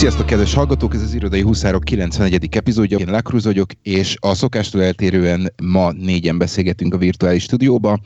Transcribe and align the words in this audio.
Sziasztok, 0.00 0.26
kedves 0.26 0.54
hallgatók! 0.54 0.94
Ez 0.94 1.02
az 1.02 1.14
Irodai 1.14 1.40
Huszárok 1.40 1.84
91. 1.84 2.56
epizódja. 2.56 2.98
Én 2.98 3.10
Lakruz 3.10 3.44
vagyok, 3.44 3.70
és 3.82 4.16
a 4.20 4.34
szokástól 4.34 4.82
eltérően 4.82 5.52
ma 5.62 5.92
négyen 5.92 6.38
beszélgetünk 6.38 6.94
a 6.94 6.98
virtuális 6.98 7.42
stúdióba. 7.42 7.98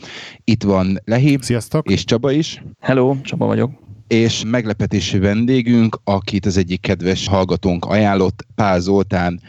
Itt 0.45 0.63
van 0.63 1.01
Lehi. 1.05 1.39
Sziasztok! 1.41 1.91
És 1.91 2.05
Csaba 2.05 2.31
is. 2.31 2.63
Hello, 2.81 3.17
Csaba 3.23 3.47
vagyok. 3.47 3.71
És 4.07 4.43
meglepetési 4.47 5.19
vendégünk, 5.19 5.99
akit 6.05 6.47
az 6.47 6.57
egyik 6.57 6.81
kedves 6.81 7.29
hallgatónk 7.29 7.85
ajánlott, 7.85 8.47
Pál 8.55 8.81
Zoltán, 8.81 9.41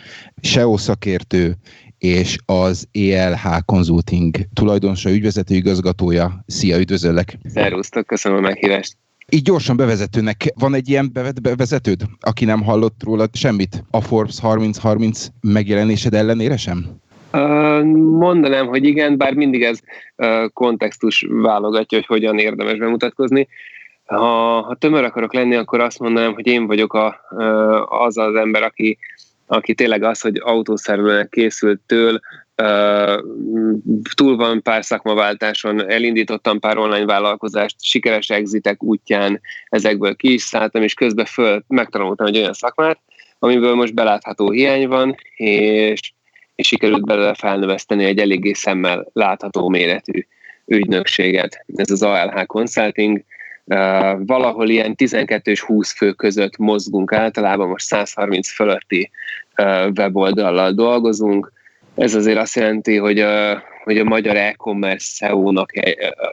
SEO 0.42 0.78
szakértő, 0.78 1.58
és 1.98 2.38
az 2.46 2.88
ELH 2.92 3.60
Consulting 3.66 4.36
tulajdonosa, 4.54 5.12
ügyvezető 5.12 5.56
igazgatója. 5.56 6.44
Szia, 6.48 6.80
üdvözöllek! 6.80 7.38
Szervusztok, 7.44 8.06
köszönöm 8.06 8.38
a 8.38 8.42
meghívást! 8.42 8.98
Így 9.36 9.44
gyorsan 9.44 9.78
bevezetőnek, 9.78 10.52
van 10.60 10.74
egy 10.74 10.90
ilyen 10.90 11.12
bevezetőd, 11.42 12.02
aki 12.20 12.46
nem 12.46 12.64
hallott 12.64 13.04
rólad 13.04 13.36
semmit 13.36 13.84
a 13.92 14.02
Forbes 14.02 14.40
3030 14.40 15.28
megjelenésed 15.42 16.14
ellenére 16.14 16.58
sem? 16.58 16.86
Mondanám, 18.18 18.68
hogy 18.68 18.86
igen, 18.86 19.18
bár 19.18 19.34
mindig 19.34 19.64
ez 19.64 19.80
kontextus 20.54 21.26
válogatja, 21.30 21.98
hogy 21.98 22.08
hogyan 22.08 22.38
érdemes 22.38 22.78
bemutatkozni. 22.78 23.48
Ha, 24.06 24.62
ha 24.62 24.76
tömör 24.76 25.04
akarok 25.04 25.34
lenni, 25.34 25.56
akkor 25.56 25.80
azt 25.80 26.00
mondanám, 26.00 26.34
hogy 26.34 26.48
én 26.48 26.68
vagyok 26.68 26.94
a, 26.94 27.20
az 27.88 28.18
az 28.18 28.36
ember, 28.36 28.64
aki, 28.64 28.98
aki 29.46 29.74
tényleg 29.74 30.04
az, 30.04 30.22
hogy 30.22 30.42
autószerelőnek 30.44 31.30
készült 31.30 31.82
től, 31.86 32.20
túl 34.16 34.36
van 34.36 34.62
pár 34.62 34.86
szakmaváltáson, 34.86 35.90
elindítottam 35.90 36.60
pár 36.60 36.78
online 36.78 37.06
vállalkozást, 37.06 37.76
sikeres 37.84 38.30
exitek 38.30 38.84
útján 38.84 39.42
ezekből 39.70 40.16
ki 40.16 40.34
is 40.34 40.42
szálltam, 40.42 40.82
és 40.82 40.94
közben 40.94 41.26
föl 41.26 41.64
megtanultam 41.68 42.26
egy 42.26 42.38
olyan 42.38 42.54
szakmát, 42.54 43.00
amiből 43.40 43.76
most 43.76 43.94
belátható 43.94 44.50
hiány 44.52 44.88
van, 44.88 45.16
és, 45.36 46.14
és 46.56 46.68
sikerült 46.68 47.06
belőle 47.06 47.34
felnöveszteni 47.34 48.04
egy 48.04 48.20
eléggé 48.20 48.54
szemmel 48.54 49.08
látható 49.14 49.70
méretű 49.70 50.26
ügynökséget. 50.66 51.66
Ez 51.76 51.92
az 51.92 52.02
ALH 52.02 52.46
Consulting, 52.46 53.24
valahol 54.18 54.70
ilyen 54.70 54.96
12 54.96 55.52
és 55.52 55.62
20 55.62 55.98
fő 55.98 56.12
között 56.12 56.58
mozgunk 56.58 57.14
általában, 57.14 57.68
most 57.68 57.86
130 57.86 58.50
fölötti 58.50 59.12
weboldallal 59.96 60.72
dolgozunk, 60.72 61.52
ez 61.96 62.16
azért 62.16 62.38
azt 62.38 62.56
jelenti, 62.56 62.98
hogy 62.98 63.20
a, 63.20 63.64
hogy 63.84 63.98
a 63.98 64.04
magyar 64.04 64.36
e-commerce 64.36 65.06
SEO-nak 65.16 65.72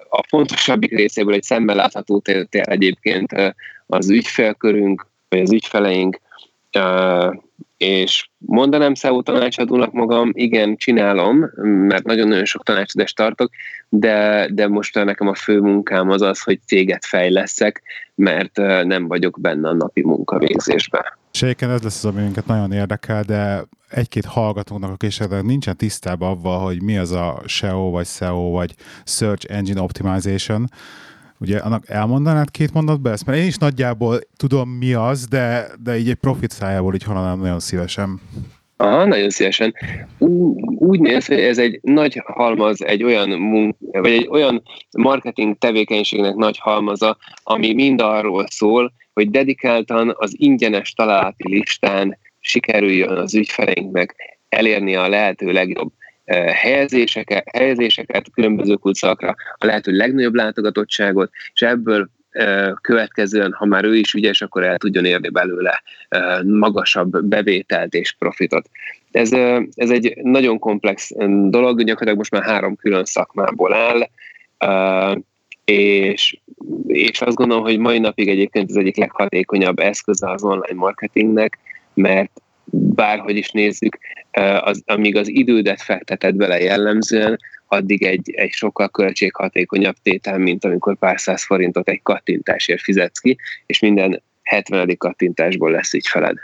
a 0.08 0.22
fontosabbik 0.28 0.90
részéből 0.90 1.34
egy 1.34 1.42
szemmel 1.42 1.76
látható 1.76 2.18
tél 2.18 2.46
egyébként 2.50 3.54
az 3.86 4.10
ügyfélkörünk, 4.10 5.06
vagy 5.28 5.40
az 5.40 5.52
ügyfeleink, 5.52 6.20
és 7.76 8.28
mondanám 8.38 8.94
SEO 8.94 9.22
tanácsadónak 9.22 9.92
magam, 9.92 10.30
igen, 10.32 10.76
csinálom, 10.76 11.50
mert 11.62 12.04
nagyon-nagyon 12.04 12.44
sok 12.44 12.62
tanácsadást 12.62 13.16
tartok, 13.16 13.50
de, 13.88 14.48
de 14.52 14.68
most 14.68 14.94
nekem 14.94 15.28
a 15.28 15.34
fő 15.34 15.60
munkám 15.60 16.10
az 16.10 16.22
az, 16.22 16.42
hogy 16.42 16.58
céget 16.66 17.04
fejleszek, 17.04 17.82
mert 18.14 18.56
nem 18.84 19.08
vagyok 19.08 19.38
benne 19.40 19.68
a 19.68 19.74
napi 19.74 20.02
munkavégzésben. 20.02 21.04
És 21.32 21.42
egyébként 21.42 21.70
ez 21.70 21.82
lesz 21.82 22.04
az, 22.04 22.10
ami 22.10 22.22
minket 22.22 22.46
nagyon 22.46 22.72
érdekel, 22.72 23.22
de 23.22 23.64
egy-két 23.88 24.24
hallgatónak, 24.24 24.90
aki 24.90 25.06
esetleg 25.06 25.44
nincsen 25.44 25.76
tisztában 25.76 26.30
avval, 26.30 26.64
hogy 26.64 26.82
mi 26.82 26.96
az 26.96 27.10
a 27.10 27.42
SEO, 27.46 27.90
vagy 27.90 28.06
SEO, 28.06 28.50
vagy 28.50 28.74
Search 29.04 29.46
Engine 29.50 29.80
Optimization, 29.80 30.68
Ugye 31.42 31.58
annak 31.58 31.88
elmondanád 31.88 32.50
két 32.50 32.72
mondatba 32.72 33.10
ezt? 33.10 33.26
Mert 33.26 33.38
én 33.38 33.46
is 33.46 33.56
nagyjából 33.56 34.20
tudom 34.36 34.70
mi 34.70 34.92
az, 34.92 35.26
de, 35.26 35.68
de 35.82 35.98
így 35.98 36.08
egy 36.08 36.14
profit 36.14 36.50
szájából 36.50 36.94
így 36.94 37.02
hallanám 37.02 37.38
nagyon 37.38 37.60
szívesen. 37.60 38.20
Aha, 38.82 39.04
nagyon 39.04 39.30
szívesen. 39.30 39.74
Úgy 40.78 41.00
néz, 41.00 41.26
hogy 41.26 41.40
ez 41.40 41.58
egy 41.58 41.78
nagy 41.82 42.22
halmaz, 42.24 42.84
egy 42.84 43.02
olyan 43.02 43.28
munk, 43.28 43.76
vagy 43.78 44.12
egy 44.12 44.28
olyan 44.30 44.62
marketing 44.90 45.58
tevékenységnek 45.58 46.34
nagy 46.34 46.58
halmaza, 46.58 47.16
ami 47.42 47.72
mind 47.74 48.00
arról 48.00 48.46
szól, 48.50 48.92
hogy 49.12 49.30
dedikáltan 49.30 50.14
az 50.16 50.34
ingyenes 50.36 50.92
találati 50.92 51.48
listán 51.48 52.18
sikerüljön 52.40 53.16
az 53.16 53.34
ügyfeleinknek 53.34 54.14
elérni 54.48 54.96
a 54.96 55.08
lehető 55.08 55.52
legjobb 55.52 55.92
helyezéseket, 56.46 57.48
helyezéseket 57.52 58.30
különböző 58.34 58.74
kulcakra, 58.74 59.34
a 59.58 59.66
lehető 59.66 59.92
legnagyobb 59.92 60.34
látogatottságot, 60.34 61.30
és 61.54 61.62
ebből 61.62 62.08
következően, 62.80 63.52
ha 63.52 63.66
már 63.66 63.84
ő 63.84 63.96
is 63.96 64.14
ügyes, 64.14 64.42
akkor 64.42 64.64
el 64.64 64.76
tudjon 64.76 65.04
érni 65.04 65.28
belőle 65.28 65.82
magasabb 66.44 67.24
bevételt 67.24 67.94
és 67.94 68.14
profitot. 68.18 68.68
Ez, 69.10 69.32
ez 69.74 69.90
egy 69.90 70.16
nagyon 70.22 70.58
komplex 70.58 71.10
dolog, 71.48 71.78
gyakorlatilag 71.78 72.16
most 72.16 72.30
már 72.30 72.42
három 72.42 72.76
külön 72.76 73.04
szakmából 73.04 73.74
áll, 73.74 74.08
és, 75.64 76.40
és 76.86 77.20
azt 77.20 77.36
gondolom, 77.36 77.62
hogy 77.62 77.78
mai 77.78 77.98
napig 77.98 78.28
egyébként 78.28 78.70
az 78.70 78.76
egyik 78.76 78.96
leghatékonyabb 78.96 79.78
eszköze 79.78 80.30
az 80.30 80.44
online 80.44 80.74
marketingnek, 80.80 81.58
mert 81.94 82.41
bárhogy 82.72 83.36
is 83.36 83.50
nézzük, 83.50 83.98
az, 84.60 84.82
amíg 84.86 85.16
az 85.16 85.28
idődet 85.28 85.82
fekteted 85.82 86.34
bele 86.34 86.60
jellemzően, 86.60 87.38
addig 87.66 88.02
egy, 88.02 88.30
egy 88.34 88.50
sokkal 88.50 88.88
költséghatékonyabb 88.88 89.96
tétel, 90.02 90.38
mint 90.38 90.64
amikor 90.64 90.96
pár 90.98 91.20
száz 91.20 91.44
forintot 91.44 91.88
egy 91.88 92.02
kattintásért 92.02 92.80
fizetsz 92.80 93.18
ki, 93.18 93.36
és 93.66 93.78
minden 93.78 94.22
70. 94.42 94.96
kattintásból 94.96 95.70
lesz 95.70 95.92
így 95.92 96.06
feled. 96.06 96.36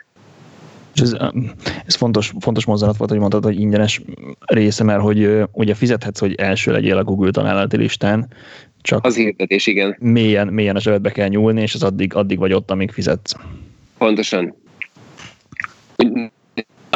És 0.94 1.00
ez, 1.00 1.16
ez 1.87 1.94
fontos, 1.94 2.33
fontos 2.41 2.65
mozzanat 2.65 2.97
volt, 2.97 3.10
hogy 3.10 3.19
mondtad, 3.19 3.45
hogy 3.45 3.60
ingyenes 3.60 4.03
része, 4.47 4.84
mert 4.84 5.00
hogy 5.00 5.43
ugye 5.53 5.75
fizethetsz, 5.75 6.21
hogy 6.21 6.34
első 6.34 6.72
legyél 6.72 6.97
a 6.97 7.05
Google 7.05 7.31
találati 7.31 7.77
listán, 7.77 8.28
csak 8.83 9.05
az 9.05 9.16
hirdetés, 9.16 9.66
igen. 9.66 9.97
Mélyen, 9.99 10.49
mélyen 10.49 10.77
a 10.77 10.81
zsebedbe 10.81 11.10
kell 11.10 11.28
nyúlni, 11.28 11.60
és 11.60 11.75
az 11.75 11.83
addig, 11.83 12.15
addig 12.15 12.39
vagy 12.39 12.53
ott, 12.53 12.71
amíg 12.71 12.91
fizetsz. 12.91 13.34
Pontosan. 13.99 14.55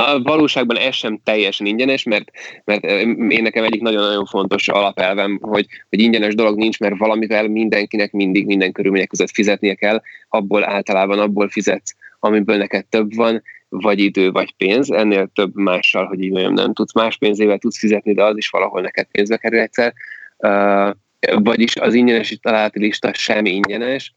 A 0.07 0.23
valóságban 0.23 0.77
ez 0.77 0.95
sem 0.95 1.21
teljesen 1.25 1.67
ingyenes, 1.67 2.03
mert, 2.03 2.31
mert 2.65 2.85
én 2.85 3.43
nekem 3.43 3.65
egyik 3.65 3.81
nagyon-nagyon 3.81 4.25
fontos 4.27 4.69
alapelvem, 4.69 5.39
hogy, 5.43 5.67
hogy 5.89 6.01
ingyenes 6.01 6.35
dolog 6.35 6.57
nincs, 6.57 6.79
mert 6.79 6.99
valamivel 6.99 7.49
mindenkinek 7.49 8.13
mindig 8.13 8.47
minden 8.47 8.73
körülmények 8.73 9.09
között 9.09 9.31
fizetnie 9.31 9.75
kell, 9.75 10.03
abból 10.29 10.69
általában 10.69 11.19
abból 11.19 11.49
fizetsz, 11.49 11.95
amiből 12.21 12.57
neked 12.57 12.87
több 12.87 13.15
van, 13.15 13.43
vagy 13.69 14.01
idő, 14.01 14.31
vagy 14.31 14.55
pénz, 14.57 14.91
ennél 14.91 15.31
több 15.35 15.55
mással, 15.55 16.07
hogy 16.07 16.23
így 16.23 16.31
mondjam, 16.31 16.53
nem 16.53 16.73
tudsz 16.73 16.95
más 16.95 17.19
pénzével 17.19 17.59
tudsz 17.59 17.79
fizetni, 17.79 18.15
de 18.15 18.25
az 18.25 18.37
is 18.37 18.49
valahol 18.49 18.81
neked 18.81 19.07
pénzbe 19.11 19.37
kerül 19.37 19.59
egyszer. 19.59 19.93
Uh, 20.37 20.91
vagyis 21.43 21.77
az 21.77 21.95
ingyenes 21.95 22.39
találati 22.43 22.79
lista 22.79 23.15
sem 23.15 23.45
ingyenes, 23.45 24.13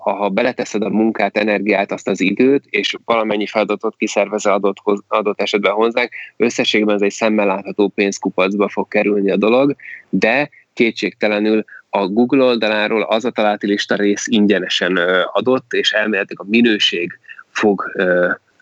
ha 0.00 0.28
beleteszed 0.28 0.82
a 0.82 0.88
munkát, 0.88 1.36
energiát, 1.36 1.92
azt 1.92 2.08
az 2.08 2.20
időt, 2.20 2.64
és 2.70 2.96
valamennyi 3.04 3.46
feladatot 3.46 3.96
kiszervezel 3.96 4.52
adott, 4.52 4.76
adott 5.08 5.40
esetben 5.40 5.72
hozzánk, 5.72 6.10
összességben 6.36 6.94
ez 6.94 7.02
egy 7.02 7.10
szemmel 7.10 7.46
látható 7.46 7.88
pénzkupacba 7.88 8.68
fog 8.68 8.88
kerülni 8.88 9.30
a 9.30 9.36
dolog, 9.36 9.76
de 10.08 10.50
kétségtelenül 10.72 11.64
a 11.90 12.06
Google 12.06 12.44
oldaláról 12.44 13.02
az 13.02 13.24
a 13.24 13.30
találati 13.30 13.66
lista 13.66 13.94
rész 13.94 14.26
ingyenesen 14.26 14.96
adott, 15.32 15.72
és 15.72 15.92
elméletileg 15.92 16.46
a 16.46 16.50
minőség 16.50 17.18
fog 17.50 17.92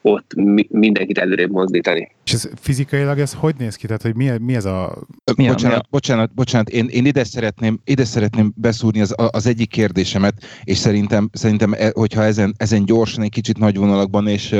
ott 0.07 0.31
mindenkit 0.69 1.19
előrébb 1.19 1.51
mozdítani. 1.51 2.15
És 2.25 2.33
ez 2.33 2.51
fizikailag 2.61 3.19
ez 3.19 3.33
hogy 3.33 3.55
néz 3.59 3.77
ki? 3.77 3.87
Tehát, 3.87 4.03
hogy 4.03 4.15
mi, 4.15 4.31
mi 4.39 4.55
ez 4.55 4.65
a... 4.65 4.99
Mi 5.37 5.47
bocsánat, 5.47 5.79
a... 5.79 5.87
bocsánat, 5.91 6.35
bocsánat, 6.35 6.69
én, 6.69 6.87
én 6.89 7.07
ide, 7.07 7.25
szeretném, 7.25 7.81
ide 7.85 8.05
szeretném 8.05 8.53
beszúrni 8.57 9.01
az, 9.01 9.15
az 9.31 9.47
egyik 9.47 9.71
kérdésemet, 9.71 10.35
és 10.65 10.77
szerintem, 10.77 11.29
szerintem 11.33 11.73
e, 11.73 11.91
hogyha 11.95 12.25
ezen, 12.25 12.55
ezen 12.57 12.85
gyorsan 12.85 13.23
egy 13.23 13.31
kicsit 13.31 13.59
nagy 13.59 13.77
vonalakban, 13.77 14.27
és 14.27 14.57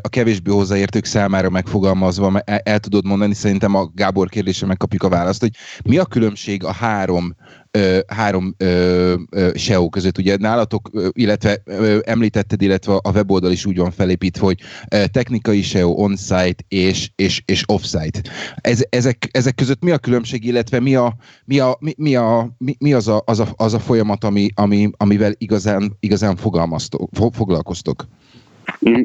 a 0.00 0.08
kevésbé 0.08 0.50
hozzáértők 0.50 1.04
számára 1.04 1.50
megfogalmazva 1.50 2.40
el, 2.44 2.58
el 2.58 2.78
tudod 2.78 3.06
mondani, 3.06 3.34
szerintem 3.34 3.74
a 3.74 3.90
Gábor 3.94 4.28
kérdésre 4.28 4.66
megkapjuk 4.66 5.02
a 5.02 5.08
választ, 5.08 5.40
hogy 5.40 5.54
mi 5.84 5.98
a 5.98 6.04
különbség 6.04 6.64
a 6.64 6.72
három 6.72 7.34
ö, 7.78 7.98
három 8.06 8.54
ö, 8.56 9.14
ö, 9.30 9.50
SEO 9.54 9.88
között. 9.88 10.18
Ugye 10.18 10.36
nálatok, 10.36 10.90
illetve 11.12 11.62
ö, 11.64 11.98
említetted, 12.04 12.62
illetve 12.62 12.92
a 12.92 13.10
weboldal 13.10 13.52
is 13.52 13.66
úgy 13.66 13.76
van 13.76 13.90
felépítve, 13.90 14.44
hogy 14.44 14.60
ö, 14.90 15.06
technikai 15.06 15.62
SEO, 15.62 15.88
on-site 15.88 16.64
és, 16.68 17.10
és, 17.16 17.42
és 17.44 17.62
off-site. 17.66 18.22
Ez, 18.54 18.84
ezek, 18.88 19.28
ezek 19.30 19.54
között 19.54 19.82
mi 19.82 19.90
a 19.90 19.98
különbség, 19.98 20.44
illetve 20.44 20.80
mi, 20.80 20.94
a, 20.94 21.16
mi, 21.44 21.58
a, 21.58 21.76
mi, 21.80 21.94
mi, 21.96 22.16
a, 22.16 22.54
mi, 22.58 22.76
mi 22.78 22.92
az, 22.92 23.08
a, 23.08 23.22
az, 23.26 23.40
a, 23.40 23.48
az 23.56 23.74
a 23.74 23.78
folyamat, 23.78 24.24
ami, 24.24 24.48
ami, 24.54 24.90
amivel 24.96 25.32
igazán, 25.38 25.96
igazán 26.00 26.36
fogalmaztok, 26.36 27.10
foglalkoztok? 27.32 28.06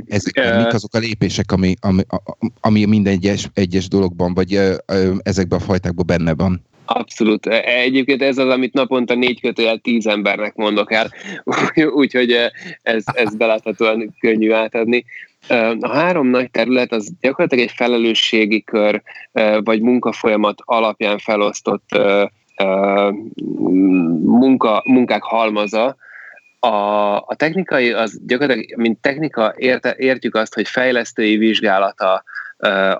Ezek, 0.07 0.37
uh, 0.37 0.63
mik 0.63 0.73
azok 0.73 0.93
a 0.93 0.97
lépések, 0.97 1.51
ami, 1.51 1.73
ami, 1.79 2.01
ami 2.61 2.85
minden 2.85 3.13
egyes, 3.13 3.49
egyes 3.53 3.87
dologban, 3.87 4.33
vagy 4.33 4.55
uh, 4.55 4.75
ezekben 5.23 5.59
a 5.59 5.61
fajtákban 5.61 6.05
benne 6.05 6.33
van? 6.33 6.61
Abszolút. 6.85 7.47
E, 7.47 7.63
egyébként 7.63 8.21
ez 8.21 8.37
az, 8.37 8.49
amit 8.49 8.73
naponta 8.73 9.15
négy 9.15 9.41
kötőjel 9.41 9.77
tíz 9.77 10.07
embernek 10.07 10.55
mondok 10.55 10.91
el, 10.93 11.11
úgyhogy 12.01 12.35
ez, 12.81 13.03
ez 13.13 13.35
beláthatóan 13.35 14.15
könnyű 14.19 14.51
átadni. 14.51 15.05
A 15.79 15.89
három 15.89 16.27
nagy 16.27 16.51
terület 16.51 16.91
az 16.91 17.11
gyakorlatilag 17.21 17.63
egy 17.63 17.73
felelősségi 17.75 18.63
kör, 18.63 19.01
vagy 19.63 19.81
munkafolyamat 19.81 20.61
alapján 20.65 21.17
felosztott 21.17 21.99
munka, 24.21 24.83
munkák 24.85 25.23
halmaza, 25.23 25.95
a, 26.59 27.15
a 27.15 27.35
technikai, 27.35 27.91
az 27.91 28.19
gyakorlatilag, 28.25 28.79
mint 28.79 29.01
technika 29.01 29.53
érte, 29.57 29.95
értjük 29.97 30.35
azt, 30.35 30.53
hogy 30.53 30.67
fejlesztői 30.67 31.37
vizsgálata 31.37 32.23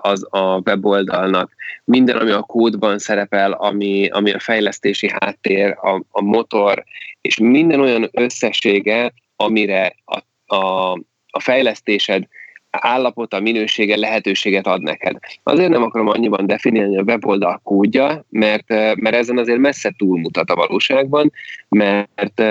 az 0.00 0.26
a 0.30 0.60
weboldalnak, 0.64 1.52
minden, 1.84 2.16
ami 2.16 2.30
a 2.30 2.42
kódban 2.42 2.98
szerepel, 2.98 3.52
ami, 3.52 4.08
ami 4.08 4.32
a 4.32 4.38
fejlesztési 4.38 5.10
háttér, 5.18 5.76
a, 5.80 6.02
a 6.10 6.22
motor, 6.22 6.84
és 7.20 7.38
minden 7.38 7.80
olyan 7.80 8.08
összessége, 8.12 9.12
amire 9.36 9.94
a, 10.04 10.54
a, 10.56 10.92
a 11.30 11.40
fejlesztésed 11.40 12.26
állapota, 12.70 13.40
minősége, 13.40 13.96
lehetőséget 13.96 14.66
ad 14.66 14.82
neked. 14.82 15.16
Azért 15.42 15.70
nem 15.70 15.82
akarom 15.82 16.08
annyiban 16.08 16.46
definiálni 16.46 16.98
a 16.98 17.02
weboldal 17.02 17.60
kódja, 17.62 18.24
mert, 18.28 18.68
mert 18.94 19.14
ezen 19.14 19.38
azért 19.38 19.58
messze 19.58 19.94
túlmutat 19.96 20.50
a 20.50 20.54
valóságban, 20.54 21.32
mert 21.68 22.42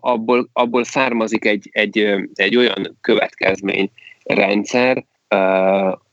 abból, 0.00 0.48
abból 0.52 0.84
származik 0.84 1.44
egy, 1.44 1.68
egy, 1.72 2.14
egy 2.34 2.56
olyan 2.56 2.98
következményrendszer, 3.00 5.04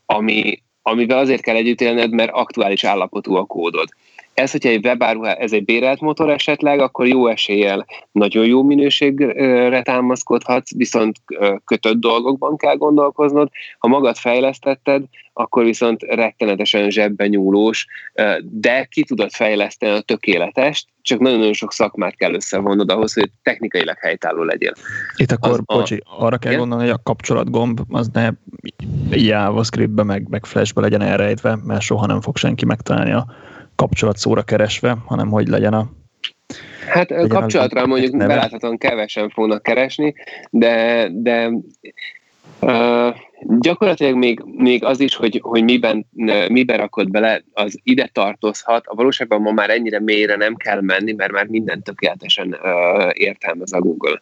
ami, 0.05 0.61
amivel 0.81 1.17
azért 1.17 1.41
kell 1.41 1.55
együtt 1.55 1.81
élned, 1.81 2.11
mert 2.11 2.31
aktuális 2.31 2.83
állapotú 2.83 3.35
a 3.35 3.45
kódod. 3.45 3.89
Ez, 4.35 4.51
hogyha 4.51 4.69
egy 4.69 4.85
webáruhá, 4.85 5.31
ez 5.31 5.53
egy 5.53 5.65
bérelt 5.65 6.01
motor 6.01 6.29
esetleg, 6.29 6.79
akkor 6.79 7.07
jó 7.07 7.27
eséllyel 7.27 7.85
nagyon 8.11 8.45
jó 8.45 8.63
minőségre 8.63 9.81
támaszkodhatsz, 9.81 10.75
viszont 10.75 11.17
kötött 11.65 11.97
dolgokban 11.99 12.57
kell 12.57 12.75
gondolkoznod. 12.75 13.49
Ha 13.77 13.87
magad 13.87 14.15
fejlesztetted, 14.15 15.03
akkor 15.33 15.63
viszont 15.63 16.01
rettenetesen 16.01 16.89
zsebben 16.89 17.27
nyúlós, 17.27 17.87
de 18.43 18.83
ki 18.83 19.03
tudod 19.03 19.31
fejleszteni 19.31 19.91
a 19.91 20.01
tökéletest, 20.01 20.87
csak 21.01 21.19
nagyon-nagyon 21.19 21.53
sok 21.53 21.71
szakmát 21.71 22.15
kell 22.15 22.33
összevonnod 22.33 22.91
ahhoz, 22.91 23.13
hogy 23.13 23.29
technikailag 23.43 23.97
helytálló 23.99 24.43
legyél. 24.43 24.73
Itt 25.15 25.31
akkor, 25.31 25.49
az 25.49 25.59
bocsi, 25.59 26.01
arra 26.17 26.37
kell 26.37 26.51
igen? 26.51 26.59
gondolni, 26.59 26.89
hogy 26.89 26.97
a 26.99 27.03
kapcsolatgomb 27.03 27.79
az 27.89 28.09
ne 28.13 28.29
JavaScript-be, 29.11 30.03
meg, 30.03 30.27
meg 30.29 30.45
Flash-be 30.45 30.81
legyen 30.81 31.01
elrejtve, 31.01 31.57
mert 31.63 31.81
soha 31.81 32.05
nem 32.05 32.21
fog 32.21 32.37
senki 32.37 32.65
megtalálni 32.65 33.11
a 33.11 33.25
kapcsolat 33.75 34.17
szóra 34.17 34.43
keresve, 34.43 34.97
hanem 35.05 35.29
hogy 35.29 35.47
legyen 35.47 35.73
a 35.73 35.89
Hát 36.87 37.09
legyen 37.09 37.27
kapcsolatra 37.27 37.81
az 37.81 37.87
mondjuk 37.87 38.17
beláthatóan 38.17 38.77
kevesen 38.77 39.29
fognak 39.29 39.63
keresni, 39.63 40.13
de, 40.49 41.07
de 41.11 41.51
uh, 42.61 43.15
gyakorlatilag 43.59 44.15
még, 44.15 44.41
még 44.45 44.83
az 44.83 44.99
is, 44.99 45.15
hogy, 45.15 45.39
hogy 45.43 45.63
miben, 45.63 46.05
miben 46.47 46.77
rakod 46.77 47.11
bele, 47.11 47.43
az 47.53 47.79
ide 47.83 48.09
tartozhat. 48.13 48.87
A 48.87 48.95
valóságban 48.95 49.41
ma 49.41 49.51
már 49.51 49.69
ennyire 49.69 49.99
mélyre 49.99 50.35
nem 50.35 50.55
kell 50.55 50.81
menni, 50.81 51.11
mert 51.11 51.31
már 51.31 51.47
minden 51.47 51.83
tökéletesen 51.83 52.47
uh, 52.47 53.09
értelmez 53.13 53.73
a 53.73 53.79
Google. 53.79 54.21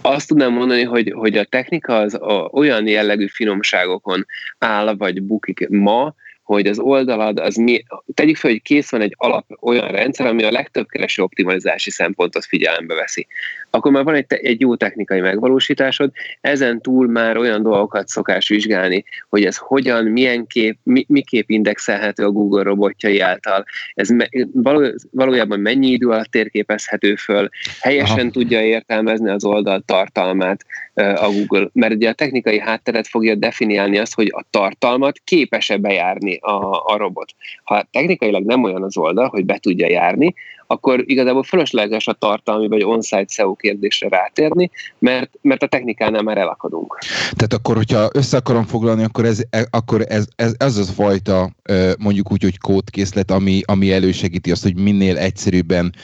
Azt 0.00 0.28
tudnám 0.28 0.52
mondani, 0.52 0.82
hogy, 0.82 1.12
hogy 1.16 1.36
a 1.36 1.44
technika 1.44 1.96
az 1.96 2.14
a, 2.14 2.48
olyan 2.52 2.86
jellegű 2.86 3.26
finomságokon 3.26 4.26
áll, 4.58 4.94
vagy 4.96 5.22
bukik 5.22 5.68
ma, 5.68 6.14
hogy 6.42 6.66
az 6.66 6.78
oldalad, 6.78 7.38
az 7.38 7.54
mi, 7.54 7.82
tegyük 8.14 8.36
fel, 8.36 8.50
hogy 8.50 8.62
kész 8.62 8.90
van 8.90 9.00
egy 9.00 9.14
alap 9.16 9.46
olyan 9.60 9.88
rendszer, 9.88 10.26
ami 10.26 10.42
a 10.42 10.50
legtöbb 10.50 10.86
kereső 10.86 11.22
optimalizási 11.22 11.90
szempontot 11.90 12.44
figyelembe 12.44 12.94
veszi. 12.94 13.26
Akkor 13.74 13.92
már 13.92 14.04
van 14.04 14.14
egy, 14.14 14.26
egy 14.28 14.60
jó 14.60 14.76
technikai 14.76 15.20
megvalósításod, 15.20 16.10
ezen 16.40 16.80
túl 16.80 17.06
már 17.06 17.36
olyan 17.36 17.62
dolgokat 17.62 18.08
szokás 18.08 18.48
vizsgálni, 18.48 19.04
hogy 19.28 19.44
ez 19.44 19.56
hogyan, 19.56 20.04
milyen 20.04 20.46
kép, 20.46 20.78
mi, 20.82 21.04
miképp 21.08 21.48
indexelhető 21.48 22.24
a 22.24 22.30
Google 22.30 22.62
robotjai 22.62 23.20
által, 23.20 23.64
ez 23.94 24.08
me, 24.08 24.28
való, 24.52 24.86
valójában 25.10 25.60
mennyi 25.60 25.86
idő 25.86 26.08
alatt 26.08 26.30
térképezhető 26.30 27.14
föl, 27.14 27.48
helyesen 27.80 28.18
Aha. 28.18 28.30
tudja 28.30 28.62
értelmezni 28.62 29.30
az 29.30 29.44
oldal 29.44 29.82
tartalmát 29.86 30.64
a 30.94 31.30
Google, 31.30 31.68
mert 31.72 31.94
ugye 31.94 32.08
a 32.08 32.12
technikai 32.12 32.58
hátteret 32.58 33.06
fogja 33.06 33.34
definiálni 33.34 33.98
azt, 33.98 34.14
hogy 34.14 34.28
a 34.34 34.44
tartalmat 34.50 35.18
képes-e 35.24 35.76
bejárni 35.76 36.36
a, 36.36 36.82
a 36.84 36.96
robot. 36.96 37.34
Ha 37.64 37.88
technikailag 37.90 38.44
nem 38.44 38.62
olyan 38.62 38.82
az 38.82 38.96
oldal, 38.96 39.28
hogy 39.28 39.44
be 39.44 39.58
tudja 39.58 39.88
járni, 39.88 40.34
akkor 40.72 41.02
igazából 41.06 41.42
fölösleges 41.42 42.06
a 42.06 42.12
tartalmi 42.12 42.68
vagy 42.68 42.82
on-site 42.82 43.26
SEO 43.28 43.54
kérdésre 43.54 44.08
rátérni, 44.08 44.70
mert, 44.98 45.30
mert 45.40 45.62
a 45.62 45.66
technikánál 45.66 46.22
már 46.22 46.38
elakadunk. 46.38 46.98
Tehát 47.20 47.52
akkor, 47.52 47.76
hogyha 47.76 48.08
össze 48.12 48.36
akarom 48.36 48.64
foglalni, 48.64 49.04
akkor 49.04 49.24
ez, 49.24 49.42
e, 49.50 49.66
akkor 49.70 50.04
ez, 50.08 50.26
ez, 50.36 50.54
ez 50.58 50.76
az 50.76 50.88
a 50.88 50.92
fajta 50.92 51.50
mondjuk 51.98 52.32
úgy, 52.32 52.42
hogy 52.42 52.58
kódkészlet, 52.58 53.30
ami, 53.30 53.60
ami 53.64 53.92
elősegíti 53.92 54.50
azt, 54.50 54.62
hogy 54.62 54.76
minél 54.76 55.18
egyszerűbben 55.18 55.94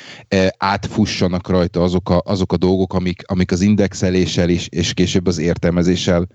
átfussanak 0.59 1.49
rajta 1.49 1.83
azok 1.83 2.11
a, 2.11 2.23
azok 2.25 2.53
a 2.53 2.57
dolgok, 2.57 2.95
amik, 2.95 3.23
amik 3.27 3.53
az 3.53 3.61
indexeléssel 3.61 4.49
is, 4.49 4.69
és 4.71 4.95
később 4.95 5.27
az 5.27 5.39
értelmezéssel 5.39 6.27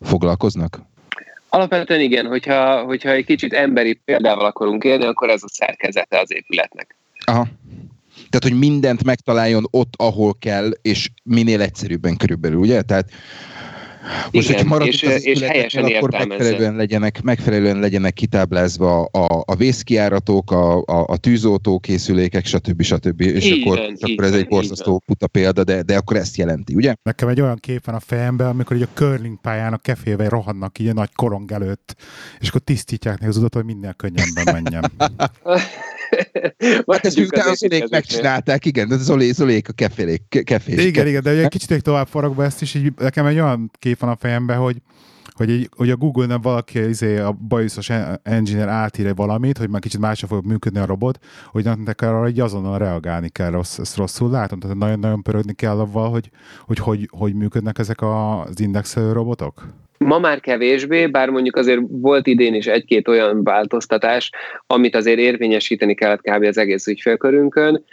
foglalkoznak? 0.00 0.88
Alapvetően 1.48 2.00
igen, 2.00 2.26
hogyha, 2.26 2.82
hogyha 2.82 3.10
egy 3.10 3.24
kicsit 3.24 3.52
emberi 3.52 4.00
példával 4.04 4.44
akarunk 4.44 4.84
élni, 4.84 5.04
akkor 5.04 5.30
ez 5.30 5.42
a 5.42 5.48
szerkezete 5.48 6.20
az 6.20 6.32
épületnek. 6.32 6.96
Aha. 7.24 7.46
Tehát, 8.30 8.48
hogy 8.48 8.58
mindent 8.58 9.04
megtaláljon 9.04 9.66
ott, 9.70 9.94
ahol 9.96 10.34
kell, 10.38 10.70
és 10.82 11.10
minél 11.24 11.60
egyszerűbben 11.60 12.16
körülbelül, 12.16 12.58
ugye? 12.58 12.82
Tehát 12.82 13.10
most, 14.32 14.50
Igen, 14.50 14.66
maradunk 14.66 14.94
és, 14.94 15.02
az 15.02 15.24
és 15.24 15.40
helyesen 15.40 15.84
akkor 15.84 16.10
megfelelően 16.10 16.76
legyenek, 16.76 17.22
megfelelően 17.22 17.78
legyenek 17.78 18.12
kitáblázva 18.12 19.04
a, 19.04 19.42
a 19.46 19.54
vészkiáratok, 19.54 20.50
a, 20.50 20.76
a, 20.76 21.04
a 21.06 21.16
tűzoltókészülékek, 21.16 22.46
stb. 22.46 22.82
stb. 22.82 23.20
És 23.20 23.44
így 23.44 23.60
akkor, 23.60 23.78
van, 23.78 23.96
akkor 24.00 24.24
ez 24.24 24.30
van, 24.30 24.38
egy 24.38 24.48
borzasztó 24.48 25.02
puta 25.06 25.26
példa, 25.26 25.64
de, 25.64 25.82
de 25.82 25.96
akkor 25.96 26.16
ezt 26.16 26.36
jelenti, 26.36 26.74
ugye? 26.74 26.94
Nekem 27.02 27.28
egy 27.28 27.40
olyan 27.40 27.56
kép 27.56 27.84
van 27.84 27.94
a 27.94 28.00
fejemben, 28.00 28.46
amikor 28.46 28.76
így 28.76 28.82
a 28.82 28.88
curling 28.94 29.40
pályán 29.40 29.72
a 29.72 29.78
kefével 29.78 30.28
rohannak 30.28 30.78
így 30.78 30.88
a 30.88 30.92
nagy 30.92 31.10
korong 31.14 31.52
előtt, 31.52 31.96
és 32.38 32.48
akkor 32.48 32.60
tisztítják 32.60 33.14
neki 33.14 33.30
az 33.30 33.36
utat, 33.36 33.54
hogy 33.54 33.64
minden 33.64 33.94
könnyebben 33.96 34.62
menjen. 34.62 34.92
hát 36.86 37.06
ezt 37.06 37.16
miután 37.16 37.48
az 37.48 37.58
Zolék 37.58 37.88
megcsinálták, 37.88 38.64
igen, 38.64 38.88
de 38.88 38.96
Zolé, 38.96 39.30
Zolék 39.30 39.68
a 39.68 39.72
kefélék, 39.72 40.22
kefés. 40.44 40.84
Igen, 40.84 41.06
igen, 41.06 41.22
de 41.22 41.30
egy 41.30 41.48
kicsit 41.48 41.82
tovább 41.82 42.06
forogva 42.06 42.44
ezt 42.44 42.62
is, 42.62 42.74
így 42.74 42.92
nekem 42.96 43.26
egy 43.26 43.38
olyan 43.38 43.70
kép 43.78 43.98
van 43.98 44.10
a 44.10 44.16
fejemben, 44.16 44.58
hogy 44.58 44.76
hogy, 45.40 45.50
egy, 45.50 45.68
hogy 45.76 45.90
a 45.90 45.96
Google-nem 45.96 46.40
valaki 46.40 46.78
izé, 46.78 47.18
a 47.18 47.32
bajuszos 47.32 47.90
engineer 48.22 48.68
átír 48.68 49.14
valamit, 49.14 49.58
hogy 49.58 49.70
már 49.70 49.80
kicsit 49.80 50.00
másra 50.00 50.26
fog 50.26 50.44
működni 50.44 50.78
a 50.78 50.86
robot, 50.86 51.18
hogy 51.46 51.64
nektek 51.64 52.00
arra 52.00 52.26
egy 52.26 52.40
azonnal 52.40 52.78
reagálni 52.78 53.28
kell, 53.28 53.50
rossz, 53.50 53.78
ezt 53.78 53.96
rosszul 53.96 54.30
látom, 54.30 54.58
tehát 54.58 54.76
nagyon-nagyon 54.76 55.22
pörögni 55.22 55.54
kell 55.54 55.78
avval, 55.78 56.10
hogy 56.10 56.30
hogy, 56.66 56.78
hogy, 56.78 57.08
hogy 57.10 57.34
működnek 57.34 57.78
ezek 57.78 58.02
az 58.02 58.60
indexelő 58.60 59.12
robotok? 59.12 59.66
Ma 60.04 60.18
már 60.18 60.40
kevésbé, 60.40 61.06
bár 61.06 61.28
mondjuk 61.28 61.56
azért 61.56 61.80
volt 61.88 62.26
idén 62.26 62.54
is 62.54 62.66
egy-két 62.66 63.08
olyan 63.08 63.44
változtatás, 63.44 64.30
amit 64.66 64.94
azért 64.94 65.18
érvényesíteni 65.18 65.94
kellett 65.94 66.20
kb. 66.20 66.44
az 66.44 66.58
egész 66.58 66.86
ügyfélkörünkön. 66.86 67.84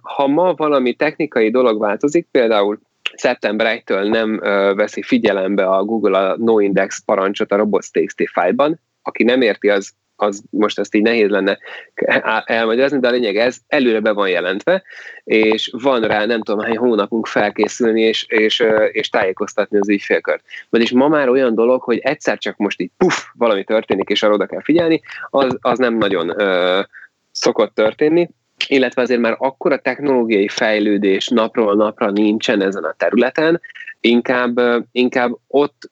Ha 0.00 0.26
ma 0.26 0.54
valami 0.54 0.94
technikai 0.94 1.50
dolog 1.50 1.80
változik, 1.80 2.28
például 2.30 2.80
szeptember 3.14 3.82
1-től 3.86 4.08
nem 4.08 4.38
veszi 4.76 5.02
figyelembe 5.02 5.64
a 5.64 5.84
Google 5.84 6.18
a 6.18 6.36
noindex 6.36 7.04
parancsot 7.04 7.52
a 7.52 7.56
robots.txt 7.56 8.30
fájlban, 8.32 8.80
aki 9.02 9.22
nem 9.22 9.40
érti, 9.40 9.68
az 9.68 9.92
az 10.16 10.42
most 10.50 10.78
ezt 10.78 10.94
így 10.94 11.02
nehéz 11.02 11.28
lenne 11.28 11.58
elmagyarázni, 12.44 12.98
de 12.98 13.08
a 13.08 13.10
lényeg 13.10 13.36
ez, 13.36 13.56
előre 13.68 14.00
be 14.00 14.12
van 14.12 14.28
jelentve, 14.28 14.82
és 15.24 15.70
van 15.82 16.00
rá 16.00 16.24
nem 16.24 16.42
tudom 16.42 16.64
hány 16.64 16.76
hónapunk 16.76 17.26
felkészülni 17.26 18.00
és, 18.00 18.24
és, 18.28 18.64
és 18.92 19.08
tájékoztatni 19.08 19.78
az 19.78 19.88
ügyfélkört. 19.88 20.44
Vagyis 20.70 20.90
ma 20.90 21.08
már 21.08 21.28
olyan 21.28 21.54
dolog, 21.54 21.82
hogy 21.82 21.98
egyszer 21.98 22.38
csak 22.38 22.56
most 22.56 22.80
így 22.80 22.90
puff, 22.96 23.14
valami 23.34 23.64
történik, 23.64 24.08
és 24.08 24.22
arra 24.22 24.34
oda 24.34 24.46
kell 24.46 24.62
figyelni, 24.62 25.00
az, 25.30 25.56
az 25.60 25.78
nem 25.78 25.96
nagyon 25.96 26.40
ö, 26.40 26.80
szokott 27.30 27.74
történni, 27.74 28.28
illetve 28.66 29.02
azért 29.02 29.20
már 29.20 29.36
akkora 29.38 29.78
technológiai 29.78 30.48
fejlődés 30.48 31.28
napról 31.28 31.74
napra 31.74 32.10
nincsen 32.10 32.62
ezen 32.62 32.84
a 32.84 32.94
területen, 32.96 33.60
inkább, 34.00 34.60
inkább 34.92 35.32
ott 35.46 35.90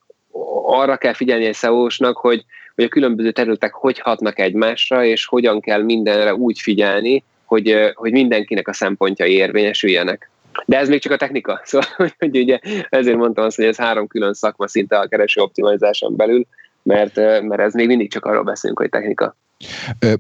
arra 0.67 0.97
kell 0.97 1.13
figyelni 1.13 1.45
egy 1.45 1.55
seo 1.55 1.87
hogy, 2.13 2.45
hogy 2.81 2.89
a 2.89 2.95
különböző 2.95 3.31
területek 3.31 3.73
hogy 3.73 3.99
hatnak 3.99 4.39
egymásra, 4.39 5.05
és 5.05 5.27
hogyan 5.27 5.61
kell 5.61 5.83
mindenre 5.83 6.35
úgy 6.35 6.61
figyelni, 6.61 7.25
hogy, 7.45 7.93
hogy 7.95 8.13
mindenkinek 8.13 8.69
a 8.69 8.73
szempontjai 8.73 9.33
érvényesüljenek. 9.33 10.31
De 10.67 10.79
ez 10.79 10.89
még 10.89 11.01
csak 11.01 11.13
a 11.13 11.17
technika. 11.17 11.61
Szóval, 11.65 12.13
hogy 12.19 12.39
ugye 12.39 12.59
ezért 12.89 13.17
mondtam 13.17 13.45
azt, 13.45 13.57
hogy 13.57 13.65
ez 13.65 13.77
három 13.77 14.07
külön 14.07 14.35
szakma 14.35 14.69
szinte 14.69 14.99
a 14.99 15.07
kereső 15.07 15.41
optimalizáson 15.41 16.17
belül, 16.17 16.47
mert, 16.83 17.17
mert 17.17 17.61
ez 17.61 17.75
még 17.75 17.87
mindig 17.87 18.11
csak 18.11 18.25
arról 18.25 18.43
beszélünk, 18.43 18.79
hogy 18.79 18.89
technika. 18.89 19.37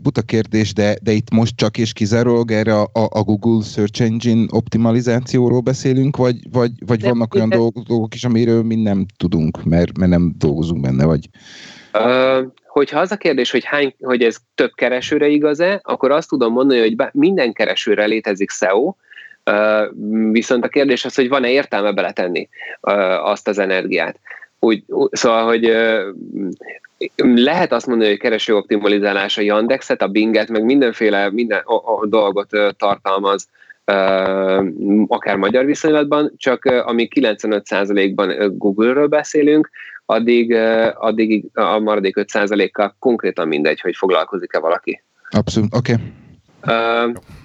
Buta 0.03 0.23
kérdés, 0.23 0.73
de, 0.73 0.97
de 1.03 1.13
itt 1.13 1.31
most 1.31 1.57
csak 1.57 1.79
és 1.79 1.93
kizárólag 1.93 2.51
erre 2.51 2.75
a, 2.75 2.91
a 2.93 3.23
Google 3.23 3.65
Search 3.65 4.03
Engine 4.03 4.47
optimalizációról 4.51 5.61
beszélünk, 5.61 6.17
vagy, 6.17 6.37
vagy, 6.51 6.71
vagy 6.87 7.03
vannak 7.03 7.35
olyan 7.35 7.49
dolgok, 7.49 7.85
dolgok 7.85 8.15
is, 8.15 8.25
amiről 8.25 8.63
mi 8.63 8.75
nem 8.75 9.07
tudunk, 9.17 9.65
mert, 9.65 9.99
mert 9.99 10.11
nem 10.11 10.35
dolgozunk 10.39 10.81
benne, 10.81 11.05
vagy? 11.05 11.29
Hogyha 12.67 13.01
az 13.01 13.13
a 13.13 13.17
kérdés, 13.17 13.51
hogy, 13.51 13.65
hány, 13.65 13.95
hogy 14.01 14.23
ez 14.23 14.37
több 14.55 14.71
keresőre 14.75 15.27
igaz-e, 15.27 15.81
akkor 15.83 16.11
azt 16.11 16.29
tudom 16.29 16.53
mondani, 16.53 16.81
hogy 16.81 16.97
minden 17.13 17.53
keresőre 17.53 18.05
létezik 18.05 18.51
SEO, 18.51 18.95
viszont 20.31 20.65
a 20.65 20.69
kérdés 20.69 21.05
az, 21.05 21.15
hogy 21.15 21.29
van-e 21.29 21.51
értelme 21.51 21.93
beletenni 21.93 22.49
azt 23.23 23.49
az 23.49 23.59
energiát. 23.59 24.19
Úgy, 24.59 24.85
szóval, 25.11 25.45
hogy 25.45 25.73
lehet 27.19 27.73
azt 27.73 27.87
mondani, 27.87 28.09
hogy 28.09 28.19
kereső 28.19 28.57
optimalizálás 28.57 29.39
a 29.39 29.43
Yandexet, 29.43 30.03
a 30.03 30.09
Binget, 30.09 30.49
meg 30.49 30.65
mindenféle 30.65 31.31
minden 31.31 31.61
a, 31.65 31.75
a 31.75 32.07
dolgot 32.07 32.49
tartalmaz, 32.77 33.49
akár 35.07 35.37
magyar 35.37 35.65
viszonylatban, 35.65 36.33
csak 36.37 36.65
ami 36.65 37.09
95%-ban 37.15 38.57
Google-ről 38.59 39.07
beszélünk, 39.07 39.71
addig, 40.11 40.55
addig 40.95 41.45
a 41.55 41.79
maradék 41.79 42.15
5%-kal 42.21 42.97
konkrétan 42.99 43.49
mindegy, 43.49 43.81
hogy 43.81 43.97
foglalkozik-e 43.97 44.59
valaki. 44.59 45.03
Abszolút, 45.31 45.75
oké. 45.75 45.93
Okay. 45.93 46.05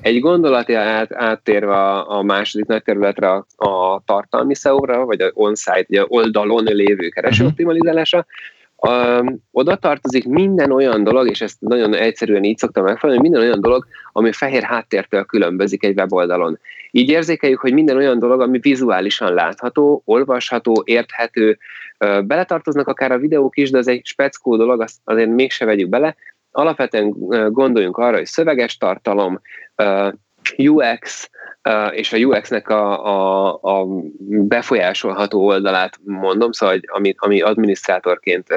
Egy 0.01 0.19
gondolati 0.19 0.73
át, 0.73 1.13
áttérve 1.13 1.73
a, 1.73 2.17
a 2.17 2.21
második 2.23 2.65
nagy 2.65 2.83
területre 2.83 3.31
a, 3.31 3.45
a 3.55 4.01
tartalmi 4.05 4.53
SEO-ra, 4.53 5.05
vagy 5.05 5.21
a 5.21 5.31
on-site, 5.33 5.85
ugye 5.87 6.03
oldalon 6.07 6.63
lévő 6.63 7.09
keresőoptimalizálása, 7.09 8.17
uh-huh 8.17 8.54
oda 9.51 9.75
tartozik 9.75 10.25
minden 10.25 10.71
olyan 10.71 11.03
dolog, 11.03 11.29
és 11.29 11.41
ezt 11.41 11.57
nagyon 11.59 11.93
egyszerűen 11.93 12.43
így 12.43 12.57
szoktam 12.57 12.83
megfelelni, 12.83 13.21
minden 13.21 13.41
olyan 13.41 13.61
dolog, 13.61 13.85
ami 14.11 14.31
fehér 14.31 14.63
háttértől 14.63 15.23
különbözik 15.23 15.83
egy 15.83 15.97
weboldalon. 15.97 16.59
Így 16.91 17.09
érzékeljük, 17.09 17.59
hogy 17.59 17.73
minden 17.73 17.97
olyan 17.97 18.19
dolog, 18.19 18.41
ami 18.41 18.59
vizuálisan 18.59 19.33
látható, 19.33 20.01
olvasható, 20.05 20.81
érthető, 20.85 21.57
beletartoznak 22.23 22.87
akár 22.87 23.11
a 23.11 23.17
videók 23.17 23.57
is, 23.57 23.71
de 23.71 23.77
ez 23.77 23.87
egy 23.87 24.05
speckó 24.05 24.57
dolog, 24.57 24.81
azt 24.81 24.95
azért 25.03 25.29
mégse 25.29 25.65
vegyük 25.65 25.89
bele. 25.89 26.15
Alapvetően 26.51 27.09
gondoljunk 27.51 27.97
arra, 27.97 28.15
hogy 28.15 28.25
szöveges 28.25 28.77
tartalom, 28.77 29.41
UX, 30.57 31.29
és 31.91 32.13
a 32.13 32.17
UX-nek 32.17 32.69
a, 32.69 33.05
a, 33.05 33.59
a 33.61 33.85
befolyásolható 34.27 35.45
oldalát 35.45 35.99
mondom, 36.03 36.51
szóval 36.51 36.79
ami, 36.85 37.13
ami 37.17 37.41
adminisztrátorként 37.41 38.47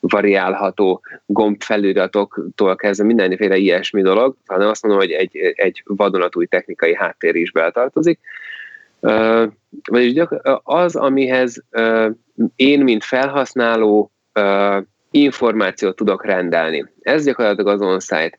variálható 0.00 1.00
gombfeliratoktól 1.26 2.76
kezdve 2.76 3.06
mindenféle 3.06 3.56
ilyesmi 3.56 4.02
dolog, 4.02 4.36
hanem 4.46 4.68
azt 4.68 4.82
mondom, 4.82 5.00
hogy 5.00 5.10
egy, 5.10 5.36
egy 5.54 5.82
vadonatúj 5.86 6.46
technikai 6.46 6.94
háttér 6.94 7.34
is 7.34 7.52
beletartozik. 7.52 8.20
Vagyis 9.90 10.22
az, 10.62 10.96
amihez 10.96 11.64
én, 12.56 12.80
mint 12.80 13.04
felhasználó 13.04 14.12
információt 15.10 15.96
tudok 15.96 16.24
rendelni. 16.24 16.86
Ez 17.00 17.24
gyakorlatilag 17.24 17.74
az 17.74 17.80
on-site 17.80 18.38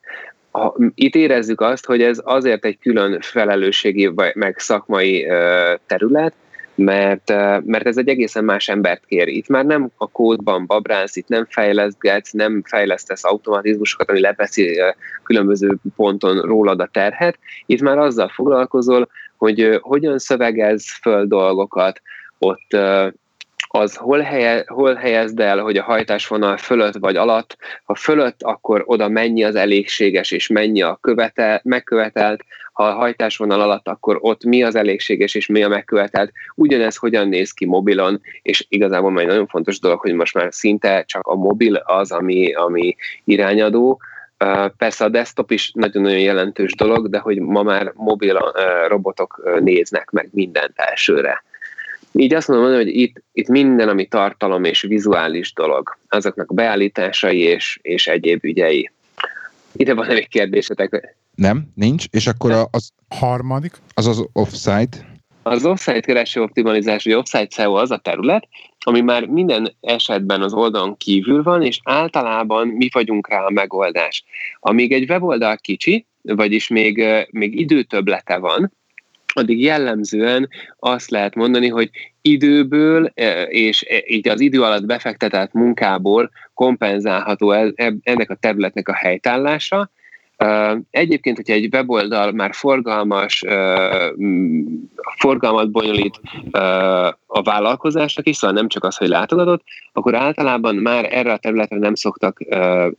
ha, 0.54 0.76
itt 0.96 1.16
érezzük 1.16 1.62
azt, 1.62 1.86
hogy 1.86 2.02
ez 2.02 2.22
azért 2.24 2.66
egy 2.66 2.80
külön 2.80 3.20
felelősségi 3.22 4.12
meg 4.34 4.60
szakmai 4.60 5.28
terület, 5.86 6.34
mert, 6.76 7.30
mert 7.66 7.86
ez 7.86 7.98
egy 7.98 8.08
egészen 8.08 8.44
más 8.44 8.70
embert 8.70 9.06
kér. 9.06 9.28
Itt 9.28 9.48
már 9.48 9.66
nem 9.66 9.92
a 9.98 10.08
kódban 10.08 10.66
babrálsz, 10.66 11.16
itt 11.16 11.28
nem 11.28 11.48
fejlesztgetsz, 11.50 12.32
nem 12.32 12.62
fejlesztesz 12.66 13.24
automatizmusokat, 13.24 14.10
ami 14.10 14.20
leveszi 14.20 14.82
különböző 15.24 15.78
ponton 15.96 16.42
rólad 16.42 16.80
a 16.80 16.90
terhet. 16.92 17.38
Itt 17.66 17.82
már 17.82 17.98
azzal 17.98 18.28
foglalkozol, 18.28 19.10
hogy 19.38 19.78
hogyan 19.82 20.20
szövegez 20.20 20.86
föl 21.02 21.26
dolgokat, 21.26 22.02
ott 22.38 22.78
az 23.78 23.96
hol, 23.96 24.20
helye, 24.20 24.64
hol 24.68 24.94
helyezd 24.94 25.40
el, 25.40 25.60
hogy 25.60 25.78
a 25.78 25.84
hajtásvonal 25.84 26.58
fölött 26.58 26.96
vagy 27.00 27.16
alatt, 27.16 27.58
ha 27.84 27.96
fölött, 27.96 28.44
akkor 28.44 28.84
oda 28.86 29.08
mennyi 29.08 29.44
az 29.44 29.56
elégséges, 29.56 30.32
és 30.32 30.48
mennyi 30.48 30.82
a 30.82 30.98
követel, 31.02 31.62
megkövetelt, 31.64 32.44
ha 32.74 32.84
a 32.84 32.94
hajtásvonal 32.94 33.62
alatt, 33.62 33.88
akkor 33.88 34.18
ott 34.22 34.44
mi 34.44 34.64
az 34.64 34.76
elégséges, 34.76 35.36
és 35.36 35.48
mi 35.48 35.64
a 35.64 35.68
megkövetelt. 35.68 36.32
Ugyanez 36.56 36.96
hogyan 36.96 37.28
néz 37.28 37.52
ki 37.52 37.66
mobilon, 37.66 38.22
és 38.42 38.66
igazából 38.70 39.20
egy 39.20 39.28
nagyon 39.28 39.48
fontos 39.48 39.80
dolog, 39.80 40.00
hogy 40.00 40.14
most 40.14 40.34
már 40.34 40.54
szinte 40.54 41.04
csak 41.04 41.28
a 41.28 41.36
mobil 41.36 41.76
az, 41.76 42.12
ami, 42.12 42.54
ami 42.54 42.96
irányadó, 43.24 44.02
Persze 44.78 45.06
a 45.06 45.10
desktop 45.10 45.52
is 45.52 45.72
nagyon-nagyon 45.74 46.20
jelentős 46.20 46.76
dolog, 46.76 47.10
de 47.10 47.18
hogy 47.18 47.40
ma 47.40 47.64
már 47.64 47.92
mobil 47.96 48.54
robotok 48.88 49.60
néznek 49.60 50.10
meg 50.10 50.30
mindent 50.32 50.74
elsőre. 50.76 51.44
Így 52.16 52.34
azt 52.34 52.48
mondom, 52.48 52.74
hogy 52.74 52.88
itt, 52.88 53.24
itt 53.32 53.48
minden, 53.48 53.90
ami 53.90 54.06
tartalom 54.06 54.64
és 54.64 54.82
vizuális 54.82 55.54
dolog, 55.54 55.98
azoknak 56.10 56.52
a 56.52 56.54
beállításai 56.54 57.40
és, 57.40 57.80
és 57.82 58.08
egyéb 58.08 58.44
ügyei. 58.44 58.92
Ide 59.76 59.94
van 59.94 60.10
egy 60.10 60.28
kérdésetek. 60.28 61.16
Nem, 61.36 61.64
nincs. 61.76 62.06
És 62.12 62.28
akkor 62.28 62.52
a, 62.52 62.68
az 62.72 62.92
harmadik? 63.08 63.74
Az 63.94 64.08
az 64.08 64.26
offsite. 64.34 65.12
Az 65.44 65.66
offsite 65.66 66.00
kereső 66.00 66.42
optimalizás, 66.42 67.04
vagy 67.04 67.14
offsite 67.14 67.48
SEO 67.50 67.74
az 67.74 67.92
a 67.92 67.98
terület, 67.98 68.48
ami 68.80 69.02
már 69.02 69.26
minden 69.26 69.76
esetben 69.82 70.42
az 70.42 70.54
oldalon 70.54 70.98
kívül 70.98 71.44
van, 71.44 71.64
és 71.64 71.80
általában 71.84 72.68
mi 72.68 72.90
vagyunk 72.92 73.30
rá 73.30 73.46
a 73.46 73.50
megoldás. 73.50 74.24
Amíg 74.60 74.92
egy 74.92 75.10
weboldal 75.10 75.58
kicsi, 75.58 76.06
vagyis 76.22 76.68
még, 76.68 77.04
még 77.30 77.60
időtöblete 77.60 78.38
van, 78.38 78.72
addig 79.36 79.62
jellemzően 79.62 80.50
azt 80.80 81.10
lehet 81.10 81.36
mondani, 81.36 81.68
hogy 81.68 81.90
időből 82.22 83.12
e, 83.14 83.42
és 83.44 83.86
e, 83.90 84.04
így 84.08 84.28
az 84.28 84.40
idő 84.40 84.62
alatt 84.62 84.86
befektetett 84.86 85.54
munkából 85.54 86.32
kompenzálható 86.54 87.52
ennek 88.02 88.30
a 88.30 88.36
területnek 88.36 88.88
a 88.88 88.96
helytállása, 88.96 89.92
Egyébként, 90.90 91.36
hogyha 91.36 91.54
egy 91.54 91.74
weboldal 91.74 92.32
már 92.32 92.54
forgalmas, 92.54 93.44
forgalmat 95.18 95.72
bonyolít 95.72 96.20
a 97.28 97.42
vállalkozásnak 97.42 98.28
is, 98.28 98.36
szóval 98.36 98.56
nem 98.56 98.68
csak 98.68 98.84
az, 98.84 98.98
hogy 98.98 99.08
látogatott, 99.08 99.64
akkor 99.94 100.16
általában 100.16 100.76
már 100.76 101.08
erre 101.12 101.32
a 101.32 101.38
területre 101.38 101.78
nem 101.78 101.96
szoktak 101.96 102.40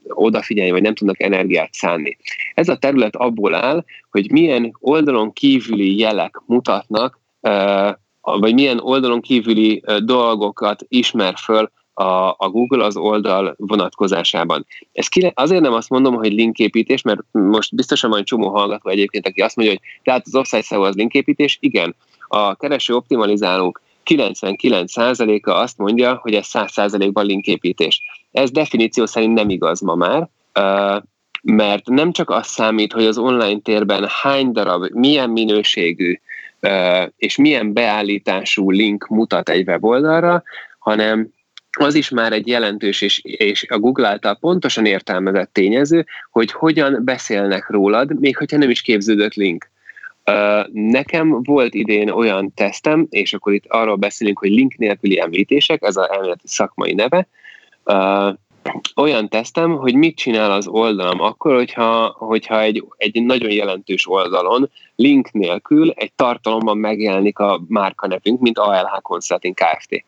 odafigyelni, 0.08 0.70
vagy 0.70 0.82
nem 0.82 0.94
tudnak 0.94 1.22
energiát 1.22 1.72
szánni. 1.72 2.16
Ez 2.54 2.68
a 2.68 2.76
terület 2.76 3.16
abból 3.16 3.54
áll, 3.54 3.84
hogy 4.10 4.30
milyen 4.30 4.76
oldalon 4.80 5.32
kívüli 5.32 5.98
jelek 5.98 6.40
mutatnak, 6.46 7.20
vagy 8.20 8.54
milyen 8.54 8.80
oldalon 8.80 9.20
kívüli 9.20 9.82
dolgokat 10.04 10.84
ismer 10.88 11.34
föl 11.36 11.70
a, 11.94 12.28
a 12.28 12.48
Google 12.50 12.84
az 12.84 12.96
oldal 12.96 13.54
vonatkozásában. 13.58 14.66
Ez 14.92 15.08
ki, 15.08 15.32
azért 15.34 15.60
nem 15.60 15.72
azt 15.72 15.90
mondom, 15.90 16.14
hogy 16.14 16.32
linképítés, 16.32 17.02
mert 17.02 17.20
most 17.30 17.74
biztosan 17.74 18.10
van 18.10 18.24
csomó 18.24 18.48
hallgató 18.48 18.90
egyébként, 18.90 19.26
aki 19.26 19.40
azt 19.40 19.56
mondja, 19.56 19.74
hogy 19.74 19.84
tehát 20.02 20.26
az 20.26 20.34
offsite 20.34 20.62
SEO 20.62 20.82
az 20.82 20.94
linképítés. 20.94 21.58
Igen, 21.60 21.94
a 22.28 22.54
kereső 22.54 22.94
optimalizálók 22.94 23.82
99%-a 24.04 25.50
azt 25.50 25.78
mondja, 25.78 26.18
hogy 26.22 26.34
ez 26.34 26.46
100%-ban 26.52 27.26
linképítés. 27.26 28.02
Ez 28.32 28.50
definíció 28.50 29.06
szerint 29.06 29.34
nem 29.34 29.48
igaz 29.48 29.80
ma 29.80 29.94
már, 29.94 30.28
mert 31.42 31.88
nem 31.88 32.12
csak 32.12 32.30
az 32.30 32.46
számít, 32.46 32.92
hogy 32.92 33.06
az 33.06 33.18
online 33.18 33.58
térben 33.58 34.06
hány 34.22 34.52
darab, 34.52 34.86
milyen 34.92 35.30
minőségű 35.30 36.18
és 37.16 37.36
milyen 37.36 37.72
beállítású 37.72 38.70
link 38.70 39.06
mutat 39.08 39.48
egy 39.48 39.66
weboldalra, 39.68 40.42
hanem 40.78 41.32
az 41.76 41.94
is 41.94 42.08
már 42.08 42.32
egy 42.32 42.46
jelentős 42.46 43.00
és, 43.00 43.20
és 43.22 43.66
a 43.68 43.78
Google 43.78 44.08
által 44.08 44.34
pontosan 44.34 44.86
értelmezett 44.86 45.52
tényező, 45.52 46.06
hogy 46.30 46.52
hogyan 46.52 47.00
beszélnek 47.04 47.68
rólad, 47.68 48.20
még 48.20 48.36
hogyha 48.36 48.56
nem 48.56 48.70
is 48.70 48.80
képződött 48.80 49.34
link. 49.34 49.70
Nekem 50.72 51.42
volt 51.42 51.74
idén 51.74 52.08
olyan 52.08 52.54
tesztem, 52.54 53.06
és 53.10 53.32
akkor 53.32 53.52
itt 53.52 53.64
arról 53.68 53.96
beszélünk, 53.96 54.38
hogy 54.38 54.50
link 54.50 54.76
nélküli 54.76 55.20
említések, 55.20 55.82
ez 55.82 55.96
az 55.96 56.08
elméleti 56.10 56.46
szakmai 56.46 56.94
neve, 56.94 57.26
olyan 58.97 59.28
tesztem, 59.28 59.76
hogy 59.76 59.94
mit 59.94 60.16
csinál 60.16 60.50
az 60.50 60.66
oldalam 60.66 61.21
akkor, 61.21 61.54
hogyha, 61.54 62.14
hogyha 62.18 62.61
egy, 62.61 62.85
egy 62.97 63.23
nagyon 63.23 63.50
jelentős 63.50 64.09
oldalon 64.09 64.71
link 64.97 65.33
nélkül 65.33 65.90
egy 65.90 66.12
tartalomban 66.12 66.78
megjelenik 66.78 67.38
a 67.38 67.61
márka 67.68 68.06
nevünk, 68.06 68.40
mint 68.40 68.59
ALH 68.59 69.00
Consulting 69.02 69.54
Kft. 69.54 70.04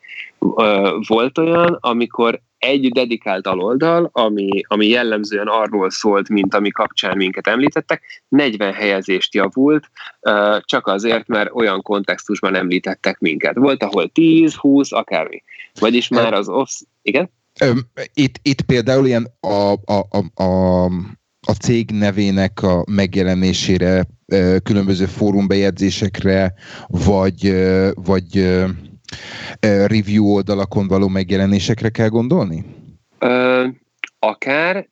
Volt 1.07 1.39
olyan, 1.39 1.79
amikor 1.81 2.41
egy 2.59 2.93
dedikált 2.93 3.47
aloldal, 3.47 4.11
ami, 4.13 4.49
ami 4.67 4.87
jellemzően 4.87 5.47
arról 5.47 5.91
szólt, 5.91 6.29
mint 6.29 6.55
ami 6.55 6.71
kapcsán 6.71 7.17
minket 7.17 7.47
említettek, 7.47 8.03
40 8.29 8.73
helyezést 8.73 9.35
javult, 9.35 9.91
csak 10.61 10.87
azért, 10.87 11.27
mert 11.27 11.51
olyan 11.55 11.83
kontextusban 11.83 12.55
említettek 12.55 13.19
minket. 13.19 13.57
Volt, 13.57 13.83
ahol 13.83 14.09
10, 14.09 14.55
20, 14.55 14.93
akármi. 14.93 15.43
Vagyis 15.79 16.09
már 16.09 16.33
az 16.33 16.49
off... 16.49 16.71
Igen? 17.03 17.31
Itt, 18.15 18.39
itt 18.43 18.61
például 18.61 19.07
ilyen 19.07 19.27
a, 19.41 19.73
a, 19.73 20.07
a, 20.11 20.43
a, 20.43 20.85
a 21.47 21.53
cég 21.61 21.91
nevének 21.91 22.63
a 22.63 22.85
megjelenésére, 22.91 24.07
különböző 24.63 25.05
fórumbejegyzésekre, 25.05 26.55
vagy, 26.87 27.55
vagy 27.95 28.57
review 29.61 30.27
oldalakon 30.27 30.89
való 30.89 31.09
megjelenésekre 31.09 31.89
kell 31.89 32.09
gondolni? 32.09 32.65
Ö, 33.19 33.67
akár. 34.19 34.89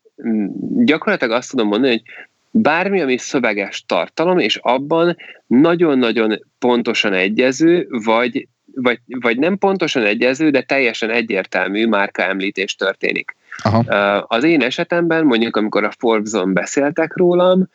Gyakorlatilag 0.85 1.37
azt 1.37 1.51
tudom 1.51 1.69
mondani, 1.69 1.93
hogy 1.93 2.03
bármi, 2.51 3.01
ami 3.01 3.19
szöveges 3.19 3.85
tartalom, 3.87 4.39
és 4.39 4.57
abban 4.57 5.17
nagyon-nagyon 5.47 6.45
pontosan 6.59 7.13
egyező, 7.13 7.87
vagy 8.05 8.49
vagy, 8.75 9.01
vagy 9.21 9.39
nem 9.39 9.59
pontosan 9.59 10.05
egyező, 10.05 10.51
de 10.51 10.63
teljesen 10.63 11.11
egyértelmű 11.11 11.87
márka 11.87 12.23
említés 12.23 12.75
történik. 12.75 13.37
Aha. 13.63 13.79
Az 14.29 14.45
én 14.45 14.63
esetemben, 14.63 15.25
mondjuk 15.25 15.57
amikor 15.57 15.85
a 15.85 15.93
Forbes-on 15.99 16.53
beszéltek 16.53 17.17
rólam, 17.17 17.69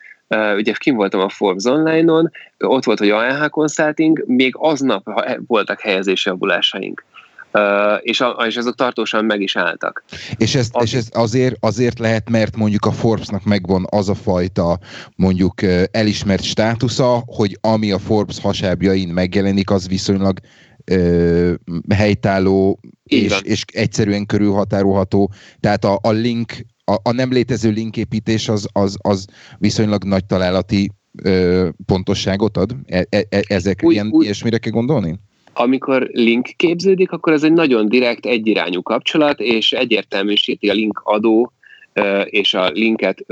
ugye 0.56 0.72
kim 0.72 0.94
voltam 0.94 1.20
a 1.20 1.28
Forbes 1.28 1.64
Online-on, 1.64 2.30
ott 2.58 2.84
volt, 2.84 2.98
hogy 2.98 3.10
ANH 3.10 3.48
Consulting, 3.48 4.24
még 4.26 4.54
aznap 4.58 5.22
voltak 5.46 5.80
helyezési 5.80 6.28
javulásaink. 6.28 7.04
Uh, 7.52 7.62
és, 8.00 8.20
a, 8.20 8.28
és 8.46 8.56
azok 8.56 8.74
tartósan 8.74 9.24
meg 9.24 9.40
is 9.40 9.56
álltak. 9.56 10.04
És 10.36 10.54
ez, 10.54 10.70
és 10.80 10.94
ez 10.94 11.08
azért, 11.12 11.56
azért 11.60 11.98
lehet, 11.98 12.30
mert 12.30 12.56
mondjuk 12.56 12.84
a 12.84 12.90
Forbesnak 12.90 13.44
megvan 13.44 13.86
az 13.90 14.08
a 14.08 14.14
fajta 14.14 14.78
mondjuk 15.16 15.54
elismert 15.90 16.42
státusza, 16.42 17.22
hogy 17.26 17.58
ami 17.60 17.92
a 17.92 17.98
Forbes 17.98 18.40
hasábjain 18.40 19.08
megjelenik, 19.08 19.70
az 19.70 19.88
viszonylag 19.88 20.38
ö, 20.84 21.54
helytálló 21.94 22.80
és, 23.04 23.40
és 23.42 23.64
egyszerűen 23.72 24.26
körülhatárolható. 24.26 25.32
Tehát 25.60 25.84
a, 25.84 25.98
a 26.02 26.10
link, 26.10 26.52
a, 26.84 26.94
a 27.02 27.12
nem 27.12 27.32
létező 27.32 27.70
linképítés 27.70 28.48
az, 28.48 28.68
az, 28.72 28.96
az 29.00 29.26
viszonylag 29.58 30.04
nagy 30.04 30.26
találati 30.26 30.90
ö, 31.22 31.68
pontosságot 31.86 32.56
ad? 32.56 32.76
E, 32.86 33.06
e, 33.08 33.26
e 33.28 33.42
ezek 33.46 33.80
úgy, 33.82 33.92
ilyen, 33.92 34.08
úgy, 34.10 34.24
ilyesmire 34.24 34.58
kell 34.58 34.72
gondolni? 34.72 35.18
Amikor 35.52 36.08
link 36.12 36.46
képződik, 36.56 37.10
akkor 37.10 37.32
ez 37.32 37.42
egy 37.42 37.52
nagyon 37.52 37.88
direkt, 37.88 38.26
egyirányú 38.26 38.82
kapcsolat, 38.82 39.40
és 39.40 39.72
egyértelműsíti 39.72 40.68
a 40.68 40.72
link 40.72 41.00
adó 41.04 41.52
és 42.24 42.54
a 42.54 42.68
linket 42.68 43.24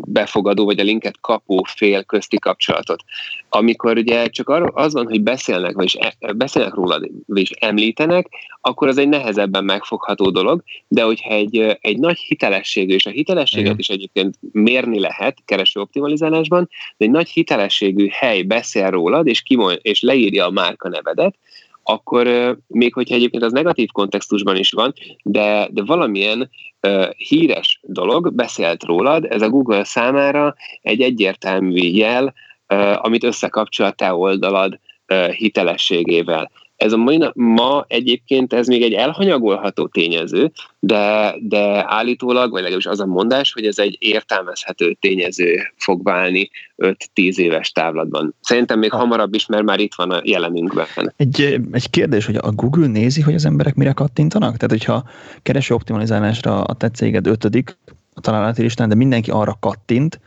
befogadó, 0.00 0.64
vagy 0.64 0.78
a 0.78 0.82
linket 0.82 1.20
kapó 1.20 1.64
fél 1.76 2.02
közti 2.02 2.38
kapcsolatot. 2.38 3.02
Amikor 3.48 3.96
ugye 3.96 4.26
csak 4.26 4.48
az 4.74 4.92
van, 4.92 5.06
hogy 5.06 5.22
beszélnek, 5.22 5.74
vagy 5.74 5.98
e, 6.18 6.32
beszélnek 6.32 6.74
rólad, 6.74 7.10
és 7.34 7.50
említenek, 7.50 8.28
akkor 8.60 8.88
az 8.88 8.98
egy 8.98 9.08
nehezebben 9.08 9.64
megfogható 9.64 10.30
dolog, 10.30 10.62
de 10.88 11.02
hogyha 11.02 11.30
egy, 11.30 11.78
egy 11.80 11.98
nagy 11.98 12.18
hitelességű, 12.18 12.94
és 12.94 13.06
a 13.06 13.10
hitelességet 13.10 13.64
Igen. 13.64 13.78
is 13.78 13.88
egyébként 13.88 14.38
mérni 14.52 15.00
lehet 15.00 15.38
kereső 15.44 15.80
optimalizálásban, 15.80 16.68
de 16.96 17.04
egy 17.04 17.10
nagy 17.10 17.28
hitelességű 17.28 18.08
hely 18.10 18.42
beszél 18.42 18.90
rólad, 18.90 19.26
és, 19.26 19.42
kimond, 19.42 19.78
és 19.82 20.00
leírja 20.00 20.46
a 20.46 20.50
márka 20.50 20.88
nevedet, 20.88 21.34
akkor 21.84 22.56
még 22.66 22.94
hogyha 22.94 23.14
egyébként 23.14 23.42
az 23.42 23.52
negatív 23.52 23.88
kontextusban 23.92 24.56
is 24.56 24.72
van, 24.72 24.92
de, 25.22 25.68
de 25.70 25.82
valamilyen 25.84 26.50
uh, 26.86 27.10
híres 27.10 27.80
dolog 27.82 28.34
beszélt 28.34 28.84
rólad, 28.84 29.24
ez 29.24 29.42
a 29.42 29.48
Google 29.48 29.84
számára 29.84 30.54
egy 30.82 31.00
egyértelmű 31.00 31.80
jel, 31.80 32.34
uh, 32.68 33.04
amit 33.04 33.24
összekapcsol 33.24 33.86
a 33.86 33.90
te 33.90 34.14
oldalad 34.14 34.78
uh, 35.08 35.28
hitelességével. 35.28 36.50
Ez 36.76 36.92
a 36.92 36.96
mai, 36.96 37.30
ma 37.34 37.84
egyébként 37.88 38.52
ez 38.52 38.66
még 38.66 38.82
egy 38.82 38.92
elhanyagolható 38.92 39.86
tényező, 39.86 40.52
de, 40.78 41.34
de 41.40 41.84
állítólag, 41.86 42.50
vagy 42.50 42.60
legalábbis 42.60 42.86
az 42.86 43.00
a 43.00 43.06
mondás, 43.06 43.52
hogy 43.52 43.66
ez 43.66 43.78
egy 43.78 43.96
értelmezhető 44.00 44.96
tényező 45.00 45.72
fog 45.76 46.02
válni 46.02 46.50
5-10 46.76 46.96
éves 47.14 47.72
távlatban. 47.72 48.34
Szerintem 48.40 48.78
még 48.78 48.90
ha. 48.90 48.96
hamarabb 48.96 49.34
is, 49.34 49.46
mert 49.46 49.64
már 49.64 49.80
itt 49.80 49.94
van 49.94 50.10
a 50.10 50.20
jelenünkben. 50.24 50.86
Egy, 51.16 51.60
egy 51.72 51.90
kérdés, 51.90 52.26
hogy 52.26 52.36
a 52.36 52.50
Google 52.50 52.86
nézi, 52.86 53.20
hogy 53.20 53.34
az 53.34 53.44
emberek 53.44 53.74
mire 53.74 53.92
kattintanak? 53.92 54.56
Tehát, 54.56 54.70
hogyha 54.70 55.08
kereső 55.42 55.74
optimalizálásra 55.74 56.62
a 56.62 56.74
te 56.74 56.90
céged 56.90 57.26
ötödik 57.26 57.76
a 58.14 58.20
találati 58.20 58.62
listán, 58.62 58.88
de 58.88 58.94
mindenki 58.94 59.30
arra 59.30 59.56
kattint, 59.60 60.20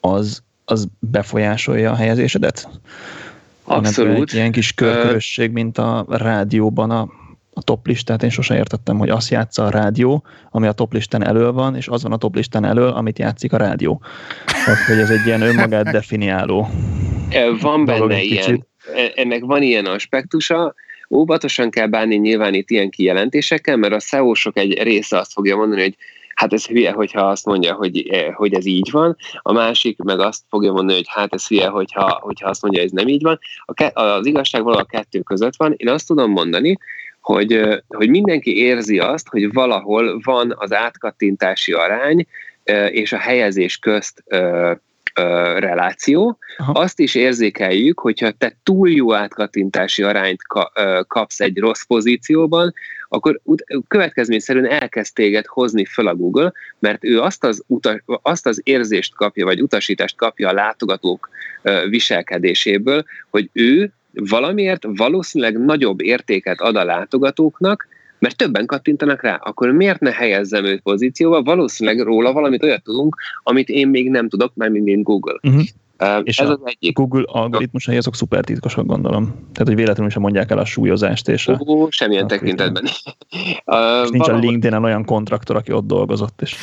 az, 0.00 0.42
az 0.64 0.88
befolyásolja 0.98 1.90
a 1.90 1.94
helyezésedet? 1.94 2.68
Abszolút. 3.70 4.30
Egy 4.30 4.34
ilyen 4.34 4.52
kis 4.52 4.72
körkörösség, 4.72 5.50
mint 5.50 5.78
a 5.78 6.04
rádióban 6.08 6.90
a, 6.90 7.00
a 7.52 7.62
top 7.62 7.86
listát. 7.86 8.22
Én 8.22 8.30
sosem 8.30 8.56
értettem, 8.56 8.98
hogy 8.98 9.08
azt 9.08 9.30
játsza 9.30 9.64
a 9.64 9.70
rádió, 9.70 10.24
ami 10.50 10.66
a 10.66 10.72
top 10.72 10.92
listán 10.92 11.26
elől 11.26 11.52
van, 11.52 11.76
és 11.76 11.88
az 11.88 12.02
van 12.02 12.12
a 12.12 12.16
top 12.16 12.34
listán 12.34 12.64
elől, 12.64 12.88
amit 12.88 13.18
játszik 13.18 13.52
a 13.52 13.56
rádió. 13.56 14.02
Tehát, 14.46 14.84
hogy 14.86 14.98
ez 14.98 15.10
egy 15.10 15.26
ilyen 15.26 15.42
önmagát 15.42 15.90
definiáló. 15.98 16.68
Van 17.60 17.84
benne 17.84 18.22
ilyen. 18.22 18.44
Kicsit. 18.44 18.66
E, 18.94 19.12
ennek 19.14 19.40
van 19.44 19.62
ilyen 19.62 19.86
aspektusa, 19.86 20.74
óvatosan 21.10 21.70
kell 21.70 21.86
bánni 21.86 22.16
nyilván 22.16 22.54
itt 22.54 22.70
ilyen 22.70 22.90
kijelentésekkel, 22.90 23.76
mert 23.76 23.94
a 23.94 24.00
SEO-sok 24.00 24.58
egy 24.58 24.82
része 24.82 25.18
azt 25.18 25.32
fogja 25.32 25.56
mondani, 25.56 25.82
hogy 25.82 25.96
hát 26.40 26.52
ez 26.52 26.66
hülye, 26.66 26.92
hogyha 26.92 27.20
azt 27.20 27.46
mondja, 27.46 27.74
hogy, 27.74 28.08
eh, 28.08 28.34
hogy 28.34 28.54
ez 28.54 28.66
így 28.66 28.90
van, 28.90 29.16
a 29.42 29.52
másik 29.52 29.98
meg 29.98 30.20
azt 30.20 30.42
fogja 30.48 30.72
mondani, 30.72 30.96
hogy 30.96 31.08
hát 31.08 31.34
ez 31.34 31.46
hülye, 31.46 31.66
hogyha, 31.66 32.18
hogyha 32.22 32.48
azt 32.48 32.62
mondja, 32.62 32.80
hogy 32.80 32.88
ez 32.88 32.96
nem 32.96 33.08
így 33.08 33.22
van. 33.22 33.38
A, 33.64 34.00
az 34.00 34.26
igazság 34.26 34.62
valahol 34.62 34.84
a 34.84 34.96
kettő 34.96 35.20
között 35.20 35.56
van. 35.56 35.74
Én 35.76 35.88
azt 35.88 36.06
tudom 36.06 36.30
mondani, 36.30 36.78
hogy, 37.20 37.52
eh, 37.52 37.78
hogy 37.88 38.08
mindenki 38.08 38.56
érzi 38.56 38.98
azt, 38.98 39.28
hogy 39.28 39.52
valahol 39.52 40.20
van 40.22 40.54
az 40.56 40.72
átkattintási 40.72 41.72
arány 41.72 42.26
eh, 42.64 42.94
és 42.94 43.12
a 43.12 43.18
helyezés 43.18 43.76
közt 43.76 44.24
reláció. 45.58 46.38
Aha. 46.56 46.72
Azt 46.72 46.98
is 46.98 47.14
érzékeljük, 47.14 48.00
hogyha 48.00 48.30
te 48.30 48.56
túl 48.62 48.90
jó 48.90 49.14
átkattintási 49.14 50.02
arányt 50.02 50.42
kapsz 51.06 51.40
egy 51.40 51.58
rossz 51.58 51.82
pozícióban, 51.82 52.72
akkor 53.08 53.40
következményszerűen 53.88 54.70
elkezd 54.70 55.14
téged 55.14 55.46
hozni 55.46 55.84
föl 55.84 56.06
a 56.08 56.14
Google, 56.14 56.52
mert 56.78 57.04
ő 57.04 57.20
azt 57.20 57.44
az, 57.44 57.62
utas, 57.66 58.02
azt 58.06 58.46
az 58.46 58.60
érzést 58.64 59.14
kapja, 59.14 59.44
vagy 59.44 59.62
utasítást 59.62 60.16
kapja 60.16 60.48
a 60.48 60.52
látogatók 60.52 61.28
viselkedéséből, 61.88 63.04
hogy 63.30 63.50
ő 63.52 63.92
valamiért 64.12 64.86
valószínűleg 64.88 65.58
nagyobb 65.58 66.00
értéket 66.00 66.60
ad 66.60 66.76
a 66.76 66.84
látogatóknak, 66.84 67.86
mert 68.20 68.36
többen 68.36 68.66
kattintanak 68.66 69.22
rá, 69.22 69.34
akkor 69.34 69.70
miért 69.70 70.00
ne 70.00 70.10
helyezzem 70.10 70.64
őt 70.64 70.80
pozícióba? 70.80 71.42
Valószínűleg 71.42 72.00
róla 72.00 72.32
valamit 72.32 72.62
olyat 72.62 72.82
tudunk, 72.82 73.16
amit 73.42 73.68
én 73.68 73.88
még 73.88 74.10
nem 74.10 74.28
tudok, 74.28 74.52
mert 74.54 74.72
mint 74.72 75.02
Google. 75.02 75.38
Uh-huh. 75.42 75.62
Uh, 76.02 76.20
és 76.22 76.38
ez 76.38 76.48
az 76.48 76.58
egyik. 76.64 76.96
Google 76.96 77.22
algoritmusai 77.26 77.96
azok 77.96 78.14
szuper 78.14 78.44
titkosak, 78.44 78.86
gondolom. 78.86 79.24
Tehát, 79.24 79.68
hogy 79.68 79.74
véletlenül 79.74 80.10
sem 80.10 80.22
mondják 80.22 80.50
el 80.50 80.58
a 80.58 80.64
súlyozást. 80.64 81.28
És 81.28 81.48
a, 81.48 81.60
Ó, 81.66 81.90
semmilyen 81.90 82.24
a 82.24 82.26
tekintetben. 82.26 82.84
uh, 82.84 84.02
és 84.04 84.10
nincs 84.10 84.28
a 84.28 84.36
linkedin 84.36 84.82
olyan 84.82 85.04
kontraktor, 85.04 85.56
aki 85.56 85.72
ott 85.72 85.86
dolgozott, 85.86 86.42
és 86.42 86.56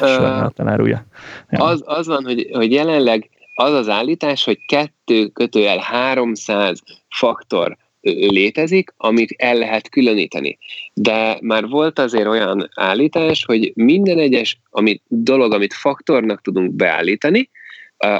uh, 0.00 0.50
elárulja. 0.56 1.06
Ja. 1.50 1.64
Az, 1.64 1.82
az 1.84 2.06
van, 2.06 2.24
hogy, 2.24 2.48
hogy 2.52 2.72
jelenleg 2.72 3.30
az 3.54 3.72
az 3.72 3.88
állítás, 3.88 4.44
hogy 4.44 4.58
kettő 4.66 5.26
kötőjel 5.26 5.78
300 5.78 6.82
faktor 7.08 7.76
létezik, 8.16 8.94
amit 8.96 9.34
el 9.36 9.54
lehet 9.54 9.88
különíteni. 9.88 10.58
De 10.94 11.38
már 11.40 11.68
volt 11.68 11.98
azért 11.98 12.26
olyan 12.26 12.68
állítás, 12.74 13.44
hogy 13.44 13.72
minden 13.74 14.18
egyes 14.18 14.60
amit, 14.70 15.02
dolog, 15.08 15.52
amit 15.52 15.72
faktornak 15.72 16.40
tudunk 16.40 16.72
beállítani, 16.72 17.50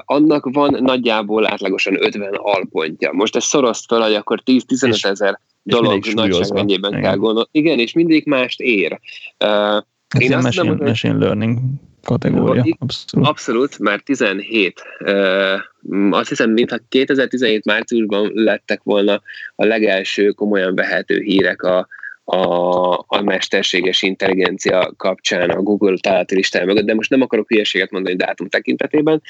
annak 0.05 0.49
van 0.53 0.77
nagyjából 0.81 1.47
átlagosan 1.47 2.05
50 2.05 2.35
alpontja. 2.35 3.13
Most 3.13 3.37
ezt 3.37 3.47
szoroszt 3.47 3.85
fel, 3.87 4.01
hogy 4.01 4.15
akkor 4.15 4.43
10-15 4.45 5.05
ezer 5.05 5.41
dolog 5.63 6.05
nagyságrendjében 6.07 7.01
kell 7.01 7.17
gondolni. 7.17 7.49
Igen, 7.53 7.79
és 7.79 7.93
mindig 7.93 8.27
mást 8.27 8.61
ér. 8.61 9.01
Uh, 9.45 9.83
én 10.19 10.33
azt 10.33 10.45
machine, 10.45 10.75
nem, 10.75 10.87
machine 10.87 11.17
learning 11.17 11.59
kategória. 12.03 12.65
Abszolút. 12.79 13.29
Abszolút, 13.29 13.79
már 13.79 14.01
17. 14.01 14.83
Uh, 15.01 16.17
azt 16.19 16.29
hiszem, 16.29 16.51
mintha 16.51 16.79
2017 16.89 17.65
márciusban 17.65 18.31
lettek 18.35 18.83
volna 18.83 19.23
a 19.55 19.65
legelső 19.65 20.31
komolyan 20.31 20.75
vehető 20.75 21.21
hírek 21.21 21.63
a, 21.63 21.89
a, 22.31 23.05
a 23.07 23.23
mesterséges 23.23 24.03
intelligencia 24.03 24.93
kapcsán 24.97 25.51
a 25.51 25.63
Google 25.63 25.97
találati 26.01 26.35
listája 26.35 26.65
mögött, 26.65 26.85
de 26.85 26.95
most 26.95 27.11
nem 27.11 27.21
akarok 27.21 27.49
hülyeséget 27.49 27.91
mondani 27.91 28.17
dátum 28.17 28.49
tekintetében, 28.49 29.23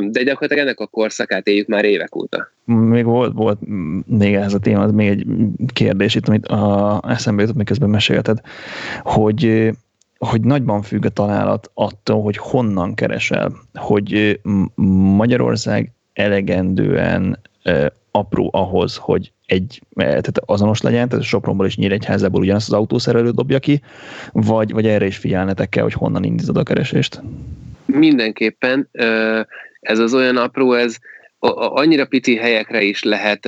de 0.00 0.22
gyakorlatilag 0.22 0.58
ennek 0.64 0.80
a 0.80 0.86
korszakát 0.86 1.46
éljük 1.46 1.66
már 1.66 1.84
évek 1.84 2.16
óta. 2.16 2.50
Még 2.64 3.04
volt, 3.04 3.32
volt 3.32 3.58
még 4.06 4.34
ez 4.34 4.54
a 4.54 4.58
téma, 4.58 4.86
még 4.86 5.08
egy 5.08 5.26
kérdés 5.72 6.14
itt, 6.14 6.28
amit 6.28 6.46
a, 6.46 7.02
eszembe 7.08 7.42
jutott, 7.42 7.56
miközben 7.56 7.90
mesélted, 7.90 8.40
hogy 9.02 9.70
hogy 10.24 10.40
nagyban 10.40 10.82
függ 10.82 11.04
a 11.04 11.08
találat 11.08 11.70
attól, 11.74 12.22
hogy 12.22 12.36
honnan 12.36 12.94
keresel, 12.94 13.52
hogy 13.74 14.40
Magyarország 15.16 15.90
elegendően 16.12 17.38
apró 18.10 18.50
ahhoz, 18.52 18.96
hogy 18.96 19.32
egy, 19.46 19.82
tehát 19.94 20.40
azonos 20.44 20.80
legyen, 20.80 21.08
tehát 21.08 21.24
Sopronból 21.24 21.66
és 21.66 21.76
Nyíregyházából 21.76 22.40
ugyanazt 22.40 22.68
az 22.68 22.78
autószerelő 22.78 23.30
dobja 23.30 23.58
ki, 23.58 23.82
vagy, 24.32 24.72
vagy 24.72 24.86
erre 24.86 25.06
is 25.06 25.16
figyelnetek 25.16 25.68
kell, 25.68 25.82
hogy 25.82 25.92
honnan 25.92 26.24
indítod 26.24 26.56
a 26.56 26.62
keresést? 26.62 27.22
Mindenképpen 27.84 28.88
ez 29.80 29.98
az 29.98 30.14
olyan 30.14 30.36
apró, 30.36 30.72
ez 30.72 30.96
annyira 31.54 32.06
pici 32.06 32.36
helyekre 32.36 32.82
is 32.82 33.02
lehet, 33.02 33.44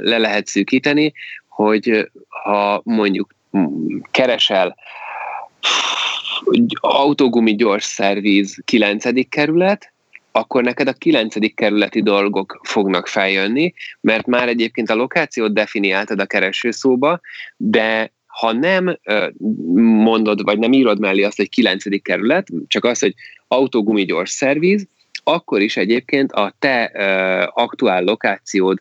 le 0.00 0.18
lehet 0.18 0.46
szűkíteni, 0.46 1.12
hogy 1.48 2.10
ha 2.28 2.80
mondjuk 2.84 3.34
keresel 4.10 4.76
autógumi 6.80 7.54
gyors 7.54 7.84
szervíz 7.84 8.62
9. 8.64 9.28
kerület, 9.28 9.92
akkor 10.32 10.62
neked 10.62 10.88
a 10.88 10.92
kilencedik 10.92 11.54
kerületi 11.54 12.02
dolgok 12.02 12.60
fognak 12.62 13.06
feljönni, 13.06 13.74
mert 14.00 14.26
már 14.26 14.48
egyébként 14.48 14.90
a 14.90 14.94
lokációt 14.94 15.52
definiáltad 15.52 16.20
a 16.20 16.26
keresőszóba, 16.26 17.20
de 17.56 18.12
ha 18.26 18.52
nem 18.52 18.98
mondod, 19.74 20.42
vagy 20.42 20.58
nem 20.58 20.72
írod 20.72 21.00
mellé 21.00 21.22
azt, 21.22 21.36
hogy 21.36 21.48
kilencedik 21.48 22.02
kerület, 22.02 22.48
csak 22.66 22.84
az, 22.84 22.98
hogy 22.98 23.14
autógumi 23.48 24.04
gyors 24.04 24.30
szervíz, 24.30 24.86
akkor 25.24 25.60
is 25.60 25.76
egyébként 25.76 26.32
a 26.32 26.54
te 26.58 26.84
aktuál 27.54 28.02
lokációd 28.04 28.78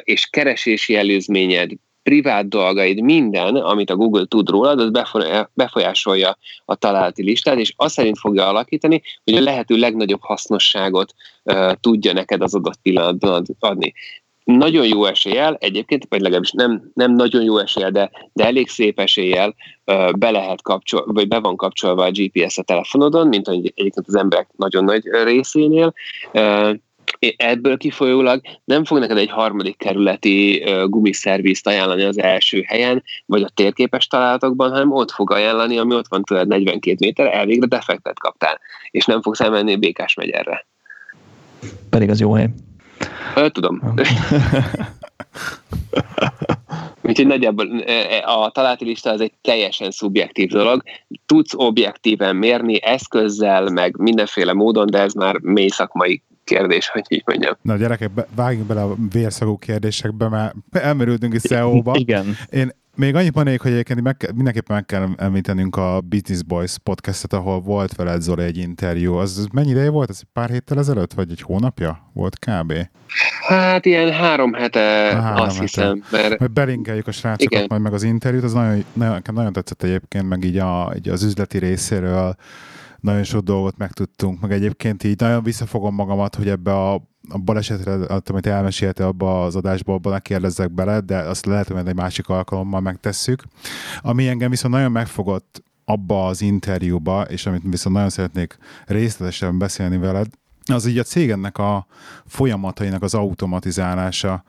és 0.00 0.26
keresési 0.30 0.96
előzményed 0.96 1.70
privát 2.02 2.48
dolgaid, 2.48 3.00
minden, 3.00 3.56
amit 3.56 3.90
a 3.90 3.96
Google 3.96 4.24
tud 4.24 4.48
rólad, 4.50 4.80
az 4.80 4.90
befolyásolja 5.54 6.38
a 6.64 6.74
találati 6.74 7.22
listát, 7.22 7.58
és 7.58 7.72
azt 7.76 7.94
szerint 7.94 8.18
fogja 8.18 8.48
alakítani, 8.48 9.02
hogy 9.24 9.34
a 9.34 9.40
lehető 9.40 9.76
legnagyobb 9.76 10.20
hasznosságot 10.22 11.14
uh, 11.44 11.72
tudja 11.80 12.12
neked 12.12 12.42
az 12.42 12.54
adott 12.54 12.78
pillanatban 12.82 13.44
adni. 13.58 13.92
Nagyon 14.44 14.86
jó 14.86 15.04
eséllyel, 15.04 15.56
egyébként, 15.60 16.06
vagy 16.08 16.20
legalábbis 16.20 16.50
nem, 16.50 16.90
nem 16.94 17.12
nagyon 17.14 17.42
jó 17.42 17.58
eséllyel, 17.58 17.90
de, 17.90 18.10
de 18.32 18.44
elég 18.44 18.68
szép 18.68 19.00
eséllyel 19.00 19.54
uh, 19.84 20.12
be 20.12 20.30
lehet 20.30 20.62
kapcsol, 20.62 21.04
vagy 21.06 21.28
be 21.28 21.38
van 21.38 21.56
kapcsolva 21.56 22.04
a 22.04 22.10
GPS 22.10 22.58
a 22.58 22.62
telefonodon, 22.62 23.28
mint 23.28 23.48
ahogy 23.48 23.72
egyébként 23.74 24.06
az 24.06 24.16
emberek 24.16 24.48
nagyon 24.56 24.84
nagy 24.84 25.02
részénél. 25.24 25.92
Uh, 26.32 26.74
ebből 27.36 27.76
kifolyólag 27.76 28.40
nem 28.64 28.84
fog 28.84 28.98
neked 28.98 29.16
egy 29.16 29.30
harmadik 29.30 29.76
kerületi 29.76 30.64
gumiszervizt 30.86 31.66
ajánlani 31.66 32.02
az 32.02 32.18
első 32.18 32.62
helyen, 32.66 33.02
vagy 33.26 33.42
a 33.42 33.48
térképes 33.54 34.06
találatokban, 34.06 34.70
hanem 34.70 34.92
ott 34.92 35.10
fog 35.10 35.32
ajánlani, 35.32 35.78
ami 35.78 35.94
ott 35.94 36.08
van 36.08 36.22
tőled 36.22 36.48
42 36.48 36.96
méter, 36.98 37.34
elvégre 37.34 37.66
defektet 37.66 38.18
kaptál, 38.18 38.60
és 38.90 39.04
nem 39.04 39.22
fogsz 39.22 39.40
elmenni 39.40 39.76
Békás 39.76 40.14
megyerre. 40.14 40.66
Pedig 41.90 42.10
az 42.10 42.20
jó 42.20 42.32
hely. 42.32 42.48
Tudom. 43.52 43.82
Úgyhogy 47.02 47.26
nagyjából 47.26 47.82
a 48.24 48.50
találati 48.50 48.84
lista 48.84 49.10
az 49.10 49.20
egy 49.20 49.32
teljesen 49.40 49.90
szubjektív 49.90 50.48
dolog. 50.48 50.82
Tudsz 51.26 51.54
objektíven 51.56 52.36
mérni 52.36 52.82
eszközzel, 52.82 53.68
meg 53.68 53.96
mindenféle 53.96 54.52
módon, 54.52 54.86
de 54.86 54.98
ez 54.98 55.12
már 55.12 55.38
mély 55.38 55.68
szakmai 55.68 56.22
kérdés, 56.50 56.88
hogy 56.88 57.04
így 57.08 57.22
mondjam. 57.26 57.54
Na 57.62 57.76
gyerekek, 57.76 58.10
vágjunk 58.34 58.66
bele 58.66 58.82
a 58.82 58.96
vérszagú 59.12 59.58
kérdésekbe, 59.58 60.28
mert 60.28 60.54
elmerültünk 60.70 61.34
is 61.34 61.42
SEO-ba. 61.42 61.92
Igen. 61.96 62.36
Én 62.50 62.70
még 62.96 63.14
annyit 63.14 63.34
mondanék, 63.34 63.60
hogy 63.60 63.72
egyébként 63.72 64.02
meg, 64.02 64.30
mindenképpen 64.34 64.76
meg 64.76 64.86
kell 64.86 65.08
említenünk 65.16 65.76
a 65.76 66.00
Business 66.00 66.42
Boys 66.42 66.78
podcastet, 66.82 67.32
ahol 67.32 67.60
volt 67.60 67.94
veled 67.94 68.22
Zoli 68.22 68.44
egy 68.44 68.56
interjú. 68.56 69.14
Az 69.14 69.46
mennyi 69.52 69.70
ideje 69.70 69.90
volt? 69.90 70.10
Ez 70.10 70.20
pár 70.32 70.50
héttel 70.50 70.78
ezelőtt, 70.78 71.12
vagy 71.12 71.30
egy 71.30 71.42
hónapja 71.42 72.10
volt 72.12 72.38
kb? 72.38 72.72
Hát 73.48 73.86
ilyen 73.86 74.12
három 74.12 74.52
hete, 74.52 74.80
három 74.80 75.42
azt 75.42 75.50
hete. 75.50 75.60
hiszem. 75.60 76.04
Mert... 76.10 76.38
Majd 76.38 76.52
belinkeljük 76.52 77.06
a 77.06 77.12
srácokat 77.12 77.52
Igen. 77.52 77.66
majd 77.68 77.82
meg 77.82 77.92
az 77.92 78.02
interjút, 78.02 78.44
az 78.44 78.52
nagyon, 78.52 78.84
nagyon, 78.92 79.22
nagyon 79.32 79.52
tetszett 79.52 79.82
egyébként, 79.82 80.28
meg 80.28 80.44
így, 80.44 80.58
a, 80.58 80.92
így 80.96 81.08
az 81.08 81.22
üzleti 81.22 81.58
részéről 81.58 82.36
nagyon 83.00 83.24
sok 83.24 83.42
dolgot 83.42 83.76
megtudtunk, 83.76 84.40
meg 84.40 84.52
egyébként 84.52 85.04
így 85.04 85.20
nagyon 85.20 85.42
visszafogom 85.42 85.94
magamat, 85.94 86.34
hogy 86.34 86.48
ebbe 86.48 86.72
a, 86.72 86.94
a 87.28 87.38
balesetre, 87.38 88.20
amit 88.26 88.46
elmesélte 88.46 89.06
abba 89.06 89.44
az 89.44 89.56
adásba, 89.56 89.94
abban 89.94 90.12
ne 90.12 90.18
kérdezzek 90.18 90.70
bele, 90.70 91.00
de 91.00 91.18
azt 91.18 91.46
lehet, 91.46 91.68
hogy 91.68 91.86
egy 91.86 91.94
másik 91.94 92.28
alkalommal 92.28 92.80
megtesszük. 92.80 93.42
Ami 94.00 94.28
engem 94.28 94.50
viszont 94.50 94.74
nagyon 94.74 94.92
megfogott 94.92 95.62
abba 95.84 96.26
az 96.26 96.42
interjúba, 96.42 97.22
és 97.22 97.46
amit 97.46 97.62
viszont 97.64 97.94
nagyon 97.94 98.10
szeretnék 98.10 98.58
részletesen 98.86 99.58
beszélni 99.58 99.98
veled, 99.98 100.26
az 100.64 100.86
így 100.86 100.98
a 100.98 101.02
cégennek 101.02 101.58
a 101.58 101.86
folyamatainak 102.26 103.02
az 103.02 103.14
automatizálása, 103.14 104.44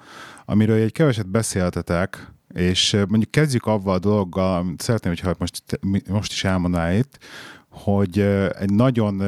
amiről 0.46 0.82
egy 0.82 0.92
keveset 0.92 1.30
beszéltetek, 1.30 2.32
és 2.54 2.92
mondjuk 3.08 3.32
kezdjük 3.32 3.66
avval 3.66 3.94
a 3.94 4.00
dologgal, 4.00 4.56
amit 4.58 4.82
szeretném, 4.82 5.14
hogyha 5.14 5.36
most, 5.40 5.80
most 6.10 6.32
is 6.32 6.44
elmondaná 6.44 6.94
itt, 6.94 7.18
hogy 7.72 8.20
egy 8.60 8.74
nagyon 8.74 9.22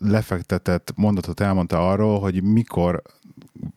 lefektetett 0.00 0.92
mondatot 0.96 1.40
elmondta 1.40 1.90
arról, 1.90 2.20
hogy 2.20 2.42
mikor 2.42 3.02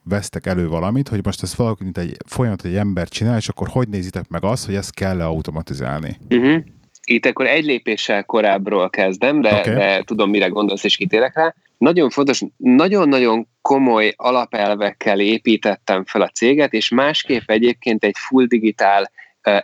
vesztek 0.04 0.46
elő 0.46 0.68
valamit, 0.68 1.08
hogy 1.08 1.26
most 1.26 1.44
ezt 1.44 1.56
valaki, 1.56 1.84
mint 1.84 1.98
egy 1.98 2.18
folyamat, 2.26 2.66
egy 2.66 2.76
ember 2.76 3.08
csinál, 3.08 3.38
és 3.38 3.50
akkor 3.50 3.68
hogy 3.68 3.88
nézitek 3.88 4.28
meg 4.28 4.44
azt, 4.44 4.66
hogy 4.66 4.76
ezt 4.76 4.94
kell-e 4.94 5.26
automatizálni? 5.26 6.18
Uh-huh. 6.30 6.64
Itt 7.04 7.26
akkor 7.26 7.48
egy 7.48 7.66
lépéssel 7.66 8.24
korábbról 8.24 8.90
kezdem, 8.90 9.42
de, 9.42 9.60
okay. 9.60 9.74
de 9.74 10.04
tudom, 10.04 10.30
mire 10.30 10.48
gondolsz, 10.48 10.84
és 10.84 10.96
kitérek 10.96 11.36
rá. 11.36 11.56
Nagyon 11.78 12.10
fontos, 12.10 12.42
nagyon-nagyon 12.58 13.48
komoly 13.62 14.14
alapelvekkel 14.16 15.20
építettem 15.20 16.06
fel 16.06 16.22
a 16.22 16.28
céget, 16.28 16.74
és 16.74 16.90
másképp 16.90 17.50
egyébként 17.50 18.04
egy 18.04 18.16
full 18.18 18.46
digitál 18.46 19.12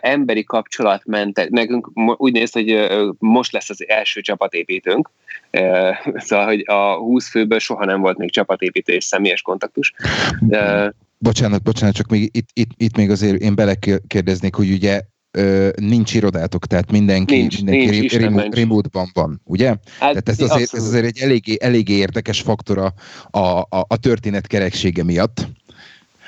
emberi 0.00 0.44
kapcsolat 0.44 1.02
ment, 1.04 1.48
nekünk 1.48 1.90
úgy 2.16 2.32
néz, 2.32 2.52
hogy 2.52 2.88
most 3.18 3.52
lesz 3.52 3.70
az 3.70 3.88
első 3.88 4.20
csapatépítőnk, 4.20 5.10
szóval, 6.26 6.46
hogy 6.46 6.62
a 6.66 6.94
20 6.94 7.28
főből 7.28 7.58
soha 7.58 7.84
nem 7.84 8.00
volt 8.00 8.18
még 8.18 8.30
csapatépítő 8.30 8.92
és 8.92 9.04
személyes 9.04 9.42
kontaktus. 9.42 9.94
Bocsánat, 11.18 11.62
bocsánat, 11.62 11.94
csak 11.94 12.08
még 12.08 12.28
itt, 12.32 12.48
itt, 12.52 12.70
itt 12.76 12.96
még 12.96 13.10
azért 13.10 13.40
én 13.40 13.54
belekérdeznék, 13.54 14.54
hogy 14.54 14.70
ugye 14.70 15.00
nincs 15.76 16.14
irodátok, 16.14 16.66
tehát 16.66 16.90
mindenki, 16.90 17.36
nincs, 17.36 17.56
mindenki 17.56 17.98
nincs, 17.98 18.16
remote, 18.16 18.48
remote-ban 18.56 19.10
van, 19.12 19.40
ugye? 19.44 19.66
Hát, 19.66 19.80
tehát 19.98 20.28
ez 20.28 20.40
azért, 20.40 20.74
ez 20.74 20.84
azért 20.84 21.04
egy 21.04 21.18
eléggé, 21.18 21.56
eléggé 21.60 21.94
érdekes 21.94 22.40
faktora 22.40 22.94
a, 23.30 23.38
a, 23.38 23.66
a 23.68 23.96
történet 23.96 24.46
kereksége 24.46 25.04
miatt 25.04 25.46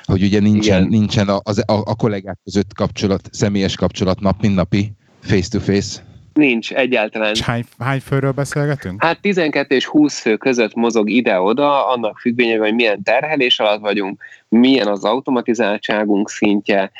hogy 0.07 0.23
ugye 0.23 0.39
nincsen, 0.39 0.87
nincsen 0.87 1.27
a, 1.27 1.35
a, 1.43 1.61
a 1.65 1.95
kollégák 1.95 2.37
között 2.43 2.73
kapcsolat, 2.73 3.29
személyes 3.31 3.75
kapcsolat 3.75 4.19
nap, 4.19 4.41
mint 4.41 4.55
napi, 4.55 4.91
face-to-face. 5.21 6.05
Nincs, 6.33 6.73
egyáltalán. 6.73 7.31
És 7.33 7.41
hány, 7.41 7.63
hány 7.79 7.99
főről 7.99 8.31
beszélgetünk? 8.31 9.03
Hát 9.03 9.21
12 9.21 9.75
és 9.75 9.85
20 9.85 10.19
fő 10.19 10.37
között 10.37 10.73
mozog 10.73 11.09
ide-oda, 11.09 11.87
annak 11.87 12.19
függvényében, 12.19 12.65
hogy 12.65 12.73
milyen 12.73 13.03
terhelés 13.03 13.59
alatt 13.59 13.79
vagyunk, 13.79 14.23
milyen 14.49 14.87
az 14.87 15.03
automatizáltságunk 15.03 16.29
szintje, 16.29 16.91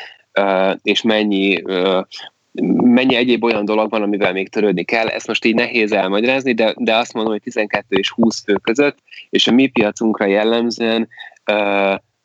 és 0.82 1.02
mennyi 1.02 1.62
mennyi 2.84 3.16
egyéb 3.16 3.44
olyan 3.44 3.66
dolog 3.66 3.90
van, 3.90 4.02
amivel 4.02 4.34
még 4.34 4.50
törődni 4.50 4.84
kell. 4.84 5.08
Ezt 5.08 5.28
most 5.28 5.46
így 5.46 5.56
nehéz 5.56 5.92
elmagyarázni, 5.92 6.54
de, 6.54 6.74
de 6.78 6.96
azt 6.96 7.14
mondom, 7.14 7.32
hogy 7.32 7.42
12 7.42 7.98
és 7.98 8.10
20 8.10 8.44
fő 8.44 8.54
között, 8.54 8.98
és 9.30 9.48
a 9.48 9.52
mi 9.52 9.68
piacunkra 9.68 10.26
jellemzően 10.26 11.08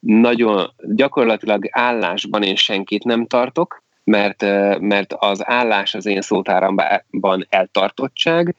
nagyon 0.06 0.72
gyakorlatilag 0.82 1.68
állásban 1.70 2.42
én 2.42 2.56
senkit 2.56 3.04
nem 3.04 3.26
tartok, 3.26 3.82
mert, 4.04 4.42
mert 4.80 5.12
az 5.18 5.48
állás 5.48 5.94
az 5.94 6.06
én 6.06 6.20
szótáramban 6.20 7.46
eltartottság, 7.48 8.54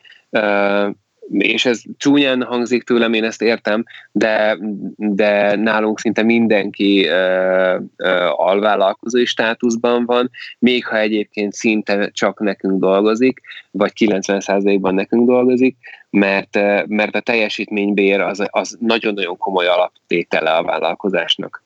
és 1.32 1.66
ez 1.66 1.82
csúnyán 1.98 2.44
hangzik 2.44 2.84
tőlem, 2.84 3.14
én 3.14 3.24
ezt 3.24 3.42
értem, 3.42 3.84
de, 4.12 4.58
de 4.96 5.56
nálunk 5.56 6.00
szinte 6.00 6.24
mindenki 6.24 7.08
uh, 7.08 7.82
uh, 7.98 8.40
alvállalkozói 8.40 9.26
státuszban 9.26 10.06
van, 10.06 10.30
még 10.60 10.86
ha 10.86 10.98
egyébként 10.98 11.54
szinte 11.54 12.10
csak 12.14 12.40
nekünk 12.40 12.80
dolgozik, 12.80 13.42
vagy 13.72 13.92
90%-ban 14.00 14.94
nekünk 14.94 15.28
dolgozik, 15.28 15.78
mert, 16.10 16.60
mert 16.88 17.16
a 17.16 17.20
teljesítménybér 17.20 18.20
az, 18.20 18.48
az 18.50 18.78
nagyon-nagyon 18.80 19.38
komoly 19.38 19.68
alaptétele 19.68 20.52
a 20.52 20.64
vállalkozásnak. 20.64 21.64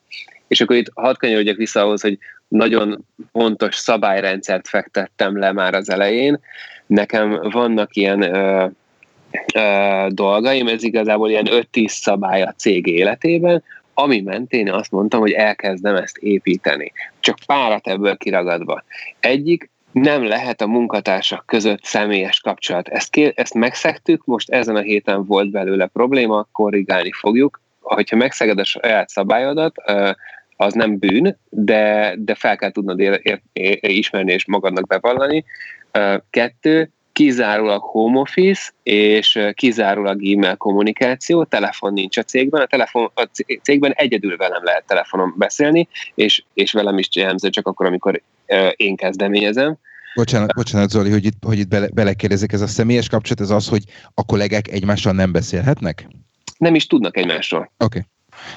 És 0.48 0.60
akkor 0.60 0.76
itt 0.76 0.90
hadd 0.94 1.14
kanyarodjak 1.18 1.56
vissza 1.56 1.80
ahhoz, 1.80 2.00
hogy 2.00 2.18
nagyon 2.48 3.04
pontos 3.32 3.76
szabályrendszert 3.76 4.68
fektettem 4.68 5.38
le 5.38 5.52
már 5.52 5.74
az 5.74 5.90
elején. 5.90 6.40
Nekem 6.86 7.40
vannak 7.50 7.96
ilyen 7.96 8.22
ö, 8.22 8.36
ö, 8.36 8.66
dolgaim, 10.08 10.68
ez 10.68 10.82
igazából 10.82 11.30
ilyen 11.30 11.46
5-10 11.50 11.88
szabály 11.88 12.42
a 12.42 12.54
cég 12.56 12.86
életében, 12.86 13.62
ami 13.94 14.20
mentén 14.20 14.72
azt 14.72 14.90
mondtam, 14.90 15.20
hogy 15.20 15.32
elkezdem 15.32 15.96
ezt 15.96 16.16
építeni. 16.16 16.92
Csak 17.20 17.36
párat 17.46 17.88
ebből 17.88 18.16
kiragadva. 18.16 18.82
Egyik, 19.20 19.70
nem 19.92 20.26
lehet 20.26 20.60
a 20.60 20.66
munkatársak 20.66 21.46
között 21.46 21.84
személyes 21.84 22.40
kapcsolat. 22.40 22.88
Ezt, 22.88 23.10
ké, 23.10 23.32
ezt 23.34 23.54
megszektük, 23.54 24.24
most 24.24 24.50
ezen 24.50 24.76
a 24.76 24.80
héten 24.80 25.24
volt 25.24 25.50
belőle 25.50 25.86
probléma, 25.86 26.48
korrigálni 26.52 27.12
fogjuk. 27.12 27.60
Ha 27.82 28.16
megszeged 28.16 28.58
a 28.58 28.64
saját 28.64 29.08
szabályodat, 29.08 29.74
az 30.56 30.72
nem 30.72 30.98
bűn, 30.98 31.38
de, 31.48 32.14
de 32.18 32.34
fel 32.34 32.56
kell 32.56 32.70
tudnod 32.70 32.98
ér, 32.98 33.20
ér, 33.22 33.40
ér, 33.52 33.78
ismerni 33.80 34.32
és 34.32 34.46
magadnak 34.46 34.86
bevallani. 34.86 35.44
Kettő, 36.30 36.90
kizárólag 37.18 37.82
home 37.82 38.18
office, 38.18 38.72
és 38.82 39.38
kizárólag 39.54 40.26
e-mail 40.26 40.56
kommunikáció, 40.56 41.44
telefon 41.44 41.92
nincs 41.92 42.16
a 42.16 42.22
cégben, 42.22 42.60
a, 42.60 42.66
telefon, 42.66 43.10
a 43.14 43.28
cégben 43.62 43.92
egyedül 43.92 44.36
velem 44.36 44.64
lehet 44.64 44.84
telefonon 44.86 45.34
beszélni, 45.36 45.88
és, 46.14 46.42
és 46.54 46.72
velem 46.72 46.98
is 46.98 47.08
jellemző 47.14 47.50
csak 47.50 47.66
akkor, 47.66 47.86
amikor 47.86 48.22
én 48.76 48.96
kezdeményezem. 48.96 49.76
Bocsánat, 50.14 50.54
bocsánat 50.54 50.90
Zoli, 50.90 51.10
hogy 51.10 51.24
itt, 51.24 51.42
hogy 51.46 51.58
itt 51.58 51.68
bele, 51.68 51.88
belekérdezek, 51.92 52.52
ez 52.52 52.60
a 52.60 52.66
személyes 52.66 53.08
kapcsolat, 53.08 53.40
ez 53.40 53.50
az, 53.50 53.68
hogy 53.68 53.82
a 54.14 54.24
kollégák 54.24 54.68
egymással 54.68 55.12
nem 55.12 55.32
beszélhetnek? 55.32 56.08
Nem 56.58 56.74
is 56.74 56.86
tudnak 56.86 57.16
egymásról. 57.16 57.72
Oké. 57.78 57.84
Okay. 57.84 58.02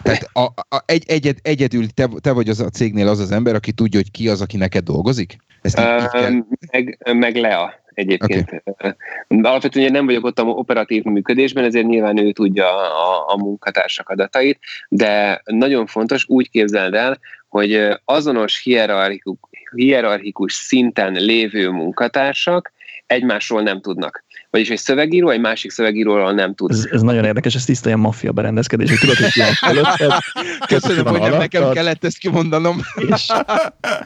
Tehát 0.02 0.30
a, 0.34 0.42
a, 0.76 0.84
egy, 0.86 1.04
egyed, 1.08 1.38
egyedül 1.42 1.88
te, 1.88 2.10
te 2.22 2.32
vagy 2.32 2.50
az 2.50 2.60
a 2.60 2.70
cégnél 2.70 3.08
az 3.08 3.20
az 3.20 3.32
ember, 3.32 3.56
aki 3.56 3.72
tudja, 3.72 4.00
hogy 4.00 4.12
ki 4.12 4.30
az, 4.30 4.42
aki 4.42 4.58
neked 4.58 4.84
dolgozik? 4.84 5.38
Ezt 5.62 5.76
kell? 5.76 6.32
meg, 6.72 6.98
meg 7.14 7.36
Lea 7.36 7.81
egyébként. 7.94 8.62
Okay. 8.64 8.92
Alapvetően 9.28 9.92
nem 9.92 10.06
vagyok 10.06 10.26
ott 10.26 10.40
a 10.40 10.44
operatív 10.44 11.04
működésben, 11.04 11.64
ezért 11.64 11.86
nyilván 11.86 12.18
ő 12.18 12.32
tudja 12.32 12.68
a, 12.76 13.34
a 13.34 13.38
munkatársak 13.38 14.10
adatait, 14.10 14.60
de 14.90 15.42
nagyon 15.46 15.86
fontos, 15.86 16.26
úgy 16.28 16.50
képzeld 16.50 16.94
el, 16.94 17.20
hogy 17.50 17.88
azonos 18.06 18.62
hierarchikus, 18.62 19.38
hierarchikus 19.76 20.54
szinten 20.54 21.14
lévő 21.14 21.70
munkatársak 21.70 22.72
egymásról 23.06 23.62
nem 23.62 23.82
tudnak. 23.82 24.24
Vagyis 24.52 24.70
egy 24.70 24.78
szövegíró 24.78 25.30
egy 25.30 25.40
másik 25.40 25.72
szövegíróról 25.72 26.34
nem 26.34 26.56
tud. 26.56 26.72
Ez, 26.72 26.88
ez 26.92 27.02
nagyon 27.02 27.26
érdekes, 27.26 27.56
ez 27.56 27.66
tiszta 27.66 27.88
ilyen 27.88 28.00
maffia 28.00 28.32
berendezkedés, 28.32 28.90
hogy 28.90 29.00
tudod, 29.00 29.16
hogy 29.16 29.32
ilyen 29.34 29.54
fölött. 29.54 30.22
Köszönöm, 30.68 31.06
hogy 31.06 31.20
nem 31.20 31.38
nekem 31.38 31.72
kellett 31.72 32.04
ezt 32.04 32.18
kimondanom. 32.18 32.82
És, 32.96 33.28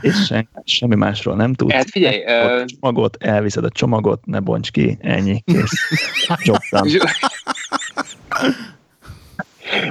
és 0.01 0.25
sem, 0.25 0.47
semmi 0.63 0.95
másról 0.95 1.35
nem 1.35 1.53
tud. 1.53 1.71
Hát 1.71 1.89
figyelj. 1.89 2.23
Uh... 2.25 2.65
Csomagot, 2.65 3.17
elviszed 3.19 3.63
a 3.63 3.69
csomagot, 3.69 4.25
ne 4.25 4.39
bonts 4.39 4.71
ki, 4.71 4.97
ennyi, 5.01 5.43
kész. 5.45 5.71
Csoptam. 6.43 6.87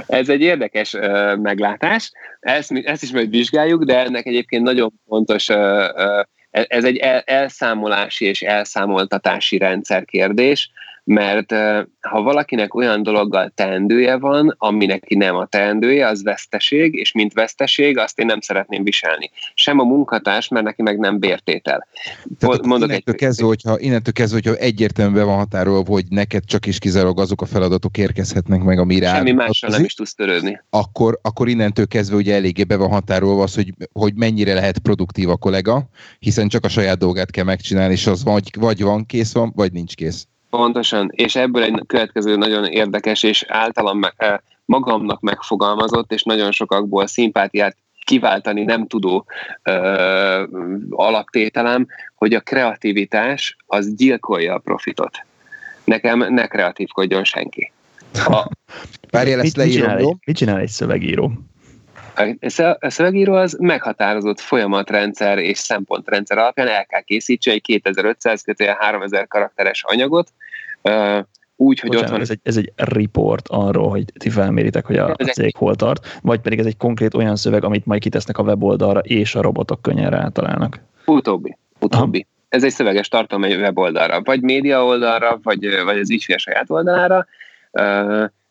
Ez 0.07 0.29
egy 0.29 0.41
érdekes 0.41 0.93
uh, 0.93 1.37
meglátás, 1.37 2.11
ezt, 2.39 2.71
ezt 2.71 3.03
is 3.03 3.11
majd 3.11 3.29
vizsgáljuk, 3.29 3.83
de 3.83 3.99
ennek 3.99 4.25
egyébként 4.25 4.63
nagyon 4.63 4.93
fontos 5.07 5.49
uh, 5.49 5.57
uh, 5.57 6.25
ez 6.67 6.83
egy 6.83 6.97
elszámolási 7.25 8.25
és 8.25 8.41
elszámoltatási 8.41 9.57
rendszer 9.57 10.05
kérdés, 10.05 10.71
mert 11.05 11.51
ha 12.01 12.21
valakinek 12.21 12.73
olyan 12.73 13.03
dologgal 13.03 13.51
teendője 13.55 14.17
van, 14.17 14.55
ami 14.57 14.85
neki 14.85 15.15
nem 15.15 15.35
a 15.35 15.45
teendője, 15.45 16.07
az 16.07 16.23
veszteség, 16.23 16.93
és 16.93 17.11
mint 17.11 17.33
veszteség, 17.33 17.97
azt 17.97 18.19
én 18.19 18.25
nem 18.25 18.39
szeretném 18.41 18.83
viselni. 18.83 19.31
Sem 19.53 19.79
a 19.79 19.83
munkatárs, 19.83 20.47
mert 20.47 20.65
neki 20.65 20.81
meg 20.81 20.99
nem 20.99 21.19
bértétel. 21.19 21.87
Tehát 22.39 22.65
Mondok 22.65 22.89
innentől, 22.89 23.13
egy... 23.13 23.19
kezdve, 23.19 23.45
hogyha, 23.45 23.79
innentől 23.79 24.13
kezdve, 24.13 24.39
hogyha 24.43 24.63
egyértelműen 24.63 25.25
van 25.25 25.37
határolva, 25.37 25.91
hogy 25.91 26.05
neked 26.09 26.45
csak 26.45 26.65
is 26.65 26.79
kizárólag 26.79 27.19
azok 27.19 27.41
a 27.41 27.45
feladatok 27.45 27.97
érkezhetnek 27.97 28.61
meg, 28.61 28.79
amire 28.79 29.09
Semmi 29.09 29.31
mással 29.31 29.69
nem 29.69 29.83
is 29.83 29.93
tudsz 29.93 30.13
törődni. 30.13 30.61
Akkor, 30.69 31.19
akkor 31.21 31.47
innentől 31.47 31.87
kezdve 31.87 32.15
ugye 32.15 32.35
eléggé 32.35 32.63
be 32.63 32.75
van 32.75 32.89
határolva 32.89 33.43
az, 33.43 33.55
hogy, 33.55 33.73
hogy 33.93 34.13
mennyire 34.15 34.53
lehet 34.53 34.79
produktív 34.79 35.29
a 35.29 35.37
kollega, 35.37 35.89
hiszen 36.19 36.47
csak 36.47 36.65
a 36.65 36.69
saját 36.69 36.97
dolgát 36.97 37.31
kell 37.31 37.43
megcsinálni, 37.43 37.93
és 37.93 38.07
az 38.07 38.23
vagy, 38.23 38.49
vagy 38.59 38.81
van 38.81 39.05
kész 39.05 39.33
van, 39.33 39.51
vagy 39.55 39.71
nincs 39.71 39.95
kész. 39.95 40.27
Pontosan, 40.55 41.09
és 41.11 41.35
ebből 41.35 41.63
egy 41.63 41.81
következő 41.87 42.35
nagyon 42.35 42.65
érdekes 42.65 43.23
és 43.23 43.45
általam 43.47 44.01
eh, 44.15 44.35
magamnak 44.65 45.21
megfogalmazott, 45.21 46.11
és 46.11 46.23
nagyon 46.23 46.51
sokakból 46.51 47.07
szimpátiát 47.07 47.77
kiváltani 48.05 48.63
nem 48.63 48.87
tudó 48.87 49.25
ö, 49.63 49.71
eh, 49.71 50.43
alaptételem, 50.89 51.87
hogy 52.15 52.33
a 52.33 52.39
kreativitás 52.39 53.55
az 53.65 53.95
gyilkolja 53.95 54.53
a 54.53 54.57
profitot. 54.57 55.17
Nekem 55.83 56.33
ne 56.33 56.47
kreatívkodjon 56.47 57.23
senki. 57.23 57.71
A, 58.25 58.49
Várjál, 59.09 59.39
ezt 59.39 59.57
mit, 59.57 59.65
mit, 59.65 59.75
csinál 59.75 59.97
egy, 59.97 60.15
mit 60.25 60.35
csinál 60.35 60.59
egy 60.59 60.67
szövegíró? 60.67 61.31
A 62.79 62.89
szövegíró 62.89 63.33
az 63.33 63.57
meghatározott 63.59 64.39
folyamatrendszer 64.39 65.37
és 65.37 65.57
szempontrendszer 65.57 66.37
alapján 66.37 66.67
el 66.67 66.85
kell 66.85 67.01
készítse 67.01 67.51
egy 67.51 67.61
2500 67.61 68.41
kötője 68.41 68.77
3000 68.79 69.27
karakteres 69.27 69.83
anyagot, 69.83 70.33
úgy, 71.55 71.79
hogy 71.79 71.89
Bocsánat, 71.89 72.09
ott 72.09 72.11
van... 72.11 72.21
Ez 72.21 72.29
egy, 72.29 72.39
ez 72.43 72.57
egy 72.57 72.71
report 72.75 73.47
arról, 73.47 73.89
hogy 73.89 74.05
ti 74.17 74.29
felméritek, 74.29 74.85
hogy 74.85 74.97
a, 74.97 75.09
a 75.09 75.23
cég 75.23 75.55
hol 75.55 75.75
tart, 75.75 76.19
vagy 76.21 76.39
pedig 76.39 76.59
ez 76.59 76.65
egy 76.65 76.77
konkrét 76.77 77.13
olyan 77.13 77.35
szöveg, 77.35 77.63
amit 77.63 77.85
majd 77.85 78.01
kitesznek 78.01 78.37
a 78.37 78.43
weboldalra, 78.43 78.99
és 78.99 79.35
a 79.35 79.41
robotok 79.41 79.81
könnyen 79.81 80.09
rátalálnak? 80.09 80.79
Utóbbi. 81.05 81.57
Utóbbi. 81.79 82.17
Aha. 82.17 82.33
Ez 82.49 82.63
egy 82.63 82.71
szöveges 82.71 83.07
tartalom 83.07 83.43
egy 83.43 83.55
weboldalra, 83.55 84.21
vagy 84.21 84.41
média 84.41 84.85
oldalra, 84.85 85.39
vagy, 85.43 85.83
vagy 85.83 85.99
az 85.99 86.11
ügyfél 86.11 86.37
saját 86.37 86.69
oldalára, 86.69 87.27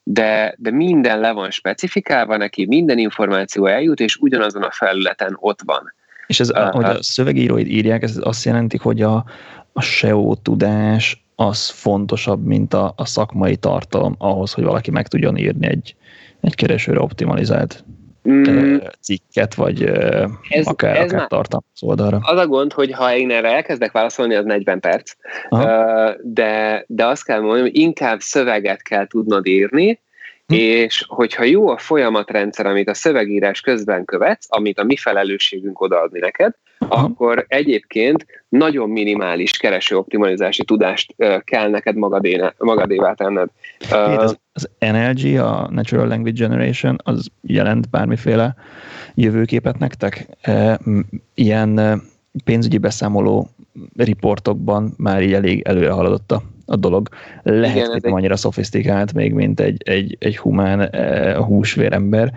de, 0.05 0.55
de 0.59 0.71
minden 0.71 1.21
le 1.21 1.33
van 1.33 1.51
specifikálva 1.51 2.37
neki, 2.37 2.67
minden 2.67 2.99
információ 2.99 3.67
eljut, 3.67 4.01
és 4.01 4.17
ugyanazon 4.17 4.63
a 4.63 4.71
felületen 4.71 5.37
ott 5.41 5.61
van. 5.65 5.95
És 6.27 6.41
ez, 6.41 6.51
uh, 6.51 6.71
hogy 6.71 6.85
a 6.85 7.03
szövegíróid 7.03 7.67
írják, 7.67 8.03
ez 8.03 8.19
azt 8.21 8.45
jelenti, 8.45 8.77
hogy 8.77 9.03
a, 9.03 9.25
a 9.73 9.81
SEO 9.81 10.35
tudás 10.35 11.25
az 11.35 11.69
fontosabb, 11.69 12.45
mint 12.45 12.75
a, 12.75 12.93
a 12.97 13.07
szakmai 13.07 13.57
tartalom 13.57 14.15
ahhoz, 14.19 14.53
hogy 14.53 14.65
valaki 14.65 14.91
meg 14.91 15.09
tudjon 15.09 15.37
írni 15.37 15.67
egy, 15.67 15.97
egy 16.41 16.55
keresőre 16.55 17.01
optimalizált 17.01 17.85
mm. 18.29 18.77
cikket, 19.01 19.55
vagy 19.55 19.83
ez, 20.49 20.67
akár, 20.67 20.97
ez 20.97 21.13
akár 21.13 21.27
tartalmaz 21.27 21.83
oldalra. 21.83 22.19
Az 22.23 22.39
a 22.39 22.47
gond, 22.47 22.73
hogy 22.73 22.93
ha 22.93 23.15
én 23.15 23.31
erre 23.31 23.55
elkezdek 23.55 23.93
válaszolni, 23.93 24.35
az 24.35 24.45
40 24.45 24.81
perc, 24.81 25.13
de, 26.23 26.85
de 26.87 27.07
azt 27.07 27.25
kell 27.25 27.41
mondani, 27.41 27.61
hogy 27.61 27.77
inkább 27.77 28.21
szöveget 28.21 28.83
kell 28.83 29.07
tudnod 29.07 29.47
írni, 29.47 30.01
Hm. 30.47 30.55
És 30.55 31.05
hogyha 31.09 31.43
jó 31.43 31.69
a 31.69 31.79
folyamatrendszer, 31.79 32.67
amit 32.67 32.89
a 32.89 32.95
szövegírás 32.95 33.61
közben 33.61 34.05
követsz, 34.05 34.47
amit 34.49 34.79
a 34.79 34.85
mi 34.85 34.97
felelősségünk 34.97 35.81
odaadni 35.81 36.19
neked, 36.19 36.55
Aha. 36.79 37.05
akkor 37.05 37.45
egyébként 37.49 38.27
nagyon 38.49 38.91
minimális 38.91 39.51
kereső 39.51 39.97
optimalizási 39.97 40.65
tudást 40.65 41.15
uh, 41.17 41.41
kell 41.41 41.69
neked 41.69 41.97
magadéne, 41.97 42.55
magadévá 42.59 43.13
tenned. 43.13 43.49
Uh, 43.91 44.19
az, 44.19 44.39
az 44.53 44.69
NLG, 44.79 45.39
a 45.39 45.69
Natural 45.71 46.07
Language 46.07 46.47
Generation, 46.47 46.97
az 47.05 47.31
jelent 47.41 47.91
bármiféle 47.91 48.55
jövőképet 49.15 49.79
nektek? 49.79 50.27
Ilyen 51.35 52.03
pénzügyi 52.45 52.79
beszámoló 52.79 53.49
riportokban 53.97 54.95
már 54.97 55.23
így 55.23 55.33
elég 55.33 55.63
előre 55.63 55.91
haladott 55.91 56.33
a 56.33 56.43
a 56.67 56.77
dolog. 56.77 57.09
Lehet, 57.43 57.77
Igen, 57.77 57.91
hogy 57.91 58.03
nem 58.03 58.13
egy... 58.13 58.19
annyira 58.19 58.37
szofisztikált 58.37 59.13
még, 59.13 59.33
mint 59.33 59.61
egy, 59.61 59.83
egy, 59.85 60.17
egy 60.21 60.39
humán 60.39 60.81
uh, 60.81 61.47
húsvérember, 61.47 62.33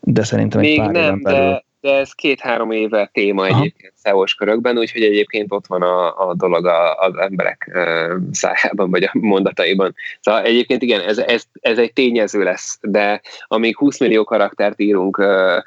de 0.00 0.24
szerintem 0.24 0.60
még 0.60 0.70
egy 0.70 0.84
pár 0.84 0.92
nem, 0.92 1.22
belül... 1.22 1.40
de, 1.40 1.64
de 1.80 1.92
ez 1.98 2.12
két-három 2.12 2.70
éve 2.70 3.10
téma 3.12 3.42
Aha. 3.42 3.58
egyébként 3.58 3.92
SEO-s 4.02 4.34
körökben, 4.34 4.78
úgyhogy 4.78 5.02
egyébként 5.02 5.52
ott 5.52 5.66
van 5.66 5.82
a, 5.82 6.28
a 6.28 6.34
dolog 6.34 6.66
a, 6.66 6.94
az 6.94 7.16
emberek 7.16 7.70
uh, 7.74 8.22
szájában, 8.32 8.90
vagy 8.90 9.02
a 9.02 9.10
mondataiban. 9.12 9.94
Szóval 10.20 10.42
egyébként 10.42 10.82
igen, 10.82 11.00
ez, 11.00 11.18
ez, 11.18 11.42
ez 11.60 11.78
egy 11.78 11.92
tényező 11.92 12.42
lesz, 12.42 12.78
de 12.82 13.20
amíg 13.46 13.76
20 13.76 14.00
millió 14.00 14.24
karaktert 14.24 14.80
írunk 14.80 15.18
uh, 15.22 15.62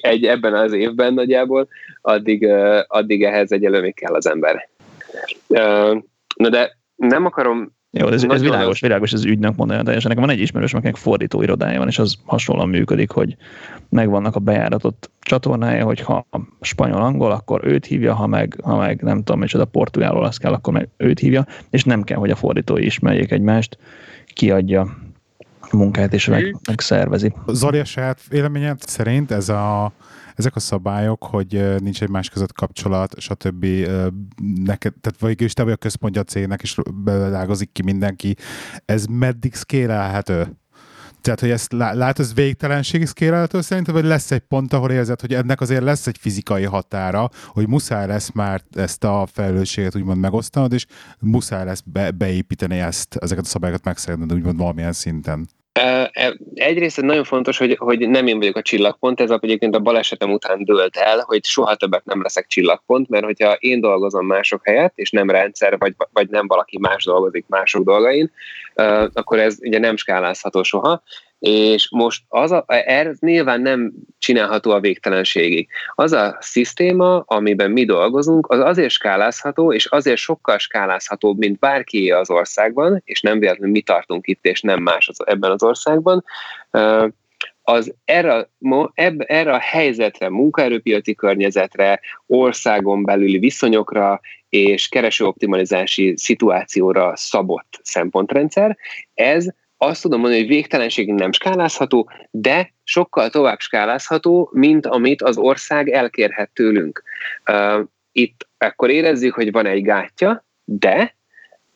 egy 0.00 0.24
ebben 0.26 0.54
az 0.54 0.72
évben 0.72 1.14
nagyjából, 1.14 1.68
addig, 2.00 2.48
addig 2.86 3.24
ehhez 3.24 3.52
egyelőre 3.52 3.80
még 3.80 3.94
kell 3.94 4.14
az 4.14 4.26
ember. 4.26 4.68
Na 6.36 6.48
de 6.48 6.76
nem 6.96 7.24
akarom 7.24 7.74
jó, 7.98 8.08
ez, 8.08 8.24
ez 8.24 8.40
világos, 8.40 8.80
világos, 8.80 9.12
ez 9.12 9.24
ügynek 9.24 9.56
mondani, 9.56 9.82
de 9.82 9.92
nekem 9.92 10.22
van 10.22 10.30
egy 10.30 10.40
ismerős, 10.40 10.74
akinek 10.74 10.96
fordító 10.96 11.42
irodája 11.42 11.78
van, 11.78 11.88
és 11.88 11.98
az 11.98 12.16
hasonlóan 12.24 12.68
működik, 12.68 13.10
hogy 13.10 13.36
megvannak 13.88 14.36
a 14.36 14.40
bejáratott 14.40 15.10
csatornája, 15.20 15.84
hogy 15.84 16.00
ha 16.00 16.26
spanyol-angol, 16.60 17.30
akkor 17.30 17.60
őt 17.64 17.86
hívja, 17.86 18.14
ha 18.14 18.26
meg, 18.26 18.56
ha 18.62 18.76
meg 18.76 19.02
nem 19.02 19.22
tudom, 19.22 19.42
és 19.42 19.54
a 19.54 19.64
portugálról 19.64 20.24
az 20.24 20.36
kell, 20.36 20.52
akkor 20.52 20.72
meg 20.72 20.88
őt 20.96 21.18
hívja, 21.18 21.46
és 21.70 21.84
nem 21.84 22.02
kell, 22.02 22.18
hogy 22.18 22.30
a 22.30 22.36
fordítói 22.36 22.84
ismerjék 22.84 23.30
egymást, 23.30 23.78
kiadja 24.26 24.96
munkáját 25.72 26.12
is 26.12 26.26
meg, 26.26 26.42
mhm. 26.42 26.56
meg 26.66 26.80
szervezi. 26.80 27.32
Zoli 27.46 27.78
a 27.78 27.84
saját 27.84 28.20
véleményed 28.28 28.80
szerint 28.80 29.30
ez 29.30 29.48
a, 29.48 29.92
ezek 30.36 30.56
a 30.56 30.60
szabályok, 30.60 31.24
hogy 31.24 31.80
nincs 31.80 32.02
egymás 32.02 32.28
között 32.28 32.52
kapcsolat, 32.52 33.20
stb. 33.20 33.66
Neked, 34.64 34.94
tehát 35.00 35.20
vagy 35.20 35.42
is 35.42 35.52
te 35.52 35.62
vagy 35.62 35.72
a 35.72 35.76
központja 35.76 36.20
a 36.20 36.24
cégnek, 36.24 36.62
és 36.62 36.76
beleágozik 36.94 37.72
ki 37.72 37.82
mindenki. 37.82 38.36
Ez 38.84 39.06
meddig 39.06 39.54
szkélelhető? 39.54 40.56
Tehát, 41.20 41.40
hogy 41.40 41.50
ezt 41.50 41.72
lát, 41.72 42.18
ez 42.18 42.34
végtelenség 42.34 43.06
szkélelhető 43.06 43.60
szerintem, 43.60 43.94
vagy 43.94 44.04
lesz 44.04 44.30
egy 44.30 44.40
pont, 44.40 44.72
ahol 44.72 44.90
érzed, 44.90 45.20
hogy 45.20 45.34
ennek 45.34 45.60
azért 45.60 45.82
lesz 45.82 46.06
egy 46.06 46.18
fizikai 46.18 46.64
határa, 46.64 47.28
hogy 47.46 47.68
muszáj 47.68 48.06
lesz 48.06 48.30
már 48.32 48.62
ezt 48.72 49.04
a 49.04 49.26
felelősséget 49.32 49.96
úgymond 49.96 50.20
megosztanod, 50.20 50.72
és 50.72 50.86
muszáj 51.18 51.64
lesz 51.64 51.80
be, 51.80 52.10
beépíteni 52.10 52.78
ezt, 52.78 53.16
ezeket 53.16 53.44
a 53.44 53.48
szabályokat 53.48 53.84
megszegned 53.84 54.32
úgymond 54.32 54.58
valamilyen 54.58 54.92
szinten. 54.92 55.48
Egyrészt 56.54 57.00
nagyon 57.00 57.24
fontos, 57.24 57.58
hogy, 57.58 57.76
hogy 57.78 58.08
nem 58.08 58.26
én 58.26 58.38
vagyok 58.38 58.56
a 58.56 58.62
csillagpont, 58.62 59.20
ez 59.20 59.30
egyébként 59.30 59.74
a 59.74 59.80
balesetem 59.80 60.32
után 60.32 60.64
dőlt 60.64 60.96
el, 60.96 61.18
hogy 61.18 61.44
soha 61.44 61.74
többet 61.74 62.04
nem 62.04 62.22
leszek 62.22 62.46
csillagpont, 62.46 63.08
mert 63.08 63.24
hogyha 63.24 63.52
én 63.52 63.80
dolgozom 63.80 64.26
mások 64.26 64.60
helyett, 64.64 64.92
és 64.94 65.10
nem 65.10 65.30
rendszer, 65.30 65.78
vagy, 65.78 65.94
vagy 66.12 66.28
nem 66.28 66.46
valaki 66.46 66.78
más 66.78 67.04
dolgozik 67.04 67.44
mások 67.48 67.84
dolgain, 67.84 68.32
akkor 69.12 69.38
ez 69.38 69.58
ugye 69.60 69.78
nem 69.78 69.96
skálázható 69.96 70.62
soha 70.62 71.02
és 71.38 71.88
most 71.90 72.22
az 72.28 72.52
a, 72.52 72.64
ez 72.66 73.18
nyilván 73.18 73.60
nem 73.60 73.92
csinálható 74.18 74.70
a 74.70 74.80
végtelenségig. 74.80 75.68
Az 75.94 76.12
a 76.12 76.36
szisztéma, 76.40 77.22
amiben 77.26 77.70
mi 77.70 77.84
dolgozunk, 77.84 78.46
az 78.46 78.58
azért 78.58 78.90
skálázható, 78.90 79.72
és 79.72 79.86
azért 79.86 80.16
sokkal 80.16 80.58
skálázhatóbb, 80.58 81.38
mint 81.38 81.58
bárki 81.58 82.10
az 82.10 82.30
országban, 82.30 83.02
és 83.04 83.20
nem 83.20 83.38
véletlenül 83.38 83.72
mi 83.72 83.80
tartunk 83.80 84.26
itt, 84.26 84.44
és 84.44 84.60
nem 84.60 84.82
más 84.82 85.08
az, 85.08 85.26
ebben 85.26 85.50
az 85.50 85.62
országban, 85.62 86.24
az 87.62 87.94
erre, 88.04 88.48
erre 89.16 89.52
a 89.52 89.58
helyzetre, 89.58 90.28
munkaerőpiaci 90.28 91.14
környezetre, 91.14 92.00
országon 92.26 93.04
belüli 93.04 93.38
viszonyokra 93.38 94.20
és 94.48 94.88
keresőoptimalizási 94.88 96.14
szituációra 96.16 97.12
szabott 97.16 97.78
szempontrendszer, 97.82 98.76
ez 99.14 99.46
azt 99.78 100.02
tudom 100.02 100.20
mondani, 100.20 100.40
hogy 100.40 100.50
végtelenségig 100.50 101.14
nem 101.14 101.32
skálázható, 101.32 102.10
de 102.30 102.72
sokkal 102.84 103.30
tovább 103.30 103.60
skálázható, 103.60 104.50
mint 104.52 104.86
amit 104.86 105.22
az 105.22 105.36
ország 105.36 105.88
elkérhet 105.88 106.50
tőlünk. 106.50 107.02
Itt 108.12 108.48
akkor 108.58 108.90
érezzük, 108.90 109.34
hogy 109.34 109.52
van 109.52 109.66
egy 109.66 109.82
gátja, 109.82 110.44
de 110.64 111.14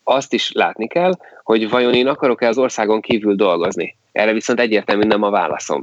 azt 0.04 0.32
is 0.32 0.52
látni 0.52 0.86
kell, 0.86 1.12
hogy 1.42 1.70
vajon 1.70 1.94
én 1.94 2.06
akarok-e 2.06 2.48
az 2.48 2.58
országon 2.58 3.00
kívül 3.00 3.34
dolgozni. 3.34 3.96
Erre 4.12 4.32
viszont 4.32 4.60
egyértelmű 4.60 5.06
nem 5.06 5.22
a 5.22 5.30
válaszom. 5.30 5.82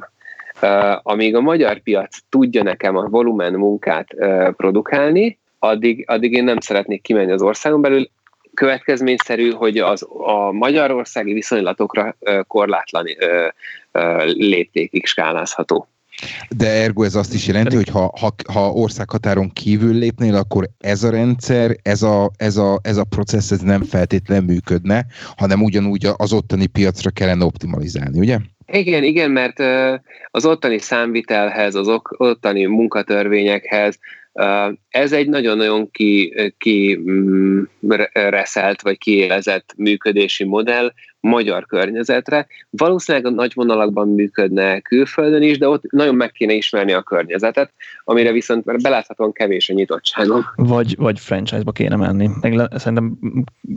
amíg 1.03 1.35
a 1.35 1.41
magyar 1.41 1.79
piac 1.79 2.17
tudja 2.29 2.63
nekem 2.63 2.95
a 2.95 3.07
volumen 3.09 3.53
munkát 3.53 4.07
produkálni, 4.55 5.37
addig, 5.59 6.03
addig 6.07 6.33
én 6.33 6.43
nem 6.43 6.59
szeretnék 6.59 7.01
kimenni 7.01 7.31
az 7.31 7.41
országon 7.41 7.81
belül, 7.81 8.09
következményszerű, 8.57 9.51
hogy 9.51 9.77
az, 9.77 10.07
a 10.17 10.51
magyarországi 10.51 11.33
viszonylatokra 11.33 12.17
korlátlan 12.47 13.05
léptékig 14.25 15.05
skálázható. 15.05 15.87
De 16.49 16.67
ergo 16.67 17.03
ez 17.03 17.15
azt 17.15 17.33
is 17.33 17.47
jelenti, 17.47 17.75
hogy 17.75 17.89
ha, 17.89 18.13
ha, 18.19 18.33
ha 18.53 18.71
országhatáron 18.71 19.49
kívül 19.53 19.93
lépnél, 19.93 20.35
akkor 20.35 20.67
ez 20.79 21.03
a 21.03 21.09
rendszer, 21.09 21.75
ez 21.81 22.01
a, 22.01 22.31
ez 22.37 22.57
a, 22.57 22.79
ez 22.83 22.97
a 22.97 23.03
processz 23.03 23.51
ez 23.51 23.59
nem 23.59 23.83
feltétlenül 23.83 24.45
működne, 24.45 25.05
hanem 25.35 25.63
ugyanúgy 25.63 26.07
az 26.17 26.33
ottani 26.33 26.65
piacra 26.67 27.09
kellene 27.09 27.45
optimalizálni, 27.45 28.19
ugye? 28.19 28.37
Igen, 28.65 29.03
igen, 29.03 29.31
mert 29.31 29.59
az 30.31 30.45
ottani 30.45 30.79
számvitelhez, 30.79 31.75
az 31.75 31.87
ottani 32.17 32.65
munkatörvényekhez, 32.65 33.99
ez 34.89 35.11
egy 35.11 35.29
nagyon-nagyon 35.29 35.91
ki, 35.91 36.33
ki 36.57 36.95
mm, 36.95 37.63
reszelt 38.13 38.81
vagy 38.81 38.97
kiélezett 38.97 39.73
működési 39.77 40.43
modell 40.43 40.93
magyar 41.27 41.65
környezetre. 41.65 42.47
Valószínűleg 42.69 43.27
a 43.27 43.35
nagy 43.35 43.51
vonalakban 43.55 44.07
működne 44.07 44.79
külföldön 44.79 45.41
is, 45.41 45.57
de 45.57 45.67
ott 45.67 45.91
nagyon 45.91 46.15
meg 46.15 46.31
kéne 46.31 46.53
ismerni 46.53 46.93
a 46.93 47.01
környezetet, 47.01 47.73
amire 48.03 48.31
viszont 48.31 48.81
beláthatóan 48.81 49.31
kevés 49.31 49.69
a 49.69 49.73
nyitottságom. 49.73 50.45
Vagy, 50.55 50.95
vagy 50.97 51.19
franchise-ba 51.19 51.71
kéne 51.71 51.95
menni. 51.95 52.29
Meg 52.41 52.69
szerintem 52.75 53.17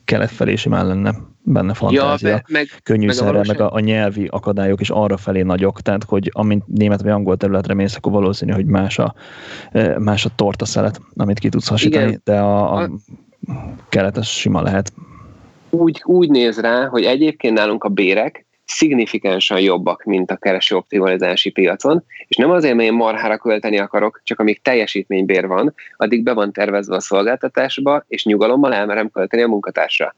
kelet 0.04 0.30
felé 0.30 0.54
simán 0.54 0.86
lenne 0.86 1.14
benne 1.42 1.74
fantázia. 1.74 2.28
Ja, 2.28 2.42
meg, 2.48 2.68
Könnyűszerrel, 2.82 3.32
meg, 3.32 3.46
meg 3.46 3.60
a, 3.60 3.72
a, 3.72 3.80
nyelvi 3.80 4.26
akadályok 4.30 4.80
is 4.80 4.90
arra 4.90 5.16
felé 5.16 5.42
nagyok, 5.42 5.80
tehát 5.80 6.04
hogy 6.04 6.30
amint 6.32 6.66
német 6.66 7.02
vagy 7.02 7.10
angol 7.10 7.36
területre 7.36 7.74
mész, 7.74 7.96
akkor 7.96 8.12
valószínű, 8.12 8.52
hogy 8.52 8.66
más 8.66 8.98
a, 8.98 9.14
más 9.98 10.24
a 10.24 10.30
torta 10.36 10.64
szelet, 10.64 11.00
amit 11.14 11.38
ki 11.38 11.48
tudsz 11.48 11.68
hasítani, 11.68 12.06
Igen. 12.06 12.20
de 12.24 12.38
a, 12.38 12.74
a, 12.74 12.82
a 12.82 12.90
kelet 13.88 14.16
az 14.16 14.26
sima 14.26 14.62
lehet 14.62 14.92
úgy, 15.70 16.02
úgy 16.04 16.30
néz 16.30 16.60
rá, 16.60 16.86
hogy 16.86 17.04
egyébként 17.04 17.56
nálunk 17.56 17.84
a 17.84 17.88
bérek 17.88 18.44
szignifikánsan 18.64 19.60
jobbak, 19.60 20.04
mint 20.04 20.30
a 20.30 20.36
kereső 20.36 20.76
optimalizási 20.76 21.50
piacon, 21.50 22.04
és 22.28 22.36
nem 22.36 22.50
azért, 22.50 22.74
mert 22.74 22.88
én 22.88 22.94
marhára 22.94 23.38
költeni 23.38 23.78
akarok, 23.78 24.20
csak 24.24 24.40
amíg 24.40 24.62
teljesítménybér 24.62 25.46
van, 25.46 25.74
addig 25.96 26.22
be 26.22 26.32
van 26.32 26.52
tervezve 26.52 26.94
a 26.96 27.00
szolgáltatásba, 27.00 28.04
és 28.08 28.24
nyugalommal 28.24 28.74
elmerem 28.74 29.10
költeni 29.10 29.42
a 29.42 29.48
munkatársra. 29.48 30.14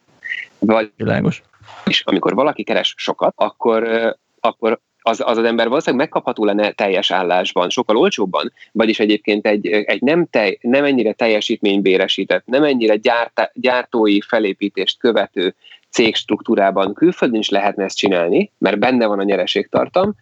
Vagy, 0.59 0.93
Világos. 0.97 1.43
És 1.85 2.03
amikor 2.05 2.35
valaki 2.35 2.63
keres 2.63 2.95
sokat, 2.97 3.33
akkor, 3.37 4.15
akkor 4.41 4.81
az, 5.03 5.23
az 5.25 5.39
az 5.39 5.45
ember 5.45 5.69
valószínűleg 5.69 6.05
megkapható 6.05 6.45
lenne 6.45 6.71
teljes 6.71 7.11
állásban, 7.11 7.71
sokkal 7.71 7.97
olcsóbban, 7.97 8.53
vagyis 8.73 9.01
egyébként 9.01 9.47
egy, 9.47 9.67
egy 9.67 10.01
nem, 10.01 10.27
tej, 10.31 10.59
nem 10.61 10.85
ennyire 10.85 11.13
teljesítménybéresített, 11.13 12.47
nem 12.47 12.63
ennyire 12.63 12.97
gyárt, 12.97 13.51
gyártói 13.55 14.21
felépítést 14.21 14.99
követő 14.99 15.55
cég 15.91 16.15
struktúrában 16.15 16.95
külföldön 16.95 17.39
is 17.39 17.49
lehetne 17.49 17.85
ezt 17.85 17.97
csinálni, 17.97 18.51
mert 18.59 18.79
benne 18.79 19.07
van 19.07 19.19
a 19.19 19.23
nyereségtartam, 19.23 20.15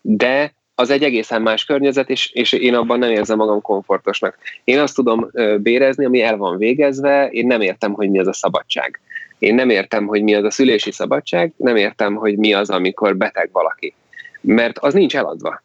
de 0.00 0.54
az 0.74 0.90
egy 0.90 1.02
egészen 1.02 1.42
más 1.42 1.64
környezet, 1.64 2.10
és, 2.10 2.30
és 2.30 2.52
én 2.52 2.74
abban 2.74 2.98
nem 2.98 3.10
érzem 3.10 3.36
magam 3.36 3.60
komfortosnak. 3.60 4.38
Én 4.64 4.78
azt 4.78 4.94
tudom 4.94 5.30
bérezni, 5.58 6.04
ami 6.04 6.22
el 6.22 6.36
van 6.36 6.58
végezve, 6.58 7.28
én 7.28 7.46
nem 7.46 7.60
értem, 7.60 7.92
hogy 7.92 8.10
mi 8.10 8.18
az 8.18 8.26
a 8.26 8.32
szabadság. 8.32 9.00
Én 9.42 9.54
nem 9.54 9.70
értem, 9.70 10.06
hogy 10.06 10.22
mi 10.22 10.34
az 10.34 10.44
a 10.44 10.50
szülési 10.50 10.92
szabadság, 10.92 11.52
nem 11.56 11.76
értem, 11.76 12.14
hogy 12.14 12.36
mi 12.38 12.52
az, 12.52 12.70
amikor 12.70 13.16
beteg 13.16 13.48
valaki. 13.52 13.94
Mert 14.40 14.78
az 14.78 14.94
nincs 14.94 15.16
eladva. 15.16 15.62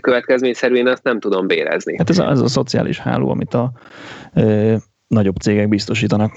Következményszerűen 0.00 0.86
azt 0.86 1.02
nem 1.02 1.20
tudom 1.20 1.46
bérezni. 1.46 1.96
Hát 1.98 2.10
ez 2.10 2.18
a, 2.18 2.30
ez 2.30 2.40
a 2.40 2.48
szociális 2.48 2.98
háló, 2.98 3.30
amit 3.30 3.54
a 3.54 3.72
e, 4.34 4.76
nagyobb 5.06 5.36
cégek 5.36 5.68
biztosítanak. 5.68 6.32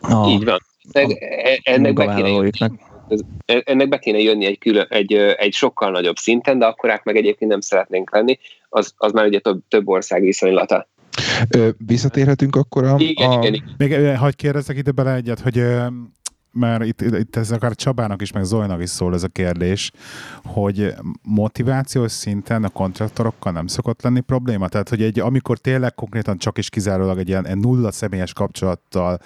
A, 0.00 0.28
Így 0.28 0.44
van. 0.44 0.58
A, 0.92 1.16
ennek, 1.62 1.92
be 1.92 2.14
kéne 2.14 2.28
jönni, 2.28 2.50
ennek 3.44 3.88
be 3.88 3.98
kéne 3.98 4.18
jönni 4.18 4.46
egy, 4.46 4.58
külön, 4.58 4.86
egy, 4.88 5.12
egy 5.14 5.52
sokkal 5.52 5.90
nagyobb 5.90 6.16
szinten, 6.16 6.58
de 6.58 6.66
akkor 6.66 7.00
meg 7.04 7.16
egyébként 7.16 7.50
nem 7.50 7.60
szeretnénk 7.60 8.12
lenni, 8.12 8.38
az, 8.68 8.94
az 8.96 9.12
már 9.12 9.26
ugye 9.26 9.38
több, 9.38 9.60
több 9.68 9.88
ország 9.88 10.22
viszonylata. 10.22 10.88
Ö, 11.56 11.68
visszatérhetünk 11.86 12.56
akkor 12.56 12.84
a... 12.84 12.94
Igen, 12.98 13.30
a... 13.30 13.38
igen, 13.38 13.54
igen. 13.54 13.74
Még 13.76 14.16
hagyd 14.16 14.36
kérdezzek 14.36 14.76
ide 14.76 14.90
bele 14.90 15.14
egyet, 15.14 15.40
hogy 15.40 15.64
mert 16.52 16.84
itt, 16.84 17.00
itt 17.00 17.36
ez 17.36 17.50
akár 17.50 17.74
Csabának 17.74 18.22
is, 18.22 18.32
meg 18.32 18.44
Zolnak 18.44 18.82
is 18.82 18.90
szól 18.90 19.14
ez 19.14 19.22
a 19.22 19.28
kérdés, 19.28 19.90
hogy 20.44 20.94
motivációs 21.22 22.12
szinten 22.12 22.64
a 22.64 22.68
kontraktorokkal 22.68 23.52
nem 23.52 23.66
szokott 23.66 24.02
lenni 24.02 24.20
probléma? 24.20 24.68
Tehát, 24.68 24.88
hogy 24.88 25.02
egy, 25.02 25.20
amikor 25.20 25.58
tényleg 25.58 25.94
konkrétan 25.94 26.38
csak 26.38 26.58
is 26.58 26.68
kizárólag 26.68 27.18
egy 27.18 27.28
ilyen 27.28 27.46
egy 27.46 27.58
nulla 27.58 27.92
személyes 27.92 28.32
kapcsolattal 28.32 29.18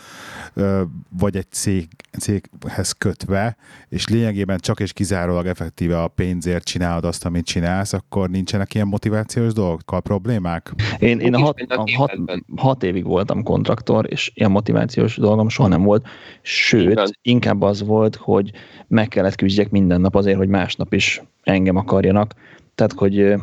vagy 1.18 1.36
egy 1.36 1.50
cég, 1.50 1.88
céghez 2.18 2.92
kötve, 2.92 3.56
és 3.88 4.08
lényegében 4.08 4.58
csak 4.58 4.80
és 4.80 4.92
kizárólag 4.92 5.46
effektíve 5.46 6.02
a 6.02 6.08
pénzért 6.08 6.64
csinálod 6.64 7.04
azt, 7.04 7.24
amit 7.24 7.44
csinálsz, 7.44 7.92
akkor 7.92 8.30
nincsenek 8.30 8.74
ilyen 8.74 8.86
motivációs 8.86 9.52
dolgokkal 9.52 10.00
problémák? 10.00 10.72
Én, 10.98 11.20
én 11.20 11.34
a 11.34 11.38
hat, 11.38 11.60
a 11.60 11.84
hat, 11.96 12.12
hat 12.56 12.82
évig 12.82 13.04
voltam 13.04 13.42
kontraktor, 13.42 14.06
és 14.10 14.30
ilyen 14.34 14.50
motivációs 14.50 15.16
dolgom 15.16 15.48
soha 15.48 15.68
nem 15.68 15.82
volt, 15.82 16.06
sőt, 16.42 17.15
inkább 17.22 17.62
az 17.62 17.82
volt, 17.82 18.16
hogy 18.16 18.50
meg 18.88 19.08
kellett 19.08 19.34
küzdjek 19.34 19.70
minden 19.70 20.00
nap 20.00 20.14
azért, 20.14 20.36
hogy 20.36 20.48
másnap 20.48 20.92
is 20.94 21.22
engem 21.42 21.76
akarjanak. 21.76 22.34
Tehát, 22.74 22.92
hogy 22.92 23.34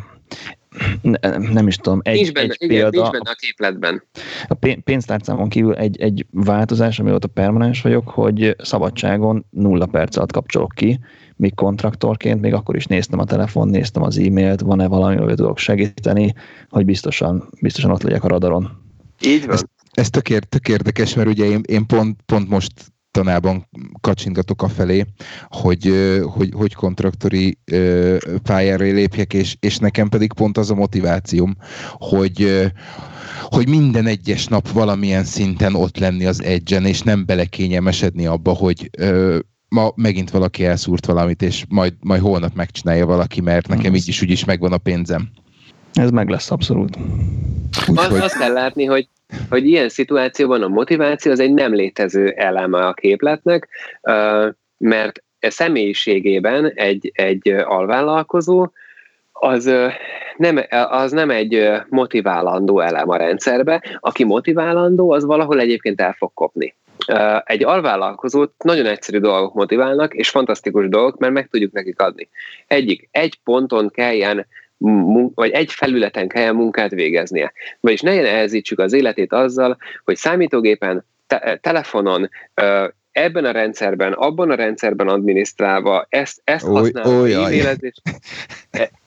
nem 1.52 1.68
is 1.68 1.76
tudom, 1.76 2.00
egy, 2.04 2.16
nincs 2.16 2.32
benne, 2.32 2.48
egy 2.48 2.56
igen, 2.60 2.76
példa. 2.78 3.02
Nincs 3.02 3.12
benne 3.12 3.30
a 3.30 3.36
képletben. 3.40 4.04
A 4.48 4.54
pénztárcámon 4.84 5.50
kívül 5.50 5.76
egy, 5.76 6.02
egy 6.02 6.26
változás, 6.32 7.00
amióta 7.00 7.28
permanens 7.28 7.82
vagyok, 7.82 8.10
hogy 8.10 8.56
szabadságon 8.58 9.46
nulla 9.50 9.86
perc 9.86 10.18
alatt 10.18 10.32
kapcsolok 10.32 10.72
ki, 10.76 11.00
míg 11.36 11.54
kontraktorként 11.54 12.42
még 12.42 12.54
akkor 12.54 12.76
is 12.76 12.86
néztem 12.86 13.20
a 13.20 13.26
telefon, 13.26 13.68
néztem 13.68 14.04
az 14.04 14.18
e-mailt, 14.18 14.62
van-e 14.62 14.88
valami, 14.88 15.16
hogy 15.16 15.36
tudok 15.36 15.58
segíteni, 15.58 16.34
hogy 16.70 16.86
biztosan, 16.86 17.50
biztosan 17.62 17.92
ott 17.92 18.04
legyek 18.04 18.24
a 18.24 18.28
radaron. 18.28 18.82
Így 19.26 19.46
van. 19.46 19.54
Ez, 19.54 19.64
ez 19.92 20.10
tök, 20.10 20.28
tök 20.40 20.68
érdekes, 20.68 21.14
mert 21.14 21.28
ugye 21.28 21.46
én, 21.46 21.62
én 21.66 21.86
pont, 21.86 22.22
pont 22.26 22.50
most 22.50 22.72
tanában 23.14 23.68
kacsingatok 24.02 24.62
a 24.62 24.68
felé, 24.68 25.06
hogy, 25.48 25.94
hogy, 26.24 26.52
hogy 26.56 26.74
kontraktori 26.74 27.58
pályára 28.44 28.84
lépjek, 28.84 29.34
és, 29.34 29.56
és 29.60 29.78
nekem 29.78 30.10
pedig 30.10 30.34
pont 30.34 30.58
az 30.58 30.72
a 30.72 30.76
motivációm, 30.76 31.56
hogy, 31.92 32.72
hogy 33.42 33.70
minden 33.70 34.06
egyes 34.06 34.48
nap 34.48 34.72
valamilyen 34.72 35.24
szinten 35.24 35.76
ott 35.76 35.98
lenni 35.98 36.26
az 36.26 36.44
egyen, 36.44 36.86
és 36.86 37.02
nem 37.02 37.26
belekényelmesedni 37.26 38.26
abba, 38.26 38.52
hogy 38.52 38.90
ma 39.68 39.92
megint 39.96 40.32
valaki 40.32 40.66
elszúrt 40.66 41.06
valamit, 41.06 41.42
és 41.42 41.66
majd, 41.70 41.94
majd 42.00 42.22
holnap 42.22 42.56
megcsinálja 42.56 43.06
valaki, 43.06 43.42
mert 43.42 43.68
nekem 43.68 43.96
így 43.96 44.08
is 44.08 44.22
úgy 44.22 44.32
is 44.32 44.46
megvan 44.46 44.72
a 44.72 44.78
pénzem. 44.78 45.30
Ez 45.94 46.12
meg 46.12 46.30
lesz 46.30 46.52
abszolút. 46.52 46.98
Úgyhogy... 47.88 48.20
Azt 48.20 48.38
kell 48.38 48.54
látni, 48.54 48.86
hogy, 48.86 49.08
hogy 49.50 49.68
ilyen 49.68 49.90
szituációban 49.90 50.62
a 50.62 50.68
motiváció 50.68 51.32
az 51.32 51.40
egy 51.40 51.54
nem 51.54 51.74
létező 51.74 52.30
eleme 52.30 52.86
a 52.86 52.94
képletnek, 52.94 53.70
mert 54.78 55.24
személyiségében 55.40 56.72
egy, 56.76 57.12
egy 57.14 57.50
alvállalkozó 57.50 58.68
az 59.32 59.72
nem, 60.38 60.60
az 60.90 61.12
nem 61.12 61.30
egy 61.30 61.70
motiválandó 61.90 62.80
elem 62.80 63.10
a 63.10 63.16
rendszerbe. 63.18 63.84
Aki 64.00 64.24
motiválandó, 64.24 65.12
az 65.12 65.26
valahol 65.26 65.60
egyébként 65.60 66.02
el 66.02 66.16
fog 66.18 66.32
kopni. 66.34 66.76
Egy 67.44 67.64
alvállalkozót 67.64 68.54
nagyon 68.64 68.86
egyszerű 68.86 69.18
dolgok 69.18 69.54
motiválnak, 69.54 70.14
és 70.14 70.30
fantasztikus 70.30 70.90
dolgok, 70.90 71.18
mert 71.18 71.34
meg 71.34 71.48
tudjuk 71.52 71.72
nekik 71.72 72.02
adni. 72.02 72.30
Egyik, 72.68 73.08
egy 73.12 73.40
ponton 73.44 73.90
kelljen 73.90 74.46
vagy 75.34 75.52
egy 75.52 75.72
felületen 75.72 76.28
kelljen 76.28 76.56
munkát 76.56 76.92
végeznie. 76.92 77.54
Vagyis 77.80 78.02
ne 78.02 78.22
nehezítsük 78.22 78.80
az 78.80 78.94
életét 78.94 79.34
azzal, 79.34 79.78
hogy 80.04 80.16
számítógépen, 80.16 81.06
te- 81.28 81.58
telefonon, 81.62 82.30
ebben 83.12 83.46
a 83.46 83.52
rendszerben, 83.52 84.14
abban 84.14 84.50
a 84.50 84.56
rendszerben 84.56 85.08
adminisztrálva, 85.08 86.06
ezt, 86.10 86.42
ezt 86.44 86.66
használva, 86.66 87.30
e-mailezés, 87.30 88.02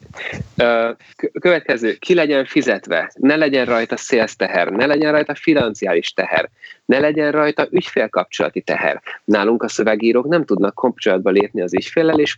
Következő, 1.40 1.94
ki 1.94 2.14
legyen 2.14 2.44
fizetve, 2.44 3.12
ne 3.14 3.36
legyen 3.36 3.64
rajta 3.64 3.96
sales 3.96 4.36
teher, 4.36 4.68
ne 4.68 4.86
legyen 4.86 5.12
rajta 5.12 5.34
financiális 5.34 6.12
teher, 6.12 6.50
ne 6.84 6.98
legyen 6.98 7.32
rajta 7.32 7.66
ügyfélkapcsolati 7.70 8.60
teher. 8.60 9.02
Nálunk 9.24 9.62
a 9.62 9.68
szövegírók 9.68 10.26
nem 10.26 10.44
tudnak 10.44 10.74
kapcsolatba 10.74 11.30
lépni 11.30 11.62
az 11.62 11.74
ügyféllel, 11.74 12.18
és 12.18 12.36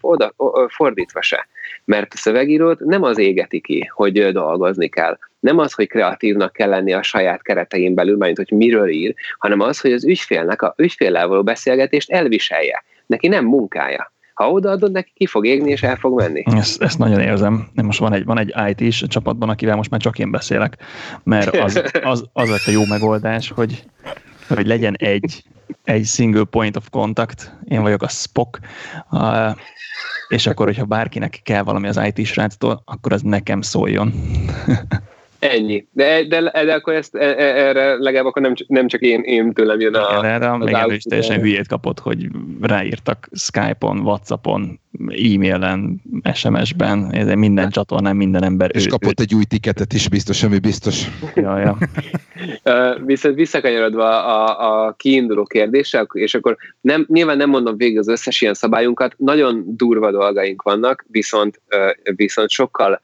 fordítva 0.69 1.23
se. 1.23 1.49
Mert 1.85 2.13
a 2.13 2.17
szövegírót 2.17 2.81
nem 2.81 3.03
az 3.03 3.19
égeti 3.19 3.61
ki, 3.61 3.91
hogy 3.95 4.33
dolgozni 4.33 4.89
kell. 4.89 5.19
Nem 5.41 5.59
az, 5.59 5.73
hogy 5.73 5.89
kreatívnak 5.89 6.53
kell 6.53 6.69
lenni 6.69 6.93
a 6.93 7.03
saját 7.03 7.43
keretein 7.43 7.95
belül, 7.95 8.17
mert 8.17 8.37
hogy 8.37 8.51
miről 8.51 8.89
ír, 8.89 9.15
hanem 9.39 9.61
az, 9.61 9.81
hogy 9.81 9.93
az 9.93 10.05
ügyfélnek 10.05 10.63
a 10.63 10.75
ügyféllel 10.77 11.27
való 11.27 11.43
beszélgetést 11.43 12.11
elviselje. 12.11 12.85
Neki 13.07 13.29
nem 13.29 13.45
munkája 13.45 14.13
ha 14.39 14.51
odaadod 14.51 14.93
neki, 14.93 15.11
ki 15.15 15.27
fog 15.27 15.47
égni, 15.47 15.71
és 15.71 15.83
el 15.83 15.97
fog 15.97 16.19
menni. 16.21 16.43
Ezt, 16.45 16.83
ezt 16.83 16.99
nagyon 16.99 17.21
érzem. 17.21 17.69
Most 17.75 17.99
van 17.99 18.13
egy, 18.13 18.25
van 18.25 18.39
egy 18.39 18.55
IT-s 18.69 19.05
csapatban, 19.09 19.49
akivel 19.49 19.77
most 19.77 19.91
már 19.91 20.01
csak 20.01 20.19
én 20.19 20.31
beszélek, 20.31 20.77
mert 21.23 21.57
az, 21.57 21.83
az, 22.03 22.25
az 22.33 22.49
lett 22.49 22.67
a 22.67 22.71
jó 22.71 22.85
megoldás, 22.85 23.51
hogy, 23.51 23.85
hogy 24.49 24.67
legyen 24.67 24.95
egy, 24.99 25.45
egy 25.85 26.05
single 26.05 26.45
point 26.45 26.77
of 26.77 26.89
contact, 26.91 27.57
én 27.65 27.83
vagyok 27.83 28.03
a 28.03 28.09
Spock, 28.09 28.59
uh, 29.11 29.57
és 30.29 30.47
akkor, 30.47 30.67
hogyha 30.67 30.85
bárkinek 30.85 31.41
kell 31.43 31.63
valami 31.63 31.89
az 31.89 32.01
IT 32.15 32.27
sráctól, 32.27 32.83
akkor 32.85 33.13
az 33.13 33.23
nekem 33.23 33.61
szóljon. 33.61 34.13
Ennyi. 35.39 35.87
De, 35.93 36.25
de, 36.25 36.41
de 36.41 36.75
akkor 36.75 36.95
ezt, 36.95 37.15
e, 37.15 37.25
e, 37.25 37.69
erre 37.69 37.97
legalább 37.99 38.25
akkor 38.25 38.43
nem, 38.43 38.55
nem 38.67 38.89
csak 38.89 39.01
én, 39.01 39.21
én 39.21 39.53
tőlem 39.53 39.81
jön 39.81 39.95
a... 39.95 40.19
Igen, 40.19 40.25
erre 40.25 40.57
még 40.57 40.75
elő 40.75 40.95
is 40.95 41.03
teljesen 41.03 41.41
hülyét 41.41 41.67
kapott, 41.67 41.99
hogy 41.99 42.27
ráírtak 42.61 43.29
Skype-on, 43.33 43.99
Whatsapp-on, 43.99 44.81
e-mailen, 45.07 46.03
SMS-ben, 46.35 47.13
ez 47.13 47.27
minden 47.35 47.71
csatornán 47.71 48.17
minden 48.17 48.45
ember. 48.45 48.71
És 48.75 48.87
ő, 48.87 48.89
kapott 48.89 49.21
ő... 49.21 49.23
egy 49.23 49.35
új 49.35 49.45
tiketet 49.45 49.93
is, 49.93 50.09
biztos, 50.09 50.43
ami 50.43 50.59
biztos. 50.59 51.05
Ja, 51.35 51.59
ja. 51.59 51.79
Viszont 53.05 53.35
visszakanyarodva 53.35 54.25
a, 54.25 54.87
a 54.87 54.93
kiinduló 54.93 55.45
kérdésre, 55.45 56.07
és 56.13 56.35
akkor 56.35 56.57
nem, 56.81 57.07
nyilván 57.09 57.37
nem 57.37 57.51
mondom 57.51 57.77
végig 57.77 57.99
az 57.99 58.09
összes 58.09 58.41
ilyen 58.41 58.55
szabályunkat, 58.55 59.15
nagyon 59.17 59.65
durva 59.67 60.11
dolgaink 60.11 60.63
vannak, 60.63 61.05
viszont, 61.09 61.61
viszont 62.17 62.51
sokkal 62.51 63.01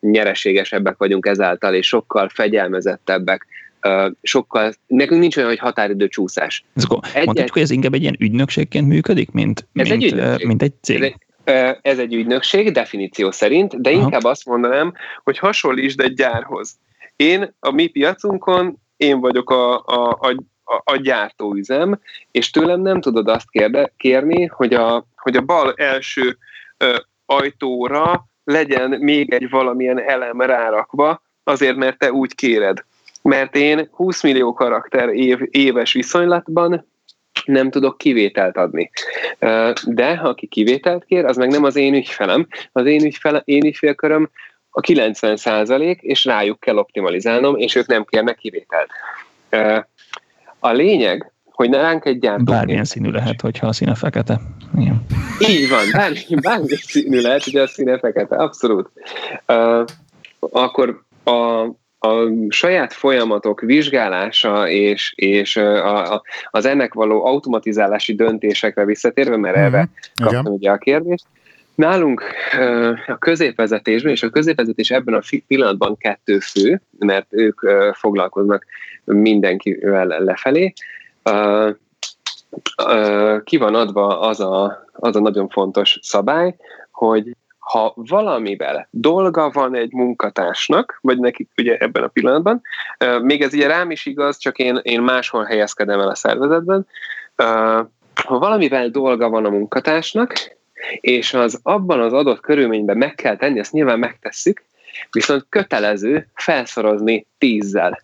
nyereségesebbek 0.00 0.96
vagyunk 0.96 1.26
ezáltal, 1.26 1.74
és 1.74 1.86
sokkal 1.86 2.28
fegyelmezettebbek, 2.28 3.46
sokkal, 4.22 4.72
nekünk 4.86 5.20
nincs 5.20 5.36
olyan, 5.36 5.48
hogy 5.48 5.58
határidő 5.58 6.08
csúszás. 6.08 6.64
Egyet, 6.74 7.24
mondhatjuk, 7.24 7.52
hogy 7.52 7.62
ez 7.62 7.70
inkább 7.70 7.94
egy 7.94 8.02
ilyen 8.02 8.16
ügynökségként 8.18 8.88
működik, 8.88 9.30
mint, 9.30 9.68
ez 9.74 9.88
mint, 9.88 10.02
egy 10.02 10.12
ügynökség. 10.12 10.46
mint 10.46 10.62
egy 10.62 10.72
cég? 10.80 10.96
Ez 10.96 11.02
egy, 11.02 11.78
ez 11.82 11.98
egy 11.98 12.14
ügynökség, 12.14 12.72
definíció 12.72 13.30
szerint, 13.30 13.80
de 13.80 13.90
Aha. 13.90 14.00
inkább 14.02 14.24
azt 14.24 14.46
mondanám, 14.46 14.92
hogy 15.24 15.38
hasonlítsd 15.38 16.00
egy 16.00 16.14
gyárhoz. 16.14 16.76
Én 17.16 17.54
a 17.60 17.70
mi 17.70 17.86
piacunkon, 17.86 18.78
én 18.96 19.20
vagyok 19.20 19.50
a, 19.50 19.78
a, 19.78 20.18
a, 20.20 20.82
a 20.84 20.96
gyártóüzem, 20.96 22.00
és 22.30 22.50
tőlem 22.50 22.80
nem 22.80 23.00
tudod 23.00 23.28
azt 23.28 23.50
kérde, 23.50 23.92
kérni, 23.96 24.46
hogy 24.46 24.74
a, 24.74 25.06
hogy 25.16 25.36
a 25.36 25.40
bal 25.40 25.72
első 25.76 26.36
ö, 26.76 26.96
ajtóra 27.26 28.26
legyen 28.44 28.90
még 28.90 29.32
egy 29.32 29.50
valamilyen 29.50 30.00
elem 30.00 30.40
rárakva, 30.40 31.22
azért, 31.44 31.76
mert 31.76 31.98
te 31.98 32.12
úgy 32.12 32.34
kéred. 32.34 32.78
Mert 33.22 33.56
én 33.56 33.88
20 33.92 34.22
millió 34.22 34.52
karakter 34.52 35.08
év, 35.08 35.38
éves 35.50 35.92
viszonylatban 35.92 36.86
nem 37.44 37.70
tudok 37.70 37.98
kivételt 37.98 38.56
adni. 38.56 38.90
De 39.86 40.20
aki 40.22 40.46
kivételt 40.46 41.04
kér, 41.04 41.24
az 41.24 41.36
meg 41.36 41.50
nem 41.50 41.64
az 41.64 41.76
én 41.76 41.94
ügyfelem. 41.94 42.46
Az 42.72 42.86
én, 42.86 43.04
ügyfele, 43.04 43.42
én 43.44 43.64
ügyfélköröm 43.64 44.30
a 44.70 44.80
90 44.80 45.36
százalék, 45.36 46.00
és 46.00 46.24
rájuk 46.24 46.60
kell 46.60 46.76
optimalizálnom, 46.76 47.56
és 47.56 47.74
ők 47.74 47.86
nem 47.86 48.04
kérnek 48.04 48.36
kivételt. 48.36 48.90
A 50.58 50.70
lényeg, 50.70 51.31
hogy 51.66 51.74
ránk 51.74 52.04
egy 52.04 52.18
gyártó. 52.18 52.44
Bármilyen 52.44 52.84
színű 52.84 53.10
lehet, 53.10 53.40
hogyha 53.40 53.66
a 53.66 53.72
színe 53.72 53.94
fekete. 53.94 54.40
Igen. 54.78 55.06
Így 55.38 55.68
van, 55.68 55.80
bármi, 55.92 56.18
bármi 56.42 56.76
színű 56.76 57.20
lehet, 57.20 57.44
hogy 57.44 57.56
a 57.56 57.66
színe 57.66 57.98
fekete, 57.98 58.36
abszolút. 58.36 58.90
Uh, 59.46 59.84
akkor 60.38 61.02
a, 61.24 61.30
a 61.98 62.28
saját 62.48 62.92
folyamatok 62.92 63.60
vizsgálása 63.60 64.68
és, 64.68 65.12
és 65.16 65.56
a, 65.56 66.12
a, 66.14 66.22
az 66.50 66.64
ennek 66.64 66.94
való 66.94 67.24
automatizálási 67.24 68.14
döntésekre 68.14 68.84
visszatérve, 68.84 69.36
mert 69.36 69.56
mm-hmm. 69.56 69.66
erre 69.66 69.88
kaptam 70.22 70.52
ugye 70.52 70.70
a 70.70 70.78
kérdést, 70.78 71.24
Nálunk 71.74 72.22
a 73.06 73.18
középvezetésben, 73.18 74.12
és 74.12 74.22
a 74.22 74.30
középvezetés 74.30 74.90
ebben 74.90 75.14
a 75.14 75.20
pillanatban 75.46 75.96
kettő 75.96 76.38
fő, 76.38 76.80
mert 76.98 77.26
ők 77.30 77.60
foglalkoznak 77.92 78.64
mindenkivel 79.04 80.06
lefelé, 80.06 80.72
ki 83.44 83.56
van 83.56 83.74
adva 83.74 84.20
az 84.20 84.40
a, 84.40 84.84
az 84.92 85.16
a 85.16 85.20
nagyon 85.20 85.48
fontos 85.48 85.98
szabály, 86.02 86.56
hogy 86.90 87.36
ha 87.58 87.92
valamivel 87.96 88.88
dolga 88.90 89.50
van 89.50 89.74
egy 89.74 89.92
munkatársnak, 89.92 90.98
vagy 91.00 91.18
nekik 91.18 91.50
ugye 91.56 91.76
ebben 91.76 92.02
a 92.02 92.08
pillanatban, 92.08 92.60
még 93.22 93.42
ez 93.42 93.54
ugye 93.54 93.66
rám 93.66 93.90
is 93.90 94.06
igaz, 94.06 94.38
csak 94.38 94.58
én, 94.58 94.80
én 94.82 95.00
máshol 95.02 95.44
helyezkedem 95.44 96.00
el 96.00 96.08
a 96.08 96.14
szervezetben, 96.14 96.86
ha 98.24 98.38
valamivel 98.38 98.88
dolga 98.88 99.28
van 99.28 99.44
a 99.44 99.50
munkatársnak, 99.50 100.32
és 101.00 101.34
az 101.34 101.60
abban 101.62 102.00
az 102.00 102.12
adott 102.12 102.40
körülményben 102.40 102.96
meg 102.96 103.14
kell 103.14 103.36
tenni, 103.36 103.58
azt 103.58 103.72
nyilván 103.72 103.98
megtesszük, 103.98 104.62
viszont 105.10 105.46
kötelező 105.48 106.28
felszorozni 106.34 107.26
tízzel. 107.38 108.02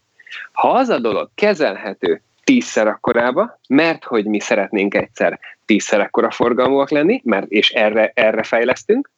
Ha 0.53 0.71
az 0.71 0.89
a 0.89 0.99
dolog 0.99 1.31
kezelhető 1.35 2.23
tízszer 2.49 2.87
akkorába, 2.87 3.61
mert 3.69 4.05
hogy 4.05 4.25
mi 4.25 4.41
szeretnénk 4.41 4.95
egyszer 4.95 5.41
tízszer 5.65 6.01
akkora 6.01 6.31
forgalmúak 6.31 6.91
lenni, 6.91 7.21
mert 7.25 7.47
és 7.49 7.71
erre, 7.71 8.13
erre 8.15 8.43
fejlesztünk. 8.43 9.11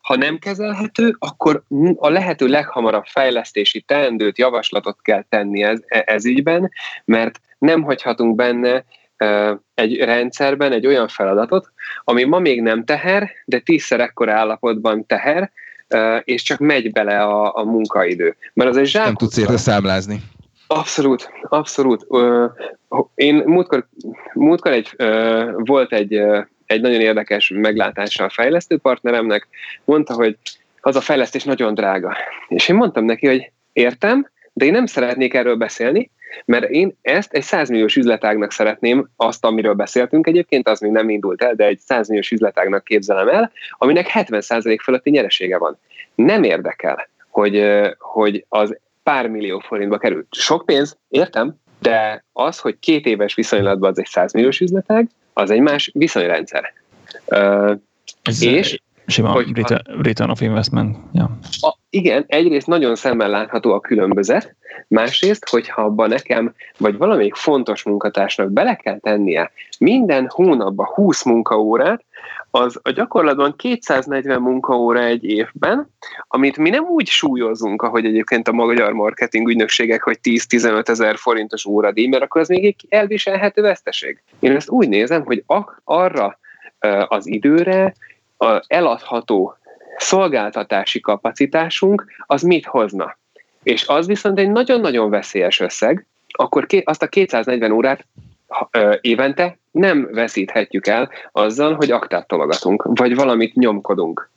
Ha 0.00 0.16
nem 0.16 0.38
kezelhető, 0.38 1.16
akkor 1.18 1.62
a 1.96 2.08
lehető 2.08 2.46
leghamarabb 2.46 3.04
fejlesztési 3.04 3.80
teendőt, 3.80 4.38
javaslatot 4.38 5.02
kell 5.02 5.24
tenni 5.28 5.62
ez, 5.62 5.80
e, 5.86 6.02
ez 6.06 6.24
ügyben, 6.24 6.70
mert 7.04 7.40
nem 7.58 7.82
hagyhatunk 7.82 8.34
benne 8.34 8.84
egy 9.74 9.96
rendszerben 9.96 10.72
egy 10.72 10.86
olyan 10.86 11.08
feladatot, 11.08 11.72
ami 12.04 12.24
ma 12.24 12.38
még 12.38 12.62
nem 12.62 12.84
teher, 12.84 13.30
de 13.44 13.58
tízszer 13.58 14.00
ekkora 14.00 14.32
állapotban 14.32 15.06
teher, 15.06 15.52
és 16.24 16.42
csak 16.42 16.58
megy 16.58 16.92
bele 16.92 17.22
a, 17.22 17.56
a 17.56 17.64
munkaidő. 17.64 18.36
Mert 18.52 18.70
az 18.70 18.76
egy 18.76 18.86
zsák. 18.86 19.04
Nem 19.04 19.14
tudsz 19.14 19.36
érte 19.36 19.56
számlázni. 19.56 20.22
Abszolút, 20.74 21.30
abszolút. 21.42 22.06
Én 23.14 23.42
múltkor, 23.46 23.86
múltkor 24.32 24.72
egy, 24.72 24.94
volt 25.54 25.92
egy, 25.92 26.12
egy 26.66 26.80
nagyon 26.80 27.00
érdekes 27.00 27.52
meglátása 27.54 28.24
a 28.24 28.30
fejlesztő 28.30 28.78
partneremnek, 28.78 29.48
mondta, 29.84 30.14
hogy 30.14 30.36
az 30.80 30.96
a 30.96 31.00
fejlesztés 31.00 31.44
nagyon 31.44 31.74
drága. 31.74 32.16
És 32.48 32.68
én 32.68 32.76
mondtam 32.76 33.04
neki, 33.04 33.26
hogy 33.26 33.50
értem, 33.72 34.30
de 34.52 34.64
én 34.64 34.72
nem 34.72 34.86
szeretnék 34.86 35.34
erről 35.34 35.56
beszélni, 35.56 36.10
Mert 36.44 36.70
én 36.70 36.96
ezt 37.02 37.32
egy 37.32 37.42
100 37.42 37.68
milliós 37.68 37.96
üzletágnak 37.96 38.52
szeretném, 38.52 39.08
azt, 39.16 39.44
amiről 39.44 39.74
beszéltünk 39.74 40.26
egyébként, 40.26 40.68
az 40.68 40.80
még 40.80 40.90
nem 40.90 41.08
indult 41.08 41.42
el, 41.42 41.54
de 41.54 41.64
egy 41.64 41.78
100 41.78 42.08
milliós 42.08 42.30
üzletágnak 42.30 42.84
képzelem 42.84 43.28
el, 43.28 43.52
aminek 43.78 44.10
70% 44.14 44.78
fölötti 44.82 45.10
nyeresége 45.10 45.58
van. 45.58 45.78
Nem 46.14 46.42
érdekel, 46.42 47.08
hogy, 47.30 47.80
hogy 47.98 48.44
az 48.48 48.78
pár 49.02 49.28
millió 49.28 49.58
forintba 49.58 49.98
kerül. 49.98 50.26
Sok 50.30 50.66
pénz, 50.66 50.98
értem, 51.08 51.54
de 51.78 52.24
az, 52.32 52.58
hogy 52.58 52.78
két 52.78 53.06
éves 53.06 53.34
viszonylatban 53.34 53.90
az 53.90 53.98
egy 53.98 54.06
100 54.06 54.32
milliós 54.32 54.60
üzletág, 54.60 55.08
az 55.32 55.50
egy 55.50 55.60
más 55.60 55.90
viszonyrendszer. 55.94 56.72
Ez 58.22 58.42
és 58.42 58.80
sima 59.06 59.30
hogy 59.30 59.56
return, 59.56 60.02
return 60.02 60.30
of 60.30 60.40
investment. 60.40 60.96
Ja. 61.12 61.38
A, 61.60 61.76
igen, 61.90 62.24
egyrészt 62.26 62.66
nagyon 62.66 62.94
szemmel 62.94 63.28
látható 63.28 63.72
a 63.72 63.80
különbözet, 63.80 64.54
másrészt, 64.88 65.48
hogyha 65.48 65.82
abban 65.82 66.08
nekem, 66.08 66.54
vagy 66.78 66.96
valamelyik 66.96 67.34
fontos 67.34 67.82
munkatársnak 67.82 68.50
bele 68.50 68.74
kell 68.74 68.98
tennie 68.98 69.50
minden 69.78 70.28
hónapban 70.28 70.86
20 70.86 71.24
munkaórát, 71.24 72.04
az 72.54 72.80
a 72.82 72.90
gyakorlatban 72.90 73.56
240 73.56 74.40
munkaóra 74.40 75.02
egy 75.04 75.24
évben, 75.24 75.90
amit 76.28 76.56
mi 76.56 76.70
nem 76.70 76.84
úgy 76.84 77.06
súlyozunk, 77.06 77.82
ahogy 77.82 78.04
egyébként 78.04 78.48
a 78.48 78.52
magyar 78.52 78.92
marketing 78.92 79.48
ügynökségek, 79.48 80.02
hogy 80.02 80.18
10-15 80.22 80.88
ezer 80.88 81.16
forintos 81.16 81.64
óradíj, 81.64 82.06
mert 82.06 82.22
akkor 82.22 82.40
az 82.40 82.48
még 82.48 82.64
egy 82.64 82.86
elviselhető 82.88 83.62
veszteség. 83.62 84.22
Én 84.38 84.56
ezt 84.56 84.70
úgy 84.70 84.88
nézem, 84.88 85.24
hogy 85.24 85.44
arra 85.84 86.38
az 87.08 87.26
időre 87.26 87.94
eladható 88.66 89.56
szolgáltatási 89.96 91.00
kapacitásunk 91.00 92.04
az 92.26 92.42
mit 92.42 92.66
hozna. 92.66 93.18
És 93.62 93.86
az 93.86 94.06
viszont 94.06 94.38
egy 94.38 94.50
nagyon-nagyon 94.50 95.10
veszélyes 95.10 95.60
összeg, 95.60 96.06
akkor 96.28 96.66
azt 96.84 97.02
a 97.02 97.06
240 97.06 97.70
órát 97.70 98.06
évente 99.00 99.58
nem 99.72 100.08
veszíthetjük 100.12 100.86
el 100.86 101.10
azzal, 101.32 101.74
hogy 101.74 101.90
aktát 101.90 102.26
tologatunk, 102.26 102.88
vagy 102.94 103.14
valamit 103.14 103.54
nyomkodunk. 103.54 104.30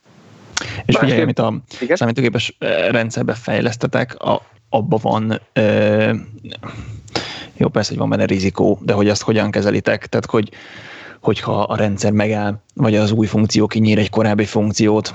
És 0.84 0.94
ugye, 0.94 1.22
amit 1.22 1.38
a 1.38 1.54
Igen? 1.80 1.96
számítógépes 1.96 2.56
rendszerbe 2.90 3.34
fejlesztetek, 3.34 4.14
a, 4.18 4.42
abban 4.68 4.98
van 5.02 5.40
ö, 5.52 6.10
jó, 7.56 7.68
persze, 7.68 7.88
hogy 7.88 7.98
van 7.98 8.08
benne 8.08 8.24
rizikó, 8.24 8.78
de 8.82 8.92
hogy 8.92 9.08
azt 9.08 9.22
hogyan 9.22 9.50
kezelitek, 9.50 10.06
tehát 10.06 10.26
hogy 10.26 10.50
hogyha 11.20 11.62
a 11.62 11.76
rendszer 11.76 12.12
megáll, 12.12 12.54
vagy 12.74 12.96
az 12.96 13.12
új 13.12 13.26
funkció 13.26 13.66
kinyír 13.66 13.98
egy 13.98 14.10
korábbi 14.10 14.44
funkciót, 14.44 15.14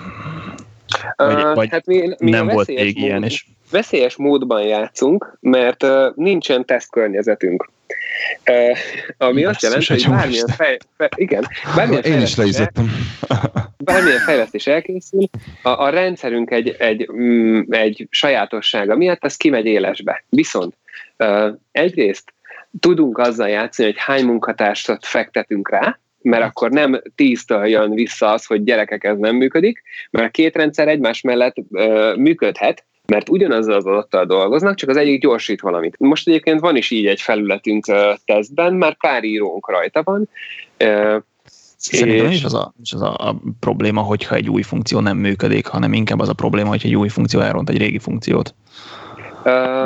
vagy, 1.16 1.44
vagy 1.54 1.70
hát 1.70 1.86
mi, 1.86 2.16
mi 2.20 2.30
nem 2.30 2.48
volt 2.48 2.68
még 2.68 2.98
mód, 2.98 3.06
ilyen 3.06 3.24
is. 3.24 3.48
Veszélyes 3.72 4.16
módban 4.16 4.62
játszunk, 4.62 5.38
mert 5.40 5.84
uh, 5.84 6.16
nincsen 6.16 6.66
tesztkörnyezetünk. 6.66 7.70
Uh, 8.50 8.78
ami 9.18 9.46
azt 9.46 9.62
jelenti, 9.62 9.94
hogy 9.94 10.08
bármilyen, 10.10 10.48
fej, 10.48 10.78
fej, 10.98 11.10
igen, 11.16 11.48
bármilyen 11.76 12.04
Én 12.04 12.22
is 12.22 12.36
leütöttem. 12.36 12.92
Bármilyen 13.78 14.20
fejlesztés 14.20 14.68
elkészül, 14.68 15.30
a, 15.62 15.70
a 15.70 15.90
rendszerünk 15.90 16.52
egy, 16.52 16.76
egy, 16.80 17.10
mm, 17.12 17.62
egy 17.70 18.08
sajátossága 18.10 18.96
miatt, 18.96 19.24
az 19.24 19.36
kimegy 19.36 19.66
élesbe. 19.66 20.24
Viszont 20.30 20.74
uh, 21.18 21.48
egyrészt 21.72 22.34
tudunk 22.80 23.18
azzal 23.18 23.50
játszani, 23.50 23.88
hogy 23.90 24.00
hány 24.00 24.26
munkatársat 24.26 25.06
fektetünk 25.06 25.70
rá, 25.70 26.00
mert 26.22 26.44
akkor 26.44 26.70
nem 26.70 27.02
tíztől 27.16 27.66
jön 27.66 27.94
vissza 27.94 28.32
az, 28.32 28.46
hogy 28.46 28.64
gyerekek 28.64 29.04
ez 29.04 29.18
nem 29.18 29.36
működik, 29.36 29.84
mert 30.10 30.28
a 30.28 30.32
két 30.32 30.56
rendszer 30.56 30.88
egymás 30.88 31.22
mellett 31.22 31.56
ö, 31.72 32.14
működhet, 32.18 32.86
mert 33.12 33.30
ugyanazzal 33.30 33.76
az 33.76 33.86
adattal 33.86 34.26
dolgoznak, 34.26 34.76
csak 34.76 34.90
az 34.90 34.98
egyik 34.98 35.22
gyorsít 35.22 35.62
valamit. 35.62 35.96
Most 36.00 36.28
egyébként 36.28 36.60
van 36.60 36.76
is 36.76 36.92
így 36.92 37.06
egy 37.06 37.22
felületünk 37.22 37.86
tesztben, 38.26 38.74
már 38.74 38.98
pár 38.98 39.24
írónk 39.24 39.70
rajta 39.70 40.04
van, 40.04 40.30
Szerintem 41.78 42.26
és... 42.26 42.36
is 42.36 42.44
az, 42.44 42.54
a, 42.54 42.74
is 42.82 42.94
az 42.94 43.02
a, 43.02 43.42
probléma, 43.60 44.02
hogyha 44.02 44.36
egy 44.36 44.50
új 44.50 44.62
funkció 44.62 45.00
nem 45.00 45.18
működik, 45.18 45.68
hanem 45.68 45.94
inkább 45.94 46.20
az 46.20 46.30
a 46.30 46.34
probléma, 46.34 46.70
hogy 46.70 46.82
egy 46.84 46.96
új 46.96 47.10
funkció 47.10 47.40
elront 47.40 47.70
egy 47.70 47.78
régi 47.78 48.00
funkciót. 48.00 48.56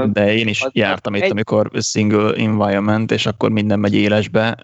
De 0.06 0.34
én 0.36 0.48
is 0.48 0.68
jártam 0.72 1.14
egy... 1.14 1.24
itt, 1.24 1.32
amikor 1.32 1.72
single 1.80 2.34
environment, 2.34 3.12
és 3.12 3.26
akkor 3.26 3.50
minden 3.50 3.80
megy 3.80 3.96
élesbe, 3.96 4.58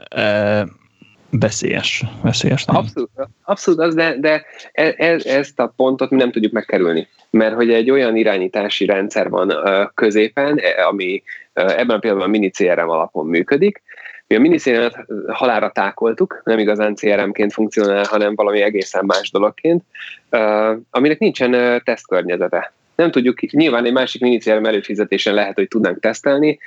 veszélyes. 1.31 2.03
veszélyes 2.23 2.65
nem? 2.65 2.75
Abszolút, 2.75 3.09
abszolút 3.43 3.79
az, 3.79 3.95
de, 3.95 4.17
de 4.19 4.45
e, 4.71 4.93
e, 4.97 5.19
ezt 5.23 5.59
a 5.59 5.73
pontot 5.75 6.09
mi 6.09 6.17
nem 6.17 6.31
tudjuk 6.31 6.51
megkerülni. 6.51 7.07
Mert 7.29 7.55
hogy 7.55 7.71
egy 7.71 7.91
olyan 7.91 8.15
irányítási 8.15 8.85
rendszer 8.85 9.29
van 9.29 9.53
középen, 9.93 10.57
e, 10.57 10.85
ami 10.87 11.23
ebben 11.53 11.95
a 11.95 11.99
pillanatban 11.99 12.29
mini 12.29 12.49
CRM 12.49 12.89
alapon 12.89 13.25
működik, 13.25 13.81
mi 14.27 14.35
a 14.35 14.39
mini 14.39 14.57
CRM-et 14.57 15.05
halára 15.27 15.71
tákoltuk, 15.71 16.41
nem 16.43 16.59
igazán 16.59 16.95
CRM-ként 16.95 17.53
funkcionál, 17.53 18.05
hanem 18.09 18.35
valami 18.35 18.61
egészen 18.61 19.05
más 19.05 19.31
dologként, 19.31 19.83
aminek 20.89 21.19
nincsen 21.19 21.81
tesztkörnyezete 21.83 22.73
nem 22.95 23.11
tudjuk, 23.11 23.39
nyilván 23.41 23.85
egy 23.85 23.93
másik 23.93 24.21
minicérem 24.21 24.65
előfizetésen 24.65 25.33
lehet, 25.33 25.55
hogy 25.55 25.67
tudnánk 25.67 25.99
tesztelni. 25.99 26.59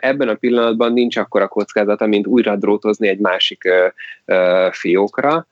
Ebben 0.00 0.28
a 0.28 0.34
pillanatban 0.34 0.92
nincs 0.92 1.16
akkora 1.16 1.48
kockázata, 1.48 2.06
mint 2.06 2.26
újra 2.26 2.56
drótozni 2.56 3.08
egy 3.08 3.18
másik 3.18 3.68
fiókra, 4.70 5.46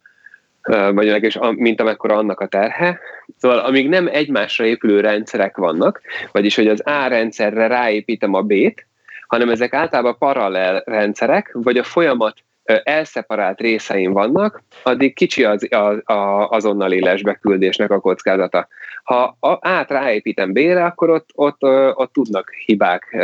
vagy 0.70 0.94
legalábbis 0.94 1.38
mint 1.50 1.80
amekkora 1.80 2.16
annak 2.16 2.40
a 2.40 2.46
terhe. 2.46 2.98
Szóval 3.38 3.58
amíg 3.58 3.88
nem 3.88 4.08
egymásra 4.12 4.64
épülő 4.64 5.00
rendszerek 5.00 5.56
vannak, 5.56 6.00
vagyis 6.32 6.56
hogy 6.56 6.68
az 6.68 6.80
A 6.84 7.06
rendszerre 7.06 7.66
ráépítem 7.66 8.34
a 8.34 8.42
B-t, 8.42 8.86
hanem 9.26 9.50
ezek 9.50 9.74
általában 9.74 10.18
paralel 10.18 10.82
rendszerek, 10.86 11.50
vagy 11.52 11.76
a 11.76 11.82
folyamat 11.82 12.36
elszeparált 12.82 13.60
részeim 13.60 14.12
vannak, 14.12 14.62
addig 14.82 15.14
kicsi 15.14 15.44
az, 15.44 15.66
az, 15.70 15.96
az 16.04 16.46
azonnali 16.48 17.00
lesbeküldésnek 17.00 17.90
a 17.90 18.00
kockázata. 18.00 18.68
Ha 19.02 19.58
át 19.60 19.90
ráépítem 19.90 20.52
B-re, 20.52 20.84
akkor 20.84 21.10
ott, 21.10 21.28
ott, 21.34 21.62
ott 21.94 22.12
tudnak 22.12 22.50
hibák 22.64 23.16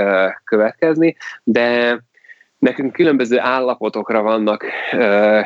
következni, 0.44 1.16
de 1.42 1.98
nekünk 2.58 2.92
különböző 2.92 3.38
állapotokra 3.38 4.22
vannak 4.22 4.64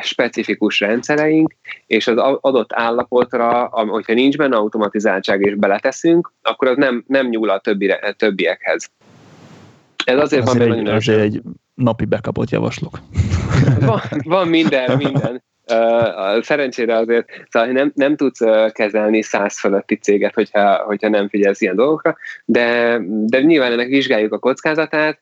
specifikus 0.01 0.79
rendszereink, 0.79 1.53
és 1.87 2.07
az 2.07 2.17
adott 2.41 2.73
állapotra, 2.73 3.63
hogyha 3.71 4.13
nincs 4.13 4.37
benne 4.37 4.55
automatizáltság 4.55 5.41
és 5.41 5.55
beleteszünk, 5.55 6.31
akkor 6.41 6.67
az 6.67 6.77
nem, 6.77 7.03
nem 7.07 7.27
nyúl 7.27 7.49
a 7.49 7.59
többi, 7.59 7.93
többiekhez. 8.17 8.91
Ez 10.05 10.19
azért, 10.19 10.47
azért 10.47 10.67
van 10.67 10.77
egy, 10.77 10.87
azért 10.87 11.19
egy 11.19 11.41
napi 11.73 12.05
bekapott 12.05 12.49
javaslok. 12.49 12.99
Van, 13.79 14.01
van 14.23 14.47
minden, 14.47 14.97
minden. 14.97 15.43
Szerencsére 16.41 16.95
azért 16.95 17.29
szóval 17.49 17.69
nem, 17.69 17.91
nem 17.95 18.15
tudsz 18.15 18.39
kezelni 18.71 19.21
száz 19.21 19.59
fölötti 19.59 19.95
céget, 19.95 20.33
hogyha, 20.33 20.75
hogyha 20.75 21.09
nem 21.09 21.29
figyelsz 21.29 21.61
ilyen 21.61 21.75
dolgokra, 21.75 22.17
de, 22.45 22.97
de 23.05 23.41
nyilván 23.41 23.71
ennek 23.71 23.87
vizsgáljuk 23.87 24.33
a 24.33 24.39
kockázatát, 24.39 25.19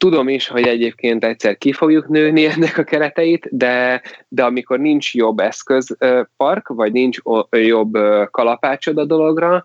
Tudom 0.00 0.28
is, 0.28 0.48
hogy 0.48 0.66
egyébként 0.66 1.24
egyszer 1.24 1.58
ki 1.58 1.72
fogjuk 1.72 2.08
nőni 2.08 2.44
ennek 2.46 2.78
a 2.78 2.82
kereteit, 2.82 3.48
de, 3.50 4.02
de 4.28 4.44
amikor 4.44 4.78
nincs 4.78 5.14
jobb 5.14 5.38
eszközpark, 5.38 6.68
vagy 6.68 6.92
nincs 6.92 7.18
jobb 7.50 7.98
kalapácsod 8.30 8.98
a 8.98 9.04
dologra, 9.04 9.64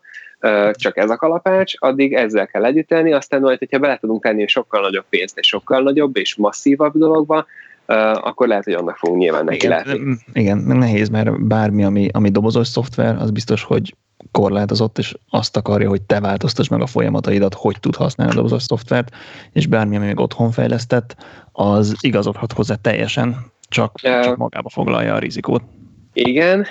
csak 0.71 0.97
ez 0.97 1.09
a 1.09 1.15
kalapács, 1.15 1.73
addig 1.77 2.13
ezzel 2.13 2.47
kell 2.47 2.65
együttelni, 2.65 3.13
aztán 3.13 3.41
majd, 3.41 3.57
hogyha 3.57 3.79
bele 3.79 3.97
tudunk 3.97 4.23
tenni 4.23 4.47
sokkal 4.47 4.81
nagyobb 4.81 5.05
pénzt, 5.09 5.37
és 5.37 5.47
sokkal 5.47 5.81
nagyobb 5.81 6.17
és 6.17 6.35
masszívabb 6.35 6.93
dologba, 6.97 7.45
akkor 8.13 8.47
lehet, 8.47 8.63
hogy 8.63 8.73
annak 8.73 8.97
fogunk 8.97 9.19
nyilván 9.19 9.43
neki 9.43 9.65
igen, 9.65 10.19
Igen, 10.33 10.57
nehéz, 10.57 11.09
mert 11.09 11.47
bármi, 11.47 11.83
ami, 11.83 12.09
ami 12.11 12.29
dobozos 12.29 12.67
szoftver, 12.67 13.15
az 13.19 13.31
biztos, 13.31 13.63
hogy 13.63 13.95
korlátozott, 14.31 14.97
és 14.97 15.15
azt 15.29 15.57
akarja, 15.57 15.89
hogy 15.89 16.01
te 16.01 16.19
változtass 16.19 16.67
meg 16.67 16.81
a 16.81 16.85
folyamataidat, 16.85 17.53
hogy 17.53 17.79
tud 17.79 17.95
használni 17.95 18.33
a 18.33 18.35
dobozos 18.35 18.63
szoftvert, 18.63 19.15
és 19.51 19.67
bármi, 19.67 19.95
ami 19.95 20.05
még 20.05 20.19
otthon 20.19 20.51
fejlesztett, 20.51 21.15
az 21.51 21.95
igazodhat 21.99 22.53
hozzá 22.53 22.75
teljesen, 22.75 23.35
csak, 23.69 23.99
csak 23.99 24.37
magába 24.37 24.69
foglalja 24.69 25.13
a 25.13 25.19
rizikót. 25.19 25.61
Igen, 26.17 26.65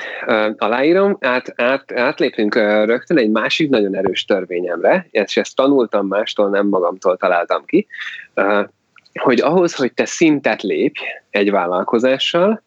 aláírom, 0.57 1.17
át, 1.21 1.53
át, 1.57 1.93
átlépünk 1.93 2.55
rögtön 2.85 3.19
egy 3.19 3.31
másik 3.31 3.71
nagyon 3.71 3.97
erős 3.97 4.25
törvényemre, 4.25 5.07
és 5.11 5.37
ezt 5.37 5.57
tanultam 5.57 6.07
mástól, 6.07 6.49
nem 6.49 6.67
magamtól 6.67 7.17
találtam 7.17 7.65
ki, 7.65 7.87
hogy 9.13 9.41
ahhoz, 9.41 9.75
hogy 9.75 9.93
te 9.93 10.05
szintet 10.05 10.63
lépj 10.63 11.01
egy 11.31 11.51
vállalkozással, 11.51 12.63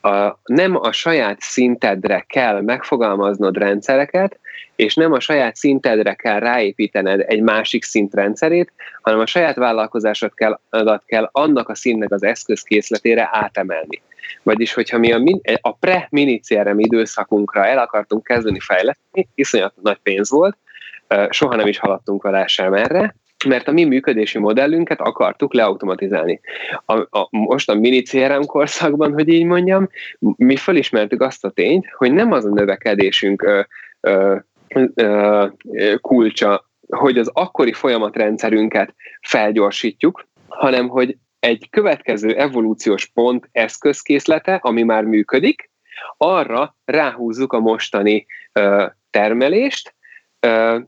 a, 0.00 0.38
nem 0.44 0.76
a 0.76 0.92
saját 0.92 1.40
szintedre 1.40 2.24
kell 2.28 2.60
megfogalmaznod 2.60 3.56
rendszereket, 3.56 4.38
és 4.76 4.94
nem 4.94 5.12
a 5.12 5.20
saját 5.20 5.56
szintedre 5.56 6.14
kell 6.14 6.38
ráépítened 6.38 7.24
egy 7.26 7.40
másik 7.40 7.84
szint 7.84 8.14
rendszerét, 8.14 8.72
hanem 9.02 9.20
a 9.20 9.26
saját 9.26 9.56
vállalkozásod 9.56 10.34
kell, 10.34 10.60
kell 11.06 11.28
annak 11.32 11.68
a 11.68 11.74
szintnek 11.74 12.12
az 12.12 12.22
eszközkészletére 12.22 13.28
átemelni. 13.32 14.02
Vagyis, 14.42 14.74
hogyha 14.74 14.98
mi 14.98 15.12
a, 15.12 15.22
a 15.60 15.72
pre-mini 15.72 16.40
CRM 16.40 16.78
időszakunkra 16.78 17.66
el 17.66 17.78
akartunk 17.78 18.24
kezdeni 18.24 18.60
fejleszteni, 18.60 19.28
iszonyat 19.34 19.74
nagy 19.82 19.98
pénz 20.02 20.30
volt, 20.30 20.56
soha 21.30 21.56
nem 21.56 21.66
is 21.66 21.78
haladtunk 21.78 22.22
vele 22.22 22.46
sem 22.46 22.74
erre, 22.74 23.14
mert 23.46 23.68
a 23.68 23.72
mi 23.72 23.84
működési 23.84 24.38
modellünket 24.38 25.00
akartuk 25.00 25.54
leautomatizálni. 25.54 26.40
A, 26.84 27.18
a, 27.18 27.28
most 27.30 27.70
a 27.70 27.74
mini 27.74 28.02
CRM 28.02 28.42
korszakban, 28.42 29.12
hogy 29.12 29.28
így 29.28 29.44
mondjam, 29.44 29.88
mi 30.18 30.56
felismertük 30.56 31.22
azt 31.22 31.44
a 31.44 31.50
tényt, 31.50 31.86
hogy 31.96 32.12
nem 32.12 32.32
az 32.32 32.44
a 32.44 32.48
növekedésünk 32.48 33.42
ö, 33.42 33.60
ö, 34.00 34.36
ö, 34.94 35.46
kulcsa, 36.00 36.70
hogy 36.88 37.18
az 37.18 37.30
akkori 37.32 37.72
folyamatrendszerünket 37.72 38.94
felgyorsítjuk, 39.20 40.26
hanem 40.48 40.88
hogy 40.88 41.16
egy 41.40 41.66
következő 41.70 42.34
evolúciós 42.36 43.06
pont 43.06 43.48
eszközkészlete, 43.52 44.54
ami 44.54 44.82
már 44.82 45.04
működik, 45.04 45.70
arra 46.16 46.76
ráhúzzuk 46.84 47.52
a 47.52 47.60
mostani 47.60 48.26
ö, 48.52 48.86
termelést, 49.10 49.94
ö, 50.40 50.78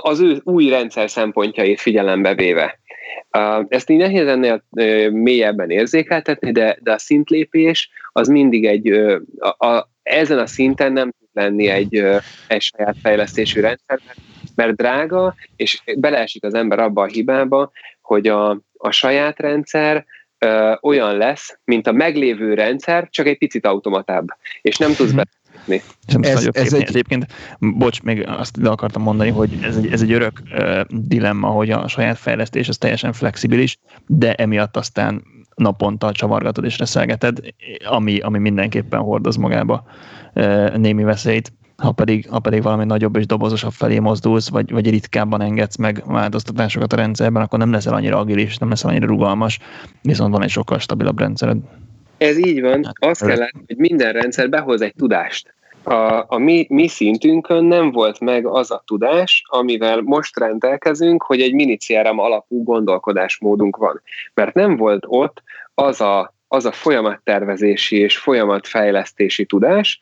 az 0.00 0.20
ő 0.20 0.40
új 0.44 0.68
rendszer 0.68 1.10
szempontjait 1.10 1.80
figyelembe 1.80 2.34
véve. 2.34 2.80
Ezt 3.68 3.90
így 3.90 3.98
nehéz 3.98 4.26
ennél 4.26 4.64
mélyebben 5.10 5.70
érzékeltetni, 5.70 6.52
de, 6.52 6.78
de 6.80 6.92
a 6.92 6.98
szintlépés 6.98 7.90
az 8.12 8.28
mindig 8.28 8.66
egy, 8.66 8.88
a, 9.38 9.66
a, 9.66 9.90
ezen 10.02 10.38
a 10.38 10.46
szinten 10.46 10.92
nem 10.92 11.10
tud 11.18 11.28
lenni 11.32 11.66
egy, 11.68 12.04
egy 12.48 12.62
saját 12.62 12.96
fejlesztésű 13.02 13.60
rendszer, 13.60 14.00
mert 14.06 14.18
drága, 14.54 15.34
és 15.56 15.82
beleesik 15.96 16.44
az 16.44 16.54
ember 16.54 16.78
abba 16.78 17.02
a 17.02 17.06
hibába, 17.06 17.70
hogy 18.00 18.26
a, 18.26 18.50
a 18.76 18.90
saját 18.90 19.38
rendszer 19.38 20.04
ö, 20.38 20.72
olyan 20.80 21.16
lesz, 21.16 21.58
mint 21.64 21.86
a 21.86 21.92
meglévő 21.92 22.54
rendszer, 22.54 23.08
csak 23.10 23.26
egy 23.26 23.38
picit 23.38 23.66
automatább, 23.66 24.26
és 24.62 24.76
nem 24.76 24.94
tudsz 24.94 25.12
be 25.12 25.24
És 25.66 25.82
nem 26.06 26.22
ez, 26.22 26.48
ez 26.52 26.72
egy... 26.72 26.82
Egyébként, 26.82 27.26
bocs, 27.58 28.02
még 28.02 28.24
azt 28.26 28.56
ide 28.56 28.68
akartam 28.68 29.02
mondani, 29.02 29.30
hogy 29.30 29.58
ez 29.62 29.76
egy, 29.76 29.92
ez 29.92 30.02
egy 30.02 30.12
örök 30.12 30.42
uh, 30.52 30.80
dilemma, 30.88 31.48
hogy 31.48 31.70
a 31.70 31.88
saját 31.88 32.18
fejlesztés 32.18 32.68
az 32.68 32.78
teljesen 32.78 33.12
flexibilis, 33.12 33.78
de 34.06 34.34
emiatt 34.34 34.76
aztán 34.76 35.22
naponta 35.54 36.12
csavargatod 36.12 36.64
és 36.64 36.78
reszelgeted, 36.78 37.38
ami, 37.84 38.18
ami 38.18 38.38
mindenképpen 38.38 39.00
hordoz 39.00 39.36
magába 39.36 39.84
uh, 40.34 40.76
némi 40.76 41.02
veszélyt 41.02 41.52
ha 41.76 41.92
pedig, 41.92 42.28
ha 42.28 42.38
pedig 42.38 42.62
valami 42.62 42.84
nagyobb 42.84 43.16
és 43.16 43.26
dobozosabb 43.26 43.72
felé 43.72 43.98
mozdulsz, 43.98 44.50
vagy, 44.50 44.70
vagy 44.70 44.90
ritkábban 44.90 45.40
engedsz 45.40 45.76
meg 45.76 46.02
változtatásokat 46.06 46.92
a 46.92 46.96
rendszerben, 46.96 47.42
akkor 47.42 47.58
nem 47.58 47.72
leszel 47.72 47.94
annyira 47.94 48.18
agilis, 48.18 48.58
nem 48.58 48.68
leszel 48.68 48.90
annyira 48.90 49.06
rugalmas, 49.06 49.58
viszont 50.02 50.32
van 50.32 50.42
egy 50.42 50.50
sokkal 50.50 50.78
stabilabb 50.78 51.18
rendszered. 51.18 51.56
Ez 52.18 52.38
így 52.38 52.60
van. 52.60 52.84
Hát, 52.84 53.10
Azt 53.10 53.26
kell 53.26 53.36
látni, 53.36 53.62
hogy 53.66 53.76
minden 53.76 54.12
rendszer 54.12 54.48
behoz 54.48 54.80
egy 54.80 54.94
tudást. 54.94 55.54
A, 55.82 56.24
a 56.28 56.38
mi, 56.38 56.66
mi 56.68 56.88
szintünkön 56.88 57.64
nem 57.64 57.90
volt 57.90 58.20
meg 58.20 58.46
az 58.46 58.70
a 58.70 58.82
tudás, 58.86 59.42
amivel 59.46 60.00
most 60.00 60.38
rendelkezünk, 60.38 61.22
hogy 61.22 61.40
egy 61.40 61.54
mini 61.54 61.76
CRM 61.76 62.18
alapú 62.18 62.64
gondolkodásmódunk 62.64 63.76
van. 63.76 64.02
Mert 64.34 64.54
nem 64.54 64.76
volt 64.76 65.04
ott 65.06 65.42
az 65.74 66.00
a, 66.00 66.34
az 66.48 66.64
a 66.64 66.72
folyamattervezési 66.72 67.96
és 67.96 68.16
folyamatfejlesztési 68.16 69.44
tudás, 69.46 70.00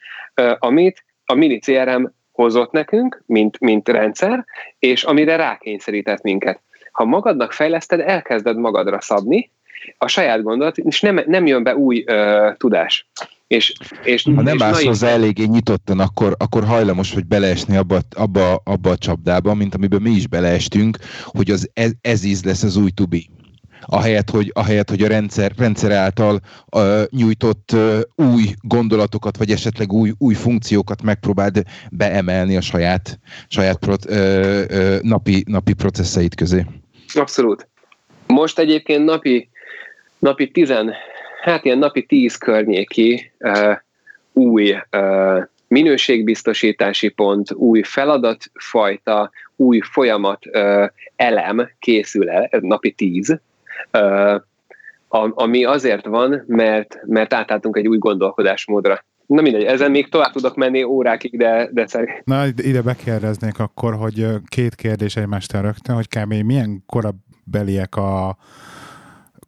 amit 0.58 1.04
a 1.30 1.34
mini 1.34 1.58
CRM 1.58 2.04
hozott 2.32 2.72
nekünk, 2.72 3.22
mint, 3.26 3.60
mint 3.60 3.88
rendszer, 3.88 4.44
és 4.78 5.02
amire 5.02 5.36
rákényszerített 5.36 6.22
minket. 6.22 6.60
Ha 6.92 7.04
magadnak 7.04 7.52
fejleszted, 7.52 8.00
elkezded 8.00 8.56
magadra 8.56 9.00
szabni, 9.00 9.50
a 9.98 10.08
saját 10.08 10.42
gondolat, 10.42 10.78
és 10.78 11.00
nem, 11.00 11.20
nem 11.26 11.46
jön 11.46 11.62
be 11.62 11.76
új 11.76 12.04
ö, 12.06 12.48
tudás. 12.56 13.08
És, 13.46 13.72
és, 14.04 14.22
ha 14.34 14.42
nem 14.42 14.54
és 14.54 14.62
állsz 14.62 14.84
hozzá 14.84 15.08
eléggé 15.08 15.44
nyitottan, 15.44 16.00
akkor, 16.00 16.34
akkor 16.38 16.64
hajlamos 16.64 17.12
vagy 17.12 17.26
beleesni 17.26 17.76
abba, 17.76 17.98
abba, 18.16 18.60
abba 18.64 18.90
a 18.90 18.96
csapdába, 18.96 19.54
mint 19.54 19.74
amiben 19.74 20.02
mi 20.02 20.10
is 20.10 20.26
beleestünk, 20.26 20.98
hogy 21.24 21.50
az 21.50 21.70
ez, 21.72 21.92
ez 22.00 22.24
íz 22.24 22.44
lesz 22.44 22.62
az 22.62 22.76
új 22.76 22.90
tubi 22.90 23.30
ahelyett, 23.86 24.30
hogy, 24.30 24.50
ahelyett, 24.54 24.88
hogy 24.88 25.02
a 25.02 25.08
rendszer, 25.08 25.52
rendszer 25.56 25.90
által 25.90 26.40
uh, 26.70 27.02
nyújtott 27.10 27.70
uh, 27.72 28.00
új 28.14 28.42
gondolatokat, 28.60 29.36
vagy 29.36 29.50
esetleg 29.50 29.92
új, 29.92 30.12
új 30.18 30.34
funkciókat 30.34 31.02
megpróbáld 31.02 31.62
beemelni 31.90 32.56
a 32.56 32.60
saját, 32.60 33.18
saját 33.48 33.78
pro, 33.78 33.94
uh, 34.08 34.64
uh, 34.70 35.00
napi, 35.00 35.44
napi 35.46 35.72
processzeit 35.72 36.34
közé. 36.34 36.66
Abszolút. 37.14 37.68
Most 38.26 38.58
egyébként 38.58 39.04
napi, 39.04 39.48
napi 40.18 40.50
tizen, 40.50 40.92
hát 41.42 41.64
ilyen 41.64 41.78
napi 41.78 42.02
tíz 42.02 42.36
környéki 42.36 43.32
uh, 43.38 43.76
új 44.32 44.76
uh, 44.92 45.42
minőségbiztosítási 45.68 47.08
pont, 47.08 47.52
új 47.52 47.82
feladatfajta, 47.82 49.30
új 49.56 49.80
folyamat 49.80 50.46
uh, 50.46 50.86
elem 51.16 51.70
készül 51.78 52.30
el, 52.30 52.48
napi 52.60 52.90
tíz, 52.90 53.40
ami 55.34 55.64
azért 55.64 56.06
van, 56.06 56.44
mert, 56.46 56.98
mert 57.06 57.34
átálltunk 57.34 57.76
egy 57.76 57.88
új 57.88 57.98
gondolkodásmódra. 57.98 59.04
Na 59.26 59.42
mindegy, 59.42 59.64
ezen 59.64 59.90
még 59.90 60.08
tovább 60.08 60.32
tudok 60.32 60.56
menni 60.56 60.82
órákig, 60.82 61.38
de, 61.38 61.68
de 61.72 61.86
szerint. 61.86 62.24
Na, 62.24 62.46
ide 62.46 62.82
bekérdeznék 62.82 63.58
akkor, 63.58 63.94
hogy 63.94 64.26
két 64.46 64.74
kérdés 64.74 65.16
egymást 65.16 65.52
rögtön, 65.52 65.94
hogy 65.94 66.08
kb. 66.08 66.34
milyen 66.34 66.82
korabeliek 66.86 67.96
a 67.96 68.36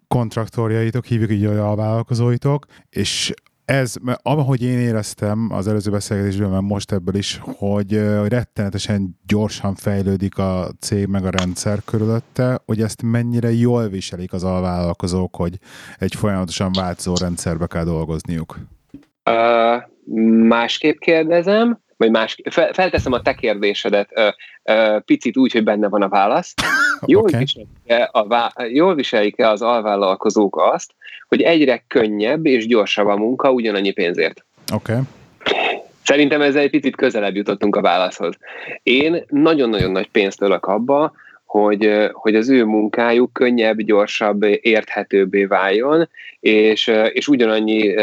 kontraktorjaitok, 0.09 1.05
hívjuk 1.05 1.31
így 1.31 1.45
a 1.45 1.75
vállalkozóitok, 1.75 2.65
és 2.91 3.33
ez, 3.73 3.95
ahogy 4.23 4.63
én 4.63 4.79
éreztem 4.79 5.49
az 5.51 5.69
előző 5.69 5.91
beszélgetésben, 5.91 6.51
mert 6.51 6.63
most 6.63 6.93
ebből 6.93 7.15
is, 7.15 7.41
hogy, 7.43 7.93
rettenetesen 8.29 9.19
gyorsan 9.27 9.75
fejlődik 9.75 10.39
a 10.39 10.69
cég 10.81 11.07
meg 11.07 11.25
a 11.25 11.31
rendszer 11.31 11.79
körülötte, 11.85 12.61
hogy 12.67 12.81
ezt 12.81 13.03
mennyire 13.03 13.53
jól 13.53 13.89
viselik 13.89 14.33
az 14.33 14.45
alvállalkozók, 14.45 15.37
hogy 15.37 15.59
egy 15.99 16.15
folyamatosan 16.15 16.71
változó 16.73 17.15
rendszerbe 17.15 17.67
kell 17.67 17.85
dolgozniuk. 17.85 18.59
Uh, 19.31 19.83
másképp 20.47 20.99
kérdezem, 20.99 21.79
vagy 22.03 22.11
más, 22.11 22.37
fel, 22.51 22.73
felteszem 22.73 23.13
a 23.13 23.23
te 23.23 23.35
kérdésedet 23.35 24.11
uh, 24.15 24.27
uh, 24.77 25.01
picit 25.01 25.37
úgy, 25.37 25.53
hogy 25.53 25.65
benne 25.65 25.89
van 25.89 26.03
a 26.03 26.09
válasz. 26.09 26.55
Jól, 27.07 27.23
okay. 27.23 27.39
viselik-e 27.41 28.11
a, 28.13 28.53
jól 28.73 28.95
viselik-e 28.95 29.49
az 29.49 29.63
alvállalkozók 29.63 30.57
azt, 30.57 30.91
hogy 31.29 31.43
egyre 31.43 31.85
könnyebb 31.87 32.47
és 32.47 32.67
gyorsabb 32.67 33.07
a 33.07 33.17
munka 33.17 33.53
ugyanannyi 33.53 33.91
pénzért? 33.91 34.45
Oké. 34.75 34.93
Okay. 34.93 35.03
Szerintem 36.05 36.41
ezzel 36.41 36.63
egy 36.63 36.71
picit 36.71 36.97
közelebb 36.97 37.37
jutottunk 37.37 37.77
a 37.77 37.81
válaszhoz. 37.81 38.35
Én 38.83 39.25
nagyon-nagyon 39.29 39.91
nagy 39.91 40.11
pénzt 40.11 40.43
ölök 40.43 40.67
abba, 40.67 41.13
hogy, 41.45 42.11
hogy 42.13 42.35
az 42.35 42.49
ő 42.49 42.65
munkájuk 42.65 43.33
könnyebb, 43.33 43.81
gyorsabb, 43.81 44.43
érthetőbbé 44.43 45.45
váljon, 45.45 46.09
és, 46.41 46.93
és 47.13 47.29
ugyanannyi 47.29 47.95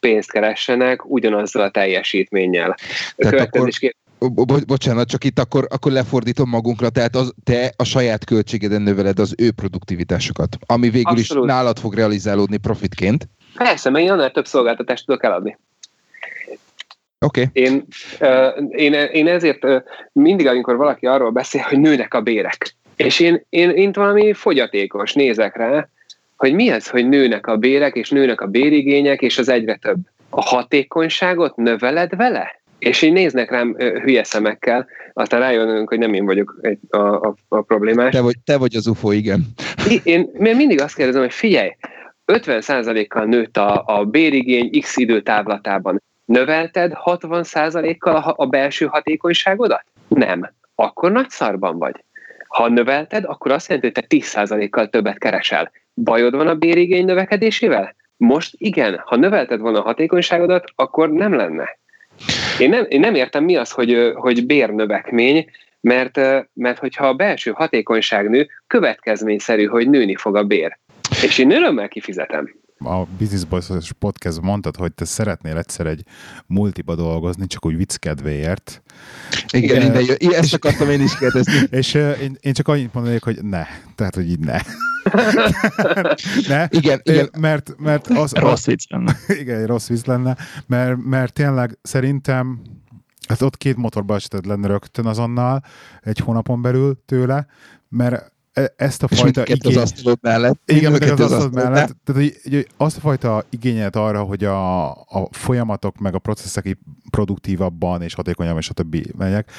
pénzt 0.00 0.32
keressenek 0.32 1.10
ugyanazzal 1.10 1.62
a 1.62 1.70
teljesítménnyel. 1.70 2.76
Akkor, 3.16 3.70
bo- 4.18 4.66
bocsánat, 4.66 5.08
csak 5.08 5.24
itt 5.24 5.38
akkor, 5.38 5.66
akkor 5.70 5.92
lefordítom 5.92 6.48
magunkra, 6.48 6.88
tehát 6.88 7.16
az, 7.16 7.34
te 7.44 7.72
a 7.76 7.84
saját 7.84 8.24
költségeden 8.24 8.82
növeled 8.82 9.18
az 9.18 9.34
ő 9.38 9.50
produktivitásokat, 9.50 10.56
ami 10.66 10.90
végül 10.90 11.12
Abszolút. 11.12 11.44
is 11.44 11.50
nálad 11.50 11.78
fog 11.78 11.94
realizálódni 11.94 12.56
profitként. 12.56 13.28
Persze, 13.54 13.90
mert 13.90 14.04
én 14.04 14.10
annál 14.10 14.30
több 14.30 14.46
szolgáltatást 14.46 15.06
tudok 15.06 15.24
eladni. 15.24 15.58
Oké. 17.18 17.42
Okay. 17.42 17.64
Én, 17.64 17.86
én, 18.70 18.92
én 18.92 19.28
ezért 19.28 19.66
mindig, 20.12 20.46
amikor 20.46 20.76
valaki 20.76 21.06
arról 21.06 21.30
beszél, 21.30 21.60
hogy 21.60 21.78
nőnek 21.78 22.14
a 22.14 22.20
bérek, 22.20 22.74
és 22.96 23.20
én, 23.20 23.46
én, 23.48 23.70
én 23.70 23.92
valami 23.92 24.32
fogyatékos 24.32 25.12
nézek 25.12 25.56
rá, 25.56 25.88
hogy 26.40 26.54
mi 26.54 26.70
ez, 26.70 26.88
hogy 26.88 27.08
nőnek 27.08 27.46
a 27.46 27.56
bérek, 27.56 27.94
és 27.94 28.10
nőnek 28.10 28.40
a 28.40 28.46
bérigények, 28.46 29.20
és 29.20 29.38
az 29.38 29.48
egyre 29.48 29.76
több. 29.76 29.98
A 30.30 30.40
hatékonyságot 30.40 31.56
növeled 31.56 32.16
vele? 32.16 32.60
És 32.78 33.02
így 33.02 33.12
néznek 33.12 33.50
rám 33.50 33.74
hülye 33.76 34.24
szemekkel, 34.24 34.86
aztán 35.12 35.40
rájönünk, 35.40 35.88
hogy 35.88 35.98
nem 35.98 36.14
én 36.14 36.24
vagyok 36.24 36.58
egy, 36.60 36.78
a, 36.90 36.98
a, 36.98 37.34
a 37.48 37.60
problémás. 37.60 38.14
Te 38.14 38.20
vagy, 38.20 38.36
te 38.44 38.56
vagy 38.56 38.74
az 38.74 38.86
UFO, 38.86 39.12
igen. 39.12 39.46
Én, 40.02 40.30
én 40.42 40.56
mindig 40.56 40.80
azt 40.80 40.94
kérdezem, 40.94 41.20
hogy 41.20 41.32
figyelj, 41.32 41.70
50%-kal 42.26 43.24
nőtt 43.24 43.56
a, 43.56 43.82
a 43.86 44.04
bérigény 44.04 44.80
x 44.80 44.96
időtávlatában. 44.96 46.02
Növelted 46.24 46.92
60%-kal 47.04 48.16
a, 48.16 48.34
a 48.36 48.46
belső 48.46 48.86
hatékonyságodat? 48.86 49.84
Nem. 50.08 50.50
Akkor 50.74 51.12
nagy 51.12 51.30
szarban 51.30 51.78
vagy. 51.78 52.04
Ha 52.48 52.68
növelted, 52.68 53.24
akkor 53.24 53.50
azt 53.50 53.68
jelenti, 53.68 53.92
hogy 53.94 54.06
te 54.08 54.16
10%-kal 54.16 54.88
többet 54.88 55.18
keresel. 55.18 55.70
Bajod 55.94 56.34
van 56.36 56.46
a 56.46 56.54
bérigény 56.54 57.04
növekedésével? 57.04 57.94
Most 58.16 58.54
igen, 58.58 59.02
ha 59.04 59.16
növelted 59.16 59.60
volna 59.60 59.78
a 59.78 59.82
hatékonyságodat, 59.82 60.64
akkor 60.74 61.10
nem 61.10 61.34
lenne. 61.34 61.78
Én 62.58 62.68
nem, 62.68 62.86
én 62.88 63.00
nem 63.00 63.14
értem, 63.14 63.44
mi 63.44 63.56
az, 63.56 63.70
hogy, 63.70 64.12
hogy 64.14 64.46
bérnövekmény, 64.46 65.50
mert, 65.80 66.20
mert 66.52 66.78
hogyha 66.78 67.08
a 67.08 67.14
belső 67.14 67.50
hatékonyság 67.50 68.28
nő, 68.28 68.48
következményszerű, 68.66 69.64
hogy 69.64 69.90
nőni 69.90 70.14
fog 70.14 70.36
a 70.36 70.44
bér. 70.44 70.78
És 71.22 71.38
én 71.38 71.50
örömmel 71.50 71.88
kifizetem. 71.88 72.59
A 72.84 73.04
Business 73.18 73.44
Boys 73.44 73.92
podcast 73.98 74.40
mondtad, 74.40 74.76
hogy 74.76 74.92
te 74.92 75.04
szeretnél 75.04 75.56
egyszer 75.56 75.86
egy 75.86 76.02
multiba 76.46 76.94
dolgozni, 76.94 77.46
csak 77.46 77.66
úgy 77.66 77.76
vicc 77.76 77.96
kedvéért. 77.96 78.82
Igen, 79.50 79.82
minden 79.82 80.04
jó. 80.20 80.30
Ezt 80.30 80.54
akartam 80.54 80.90
én 80.90 81.00
is 81.00 81.18
kérdezni. 81.18 81.52
És 81.78 81.94
én, 81.94 82.36
én 82.40 82.52
csak 82.52 82.68
annyit 82.68 82.94
mondanék, 82.94 83.22
hogy 83.22 83.42
ne. 83.42 83.66
Tehát, 83.94 84.14
hogy 84.14 84.30
így 84.30 84.38
ne. 84.38 84.58
ne? 86.48 86.66
Igen, 86.68 87.00
igen. 87.02 87.30
Mert, 87.38 87.74
mert 87.78 88.06
az, 88.06 88.32
rossz 88.32 88.64
vicc 88.64 88.84
lenne. 88.88 89.16
Igen, 89.40 89.66
rossz 89.66 89.88
vicc 89.88 90.04
lenne, 90.04 90.36
mert, 90.66 90.96
mert 91.04 91.32
tényleg 91.32 91.78
szerintem 91.82 92.60
hát 93.28 93.42
ott 93.42 93.56
két 93.56 93.76
motorbaleseted 93.76 94.46
lenne 94.46 94.66
rögtön 94.66 95.06
azonnal, 95.06 95.62
egy 96.00 96.18
hónapon 96.18 96.62
belül 96.62 97.02
tőle, 97.06 97.46
mert 97.88 98.32
ezt 98.76 99.02
a 99.02 99.06
és 99.10 99.20
fajta 99.20 99.42
igény... 99.46 99.76
az 99.76 99.82
asztalod 99.82 100.18
mellett. 100.20 100.60
Igen, 100.64 100.92
az, 100.92 101.10
az 101.10 101.20
asztalod 101.20 101.54
mellett. 101.54 101.96
Tehát, 102.04 102.22
hogy, 102.22 102.36
hogy 102.42 102.68
azt 102.76 102.96
a 102.96 103.00
fajta 103.00 103.44
igényet 103.50 103.96
arra, 103.96 104.22
hogy 104.22 104.44
a, 104.44 104.90
a 104.90 105.28
folyamatok 105.30 105.98
meg 105.98 106.14
a 106.14 106.18
processzek 106.18 106.78
produktívabban 107.10 108.02
és 108.02 108.14
hatékonyabban 108.14 108.60
és 108.60 108.68
a 108.68 108.74
többi 108.74 109.04
megyek, 109.16 109.50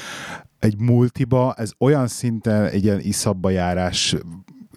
egy 0.60 0.78
multiba 0.78 1.54
ez 1.54 1.72
olyan 1.78 2.08
szinten 2.08 2.66
egy 2.66 2.84
ilyen 2.84 3.00
iszabba 3.00 3.50
járás 3.50 4.16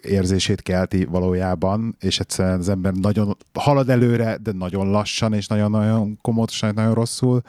érzését 0.01 0.61
kelti 0.61 1.05
valójában, 1.05 1.95
és 1.99 2.19
egyszerűen 2.19 2.59
az 2.59 2.69
ember 2.69 2.93
nagyon 2.93 3.37
halad 3.53 3.89
előre, 3.89 4.37
de 4.37 4.51
nagyon 4.51 4.89
lassan, 4.89 5.33
és 5.33 5.47
nagyon-nagyon 5.47 6.17
komótosan, 6.21 6.73
nagyon 6.73 6.93
rosszul, 6.93 7.41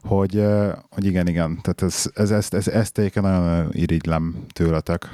hogy, 0.00 0.44
hogy 0.90 1.04
igen, 1.04 1.28
igen, 1.28 1.58
tehát 1.62 1.82
ez, 1.82 2.10
ez, 2.14 2.30
ezt, 2.30 2.54
ez, 2.54 2.68
ezt, 2.68 2.98
ezt 2.98 3.14
nagyon 3.14 3.68
irigylem 3.72 4.44
tőletek. 4.52 5.10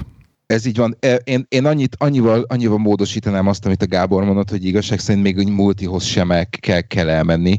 Ez 0.53 0.65
így 0.65 0.77
van. 0.77 0.95
E, 0.99 1.15
én, 1.15 1.45
én 1.49 1.65
annyit, 1.65 1.95
annyival, 1.99 2.45
annyival 2.47 2.77
módosítanám 2.77 3.47
azt, 3.47 3.65
amit 3.65 3.81
a 3.81 3.87
Gábor 3.87 4.23
mondott, 4.23 4.49
hogy 4.49 4.65
igazság 4.65 4.99
szerint 4.99 5.23
még 5.23 5.37
úgy 5.37 5.49
multihoz 5.49 6.03
sem 6.03 6.31
el, 6.31 6.47
kell, 6.49 6.81
kell 6.81 7.09
elmenni, 7.09 7.55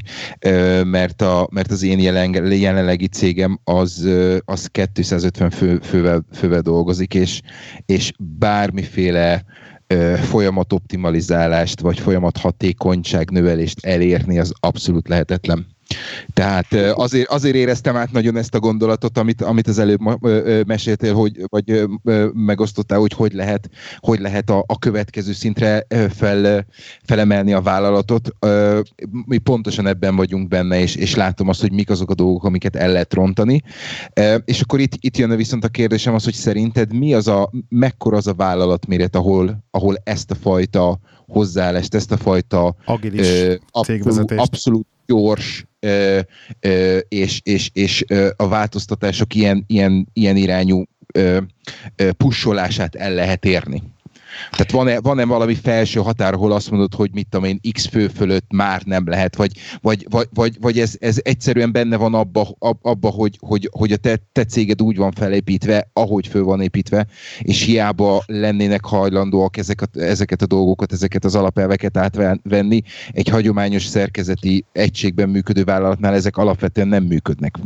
mert, 0.83 1.21
a, 1.21 1.47
mert 1.51 1.71
az 1.71 1.83
én 1.83 1.99
jelen, 1.99 2.51
jelenlegi 2.53 3.07
cégem 3.07 3.59
az, 3.63 4.09
az 4.45 4.67
250 4.67 5.49
fő, 5.49 5.79
fővel, 5.83 6.25
fővel 6.33 6.61
dolgozik, 6.61 7.13
és, 7.13 7.41
és 7.85 8.11
bármiféle 8.17 9.43
folyamat 10.21 10.73
optimalizálást, 10.73 11.79
vagy 11.79 11.99
folyamat 11.99 12.37
hatékonyság 12.37 13.29
növelést 13.29 13.85
elérni, 13.85 14.39
az 14.39 14.53
abszolút 14.59 15.07
lehetetlen. 15.07 15.67
Tehát 16.33 16.73
azért, 16.73 17.29
azért 17.29 17.55
éreztem 17.55 17.95
át 17.95 18.11
nagyon 18.11 18.37
ezt 18.37 18.55
a 18.55 18.59
gondolatot, 18.59 19.17
amit, 19.17 19.41
amit 19.41 19.67
az 19.67 19.79
előbb 19.79 19.99
meséltél, 20.65 21.13
hogy, 21.13 21.43
vagy 21.47 21.89
megosztottál, 22.33 22.99
hogy 22.99 23.13
hogy 23.13 23.33
lehet, 23.33 23.69
hogy 23.99 24.19
lehet 24.19 24.49
a, 24.49 24.63
a 24.67 24.79
következő 24.79 25.33
szintre 25.33 25.85
fel, 26.09 26.65
felemelni 27.03 27.53
a 27.53 27.61
vállalatot. 27.61 28.29
Mi 29.25 29.37
pontosan 29.37 29.87
ebben 29.87 30.15
vagyunk 30.15 30.47
benne, 30.47 30.79
és, 30.79 30.95
és 30.95 31.15
látom 31.15 31.47
azt, 31.47 31.61
hogy 31.61 31.71
mik 31.71 31.89
azok 31.89 32.09
a 32.09 32.15
dolgok, 32.15 32.43
amiket 32.43 32.75
el 32.75 32.91
lehet 32.91 33.13
rontani. 33.13 33.61
És 34.45 34.61
akkor 34.61 34.79
itt, 34.79 34.93
itt 34.99 35.17
jön 35.17 35.35
viszont 35.35 35.63
a 35.63 35.67
kérdésem 35.67 36.13
az, 36.13 36.23
hogy 36.23 36.33
szerinted 36.33 36.93
mi 36.93 37.13
az 37.13 37.27
a, 37.27 37.51
mekkora 37.69 38.17
az 38.17 38.27
a 38.27 38.33
vállalatméret, 38.33 39.15
ahol, 39.15 39.63
ahol 39.71 39.95
ezt 40.03 40.31
a 40.31 40.35
fajta 40.35 40.99
hozzáállást, 41.27 41.95
ezt 41.95 42.11
a 42.11 42.17
fajta 42.17 42.75
Agilis 42.85 43.27
ö, 43.27 43.53
abszolút, 43.71 44.31
abszolút 44.31 44.87
gyors 45.05 45.65
ö, 45.79 46.19
ö, 46.59 46.97
és, 46.97 47.41
és, 47.43 47.69
és 47.73 48.05
a 48.35 48.47
változtatások 48.47 49.35
ilyen, 49.35 49.63
ilyen, 49.67 50.07
ilyen 50.13 50.35
irányú 50.35 50.83
ö, 51.13 51.37
pussolását 52.17 52.95
el 52.95 53.13
lehet 53.13 53.45
érni. 53.45 53.83
Tehát 54.51 54.71
van-e, 54.71 54.99
van-e 54.99 55.25
valami 55.25 55.55
felső 55.55 55.99
határ, 55.99 56.33
ahol 56.33 56.51
azt 56.51 56.71
mondod, 56.71 56.93
hogy 56.93 57.09
mit 57.13 57.27
tudom 57.29 57.45
én, 57.45 57.59
x 57.71 57.87
fő 57.87 58.07
fölött 58.07 58.51
már 58.53 58.81
nem 58.83 59.07
lehet, 59.07 59.35
vagy, 59.35 59.51
vagy, 59.81 60.05
vagy, 60.09 60.27
vagy, 60.33 60.57
vagy 60.59 60.79
ez, 60.79 60.95
ez 60.99 61.19
egyszerűen 61.23 61.71
benne 61.71 61.95
van 61.95 62.13
abba, 62.13 62.47
abba 62.81 63.09
hogy, 63.09 63.37
hogy, 63.39 63.69
hogy 63.71 63.91
a 63.91 63.97
te, 63.97 64.19
te 64.31 64.43
céged 64.43 64.81
úgy 64.81 64.97
van 64.97 65.11
felépítve, 65.11 65.89
ahogy 65.93 66.27
föl 66.27 66.43
van 66.43 66.61
építve, 66.61 67.05
és 67.39 67.61
hiába 67.61 68.23
lennének 68.25 68.85
hajlandóak 68.85 69.57
ezeket, 69.57 69.97
ezeket 69.97 70.41
a 70.41 70.45
dolgokat, 70.45 70.91
ezeket 70.91 71.25
az 71.25 71.35
alapelveket 71.35 71.97
átvenni, 71.97 72.81
egy 73.11 73.27
hagyományos 73.27 73.85
szerkezeti 73.85 74.65
egységben 74.71 75.29
működő 75.29 75.63
vállalatnál 75.63 76.13
ezek 76.13 76.37
alapvetően 76.37 76.87
nem 76.87 77.03
működnek. 77.03 77.57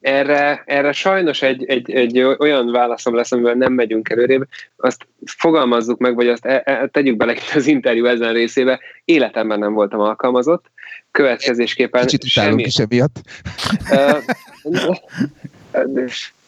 Erre, 0.00 0.62
erre 0.66 0.92
sajnos 0.92 1.42
egy, 1.42 1.64
egy, 1.64 1.90
egy 1.90 2.20
olyan 2.20 2.70
válaszom 2.70 3.14
lesz, 3.14 3.32
amivel 3.32 3.54
nem 3.54 3.72
megyünk 3.72 4.08
előrébb, 4.08 4.46
azt 4.76 5.06
fogalmazzuk 5.24 5.98
meg, 5.98 6.14
vagy 6.14 6.28
azt 6.28 6.44
e, 6.44 6.62
e, 6.64 6.86
tegyük 6.86 7.16
bele 7.16 7.32
itt 7.32 7.52
az 7.54 7.66
interjú 7.66 8.04
ezen 8.04 8.32
részébe, 8.32 8.80
életemben 9.04 9.58
nem 9.58 9.72
voltam 9.72 10.00
alkalmazott, 10.00 10.70
következésképpen 11.10 12.06
Kicsit 12.06 12.24
semmi... 12.24 12.62
is 12.62 12.76
emiatt. 12.76 13.20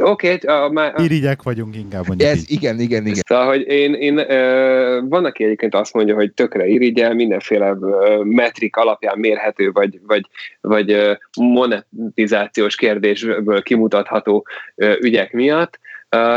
Oké, 0.00 0.38
okay, 0.42 0.70
már... 0.70 0.94
Irigyek 1.00 1.42
vagyunk 1.42 1.76
inkább 1.76 2.06
mondjuk 2.06 2.28
Ez, 2.28 2.38
így. 2.38 2.50
igen, 2.50 2.80
igen, 2.80 3.06
igen. 3.06 3.22
Szóval, 3.26 3.46
hogy 3.46 3.60
én, 3.66 3.94
én 3.94 4.18
ö, 4.18 5.00
van, 5.08 5.24
aki 5.24 5.44
egyébként 5.44 5.74
azt 5.74 5.94
mondja, 5.94 6.14
hogy 6.14 6.32
tökre 6.32 6.66
irigyel, 6.66 7.14
mindenféle 7.14 7.76
ö, 7.80 8.20
metrik 8.24 8.76
alapján 8.76 9.18
mérhető, 9.18 9.70
vagy, 9.72 10.00
vagy, 10.06 10.26
vagy 10.60 10.92
ö, 10.92 11.12
monetizációs 11.40 12.76
kérdésből 12.76 13.62
kimutatható 13.62 14.46
ö, 14.74 14.94
ügyek 15.00 15.32
miatt. 15.32 15.78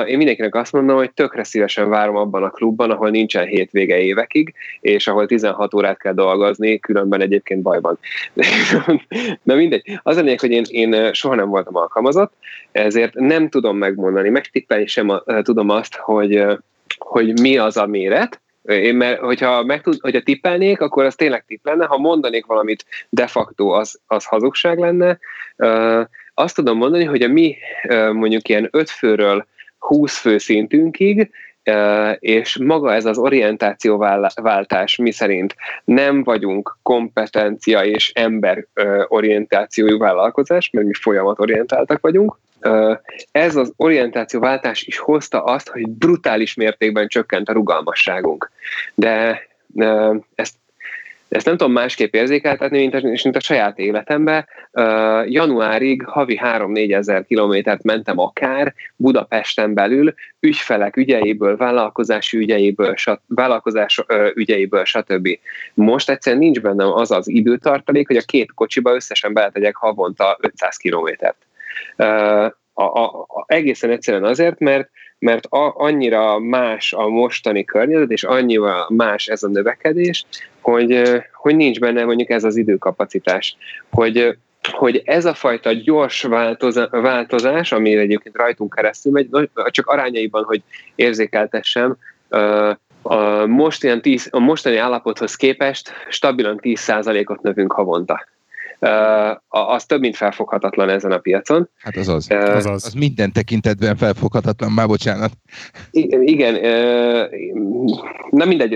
Én 0.08 0.18
mindenkinek 0.18 0.56
azt 0.56 0.72
mondom, 0.72 0.98
hogy 0.98 1.12
tökre 1.12 1.44
szívesen 1.44 1.90
várom 1.90 2.16
abban 2.16 2.44
a 2.44 2.50
klubban, 2.50 2.92
ahol 2.92 3.10
nincsen 3.10 3.46
hétvége 3.46 3.98
évekig, 3.98 4.54
és 4.82 5.08
ahol 5.08 5.26
16 5.26 5.74
órát 5.74 5.98
kell 5.98 6.14
dolgozni, 6.14 6.80
különben 6.80 7.22
egyébként 7.22 7.62
bajban. 7.62 8.00
Na 9.44 9.56
mindegy. 9.56 10.00
Az 10.04 10.18
a 10.18 10.22
lényeg, 10.22 10.40
hogy 10.40 10.52
én, 10.52 10.66
én 10.68 11.14
soha 11.14 11.36
nem 11.36 11.50
voltam 11.50 11.76
alkalmazott, 11.76 12.34
ezért 12.72 13.14
nem 13.14 13.50
tudom 13.50 13.78
megmondani, 13.78 14.30
megtippelni 14.30 14.88
sem 14.88 15.22
tudom 15.42 15.70
azt, 15.70 15.96
hogy, 15.96 16.44
hogy 16.98 17.40
mi 17.40 17.58
az 17.58 17.78
a 17.78 17.86
méret, 17.86 18.42
én 18.68 18.96
mert 18.96 19.20
hogyha, 19.20 19.64
meg 19.64 19.82
tud, 19.82 20.00
hogyha 20.02 20.22
tippelnék, 20.22 20.82
akkor 20.82 21.06
az 21.06 21.16
tényleg 21.16 21.46
tipp 21.48 21.66
lenne, 21.66 21.86
ha 21.86 21.98
mondanék 21.98 22.46
valamit 22.46 22.86
de 23.10 23.28
facto, 23.28 23.68
az, 23.68 24.00
az 24.08 24.26
hazugság 24.26 24.78
lenne. 24.78 25.20
Azt 26.34 26.56
tudom 26.56 26.78
mondani, 26.78 27.04
hogy 27.04 27.22
a 27.22 27.28
mi 27.28 27.56
mondjuk 28.14 28.50
ilyen 28.50 28.68
öt 28.72 28.90
főről 28.90 29.46
20 29.80 30.18
fő 30.18 30.38
szintünkig, 30.38 31.32
és 32.20 32.58
maga 32.58 32.94
ez 32.94 33.06
az 33.06 33.18
orientációváltás, 33.18 34.96
mi 34.96 35.12
szerint 35.12 35.56
nem 35.84 36.24
vagyunk 36.24 36.78
kompetencia 36.82 37.84
és 37.84 38.12
ember 38.16 38.66
orientációjú 39.08 39.98
vállalkozás, 39.98 40.70
mert 40.70 40.86
mi 40.88 40.94
folyamatorientáltak 40.94 42.02
vagyunk, 42.02 42.38
ez 43.32 43.56
az 43.56 43.74
orientációváltás 43.76 44.84
is 44.84 44.98
hozta 44.98 45.44
azt, 45.44 45.70
hogy 45.70 45.90
brutális 45.90 46.54
mértékben 46.54 47.08
csökkent 47.08 47.50
a 47.50 47.54
rugalmasságunk. 47.54 48.52
De 48.96 49.42
ezt 50.36 50.56
ezt 51.30 51.46
nem 51.46 51.58
tudom 51.58 51.74
másképp 51.74 52.14
érzékeltetni, 52.14 52.78
mint 52.78 52.94
a, 52.94 53.00
mint 53.24 53.36
a 53.36 53.40
saját 53.40 53.80
életemben. 53.80 54.48
Uh, 54.72 55.32
januárig 55.32 56.04
havi 56.06 56.40
3-4 56.44 56.94
ezer 56.94 57.26
kilométert 57.26 57.84
mentem 57.84 58.20
akár 58.20 58.74
Budapesten 58.96 59.74
belül, 59.74 60.14
ügyfelek 60.40 60.96
ügyeiből, 60.96 61.58
vállalkozási 61.58 62.38
ügyeiből, 62.38 62.96
sat, 62.96 63.22
vállalkozás 63.28 63.98
uh, 63.98 64.28
ügyeiből, 64.34 64.86
stb. 64.86 65.40
Most 65.74 66.10
egyszerűen 66.10 66.42
nincs 66.42 66.62
bennem 66.62 66.92
az 66.92 67.12
az 67.12 67.28
időtartalék, 67.28 68.08
hogy 68.08 68.18
a 68.18 68.26
két 68.26 68.54
kocsiba 68.54 68.96
összesen 68.96 69.34
beletegyek 69.34 69.76
havonta 69.76 70.38
500 70.42 70.78
kilométert. 70.78 71.38
Uh, 71.98 72.52
a, 72.74 72.84
a, 72.84 73.22
a, 73.28 73.44
egészen 73.48 73.90
egyszerűen 73.90 74.24
azért, 74.24 74.60
mert 74.60 74.90
mert 75.20 75.46
a, 75.46 75.74
annyira 75.78 76.40
más 76.40 76.94
a 76.94 77.08
mostani 77.08 77.64
környezet, 77.64 78.12
és 78.12 78.24
annyira 78.24 78.86
más 78.90 79.28
ez 79.28 79.44
a 79.44 79.48
növekedés, 79.48 80.26
hogy, 80.72 81.22
hogy 81.34 81.56
nincs 81.56 81.80
benne 81.80 82.06
mondjuk 82.06 82.30
ez 82.30 82.44
az 82.44 82.56
időkapacitás. 82.56 83.58
Hogy, 83.90 84.38
hogy 84.72 85.02
ez 85.06 85.26
a 85.26 85.34
fajta 85.34 85.72
gyors 85.72 86.28
változás, 86.90 87.72
ami 87.72 87.96
egyébként 87.96 88.36
rajtunk 88.36 88.74
keresztül 88.76 89.12
megy, 89.12 89.30
csak 89.66 89.88
arányaiban, 89.88 90.44
hogy 90.44 90.62
érzékeltessem, 90.96 91.98
a, 93.02 93.46
most 93.46 93.84
ilyen 93.84 94.02
10, 94.02 94.28
a 94.32 94.40
mostani 94.40 94.78
állapothoz 94.78 95.36
képest 95.36 95.92
stabilan 96.10 96.60
10%-ot 96.62 97.42
növünk 97.42 97.72
havonta 97.72 98.26
az 99.48 99.86
több, 99.86 100.00
mint 100.00 100.16
felfoghatatlan 100.16 100.90
ezen 100.90 101.12
a 101.12 101.18
piacon. 101.18 101.70
Hát 101.78 101.96
az 101.96 102.08
az. 102.08 102.32
Az, 102.32 102.66
az. 102.66 102.86
az 102.86 102.94
minden 102.94 103.32
tekintetben 103.32 103.96
felfoghatatlan, 103.96 104.72
már 104.72 104.88
bocsánat. 104.88 105.32
Igen, 105.92 106.54
nem 108.30 108.48
mindegy, 108.48 108.74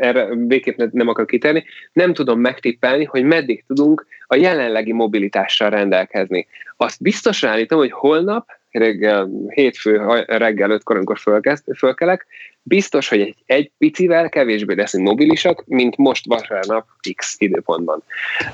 erre 0.00 0.34
végképp 0.34 0.78
nem 0.92 1.08
akarok 1.08 1.30
kitenni. 1.30 1.64
Nem 1.92 2.14
tudom 2.14 2.40
megtippelni, 2.40 3.04
hogy 3.04 3.24
meddig 3.24 3.64
tudunk 3.66 4.06
a 4.26 4.36
jelenlegi 4.36 4.92
mobilitással 4.92 5.70
rendelkezni. 5.70 6.46
Azt 6.76 7.02
biztosan 7.02 7.50
állítom, 7.50 7.78
hogy 7.78 7.92
holnap 7.92 8.46
reggel, 8.78 9.28
hétfő 9.48 10.02
reggel 10.26 10.70
ötkor, 10.70 10.96
amikor 10.96 11.18
fölkezd, 11.18 11.64
fölkelek, 11.76 12.26
biztos, 12.62 13.08
hogy 13.08 13.20
egy, 13.20 13.36
egy 13.46 13.70
picivel 13.78 14.28
kevésbé 14.28 14.74
leszünk 14.74 15.08
mobilisak, 15.08 15.64
mint 15.66 15.96
most 15.96 16.26
vasárnap 16.26 16.86
X 17.16 17.34
időpontban. 17.38 18.02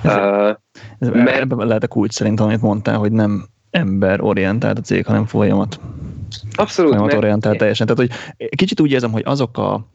Ez, 0.02 0.16
uh, 0.16 0.56
ez 0.98 1.08
mert, 1.08 1.40
ebben 1.40 1.66
lehet 1.66 1.82
a 1.82 1.88
kulcs 1.88 2.12
szerintem, 2.12 2.46
amit 2.46 2.60
mondtál, 2.60 2.98
hogy 2.98 3.12
nem 3.12 3.46
ember-orientált 3.70 4.78
a 4.78 4.80
cég, 4.80 5.06
hanem 5.06 5.26
folyamat. 5.26 5.80
Abszolút. 6.54 6.90
Folyamat 6.90 7.14
orientált 7.14 7.58
teljesen. 7.58 7.86
Tehát, 7.86 8.00
hogy 8.00 8.38
kicsit 8.56 8.80
úgy 8.80 8.92
érzem, 8.92 9.12
hogy 9.12 9.22
azok 9.24 9.58
a 9.58 9.86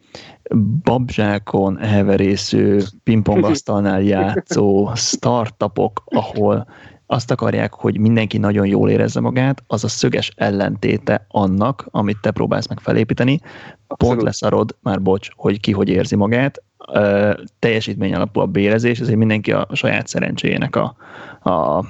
babzsákon 0.84 1.78
heverésző, 1.78 2.84
pingpongasztalnál 3.04 4.02
játszó 4.16 4.92
startupok, 4.96 6.04
ahol 6.06 6.68
azt 7.08 7.32
akarják, 7.32 7.74
hogy 7.74 8.00
mindenki 8.00 8.38
nagyon 8.38 8.66
jól 8.66 8.90
érezze 8.90 9.20
magát, 9.20 9.64
az 9.68 9.84
a 9.84 9.88
szöges 9.88 10.32
ellentéte 10.36 11.26
annak, 11.28 11.88
amit 11.92 12.18
te 12.22 12.32
próbálsz 12.32 12.68
meg 12.68 12.80
felépíteni. 12.80 13.40
Abszolút. 13.42 13.98
Pont 13.98 14.22
leszarod, 14.22 14.76
már 14.82 15.02
bocs, 15.02 15.30
hogy 15.36 15.60
ki 15.60 15.72
hogy 15.72 15.90
érzi 15.90 16.16
magát. 16.16 16.64
teljesítmény 17.60 18.14
alapú 18.14 18.40
a 18.40 18.46
bérezés, 18.46 19.00
ezért 19.00 19.18
mindenki 19.18 19.52
a 19.52 19.68
saját 19.74 20.08
szerencséjének 20.08 20.76
a, 20.76 20.96
a 21.52 21.86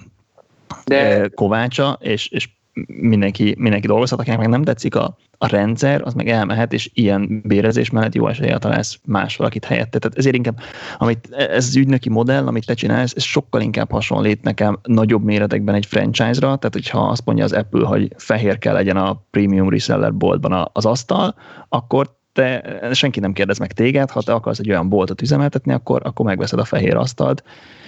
De... 0.86 1.28
kovácsa, 1.28 1.98
és, 2.02 2.28
és 2.28 2.50
mindenki, 2.88 3.56
mindenki 3.58 3.88
dolgozhat, 3.88 4.20
akinek 4.20 4.40
meg 4.40 4.50
nem 4.50 4.64
tetszik 4.64 4.96
a, 4.96 5.18
a 5.38 5.48
rendszer, 5.48 6.02
az 6.02 6.14
meg 6.14 6.30
elmehet, 6.30 6.74
és 6.74 6.90
ilyen 6.94 7.42
bérezés 7.46 7.90
mellett 7.90 8.16
jó 8.16 8.28
eséllyel 8.28 8.60
találsz 8.60 9.00
más 9.06 9.36
valakit 9.36 9.66
helyette. 9.66 10.00
Tehát 10.00 10.18
ezért 10.18 10.36
inkább, 10.36 10.60
amit, 10.98 11.28
ez 11.32 11.68
az 11.68 11.76
ügynöki 11.76 12.10
modell, 12.10 12.48
amit 12.48 12.66
te 12.66 12.74
csinálsz, 12.74 13.14
ez 13.16 13.24
sokkal 13.24 13.62
inkább 13.62 13.92
hasonlít 13.92 14.44
nekem 14.44 14.80
nagyobb 14.84 15.24
méretekben 15.24 15.76
egy 15.76 15.86
franchise-ra, 15.86 16.56
tehát 16.56 16.74
hogyha 16.74 17.00
azt 17.00 17.26
mondja 17.26 17.44
az 17.44 17.54
Apple, 17.54 17.88
hogy 17.88 18.14
fehér 18.18 18.58
kell 18.58 18.74
legyen 18.74 18.98
a 18.98 19.24
premium 19.32 19.70
reseller 19.70 20.16
boltban 20.16 20.70
az 20.74 20.86
asztal, 20.86 21.36
akkor 21.70 22.16
te, 22.36 22.80
senki 22.92 23.20
nem 23.20 23.34
kérdez 23.34 23.58
meg 23.58 23.72
téged, 23.72 24.10
ha 24.10 24.22
te 24.22 24.34
akarsz 24.34 24.60
egy 24.60 24.70
olyan 24.70 24.90
boltot 24.90 25.22
üzemeltetni, 25.22 25.74
akkor, 25.74 26.02
akkor 26.06 26.26
megveszed 26.26 26.60
a 26.60 26.66
fehér 26.66 26.96
asztalt, 26.96 27.44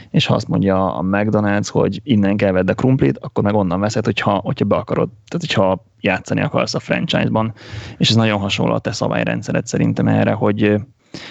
és 0.09 0.25
ha 0.25 0.35
azt 0.35 0.47
mondja 0.47 0.95
a 0.95 1.01
McDonald's, 1.01 1.67
hogy 1.71 2.01
innen 2.03 2.37
kell 2.37 2.51
vedd 2.51 2.69
a 2.69 2.73
krumplit, 2.73 3.17
akkor 3.17 3.43
meg 3.43 3.53
onnan 3.53 3.79
veszed, 3.79 4.05
hogyha, 4.05 4.31
hogyha 4.31 4.65
be 4.65 4.75
akarod, 4.75 5.09
tehát 5.27 5.45
hogyha 5.45 5.85
játszani 5.99 6.41
akarsz 6.41 6.73
a 6.73 6.79
franchise-ban, 6.79 7.53
és 7.97 8.09
ez 8.09 8.15
nagyon 8.15 8.39
hasonló 8.39 8.73
a 8.73 8.79
te 8.79 8.91
szabályrendszered 8.91 9.67
szerintem 9.67 10.07
erre, 10.07 10.31
hogy, 10.31 10.75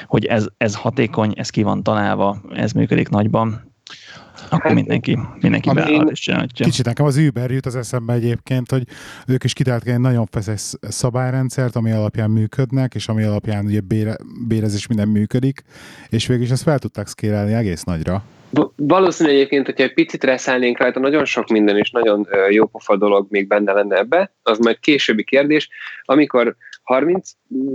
hogy 0.07 0.25
ez, 0.25 0.47
ez 0.57 0.75
hatékony, 0.75 1.33
ez 1.37 1.51
ki 1.51 1.63
van 1.63 1.83
találva, 1.83 2.37
ez 2.55 2.73
működik 2.73 3.09
nagyban, 3.09 3.75
akkor 4.45 4.61
hát, 4.61 4.75
mindenki, 4.75 5.19
mindenki 5.41 5.71
beáll 5.73 6.07
és 6.07 6.21
csinálja. 6.21 6.47
Kicsit 6.55 6.85
nekem 6.85 7.07
az 7.07 7.17
Uber 7.17 7.51
jut 7.51 7.67
az 7.67 7.77
eszembe 7.77 8.13
egyébként, 8.13 8.71
hogy 8.71 8.83
ők 9.27 9.45
is 9.45 9.53
kitáltak 9.53 9.89
egy 9.89 10.01
nagyon 10.01 10.27
feszes 10.31 10.73
szabályrendszert, 10.81 11.77
ami 11.77 11.91
alapján 11.91 12.31
működnek, 12.31 12.95
és 12.95 13.09
ami 13.09 13.23
alapján 13.23 13.65
ugye 13.65 13.81
bére, 13.81 14.17
bérezés 14.49 14.87
minden 14.87 15.09
működik, 15.09 15.63
és 16.09 16.27
végül 16.27 16.45
is 16.45 16.51
ezt 16.51 16.63
fel 16.63 16.79
tudták 16.79 17.07
szkérelni 17.07 17.53
egész 17.53 17.83
nagyra. 17.83 18.25
Valószínű 18.77 19.31
egyébként, 19.31 19.67
hogyha 19.67 19.83
egy 19.83 19.95
picit 19.95 20.25
reszállnénk 20.25 20.79
rajta, 20.79 21.01
nagyon 21.01 21.25
sok 21.25 21.49
minden 21.49 21.77
és 21.77 21.91
nagyon 21.91 22.29
jó 22.51 22.67
pofa 22.67 22.97
dolog 22.97 23.27
még 23.29 23.47
benne 23.47 23.73
lenne 23.73 23.97
ebbe, 23.97 24.35
az 24.43 24.59
majd 24.59 24.79
későbbi 24.79 25.25
kérdés. 25.25 25.69
Amikor 26.03 26.57
30 26.87 27.31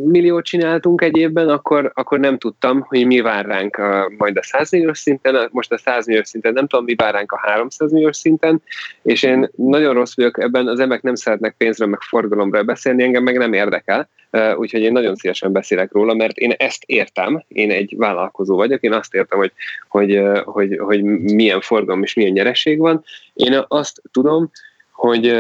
milliót 0.06 0.46
csináltunk 0.46 1.02
egy 1.02 1.18
évben, 1.18 1.50
akkor, 1.50 1.92
akkor 1.94 2.20
nem 2.20 2.38
tudtam, 2.38 2.82
hogy 2.82 3.06
mi 3.06 3.20
vár 3.20 3.46
ránk 3.46 3.76
a, 3.76 4.12
majd 4.18 4.38
a 4.38 4.44
100 4.44 4.72
milliós 4.72 4.98
szinten, 4.98 5.50
most 5.52 5.72
a 5.72 5.78
100 5.78 6.06
milliós 6.08 6.28
szinten 6.28 6.54
nem 6.54 6.68
tudom, 6.68 6.86
mi 6.86 6.96
vár 6.96 7.14
ránk 7.14 7.32
a 7.32 7.40
300 7.40 7.92
milliós 7.92 8.18
szinten, 8.18 8.62
és 9.02 9.24
én 9.24 9.50
nagyon 9.56 9.94
rossz 9.94 10.16
vagyok 10.16 10.42
ebben, 10.42 10.68
az 10.68 10.80
emberek 10.80 11.04
nem 11.04 11.16
szeretnek 11.16 11.56
pénzről, 11.58 11.88
meg 11.88 12.00
forgalomra 12.02 12.64
beszélni, 12.64 13.04
engem 13.04 13.24
meg 13.24 13.38
nem 13.38 13.54
érdekel, 13.54 14.10
úgyhogy 14.56 14.82
én 14.82 14.92
nagyon 14.92 15.16
szívesen 15.16 15.52
beszélek 15.52 15.92
róla, 15.92 16.14
mert 16.14 16.38
én 16.38 16.52
ezt 16.58 16.84
értem, 16.86 17.44
én 17.48 17.72
egy 17.72 17.94
vállalkozó 17.98 18.56
vagyok, 18.56 18.82
én 18.82 18.94
azt 18.94 19.14
értem, 19.14 19.40
hogy, 19.40 19.52
hogy, 19.88 20.22
hogy, 20.44 20.78
hogy 20.78 21.04
milyen 21.04 21.62
forgalom 21.62 22.04
és 22.04 22.14
milyen 22.14 22.32
nyereség 22.32 22.80
van. 22.80 23.04
Én 23.34 23.64
azt 23.68 24.02
tudom, 24.12 24.52
hogy, 24.92 25.38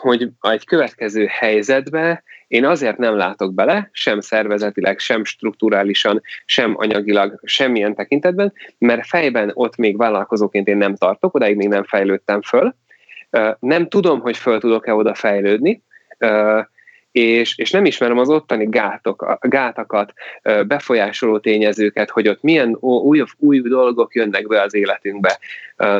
hogy 0.00 0.30
egy 0.40 0.64
következő 0.64 1.26
helyzetbe 1.28 2.22
én 2.48 2.64
azért 2.64 2.98
nem 2.98 3.16
látok 3.16 3.54
bele, 3.54 3.88
sem 3.92 4.20
szervezetileg, 4.20 4.98
sem 4.98 5.24
strukturálisan, 5.24 6.22
sem 6.44 6.74
anyagilag, 6.76 7.40
semmilyen 7.42 7.94
tekintetben, 7.94 8.52
mert 8.78 9.06
fejben 9.06 9.50
ott 9.54 9.76
még 9.76 9.96
vállalkozóként 9.96 10.68
én 10.68 10.76
nem 10.76 10.96
tartok, 10.96 11.34
odáig 11.34 11.56
még 11.56 11.68
nem 11.68 11.84
fejlődtem 11.84 12.42
föl. 12.42 12.74
Nem 13.58 13.88
tudom, 13.88 14.20
hogy 14.20 14.36
föl 14.36 14.60
tudok-e 14.60 14.94
oda 14.94 15.14
fejlődni, 15.14 15.82
és, 17.16 17.58
és 17.58 17.70
nem 17.70 17.84
ismerem 17.84 18.18
az 18.18 18.28
ottani 18.28 18.66
gátok, 18.68 19.38
gátakat, 19.40 20.12
befolyásoló 20.66 21.38
tényezőket, 21.38 22.10
hogy 22.10 22.28
ott 22.28 22.42
milyen 22.42 22.76
új, 22.80 23.22
új 23.38 23.60
dolgok 23.60 24.14
jönnek 24.14 24.46
be 24.46 24.62
az 24.62 24.74
életünkbe. 24.74 25.38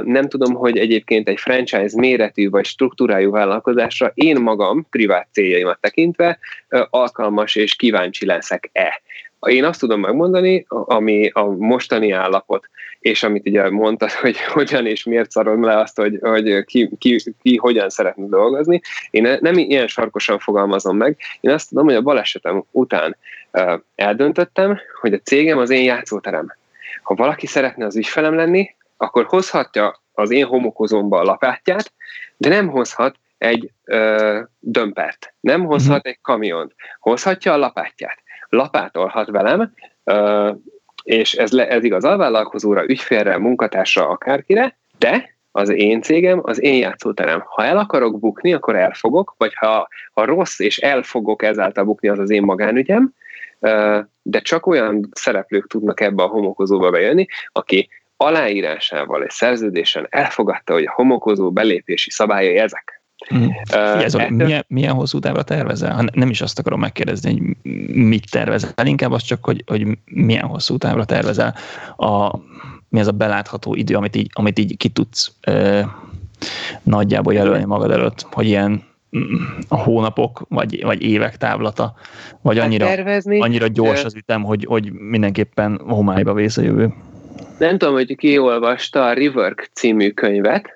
Nem 0.05 0.29
tudom, 0.29 0.55
hogy 0.55 0.79
egyébként 0.79 1.29
egy 1.29 1.41
franchise 1.41 2.01
méretű 2.01 2.51
vagy 2.51 2.65
struktúrájú 2.65 3.31
vállalkozásra 3.31 4.11
én 4.15 4.41
magam, 4.41 4.87
privát 4.91 5.29
céljaimat 5.33 5.81
tekintve, 5.81 6.39
alkalmas 6.91 7.55
és 7.55 7.75
kíváncsi 7.75 8.27
leszek-e. 8.27 9.01
Én 9.47 9.65
azt 9.65 9.81
tudom 9.81 10.01
megmondani, 10.01 10.65
ami 10.69 11.31
a 11.33 11.45
mostani 11.45 12.11
állapot, 12.11 12.69
és 12.99 13.23
amit 13.23 13.49
ugye 13.49 13.71
mondtad, 13.71 14.11
hogy 14.23 14.41
hogyan 14.41 14.87
és 14.87 15.05
miért 15.05 15.31
szarom 15.31 15.65
le 15.65 15.79
azt, 15.79 15.97
hogy, 15.97 16.19
hogy 16.21 16.65
ki, 16.65 16.91
ki, 16.99 17.35
ki 17.43 17.57
hogyan 17.57 17.89
szeretne 17.89 18.27
dolgozni. 18.27 18.81
Én 19.11 19.39
nem 19.41 19.55
ilyen 19.55 19.87
sarkosan 19.87 20.39
fogalmazom 20.39 20.97
meg. 20.97 21.17
Én 21.41 21.51
azt 21.51 21.69
tudom, 21.69 21.85
hogy 21.85 21.95
a 21.95 22.03
balesetem 22.03 22.65
után 22.71 23.17
eldöntöttem, 23.95 24.81
hogy 25.01 25.13
a 25.13 25.19
cégem 25.19 25.59
az 25.59 25.71
én 25.71 25.85
játszóterem. 25.85 26.55
Ha 27.03 27.15
valaki 27.15 27.47
szeretne 27.47 27.85
az 27.85 27.97
ügyfelem 27.97 28.35
lenni, 28.35 28.75
akkor 28.97 29.25
hozhatja 29.25 30.03
az 30.13 30.31
én 30.31 30.45
homokozomba 30.45 31.19
a 31.19 31.25
lapátját, 31.25 31.93
de 32.37 32.49
nem 32.49 32.69
hozhat 32.69 33.17
egy 33.39 33.71
ö, 33.85 34.41
dömpert, 34.59 35.35
nem 35.41 35.65
hozhat 35.65 35.97
uh-huh. 35.97 36.11
egy 36.13 36.19
kamiont, 36.23 36.75
hozhatja 37.01 37.53
a 37.53 37.57
lapátját 37.57 38.25
lapátolhat 38.57 39.31
velem, 39.31 39.73
és 41.03 41.35
ez, 41.35 41.53
le, 41.53 41.69
ez 41.69 41.85
igaz 41.85 42.05
alvállalkozóra, 42.05 42.89
ügyfélre, 42.89 43.39
munkatársra, 43.39 44.09
akárkire, 44.09 44.77
de 44.99 45.35
az 45.53 45.69
én 45.69 46.03
cégem, 46.03 46.41
az 46.43 46.63
én 46.63 46.79
játszóterem. 46.79 47.43
Ha 47.47 47.65
el 47.65 47.79
akarok 47.79 48.21
bukni, 48.21 48.53
akkor 48.53 48.77
elfogok, 48.77 49.35
vagy 49.39 49.55
ha, 49.55 49.89
ha 50.13 50.25
rossz 50.25 50.59
és 50.59 50.79
elfogok 50.79 51.43
ezáltal 51.43 51.85
bukni, 51.85 52.09
az 52.09 52.19
az 52.19 52.31
én 52.31 52.43
magánügyem, 52.43 53.15
de 54.23 54.41
csak 54.41 54.67
olyan 54.67 55.09
szereplők 55.13 55.67
tudnak 55.67 56.01
ebbe 56.01 56.23
a 56.23 56.27
homokozóba 56.27 56.91
bejönni, 56.91 57.27
aki 57.53 57.89
aláírásával 58.17 59.23
egy 59.23 59.31
szerződésen 59.31 60.07
elfogadta, 60.11 60.73
hogy 60.73 60.85
a 60.85 60.93
homokozó 60.93 61.51
belépési 61.51 62.11
szabályai 62.11 62.57
ezek. 62.57 62.96
Mm. 63.35 63.45
Uh, 63.73 64.03
ez 64.03 64.15
a, 64.15 64.29
milyen, 64.29 64.65
milyen 64.69 64.95
hosszú 64.95 65.19
távra 65.19 65.43
tervezel? 65.43 66.09
Nem 66.13 66.31
is 66.31 66.41
azt 66.41 66.59
akarom 66.59 66.81
megkérdezni, 66.81 67.31
hogy 67.31 67.57
mit 67.95 68.31
tervezel, 68.31 68.87
inkább 68.87 69.13
az 69.13 69.23
csak, 69.23 69.45
hogy, 69.45 69.65
hogy 69.67 69.99
milyen 70.05 70.45
hosszú 70.45 70.77
távra 70.77 71.05
tervezel. 71.05 71.55
A, 71.97 72.39
mi 72.89 73.01
az 73.01 73.07
a 73.07 73.13
belátható 73.13 73.75
idő, 73.75 73.95
amit 73.95 74.17
így, 74.17 74.31
amit 74.33 74.59
így 74.59 74.77
ki 74.77 74.89
tudsz 74.89 75.33
uh, 75.49 75.85
nagyjából 76.83 77.33
jelölni 77.35 77.65
magad 77.65 77.91
előtt, 77.91 78.27
hogy 78.31 78.47
ilyen 78.47 78.83
mm, 79.17 79.35
a 79.69 79.77
hónapok, 79.77 80.45
vagy, 80.49 80.83
vagy 80.83 81.03
évek 81.03 81.37
távlata, 81.37 81.95
vagy 82.43 82.57
hát 82.57 82.67
annyira, 82.67 82.87
tervezni, 82.87 83.41
annyira 83.41 83.67
gyors 83.67 84.05
az 84.05 84.15
ütem, 84.15 84.43
hogy, 84.43 84.65
hogy 84.65 84.93
mindenképpen 84.93 85.81
homályba 85.87 86.33
vész 86.33 86.57
a 86.57 86.63
jövő. 86.63 86.95
Nem 87.59 87.79
tudom, 87.79 87.95
hogy 87.95 88.17
ki 88.17 88.39
olvasta 88.39 89.07
a 89.07 89.13
Rework 89.13 89.71
című 89.73 90.11
könyvet, 90.11 90.76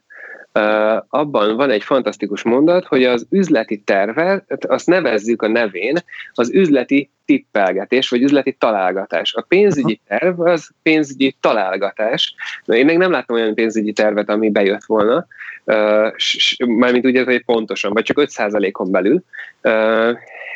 abban 1.08 1.56
van 1.56 1.70
egy 1.70 1.82
fantasztikus 1.82 2.42
mondat, 2.42 2.84
hogy 2.84 3.04
az 3.04 3.26
üzleti 3.30 3.78
tervet, 3.78 4.64
azt 4.64 4.86
nevezzük 4.86 5.42
a 5.42 5.48
nevén, 5.48 5.96
az 6.32 6.50
üzleti 6.50 7.10
tippelgetés, 7.24 8.08
vagy 8.08 8.22
üzleti 8.22 8.52
találgatás. 8.52 9.34
A 9.34 9.40
pénzügyi 9.40 10.00
terv 10.08 10.40
az 10.40 10.70
pénzügyi 10.82 11.36
találgatás. 11.40 12.34
Na, 12.64 12.74
én 12.74 12.84
még 12.84 12.98
nem 12.98 13.10
láttam 13.10 13.36
olyan 13.36 13.54
pénzügyi 13.54 13.92
tervet, 13.92 14.28
ami 14.28 14.50
bejött 14.50 14.84
volna, 14.84 15.26
mármint 16.58 17.06
úgy, 17.06 17.22
hogy 17.24 17.44
pontosan, 17.44 17.92
vagy 17.92 18.04
csak 18.04 18.16
5%-on 18.20 18.90
belül. 18.90 19.22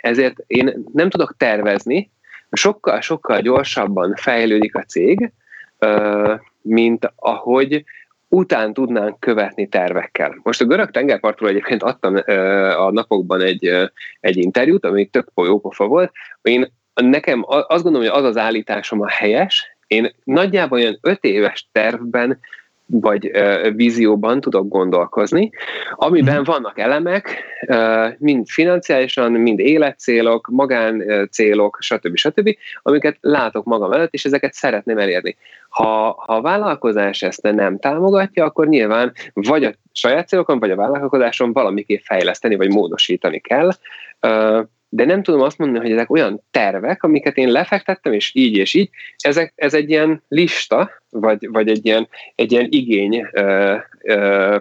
Ezért 0.00 0.36
én 0.46 0.84
nem 0.92 1.10
tudok 1.10 1.34
tervezni, 1.36 2.10
sokkal-sokkal 2.50 3.40
gyorsabban 3.40 4.14
fejlődik 4.14 4.76
a 4.76 4.82
cég, 4.82 5.32
mint 6.62 7.12
ahogy 7.16 7.84
után 8.34 8.72
tudnánk 8.72 9.20
követni 9.20 9.68
tervekkel. 9.68 10.40
Most 10.42 10.60
a 10.60 10.64
görög 10.64 10.90
tengerpartról 10.90 11.48
egyébként 11.48 11.82
adtam 11.82 12.14
a 12.76 12.90
napokban 12.90 13.40
egy, 13.40 13.90
egy 14.20 14.36
interjút, 14.36 14.84
ami 14.84 15.06
tök 15.06 15.28
jópofa 15.34 15.86
volt. 15.86 16.12
Én 16.42 16.72
nekem 16.94 17.44
azt 17.46 17.82
gondolom, 17.82 18.08
hogy 18.08 18.22
az 18.22 18.24
az 18.24 18.36
állításom 18.36 19.00
a 19.00 19.08
helyes, 19.08 19.76
én 19.86 20.14
nagyjából 20.24 20.78
olyan 20.78 20.98
öt 21.00 21.24
éves 21.24 21.68
tervben 21.72 22.40
vagy 22.86 23.30
vízióban 23.74 24.40
tudok 24.40 24.68
gondolkozni, 24.68 25.50
amiben 25.90 26.40
mm. 26.40 26.44
vannak 26.44 26.78
elemek, 26.78 27.44
mind 28.18 28.48
financiálisan, 28.48 29.32
mind 29.32 29.58
életcélok, 29.58 30.48
magáncélok, 30.52 31.76
stb. 31.80 32.16
stb., 32.16 32.56
amiket 32.82 33.16
látok 33.20 33.64
magam 33.64 33.92
előtt, 33.92 34.12
és 34.12 34.24
ezeket 34.24 34.52
szeretném 34.52 34.98
elérni. 34.98 35.36
Ha, 35.68 36.22
ha 36.26 36.34
a 36.34 36.40
vállalkozás 36.40 37.22
ezt 37.22 37.42
nem 37.42 37.78
támogatja, 37.78 38.44
akkor 38.44 38.68
nyilván 38.68 39.12
vagy 39.32 39.64
a 39.64 39.72
saját 39.92 40.28
célokon, 40.28 40.58
vagy 40.58 40.70
a 40.70 40.76
vállalkozáson 40.76 41.52
valamiképp 41.52 42.02
fejleszteni, 42.02 42.56
vagy 42.56 42.72
módosítani 42.72 43.38
kell 43.38 43.70
de 44.94 45.04
nem 45.04 45.22
tudom 45.22 45.40
azt 45.40 45.58
mondani, 45.58 45.84
hogy 45.84 45.92
ezek 45.92 46.10
olyan 46.10 46.42
tervek, 46.50 47.02
amiket 47.02 47.36
én 47.36 47.48
lefektettem, 47.48 48.12
és 48.12 48.34
így 48.34 48.56
és 48.56 48.74
így, 48.74 48.90
ezek, 49.16 49.52
ez 49.56 49.74
egy 49.74 49.90
ilyen 49.90 50.22
lista, 50.28 50.90
vagy, 51.10 51.48
vagy 51.50 51.68
egy, 51.68 51.86
ilyen, 51.86 52.08
egy 52.34 52.52
ilyen 52.52 52.66
igény 52.70 53.26
ö, 53.32 53.76
ö, 54.02 54.56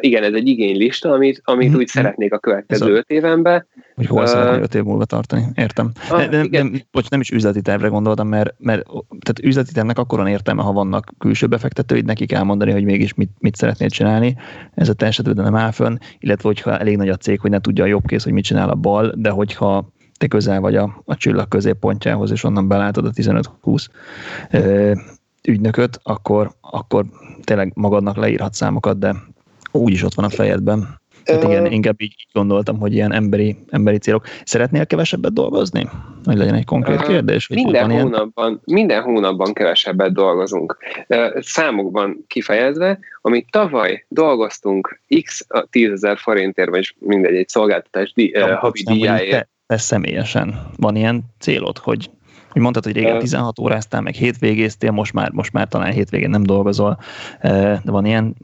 igen, 0.00 0.22
ez 0.22 0.32
egy 0.32 0.48
igénylista, 0.48 1.10
amit, 1.10 1.40
amit 1.44 1.68
mm-hmm. 1.68 1.76
úgy 1.76 1.86
szeretnék 1.86 2.32
a 2.32 2.38
következő 2.38 2.94
öt 2.94 3.10
évenben. 3.10 3.66
Hogy 3.94 4.06
hol 4.06 4.22
uh, 4.22 4.28
szeretnék 4.28 4.62
öt 4.62 4.74
év 4.74 4.82
múlva 4.82 5.04
tartani, 5.04 5.44
értem. 5.54 5.90
Ah, 6.10 6.28
de, 6.28 6.42
de, 6.42 6.62
de, 6.62 6.70
bocs, 6.90 7.08
nem 7.08 7.20
is 7.20 7.30
üzleti 7.30 7.60
tervre 7.60 7.88
gondoltam, 7.88 8.28
mert, 8.28 8.54
mert 8.58 8.82
tehát 9.08 9.38
üzleti 9.42 9.72
tervnek 9.72 9.98
akkor 9.98 10.18
van 10.18 10.26
értelme, 10.26 10.62
ha 10.62 10.72
vannak 10.72 11.12
külső 11.18 11.46
befektetőid, 11.46 12.04
neki 12.04 12.26
kell 12.26 12.42
mondani, 12.42 12.72
hogy 12.72 12.84
mégis 12.84 13.14
mit, 13.14 13.30
mit 13.38 13.56
szeretnél 13.56 13.88
csinálni. 13.88 14.36
Ez 14.74 14.88
a 14.88 14.94
te 14.94 15.06
esetben 15.06 15.44
nem 15.44 15.56
áll 15.56 15.70
fönn, 15.70 15.96
illetve 16.18 16.48
hogyha 16.48 16.78
elég 16.78 16.96
nagy 16.96 17.08
a 17.08 17.16
cég, 17.16 17.40
hogy 17.40 17.50
ne 17.50 17.60
tudja 17.60 17.84
a 17.84 17.86
jobb 17.86 18.06
kész, 18.06 18.24
hogy 18.24 18.32
mit 18.32 18.44
csinál 18.44 18.68
a 18.68 18.74
bal, 18.74 19.12
de 19.16 19.30
hogyha 19.30 19.92
te 20.18 20.26
közel 20.26 20.60
vagy 20.60 20.76
a, 20.76 21.02
a 21.04 21.16
csillag 21.16 21.48
középpontjához, 21.48 22.30
és 22.30 22.44
onnan 22.44 22.68
belátod 22.68 23.04
a 23.04 23.10
15-20 23.10 23.86
ügynököt, 25.48 26.00
akkor, 26.02 26.50
akkor 26.60 27.04
tényleg 27.44 27.72
magadnak 27.74 28.16
leírhat 28.16 28.54
számokat, 28.54 28.98
de 28.98 29.14
úgyis 29.70 30.02
ott 30.02 30.14
van 30.14 30.24
a 30.24 30.30
fejedben. 30.30 30.98
Hát 31.24 31.42
igen, 31.42 31.66
inkább 31.66 32.00
így 32.00 32.26
gondoltam, 32.32 32.78
hogy 32.78 32.94
ilyen 32.94 33.12
emberi, 33.12 33.56
emberi 33.70 33.98
célok. 33.98 34.24
Szeretnél 34.44 34.86
kevesebbet 34.86 35.32
dolgozni? 35.32 35.88
Hogy 36.24 36.36
legyen 36.36 36.54
egy 36.54 36.64
konkrét 36.64 37.02
kérdés? 37.02 37.46
Hogy 37.46 37.56
minden, 37.56 37.90
hónapban, 37.90 38.46
ilyen? 38.48 38.60
minden 38.64 39.02
hónapban 39.02 39.52
kevesebbet 39.52 40.12
dolgozunk. 40.12 40.76
Számokban 41.38 42.24
kifejezve, 42.26 42.98
amit 43.20 43.50
tavaly 43.50 44.04
dolgoztunk 44.08 45.00
x 45.22 45.46
10 45.70 45.90
ezer 45.90 46.18
forintért, 46.18 46.70
vagy 46.70 46.94
mindegy, 46.98 47.34
egy 47.34 47.48
szolgáltatás 47.48 48.12
havi 48.60 48.82
díjáért. 48.82 49.30
Te, 49.30 49.48
te 49.66 49.76
személyesen 49.76 50.70
van 50.76 50.96
ilyen 50.96 51.24
célod, 51.38 51.78
hogy 51.78 52.10
hogy 52.48 52.62
mondtad, 52.62 52.84
hogy 52.84 52.92
régen 52.92 53.18
16 53.18 53.58
óráztál, 53.58 54.00
meg 54.00 54.14
hétvégéztél, 54.14 54.90
most 54.90 55.12
már, 55.12 55.30
most 55.30 55.52
már 55.52 55.68
talán 55.68 55.92
hétvégén 55.92 56.30
nem 56.30 56.42
dolgozol, 56.42 56.98
de 57.42 57.80
van 57.84 58.06
ilyen 58.06 58.34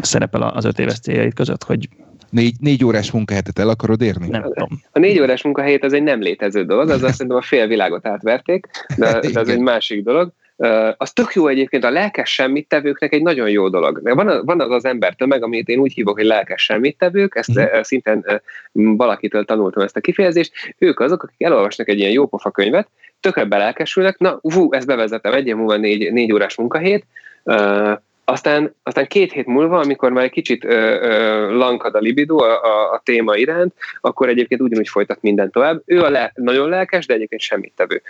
szerepel 0.00 0.42
az 0.42 0.64
öt 0.64 0.78
éves 0.78 1.00
céljaid 1.00 1.34
között, 1.34 1.64
hogy 1.64 1.88
Négy, 2.30 2.54
négy 2.60 2.84
órás 2.84 3.10
munkahetet 3.10 3.58
el 3.58 3.68
akarod 3.68 4.02
érni? 4.02 4.28
Nem 4.28 4.42
tudom. 4.42 4.68
A 4.92 4.98
négy 4.98 5.20
órás 5.20 5.42
munkahelyet 5.42 5.84
az 5.84 5.92
egy 5.92 6.02
nem 6.02 6.20
létező 6.20 6.64
dolog, 6.64 6.88
az 6.88 7.02
azt 7.02 7.14
szerintem 7.16 7.36
a 7.36 7.42
fél 7.42 7.66
világot 7.66 8.06
átverték, 8.06 8.66
de, 8.96 9.20
de 9.32 9.40
az 9.40 9.48
egy 9.48 9.60
másik 9.60 10.02
dolog. 10.02 10.32
Uh, 10.58 10.88
az 10.96 11.12
tök 11.12 11.34
jó 11.34 11.46
egyébként 11.46 11.84
a 11.84 11.90
lelkes 11.90 12.32
semmittevőknek 12.32 13.12
egy 13.12 13.22
nagyon 13.22 13.50
jó 13.50 13.68
dolog. 13.68 14.00
Van, 14.02 14.44
van 14.44 14.60
az 14.60 14.70
az 14.70 14.84
ember 14.84 15.14
tömeg, 15.14 15.42
amit 15.42 15.68
én 15.68 15.78
úgy 15.78 15.92
hívok, 15.92 16.16
hogy 16.16 16.24
lelkes 16.24 16.62
semmittevők, 16.62 17.34
ezt 17.34 17.58
mm. 17.58 17.62
uh, 17.62 17.82
szinten 17.82 18.24
uh, 18.26 18.96
valakitől 18.96 19.44
tanultam 19.44 19.82
ezt 19.82 19.96
a 19.96 20.00
kifejezést. 20.00 20.74
Ők 20.78 21.00
azok, 21.00 21.22
akik 21.22 21.42
elolvasnak 21.42 21.88
egy 21.88 21.98
ilyen 21.98 22.12
jópofa 22.12 22.50
könyvet, 22.50 22.88
tökre 23.20 23.44
belelkesülnek, 23.44 24.18
na, 24.18 24.38
hú, 24.42 24.72
ezt 24.72 24.86
bevezetem, 24.86 25.32
egy 25.32 25.46
év 25.46 25.56
múlva 25.56 25.76
négy, 25.76 26.12
négy 26.12 26.32
órás 26.32 26.56
munkahét, 26.56 27.04
uh, 27.44 27.92
aztán, 28.28 28.74
aztán 28.82 29.06
két 29.06 29.32
hét 29.32 29.46
múlva, 29.46 29.78
amikor 29.78 30.10
már 30.12 30.24
egy 30.24 30.30
kicsit 30.30 30.64
ö, 30.64 31.00
ö, 31.00 31.56
lankad 31.56 31.94
a 31.94 31.98
libido 31.98 32.36
a, 32.36 32.62
a, 32.62 32.92
a 32.92 33.00
téma 33.04 33.36
iránt, 33.36 33.74
akkor 34.00 34.28
egyébként 34.28 34.60
ugyanúgy 34.60 34.88
folytat 34.88 35.18
minden 35.22 35.50
tovább. 35.50 35.82
Ő 35.84 36.02
a 36.02 36.10
le, 36.10 36.32
nagyon 36.34 36.68
lelkes, 36.68 37.06
de 37.06 37.14
egyébként 37.14 37.40
semmit 37.40 37.72
tevő. 37.76 38.02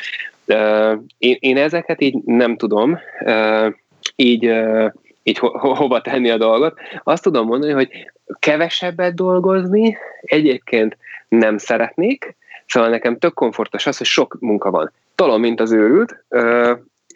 Ö, 0.47 0.95
én, 1.19 1.37
én 1.41 1.57
ezeket 1.57 2.01
így 2.01 2.15
nem 2.25 2.57
tudom 2.57 2.99
ö, 3.25 3.69
így, 4.17 4.47
ö, 4.47 4.87
így 5.23 5.39
ho, 5.39 5.75
hova 5.75 6.01
tenni 6.01 6.31
a 6.31 6.37
dolgot. 6.37 6.79
Azt 7.03 7.23
tudom 7.23 7.47
mondani, 7.47 7.73
hogy 7.73 7.89
kevesebbet 8.39 9.15
dolgozni 9.15 9.97
egyébként 10.21 10.97
nem 11.29 11.59
szeretnék, 11.59 12.37
szóval 12.67 12.89
nekem 12.89 13.19
tök 13.19 13.35
komfortos 13.35 13.87
az, 13.87 13.97
hogy 13.97 14.07
sok 14.07 14.37
munka 14.41 14.71
van. 14.71 14.93
Tolom, 15.15 15.41
mint 15.41 15.61
az 15.61 15.73
őrült, 15.73 16.25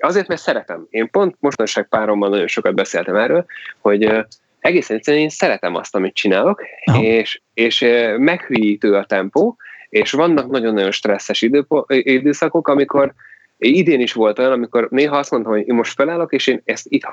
Azért, 0.03 0.29
mert 0.29 0.41
szeretem. 0.41 0.87
Én 0.91 1.11
pont 1.11 1.37
mostanság 1.39 1.89
párommal 1.89 2.29
nagyon 2.29 2.47
sokat 2.47 2.75
beszéltem 2.75 3.17
erről, 3.17 3.45
hogy 3.79 4.13
egészen 4.61 4.97
egyszerűen 4.97 5.23
én 5.23 5.29
szeretem 5.29 5.75
azt, 5.75 5.95
amit 5.95 6.15
csinálok, 6.15 6.63
no. 6.85 7.03
és, 7.03 7.41
és 7.55 7.87
meghűítő 8.17 8.95
a 8.95 9.05
tempó, 9.05 9.57
és 9.89 10.11
vannak 10.11 10.51
nagyon-nagyon 10.51 10.91
stresszes 10.91 11.43
időpo- 11.43 11.93
időszakok, 11.93 12.69
amikor 12.69 13.15
idén 13.59 14.01
is 14.01 14.13
volt 14.13 14.39
olyan, 14.39 14.53
amikor 14.53 14.89
néha 14.91 15.17
azt 15.17 15.31
mondtam, 15.31 15.53
hogy 15.53 15.69
én 15.69 15.75
most 15.75 15.95
felállok, 15.95 16.33
és 16.33 16.47
én 16.47 16.61
ezt 16.65 16.87
itt 16.89 17.07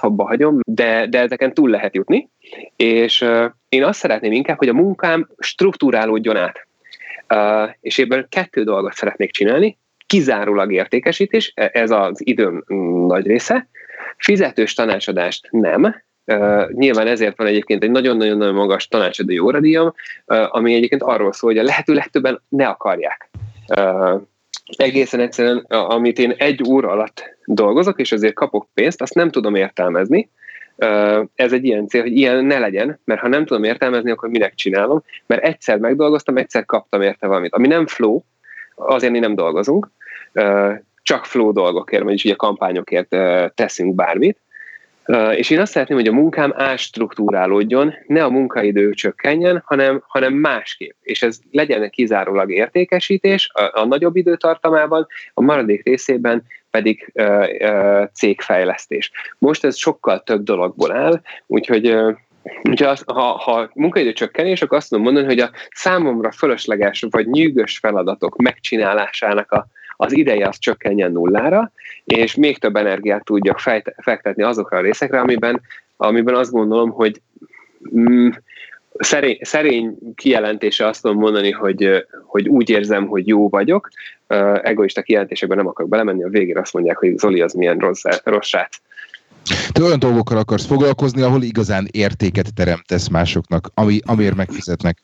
abba 0.00 0.24
hagyom, 0.24 0.58
de, 0.64 1.06
de 1.06 1.20
ezeken 1.20 1.54
túl 1.54 1.70
lehet 1.70 1.94
jutni, 1.94 2.28
és 2.76 3.24
én 3.68 3.84
azt 3.84 3.98
szeretném 3.98 4.32
inkább, 4.32 4.58
hogy 4.58 4.68
a 4.68 4.72
munkám 4.72 5.28
struktúrálódjon 5.38 6.36
át. 6.36 6.66
És 7.80 7.98
ebben 7.98 8.26
kettő 8.28 8.64
dolgot 8.64 8.92
szeretnék 8.92 9.30
csinálni 9.30 9.78
kizárólag 10.06 10.72
értékesítés, 10.72 11.52
e, 11.54 11.70
ez 11.72 11.90
az 11.90 12.26
időm 12.26 12.64
nagy 13.06 13.26
része, 13.26 13.68
fizetős 14.16 14.74
tanácsadást 14.74 15.48
nem, 15.50 15.94
nyilván 16.68 17.06
ezért 17.06 17.36
van 17.36 17.46
egyébként 17.46 17.82
egy 17.82 17.90
nagyon-nagyon 17.90 18.54
magas 18.54 18.88
tanácsadói 18.88 19.38
óradíjam, 19.38 19.86
uh, 19.86 20.56
ami 20.56 20.74
egyébként 20.74 21.02
arról 21.02 21.32
szól, 21.32 21.50
hogy 21.50 21.58
a 21.58 21.64
lehető 21.64 21.94
legtöbben 21.94 22.42
ne 22.48 22.68
akarják. 22.68 23.30
Uh, 23.76 24.20
egészen 24.76 25.20
egyszerűen, 25.20 25.58
amit 25.68 26.18
én 26.18 26.34
egy 26.38 26.62
óra 26.68 26.88
alatt 26.88 27.36
dolgozok, 27.44 28.00
és 28.00 28.12
azért 28.12 28.34
kapok 28.34 28.68
pénzt, 28.74 29.02
azt 29.02 29.14
nem 29.14 29.30
tudom 29.30 29.54
értelmezni. 29.54 30.30
Ez 31.34 31.52
egy 31.52 31.64
ilyen 31.64 31.86
cél, 31.86 32.02
hogy 32.02 32.16
ilyen 32.16 32.44
ne 32.44 32.58
legyen, 32.58 33.00
mert 33.04 33.20
ha 33.20 33.28
nem 33.28 33.44
tudom 33.44 33.64
értelmezni, 33.64 34.10
akkor 34.10 34.28
minek 34.28 34.54
csinálom, 34.54 35.02
mert 35.26 35.44
egyszer 35.44 35.78
megdolgoztam, 35.78 36.36
egyszer 36.36 36.64
kaptam 36.64 37.02
érte 37.02 37.26
valamit. 37.26 37.54
Ami 37.54 37.66
nem 37.66 37.86
flow, 37.86 38.22
azért 38.74 39.12
mi 39.12 39.18
nem 39.18 39.34
dolgozunk, 39.34 39.90
csak 41.02 41.24
flow 41.24 41.52
dolgokért, 41.52 42.02
vagyis 42.02 42.24
ugye 42.24 42.34
kampányokért 42.34 43.16
teszünk 43.54 43.94
bármit, 43.94 44.38
és 45.34 45.50
én 45.50 45.60
azt 45.60 45.72
szeretném, 45.72 45.98
hogy 45.98 46.08
a 46.08 46.12
munkám 46.12 46.52
ástruktúrálódjon, 46.56 47.94
ne 48.06 48.24
a 48.24 48.30
munkaidő 48.30 48.92
csökkenjen, 48.92 49.62
hanem, 49.64 50.02
hanem 50.06 50.32
másképp. 50.32 50.94
És 51.02 51.22
ez 51.22 51.38
legyen 51.50 51.90
kizárólag 51.90 52.50
értékesítés 52.50 53.50
a, 53.52 53.80
a 53.80 53.84
nagyobb 53.84 54.16
időtartamában, 54.16 55.06
a 55.34 55.42
maradék 55.42 55.84
részében 55.84 56.42
pedig 56.72 57.10
ö, 57.14 57.46
ö, 57.58 58.02
cégfejlesztés. 58.12 59.10
Most 59.38 59.64
ez 59.64 59.76
sokkal 59.76 60.22
több 60.22 60.42
dologból 60.42 60.92
áll, 60.92 61.20
úgyhogy 61.46 61.96
Úgyhogy 62.62 62.86
az, 62.88 63.02
ha, 63.06 63.22
ha 63.22 63.70
munkaidő 63.74 64.12
csökkenés, 64.12 64.62
akkor 64.62 64.76
azt 64.76 64.88
tudom 64.88 65.04
mondani, 65.04 65.26
hogy 65.26 65.38
a 65.38 65.50
számomra 65.70 66.30
fölösleges 66.30 67.06
vagy 67.10 67.26
nyűgös 67.26 67.78
feladatok 67.78 68.36
megcsinálásának 68.36 69.52
a, 69.52 69.66
az 69.96 70.12
ideje 70.12 70.48
az 70.48 70.58
csökkenjen 70.58 71.12
nullára, 71.12 71.72
és 72.04 72.34
még 72.34 72.58
több 72.58 72.76
energiát 72.76 73.24
tudjak 73.24 73.58
fektetni 73.96 74.42
azokra 74.42 74.76
a 74.76 74.80
részekre, 74.80 75.20
amiben, 75.20 75.60
amiben 75.96 76.34
azt 76.34 76.50
gondolom, 76.50 76.90
hogy 76.90 77.20
mm, 77.98 78.28
szerény, 78.98 79.38
szerény 79.40 79.98
kijelentése 80.14 80.86
azt 80.86 81.02
tudom 81.02 81.18
mondani, 81.18 81.50
hogy, 81.50 82.06
hogy 82.24 82.48
úgy 82.48 82.70
érzem, 82.70 83.06
hogy 83.06 83.26
jó 83.26 83.48
vagyok. 83.48 83.88
Uh, 84.28 84.58
egoista 84.62 85.02
kijelentésekben 85.02 85.56
nem 85.56 85.66
akarok 85.66 85.90
belemenni, 85.90 86.24
a 86.24 86.28
végén 86.28 86.58
azt 86.58 86.72
mondják, 86.72 86.96
hogy 86.96 87.18
Zoli 87.18 87.40
az 87.40 87.52
milyen 87.52 87.78
rossz, 87.78 88.02
rossz 88.24 88.46
srác. 88.46 88.76
Te 89.72 89.82
olyan 89.82 89.98
dolgokkal 89.98 90.36
akarsz 90.36 90.66
foglalkozni, 90.66 91.22
ahol 91.22 91.42
igazán 91.42 91.88
értéket 91.90 92.54
teremtesz 92.54 93.08
másoknak, 93.08 93.70
ami, 93.74 93.98
amiért 94.04 94.34
megfizetnek. 94.34 95.02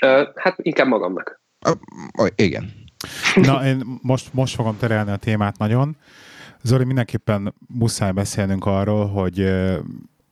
Uh, 0.00 0.28
hát 0.34 0.56
inkább 0.56 0.86
magamnak. 0.86 1.40
Uh, 2.18 2.28
igen. 2.36 2.72
Na, 3.34 3.66
én 3.66 3.82
most, 4.02 4.34
most 4.34 4.54
fogom 4.54 4.76
terelni 4.78 5.10
a 5.10 5.16
témát 5.16 5.58
nagyon. 5.58 5.96
Zoli, 6.62 6.84
mindenképpen 6.84 7.54
muszáj 7.78 8.12
beszélnünk 8.12 8.66
arról, 8.66 9.06
hogy 9.06 9.52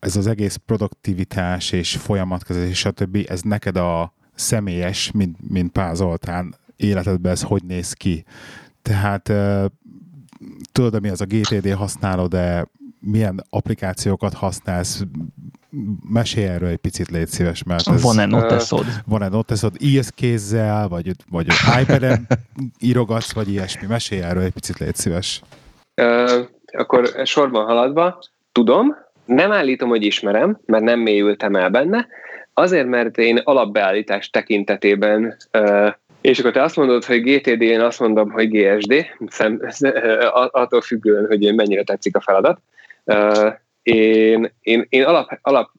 ez 0.01 0.17
az 0.17 0.27
egész 0.27 0.57
produktivitás 0.67 1.73
és 1.73 1.97
folyamatkezelés, 1.97 2.79
stb. 2.79 3.19
ez 3.29 3.43
neked 3.43 3.77
a 3.77 4.13
személyes, 4.35 5.11
mint, 5.11 5.37
mint 5.51 5.73
Pál 5.73 5.95
Zoltán 5.95 6.55
életedben 6.77 7.33
ez 7.33 7.43
hogy 7.43 7.65
néz 7.65 7.93
ki? 7.93 8.25
Tehát 8.83 9.33
tudod, 10.73 11.01
mi 11.01 11.09
az 11.09 11.21
a 11.21 11.25
GTD 11.25 11.73
használod-e, 11.73 12.69
milyen 13.01 13.45
applikációkat 13.51 14.35
használsz, 14.35 15.03
mesélj 16.09 16.47
erről 16.47 16.69
egy 16.69 16.77
picit, 16.77 17.11
légy 17.11 17.29
szíves, 17.29 17.63
mert 17.63 17.89
ez... 17.89 18.03
Van-e 18.03 18.27
noteszod? 18.27 18.85
Van-e 19.07 19.29
noteszod 19.29 19.75
írsz 19.79 20.09
kézzel, 20.09 20.89
vagy, 20.89 21.11
vagy 21.31 21.47
iPad-en 21.81 22.27
írogatsz, 22.79 23.33
vagy 23.33 23.49
ilyesmi? 23.49 23.87
Mesélj 23.87 24.23
erről 24.23 24.43
egy 24.43 24.53
picit, 24.53 24.79
légy 24.79 24.95
szíves. 24.95 25.43
Uh, 25.97 26.47
akkor 26.73 27.11
sorban 27.25 27.65
haladva, 27.65 28.19
tudom, 28.53 28.97
nem 29.35 29.53
állítom, 29.53 29.89
hogy 29.89 30.05
ismerem, 30.05 30.61
mert 30.67 30.85
nem 30.85 31.01
mélyültem 31.01 31.55
el 31.55 31.69
benne, 31.69 32.07
azért, 32.55 32.87
mert 32.87 33.19
én 33.19 33.41
alapbeállítás 33.45 34.31
tekintetében 34.31 35.37
és 36.21 36.39
akkor 36.39 36.51
te 36.51 36.63
azt 36.63 36.77
mondod, 36.77 37.05
hogy 37.05 37.23
GTD, 37.23 37.63
én 37.63 37.81
azt 37.81 38.01
mondom, 38.01 38.31
hogy 38.31 38.49
GSD, 38.49 39.07
szem, 39.27 39.61
attól 40.51 40.81
függően, 40.81 41.27
hogy 41.27 41.55
mennyire 41.55 41.83
tetszik 41.83 42.17
a 42.17 42.21
feladat. 42.21 42.61
Én, 43.83 44.53
én, 44.61 44.87
én 44.89 45.05
alap, 45.05 45.39
alap 45.43 45.71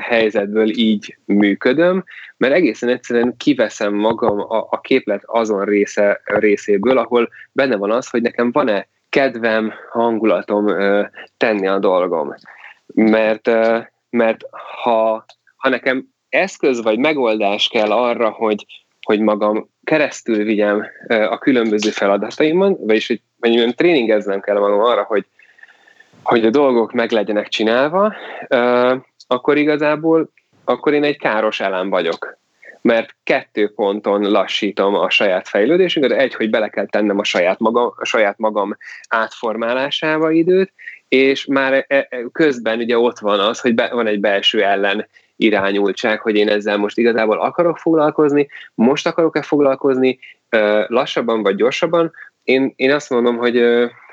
helyzetből 0.00 0.68
így 0.68 1.16
működöm, 1.24 2.04
mert 2.36 2.54
egészen 2.54 2.88
egyszerűen 2.88 3.36
kiveszem 3.36 3.94
magam 3.94 4.38
a, 4.38 4.66
a 4.70 4.80
képlet 4.80 5.22
azon 5.26 5.64
része, 5.64 6.20
részéből, 6.24 6.98
ahol 6.98 7.28
benne 7.52 7.76
van 7.76 7.90
az, 7.90 8.10
hogy 8.10 8.22
nekem 8.22 8.52
van-e 8.52 8.88
kedvem, 9.08 9.72
hangulatom 9.90 10.66
tenni 11.36 11.66
a 11.66 11.78
dolgom. 11.78 12.34
Mert, 12.94 13.50
mert 14.10 14.44
ha, 14.82 15.24
ha 15.56 15.68
nekem 15.68 16.08
eszköz 16.28 16.82
vagy 16.82 16.98
megoldás 16.98 17.68
kell 17.68 17.90
arra, 17.90 18.30
hogy, 18.30 18.66
hogy 19.02 19.20
magam 19.20 19.68
keresztül 19.84 20.44
vigyem 20.44 20.86
a 21.08 21.38
különböző 21.38 21.90
feladataimon, 21.90 22.76
vagyis 22.80 23.06
hogy 23.06 23.20
mondjuk 23.36 23.74
tréningeznem 23.74 24.40
kell 24.40 24.58
magam 24.58 24.80
arra, 24.80 25.02
hogy, 25.02 25.26
hogy 26.22 26.44
a 26.44 26.50
dolgok 26.50 26.92
meg 26.92 27.10
legyenek 27.10 27.48
csinálva, 27.48 28.14
akkor 29.26 29.56
igazából 29.56 30.30
akkor 30.64 30.92
én 30.92 31.04
egy 31.04 31.18
káros 31.18 31.60
elem 31.60 31.90
vagyok. 31.90 32.38
Mert 32.82 33.14
kettő 33.22 33.72
ponton 33.74 34.30
lassítom 34.30 34.94
a 34.94 35.10
saját 35.10 35.48
fejlődésünket. 35.48 36.10
Egy, 36.10 36.34
hogy 36.34 36.50
bele 36.50 36.68
kell 36.68 36.86
tennem 36.86 37.18
a 37.18 37.24
saját 37.24 37.58
magam, 37.58 37.92
a 37.96 38.04
saját 38.04 38.38
magam 38.38 38.76
átformálásába 39.08 40.30
időt, 40.30 40.72
és 41.10 41.44
már 41.44 41.72
e, 41.72 41.84
e, 41.88 42.06
közben 42.32 42.78
ugye 42.78 42.98
ott 42.98 43.18
van 43.18 43.40
az, 43.40 43.60
hogy 43.60 43.74
be, 43.74 43.88
van 43.92 44.06
egy 44.06 44.20
belső 44.20 44.62
ellen 44.62 45.06
irányultság, 45.36 46.20
hogy 46.20 46.36
én 46.36 46.48
ezzel 46.48 46.76
most 46.76 46.98
igazából 46.98 47.40
akarok 47.40 47.78
foglalkozni, 47.78 48.48
most 48.74 49.06
akarok-e 49.06 49.42
foglalkozni, 49.42 50.18
lassabban 50.86 51.42
vagy 51.42 51.54
gyorsabban. 51.54 52.12
Én, 52.44 52.72
én 52.76 52.92
azt 52.92 53.10
mondom, 53.10 53.36
hogy 53.36 53.62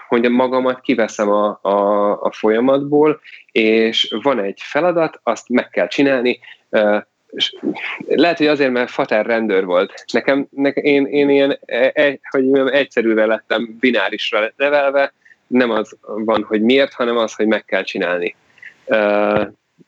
hogy 0.07 0.29
magamat 0.29 0.81
kiveszem 0.81 1.29
a, 1.29 1.59
a, 1.61 2.09
a 2.21 2.31
folyamatból, 2.31 3.19
és 3.51 4.15
van 4.23 4.39
egy 4.39 4.61
feladat, 4.63 5.19
azt 5.23 5.49
meg 5.49 5.69
kell 5.69 5.87
csinálni, 5.87 6.39
lehet, 8.07 8.37
hogy 8.37 8.47
azért, 8.47 8.71
mert 8.71 8.89
Fater 8.89 9.25
rendőr 9.25 9.65
volt. 9.65 10.03
Nekem, 10.13 10.47
nekem 10.49 10.83
én, 10.83 11.05
én 11.05 11.29
ilyen, 11.29 11.59
e, 11.65 12.19
hogy 12.29 12.57
egyszerűre 12.71 13.25
lettem, 13.25 13.77
binárisra 13.79 14.51
nevelve, 14.55 15.13
nem 15.47 15.69
az 15.69 15.97
van, 16.01 16.43
hogy 16.43 16.61
miért, 16.61 16.93
hanem 16.93 17.17
az, 17.17 17.33
hogy 17.33 17.47
meg 17.47 17.65
kell 17.65 17.83
csinálni 17.83 18.35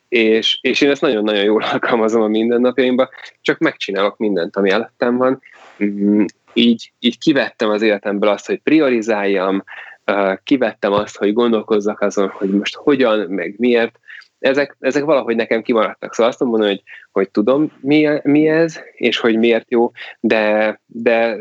és, 0.09 0.57
és 0.61 0.81
én 0.81 0.89
ezt 0.89 1.01
nagyon-nagyon 1.01 1.43
jól 1.43 1.63
alkalmazom 1.71 2.21
a 2.21 2.27
mindennapjaimban, 2.27 3.09
csak 3.41 3.57
megcsinálok 3.57 4.17
mindent, 4.17 4.55
ami 4.55 4.69
előttem 4.69 5.17
van. 5.17 5.41
Mm, 5.83 6.25
így, 6.53 6.91
így 6.99 7.17
kivettem 7.17 7.69
az 7.69 7.81
életemből 7.81 8.29
azt, 8.29 8.45
hogy 8.45 8.59
priorizáljam, 8.63 9.63
kivettem 10.43 10.91
azt, 10.91 11.17
hogy 11.17 11.33
gondolkozzak 11.33 12.01
azon, 12.01 12.29
hogy 12.29 12.49
most 12.49 12.75
hogyan, 12.75 13.19
meg 13.19 13.55
miért. 13.57 13.99
Ezek, 14.39 14.75
ezek 14.79 15.03
valahogy 15.03 15.35
nekem 15.35 15.61
kimaradtak. 15.61 16.13
Szóval 16.13 16.31
azt 16.31 16.39
mondom, 16.39 16.67
hogy, 16.67 16.83
hogy 17.11 17.29
tudom, 17.29 17.71
mi, 17.79 18.07
mi 18.23 18.47
ez, 18.47 18.79
és 18.93 19.19
hogy 19.19 19.37
miért 19.37 19.71
jó, 19.71 19.91
de, 20.19 20.79
de 20.85 21.37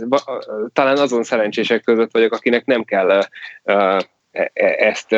talán 0.72 0.96
azon 0.96 1.22
szerencsések 1.22 1.82
között 1.82 2.12
vagyok, 2.12 2.32
akinek 2.32 2.64
nem 2.64 2.84
kell 2.84 3.20
e, 3.64 4.06
ezt 4.78 5.16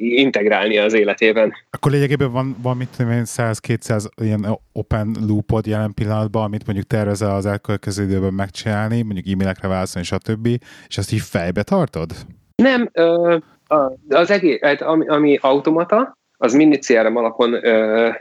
integrálni 0.00 0.78
az 0.78 0.92
életében. 0.92 1.52
Akkor 1.70 1.92
lényegében 1.92 2.32
van, 2.32 2.56
van 2.62 2.76
mit 2.76 2.88
tudom 2.96 3.12
én, 3.12 3.22
100-200 3.24 4.04
ilyen 4.22 4.58
open 4.72 5.16
loopod 5.26 5.66
jelen 5.66 5.94
pillanatban, 5.94 6.44
amit 6.44 6.66
mondjuk 6.66 6.86
tervezel 6.86 7.34
az 7.34 7.46
elkövetkező 7.46 8.02
időben 8.02 8.34
megcsinálni, 8.34 9.02
mondjuk 9.02 9.26
e-mailekre 9.26 9.68
válaszolni, 9.68 10.06
stb. 10.06 10.48
És 10.86 10.98
azt 10.98 11.12
így 11.12 11.20
fejbe 11.20 11.62
tartod? 11.62 12.10
Nem, 12.56 12.90
az 14.08 14.30
egész, 14.30 14.60
hát 14.60 14.82
ami, 14.82 15.08
ami 15.08 15.38
automata, 15.40 16.18
az 16.36 16.54
mindig 16.54 16.84
CRM 16.84 17.16
alapon 17.16 17.60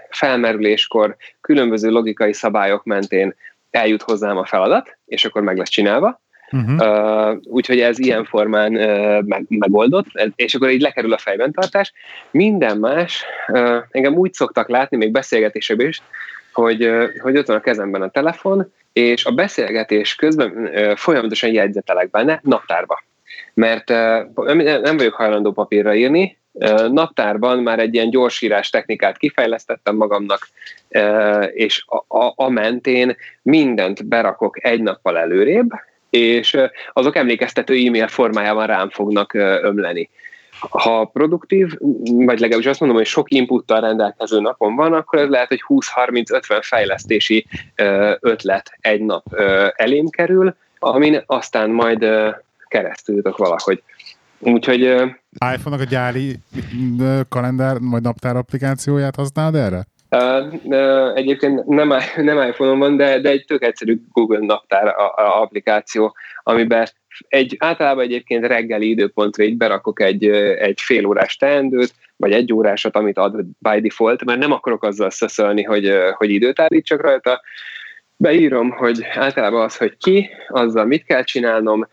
felmerüléskor 0.10 1.16
különböző 1.42 1.90
logikai 1.90 2.34
szabályok 2.34 2.84
mentén 2.84 3.36
eljut 3.72 4.02
hozzám 4.02 4.38
a 4.38 4.46
feladat, 4.46 4.98
és 5.06 5.26
akkor 5.26 5.42
meg 5.42 5.58
lesz 5.58 5.70
csinálva. 5.70 6.22
Uh-huh. 6.52 7.32
Uh, 7.32 7.38
úgyhogy 7.44 7.80
ez 7.80 8.00
ilyen 8.00 8.26
formán 8.26 8.76
uh, 8.76 9.24
meg, 9.26 9.46
megoldott, 9.48 10.06
és 10.36 10.56
akkor 10.56 10.70
így 10.70 10.82
lekerül 10.82 11.14
a 11.14 11.18
fejben 11.18 11.52
tartás. 11.52 11.94
Minden 12.32 12.78
más, 12.78 13.24
uh, 13.48 13.78
engem 13.92 14.14
úgy 14.14 14.34
szoktak 14.34 14.70
látni, 14.70 14.98
még 14.98 15.12
beszélgetésekben 15.12 15.88
is, 15.88 16.02
hogy, 16.52 16.86
uh, 16.86 17.20
hogy 17.20 17.38
ott 17.38 17.48
van 17.48 17.56
a 17.58 17.62
kezemben 17.62 18.02
a 18.02 18.10
telefon, 18.10 18.74
és 18.94 19.26
a 19.26 19.32
beszélgetés 19.32 20.16
közben 20.16 20.52
uh, 20.52 20.96
folyamatosan 20.96 21.52
jegyzetelek 21.52 22.10
benne 22.10 22.40
naptárba. 22.44 23.04
Mert 23.54 23.90
uh, 23.90 24.54
nem 24.82 24.98
vagyok 24.98 25.14
hajlandó 25.14 25.52
papírra 25.52 25.96
írni, 25.96 26.38
naptárban 26.92 27.60
már 27.60 27.80
egy 27.80 27.94
ilyen 27.94 28.10
gyorsírás 28.10 28.70
technikát 28.70 29.18
kifejlesztettem 29.18 29.96
magamnak, 29.96 30.50
és 31.54 31.84
a, 31.88 32.18
a, 32.18 32.34
a 32.36 32.50
mentén 32.50 33.16
mindent 33.42 34.08
berakok 34.08 34.66
egy 34.66 34.82
nappal 34.82 35.18
előrébb, 35.18 35.70
és 36.10 36.58
azok 36.94 37.16
emlékeztető 37.16 37.74
e-mail 37.74 38.08
formájában 38.08 38.68
rám 38.68 38.90
fognak 38.90 39.34
ömleni. 39.34 40.10
Ha 40.70 41.06
produktív, 41.06 41.78
vagy 42.04 42.40
legalábbis 42.40 42.70
azt 42.70 42.80
mondom, 42.80 42.98
hogy 42.98 43.08
sok 43.08 43.32
inputtal 43.32 43.82
rendelkező 43.82 44.40
napon 44.40 44.76
van, 44.76 44.94
akkor 44.94 45.20
ez 45.20 45.30
lehet, 45.30 45.48
hogy 45.48 45.64
20-30-50 45.68 46.60
fejlesztési 46.62 47.46
ötlet 48.20 48.78
egy 48.82 49.02
nap 49.02 49.24
elém 49.76 50.10
kerül, 50.10 50.56
amin 50.80 51.24
aztán 51.26 51.70
majd 51.70 52.06
keresztül 52.68 53.16
jutok 53.16 53.38
valahogy. 53.38 53.84
Úgyhogy... 54.44 54.82
iPhone-nak 55.54 55.80
a 55.80 55.90
gyári 55.90 56.36
kalendár 57.30 57.78
vagy 57.80 58.02
naptár 58.02 58.36
applikációját 58.36 59.16
használod 59.16 59.56
erre? 59.56 59.86
Egyébként 61.16 61.66
nem, 61.66 61.94
nem 62.16 62.48
iPhone-on 62.48 62.80
van, 62.80 62.98
de, 62.98 63.20
de 63.20 63.30
egy 63.30 63.46
tök 63.46 63.64
egyszerű 63.64 64.02
Google 64.12 64.40
naptár 64.40 64.88
a, 64.88 65.14
a 65.16 65.42
applikáció, 65.42 66.16
amiben 66.44 66.88
egy, 67.28 67.56
általában 67.60 68.04
egyébként 68.04 68.46
reggeli 68.46 68.90
időpontra 68.90 69.44
így 69.44 69.58
berakok 69.58 70.02
egy, 70.02 70.28
egy 70.60 70.82
fél 70.82 71.06
órás 71.06 71.36
teendőt, 71.36 71.94
vagy 72.16 72.32
egy 72.32 72.54
órásat, 72.54 72.96
amit 72.96 73.18
ad 73.18 73.42
by 73.58 73.80
default, 73.82 74.26
mert 74.26 74.40
nem 74.40 74.52
akarok 74.52 74.84
azzal 74.84 75.10
szeszölni, 75.10 75.64
hogy, 75.64 75.92
hogy 76.14 76.30
időt 76.30 76.60
állítsak 76.60 77.02
rajta. 77.02 77.42
Beírom, 78.18 78.70
hogy 78.70 79.06
általában 79.14 79.64
az, 79.64 79.78
hogy 79.78 79.98
ki, 79.98 80.30
azzal 80.48 80.86
mit 80.86 81.04
kell 81.04 81.24
csinálnom, 81.24 81.88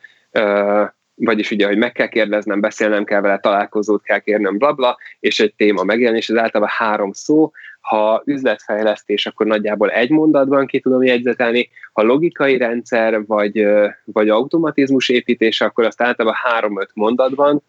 vagyis 1.24 1.50
ugye, 1.50 1.66
hogy 1.66 1.78
meg 1.78 1.92
kell 1.92 2.08
kérdeznem, 2.08 2.60
beszélnem 2.60 3.04
kell 3.04 3.20
vele, 3.20 3.38
találkozót 3.38 4.02
kell 4.02 4.18
kérnem, 4.18 4.58
blabla, 4.58 4.96
és 5.20 5.40
egy 5.40 5.54
téma 5.54 5.82
megjelenés, 5.82 6.28
ez 6.28 6.36
általában 6.36 6.74
három 6.76 7.12
szó, 7.12 7.50
ha 7.80 8.22
üzletfejlesztés, 8.24 9.26
akkor 9.26 9.46
nagyjából 9.46 9.90
egy 9.90 10.10
mondatban 10.10 10.66
ki 10.66 10.80
tudom 10.80 11.02
jegyzetelni, 11.02 11.70
ha 11.92 12.02
logikai 12.02 12.56
rendszer 12.56 13.26
vagy, 13.26 13.66
vagy 14.04 14.28
automatizmus 14.28 15.08
építés, 15.08 15.60
akkor 15.60 15.84
azt 15.84 16.02
általában 16.02 16.38
három-öt 16.42 16.90
mondatban 16.94 17.62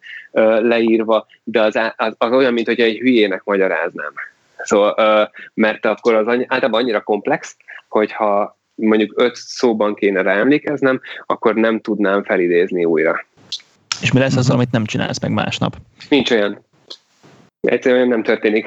leírva, 0.61 1.25
de 1.43 1.61
az, 1.61 1.79
az, 1.95 2.15
az 2.17 2.31
olyan, 2.31 2.53
mint 2.53 2.67
hogy 2.67 2.79
egy 2.79 2.97
hülyének 2.97 3.43
magyaráznám. 3.43 4.13
Szóval, 4.57 5.31
mert 5.53 5.85
akkor 5.85 6.13
az 6.13 6.27
általában 6.27 6.81
annyira 6.81 7.01
komplex, 7.01 7.57
hogyha 7.89 8.59
mondjuk 8.75 9.13
öt 9.15 9.35
szóban 9.35 9.95
kéne 9.95 10.21
rá 10.21 10.45
akkor 11.25 11.55
nem 11.55 11.79
tudnám 11.79 12.23
felidézni 12.23 12.85
újra. 12.85 13.25
És 14.01 14.11
mi 14.11 14.19
lesz 14.19 14.35
az, 14.35 14.49
amit 14.49 14.71
nem 14.71 14.85
csinálsz 14.85 15.19
meg 15.19 15.31
másnap? 15.31 15.75
Nincs 16.09 16.31
olyan. 16.31 16.65
Egyszerűen 17.61 18.07
nem 18.07 18.23
történik. 18.23 18.65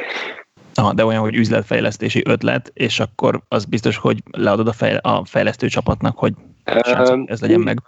Aha, 0.75 0.93
de 0.93 1.05
olyan, 1.05 1.21
hogy 1.21 1.35
üzletfejlesztési 1.35 2.23
ötlet, 2.25 2.71
és 2.75 3.01
akkor 3.01 3.41
az 3.49 3.65
biztos, 3.65 3.97
hogy 3.97 4.23
leadod 4.31 4.69
a, 4.69 4.73
fejl- 4.73 5.05
a 5.05 5.23
fejlesztő 5.25 5.69
csapatnak, 5.69 6.19
hogy 6.19 6.33
srácok, 6.65 7.31
ez 7.31 7.41
legyen 7.41 7.61
meg. 7.61 7.79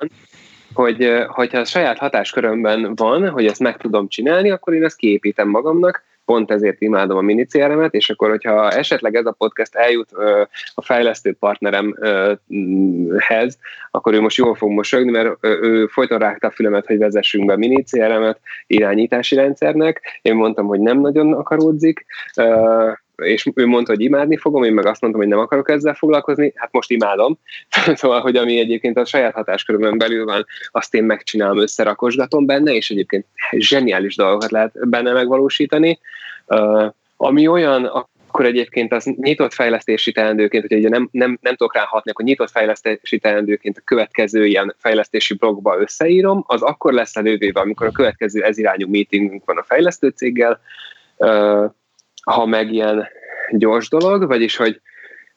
Hogy, 0.73 1.09
hogyha 1.27 1.59
a 1.59 1.65
saját 1.65 1.99
hatáskörömben 1.99 2.95
van, 2.95 3.29
hogy 3.29 3.47
ezt 3.47 3.61
meg 3.61 3.77
tudom 3.77 4.09
csinálni, 4.09 4.51
akkor 4.51 4.75
én 4.75 4.85
ezt 4.85 4.97
kiépítem 4.97 5.49
magamnak, 5.49 6.05
pont 6.27 6.51
ezért 6.51 6.81
imádom 6.81 7.17
a 7.17 7.21
mini 7.21 7.45
CRM-et, 7.45 7.95
és 7.95 8.11
akkor, 8.11 8.31
hogyha 8.31 8.71
esetleg 8.71 9.15
ez 9.15 9.27
a 9.27 9.35
podcast 9.39 9.75
eljut 9.75 10.11
a 10.75 10.83
fejlesztő 10.83 11.33
partneremhez, 11.33 11.99
akkor 13.91 14.15
ő 14.15 14.21
most 14.21 14.37
jól 14.37 14.55
fog 14.55 14.71
mosolyogni, 14.71 15.13
mert 15.13 15.37
ő, 15.41 15.87
folyton 15.87 16.19
rágta 16.19 16.47
a 16.47 16.51
fülemet, 16.51 16.87
hogy 16.87 16.99
vezessünk 16.99 17.47
be 17.47 17.57
mini 17.57 17.83
CRM-et 17.83 18.41
irányítási 18.67 19.35
rendszernek. 19.35 20.01
Én 20.23 20.35
mondtam, 20.35 20.67
hogy 20.67 20.81
nem 20.81 21.01
nagyon 21.01 21.33
akaródzik, 21.33 22.07
és 23.23 23.51
ő 23.55 23.67
mondta, 23.67 23.93
hogy 23.93 24.01
imádni 24.01 24.37
fogom, 24.37 24.63
én 24.63 24.73
meg 24.73 24.87
azt 24.87 25.01
mondtam, 25.01 25.23
hogy 25.23 25.31
nem 25.31 25.41
akarok 25.41 25.71
ezzel 25.71 25.95
foglalkozni, 25.95 26.53
hát 26.55 26.73
most 26.73 26.91
imádom. 26.91 27.39
szóval, 27.95 28.21
hogy 28.21 28.37
ami 28.37 28.59
egyébként 28.59 28.97
a 28.97 29.05
saját 29.05 29.35
hatáskörömön 29.35 29.99
belül 29.99 30.25
van, 30.25 30.47
azt 30.71 30.95
én 30.95 31.05
megcsinálom, 31.05 31.59
összerakosgatom 31.59 32.47
benne, 32.47 32.73
és 32.73 32.91
egyébként 32.91 33.27
zseniális 33.51 34.17
dolgokat 34.17 34.51
lehet 34.51 34.89
benne 34.89 35.13
megvalósítani. 35.13 35.99
Ami 37.17 37.47
olyan, 37.47 37.85
akkor 37.85 38.45
egyébként 38.45 38.93
az 38.93 39.05
nyitott 39.05 39.53
fejlesztési 39.53 40.13
teendőként, 40.13 40.63
hogyha 40.63 40.79
ugye 40.79 40.89
nem, 40.89 41.09
nem, 41.13 41.39
nem 41.41 41.55
tudok 41.57 41.75
ráhatni, 41.75 42.11
akkor 42.11 42.25
nyitott 42.25 42.51
fejlesztési 42.51 43.19
teendőként 43.19 43.77
a 43.77 43.83
következő 43.85 44.47
ilyen 44.47 44.75
fejlesztési 44.79 45.35
blogba 45.35 45.79
összeírom, 45.79 46.45
az 46.47 46.63
akkor 46.63 46.93
lesz 46.93 47.17
elővéve, 47.17 47.61
amikor 47.61 47.87
a 47.87 47.91
következő 47.91 48.43
ezirányú 48.43 48.89
meetingünk 48.89 49.45
van 49.45 49.57
a 49.57 49.63
fejlesztő 49.63 50.09
céggel, 50.09 50.61
ha 52.27 52.47
meg 52.47 52.73
ilyen 52.73 53.09
gyors 53.51 53.89
dolog, 53.89 54.27
vagyis 54.27 54.57
hogy 54.57 54.81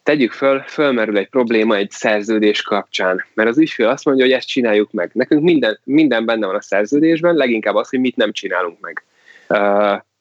tegyük 0.04 0.32
föl, 0.32 0.60
fölmerül 0.60 1.18
egy 1.18 1.30
probléma 1.30 1.76
egy 1.76 1.92
szerződés 1.92 2.62
kapcsán, 2.62 3.26
mert 3.34 3.50
az 3.50 3.58
ügyfél 3.58 3.88
azt 3.88 4.06
mondja, 4.06 4.26
hogy 4.26 4.34
ezt 4.34 4.48
csináljuk 4.48 4.92
meg. 4.92 5.10
Nekünk 5.14 5.44
minden, 5.44 5.80
minden 5.84 6.26
benne 6.26 6.46
van 6.46 6.56
a 6.56 6.62
szerződésben, 6.62 7.36
leginkább 7.36 7.76
az, 7.76 7.90
hogy 7.90 8.00
mit 8.00 8.16
nem 8.16 8.32
csinálunk 8.32 8.80
meg 8.80 9.04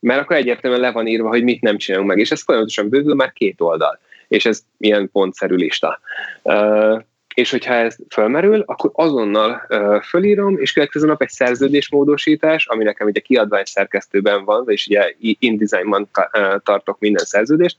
mert 0.01 0.21
akkor 0.21 0.37
egyértelműen 0.37 0.83
le 0.83 0.93
van 0.93 1.07
írva, 1.07 1.29
hogy 1.29 1.43
mit 1.43 1.61
nem 1.61 1.77
csinálunk 1.77 2.09
meg, 2.09 2.19
és 2.19 2.31
ez 2.31 2.43
folyamatosan 2.43 2.89
bővül 2.89 3.15
már 3.15 3.33
két 3.33 3.61
oldal, 3.61 3.99
és 4.29 4.47
ez 4.47 4.61
ilyen 4.79 5.11
pontszerű 5.11 5.55
lista. 5.55 6.01
Uh, 6.43 7.03
és 7.39 7.51
hogyha 7.51 7.75
ez 7.75 7.97
fölmerül, 8.09 8.63
akkor 8.67 8.91
azonnal 8.95 9.67
fölírom, 10.03 10.59
és 10.59 10.73
következő 10.73 11.07
nap 11.07 11.23
egy 11.23 11.29
szerződésmódosítás, 11.29 12.67
ami 12.67 12.85
nekem 12.85 13.07
ugye 13.07 13.21
kiadvány 13.21 13.65
szerkesztőben 13.65 14.45
van, 14.45 14.65
és 14.67 14.87
ugye 14.87 15.15
InDesignban 15.19 16.09
tartok 16.63 16.99
minden 16.99 17.25
szerződést, 17.25 17.77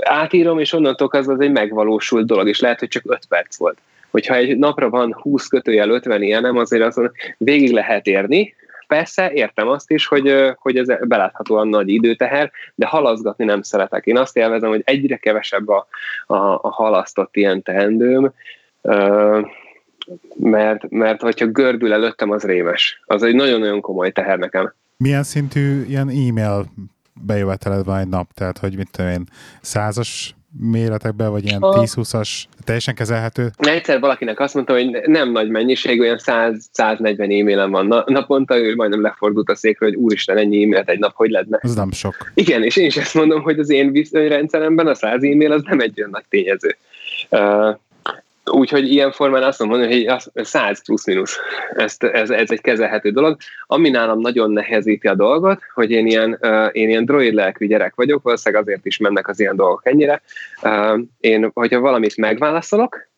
átírom, 0.00 0.58
és 0.58 0.72
onnantól 0.72 1.08
kezdve 1.08 1.32
az 1.32 1.40
egy 1.40 1.50
megvalósult 1.52 2.26
dolog, 2.26 2.48
és 2.48 2.60
lehet, 2.60 2.78
hogy 2.78 2.88
csak 2.88 3.02
5 3.06 3.24
perc 3.28 3.56
volt. 3.56 3.78
Hogyha 4.10 4.34
egy 4.34 4.58
napra 4.58 4.90
van 4.90 5.12
20 5.20 5.46
kötőjel 5.46 5.90
50 5.90 6.22
ilyenem, 6.22 6.56
azért 6.56 6.82
azon 6.82 7.12
végig 7.36 7.72
lehet 7.72 8.06
érni, 8.06 8.54
Persze, 8.92 9.32
értem 9.32 9.68
azt 9.68 9.90
is, 9.90 10.06
hogy, 10.06 10.54
hogy 10.58 10.76
ez 10.76 10.86
beláthatóan 11.00 11.68
nagy 11.68 11.88
időteher, 11.88 12.50
de 12.74 12.86
halaszgatni 12.86 13.44
nem 13.44 13.62
szeretek. 13.62 14.06
Én 14.06 14.18
azt 14.18 14.36
élvezem, 14.36 14.68
hogy 14.68 14.82
egyre 14.84 15.16
kevesebb 15.16 15.68
a, 15.68 15.86
a, 16.26 16.36
a 16.36 16.70
halasztott 16.70 17.36
ilyen 17.36 17.62
teendőm, 17.62 18.32
mert, 20.36 20.90
mert 20.90 21.20
hogyha 21.20 21.46
gördül 21.46 21.92
előttem, 21.92 22.30
az 22.30 22.44
rémes. 22.44 23.02
Az 23.06 23.22
egy 23.22 23.34
nagyon-nagyon 23.34 23.80
komoly 23.80 24.10
teher 24.10 24.38
nekem. 24.38 24.72
Milyen 24.96 25.22
szintű 25.22 25.82
ilyen 25.82 26.08
e-mail 26.08 26.64
bejöveteled 27.26 27.84
van 27.84 27.98
egy 27.98 28.08
nap? 28.08 28.32
Tehát, 28.34 28.58
hogy 28.58 28.76
mit 28.76 28.90
tudom 28.90 29.10
én, 29.10 29.24
százas 29.60 30.34
méretekben, 30.58 31.30
vagy 31.30 31.44
ilyen 31.44 31.60
10-20-as, 31.62 32.44
teljesen 32.64 32.94
kezelhető? 32.94 33.50
Egyszer 33.56 34.00
valakinek 34.00 34.40
azt 34.40 34.54
mondta, 34.54 34.72
hogy 34.72 35.00
nem 35.06 35.32
nagy 35.32 35.48
mennyiség, 35.48 36.00
olyan 36.00 36.18
100-140 36.18 37.20
e-mailen 37.20 37.70
van 37.70 38.04
naponta, 38.06 38.58
ő 38.58 38.74
majdnem 38.74 39.02
lefordult 39.02 39.50
a 39.50 39.54
székről, 39.54 39.88
hogy 39.88 39.98
úristen, 39.98 40.36
ennyi 40.36 40.64
e-mailt 40.64 40.88
egy 40.88 40.98
nap, 40.98 41.14
hogy 41.14 41.30
lehetne? 41.30 41.58
Ez 41.62 41.74
nem 41.74 41.92
sok. 41.92 42.32
Igen, 42.34 42.62
és 42.62 42.76
én 42.76 42.86
is 42.86 42.96
ezt 42.96 43.14
mondom, 43.14 43.42
hogy 43.42 43.58
az 43.58 43.70
én 43.70 43.92
viszonyrendszeremben 43.92 44.86
a 44.86 44.94
100 44.94 45.22
e-mail 45.22 45.52
az 45.52 45.62
nem 45.62 45.80
egy 45.80 45.98
olyan 45.98 46.10
nagy 46.10 46.24
tényező. 46.28 46.76
Uh, 47.30 47.76
Úgyhogy 48.50 48.92
ilyen 48.92 49.12
formán 49.12 49.42
azt 49.42 49.58
mondom, 49.58 49.88
hogy 49.88 50.12
100 50.34 50.84
plusz-minusz. 50.84 51.38
Ez, 51.74 51.96
ez, 51.98 52.30
ez 52.30 52.50
egy 52.50 52.60
kezelhető 52.60 53.10
dolog. 53.10 53.36
Ami 53.66 53.90
nálam 53.90 54.20
nagyon 54.20 54.50
nehezíti 54.50 55.08
a 55.08 55.14
dolgot, 55.14 55.60
hogy 55.74 55.90
én 55.90 56.06
ilyen, 56.06 56.38
uh, 56.40 56.68
én 56.72 56.88
ilyen 56.88 57.04
droid 57.04 57.34
lelkű 57.34 57.66
gyerek 57.66 57.94
vagyok, 57.94 58.22
valószínűleg 58.22 58.64
azért 58.64 58.86
is 58.86 58.96
mennek 58.96 59.28
az 59.28 59.40
ilyen 59.40 59.56
dolgok 59.56 59.86
ennyire. 59.86 60.22
Uh, 60.62 61.00
én, 61.20 61.50
hogyha 61.54 61.80
valamit 61.80 62.16
megválaszolok, 62.16 63.10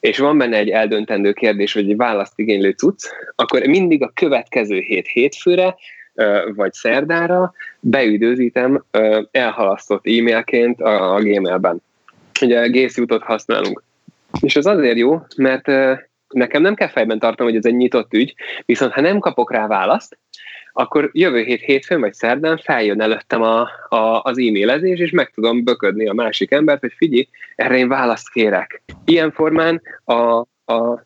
és 0.00 0.18
van 0.18 0.38
benne 0.38 0.56
egy 0.56 0.68
eldöntendő 0.68 1.32
kérdés, 1.32 1.74
vagy 1.74 1.90
egy 1.90 1.96
választ 1.96 2.38
igénylő 2.38 2.70
cucc, 2.70 3.04
akkor 3.34 3.62
mindig 3.62 4.02
a 4.02 4.12
következő 4.14 4.78
hét 4.78 5.06
hétfőre, 5.06 5.76
vagy 6.54 6.72
szerdára 6.72 7.52
beüdőzítem 7.80 8.84
elhalasztott 9.30 10.06
e-mailként 10.06 10.80
a, 10.80 11.14
a 11.14 11.20
Gmailben. 11.20 11.82
Ugye 12.40 12.66
Gészjutot 12.66 13.22
használunk 13.22 13.82
és 14.40 14.56
az 14.56 14.66
azért 14.66 14.98
jó, 14.98 15.20
mert 15.36 15.66
nekem 16.28 16.62
nem 16.62 16.74
kell 16.74 16.88
fejben 16.88 17.18
tartanom, 17.18 17.52
hogy 17.52 17.60
ez 17.60 17.70
egy 17.70 17.76
nyitott 17.76 18.14
ügy, 18.14 18.34
viszont 18.64 18.92
ha 18.92 19.00
nem 19.00 19.18
kapok 19.18 19.52
rá 19.52 19.66
választ, 19.66 20.18
akkor 20.72 21.10
jövő 21.12 21.42
hét 21.42 21.60
hétfőn 21.60 22.00
vagy 22.00 22.14
szerdán 22.14 22.56
feljön 22.56 23.00
előttem 23.00 23.42
a, 23.42 23.60
a, 23.88 24.20
az 24.22 24.38
e-mailezés, 24.38 24.98
és 24.98 25.10
meg 25.10 25.30
tudom 25.30 25.64
böködni 25.64 26.08
a 26.08 26.12
másik 26.12 26.50
embert, 26.50 26.80
hogy 26.80 26.92
figyelj, 26.96 27.28
erre 27.56 27.76
én 27.76 27.88
választ 27.88 28.30
kérek. 28.30 28.82
Ilyen 29.04 29.32
formán 29.32 29.82
a, 30.04 30.44
a, 30.64 31.04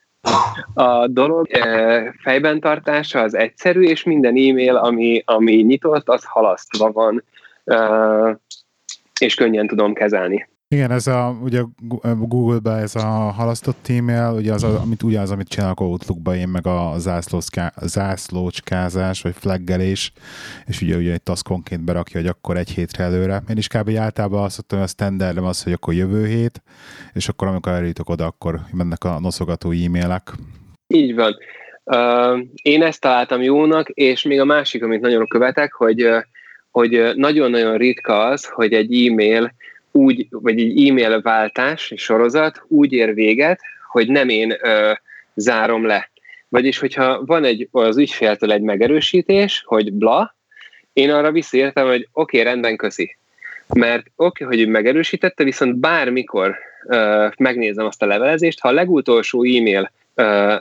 a 0.75 1.07
dolog 1.07 1.47
fejben 2.23 2.61
tartása 2.61 3.21
az 3.21 3.35
egyszerű, 3.35 3.83
és 3.83 4.03
minden 4.03 4.37
e-mail, 4.37 4.77
ami, 4.77 5.23
ami 5.25 5.55
nyitott, 5.55 6.09
az 6.09 6.25
halasztva 6.25 6.93
van, 6.93 7.25
és 9.21 9.35
könnyen 9.35 9.67
tudom 9.67 9.93
kezelni. 9.93 10.49
Igen, 10.73 10.91
ez 10.91 11.07
a, 11.07 11.39
ugye 11.43 11.61
Google-be 12.03 12.71
ez 12.71 12.95
a 12.95 13.07
halasztott 13.09 13.89
e-mail, 13.89 14.35
ugye 14.37 14.53
az, 14.53 14.63
amit, 14.63 15.03
ugye 15.03 15.21
az, 15.21 15.31
amit 15.31 15.49
csinálok 15.49 15.81
Outlook-ba 15.81 16.35
én, 16.35 16.49
meg 16.49 16.67
a 16.67 16.95
zászlócskázás, 17.83 19.23
vagy 19.23 19.35
flaggelés, 19.35 20.13
és 20.67 20.83
ugye, 20.83 20.97
ugye 20.97 21.13
egy 21.13 21.23
taszkonként 21.23 21.85
berakja, 21.85 22.21
hogy 22.21 22.29
akkor 22.29 22.57
egy 22.57 22.71
hétre 22.71 23.05
előre. 23.05 23.43
Én 23.49 23.57
is 23.57 23.67
kb. 23.67 23.91
általában 23.97 24.43
azt 24.43 24.57
mondtam, 24.57 24.79
hogy 24.79 24.87
a 24.87 24.91
standardem 24.91 25.45
az, 25.45 25.63
hogy 25.63 25.73
akkor 25.73 25.95
jövő 25.95 26.27
hét, 26.27 26.63
és 27.13 27.29
akkor 27.29 27.49
amikor 27.49 27.73
eljutok 27.73 28.09
oda, 28.09 28.27
akkor 28.27 28.61
mennek 28.73 29.05
a 29.05 29.21
noszogató 29.21 29.71
e-mailek. 29.71 30.33
Így 30.87 31.15
van. 31.15 31.37
Uh, 31.85 32.47
én 32.63 32.83
ezt 32.83 33.01
találtam 33.01 33.43
jónak, 33.43 33.89
és 33.89 34.23
még 34.23 34.41
a 34.41 34.45
másik, 34.45 34.83
amit 34.83 35.01
nagyon 35.01 35.27
követek, 35.27 35.73
hogy, 35.73 36.09
hogy 36.71 37.13
nagyon-nagyon 37.15 37.77
ritka 37.77 38.25
az, 38.25 38.49
hogy 38.49 38.73
egy 38.73 39.07
e-mail 39.07 39.55
úgy, 39.93 40.27
vagy 40.31 40.61
egy 40.61 40.89
e-mail 40.89 41.21
váltás, 41.21 41.91
egy 41.91 41.99
sorozat 41.99 42.65
úgy 42.69 42.93
ér 42.93 43.15
véget, 43.15 43.61
hogy 43.91 44.09
nem 44.09 44.29
én 44.29 44.57
ö, 44.61 44.93
zárom 45.35 45.87
le. 45.87 46.11
Vagyis, 46.49 46.79
hogyha 46.79 47.25
van 47.25 47.45
egy, 47.45 47.69
az 47.71 47.97
ügyféltől 47.97 48.53
egy 48.53 48.63
megerősítés, 48.63 49.63
hogy 49.67 49.93
bla, 49.93 50.37
én 50.93 51.11
arra 51.11 51.33
visszaértem, 51.33 51.87
hogy 51.87 52.09
oké, 52.13 52.39
okay, 52.39 52.51
rendben, 52.51 52.77
köszi. 52.77 53.17
Mert 53.75 54.07
oké, 54.17 54.45
okay, 54.45 54.57
hogy 54.57 54.67
ő 54.67 54.71
megerősítette, 54.71 55.45
viszont 55.45 55.77
bármikor 55.77 56.57
ö, 56.87 57.29
megnézem 57.39 57.87
azt 57.87 58.03
a 58.03 58.07
levelezést, 58.07 58.61
ha 58.61 58.69
a 58.69 58.73
legutolsó 58.73 59.45
e-mail 59.45 59.93
ö, 60.15 60.55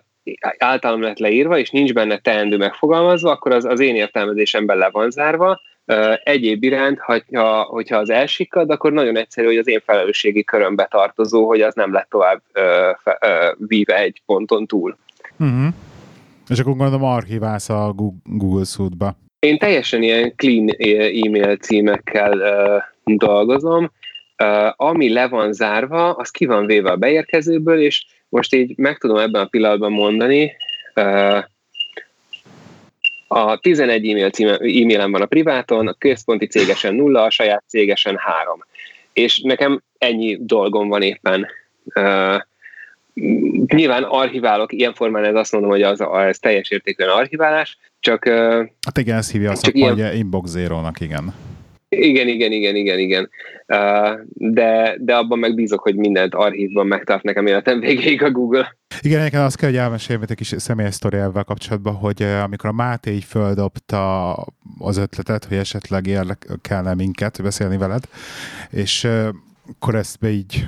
általam 0.57 1.01
lett 1.01 1.19
leírva, 1.19 1.57
és 1.57 1.69
nincs 1.69 1.93
benne 1.93 2.17
teendő 2.17 2.57
megfogalmazva, 2.57 3.31
akkor 3.31 3.51
az, 3.51 3.65
az 3.65 3.79
én 3.79 3.95
értelmezésemben 3.95 4.77
le 4.77 4.89
van 4.91 5.09
zárva, 5.09 5.61
Egyéb 6.23 6.63
iránt, 6.63 6.99
hogyha, 6.99 7.61
hogyha 7.61 7.97
az 7.97 8.09
elsikad, 8.09 8.69
akkor 8.69 8.91
nagyon 8.91 9.17
egyszerű, 9.17 9.47
hogy 9.47 9.57
az 9.57 9.67
én 9.67 9.81
felelősségi 9.85 10.43
körömbe 10.43 10.87
tartozó, 10.91 11.47
hogy 11.47 11.61
az 11.61 11.73
nem 11.73 11.93
lett 11.93 12.09
tovább 12.09 12.41
ö, 12.53 12.89
ö, 13.19 13.51
víve 13.57 13.97
egy 13.97 14.21
ponton 14.25 14.65
túl. 14.65 14.97
Uh-huh. 15.39 15.73
És 16.49 16.59
akkor 16.59 16.75
gondolom 16.75 17.03
archiválsz 17.03 17.69
a 17.69 17.95
Google 18.23 18.65
Suite-ba. 18.65 19.17
Én 19.39 19.57
teljesen 19.57 20.03
ilyen 20.03 20.33
clean 20.35 20.69
e-mail 21.25 21.55
címekkel 21.55 22.37
uh, 22.37 23.15
dolgozom. 23.15 23.91
Uh, 24.43 24.73
ami 24.75 25.13
le 25.13 25.27
van 25.27 25.53
zárva, 25.53 26.13
az 26.13 26.29
ki 26.29 26.45
van 26.45 26.65
véve 26.65 26.91
a 26.91 26.95
beérkezőből, 26.95 27.81
és 27.81 28.05
most 28.29 28.55
így 28.55 28.77
meg 28.77 28.97
tudom 28.97 29.17
ebben 29.17 29.41
a 29.41 29.45
pillanatban 29.45 29.91
mondani, 29.91 30.51
uh, 30.95 31.43
a 33.33 33.57
11 33.57 34.09
e-mail 34.09 34.29
címe, 34.29 34.51
e-mailem 34.51 35.11
van 35.11 35.21
a 35.21 35.25
priváton, 35.25 35.87
a 35.87 35.93
központi 35.93 36.47
cégesen 36.47 36.95
nulla, 36.95 37.23
a 37.23 37.29
saját 37.29 37.63
cégesen 37.67 38.17
három. 38.17 38.65
És 39.13 39.39
nekem 39.39 39.81
ennyi 39.97 40.37
dolgom 40.39 40.87
van 40.87 41.01
éppen. 41.01 41.47
Uh, 41.95 42.41
nyilván 43.75 44.03
archiválok, 44.03 44.73
ilyen 44.73 44.93
formán 44.93 45.23
ez 45.25 45.35
azt 45.35 45.51
mondom, 45.51 45.69
hogy 45.69 45.81
az, 45.81 45.99
az 46.01 46.39
teljes 46.39 46.69
értékűen 46.69 47.09
archiválás, 47.09 47.77
csak... 47.99 48.25
Uh, 48.25 48.33
hát 48.85 48.97
igen, 48.97 49.17
ezt 49.17 49.31
hívja 49.31 49.51
azt, 49.51 49.65
hogy 49.65 49.75
ilyen... 49.75 50.15
Inbox 50.15 50.49
Zero-nak, 50.49 50.99
igen. 50.99 51.33
Igen, 51.95 52.27
igen, 52.27 52.51
igen, 52.51 52.75
igen, 52.75 52.99
igen. 52.99 53.29
De, 54.33 54.95
de 54.99 55.15
abban 55.15 55.39
megbízok, 55.39 55.81
hogy 55.81 55.95
mindent 55.95 56.35
archívban 56.35 56.87
megtart 56.87 57.23
nekem 57.23 57.47
életem 57.47 57.79
végéig 57.79 58.23
a 58.23 58.31
Google. 58.31 58.77
Igen, 59.01 59.19
egyébként 59.19 59.43
azt 59.43 59.57
kell, 59.57 59.69
hogy 59.69 59.77
elmeséljem 59.77 60.25
egy 60.27 60.35
kis 60.35 60.53
személyes 60.57 60.93
sztori 60.93 61.17
ebben 61.17 61.43
kapcsolatban, 61.43 61.93
hogy 61.93 62.21
amikor 62.23 62.69
a 62.69 62.73
Máté 62.73 63.11
így 63.11 63.23
földobta 63.23 64.31
az 64.79 64.97
ötletet, 64.97 65.45
hogy 65.45 65.57
esetleg 65.57 66.07
érdekelne 66.07 66.93
minket, 66.93 67.41
beszélni 67.41 67.77
veled, 67.77 68.03
és 68.69 69.07
akkor 69.69 69.95
ezt 69.95 70.19
be 70.19 70.29
így 70.29 70.65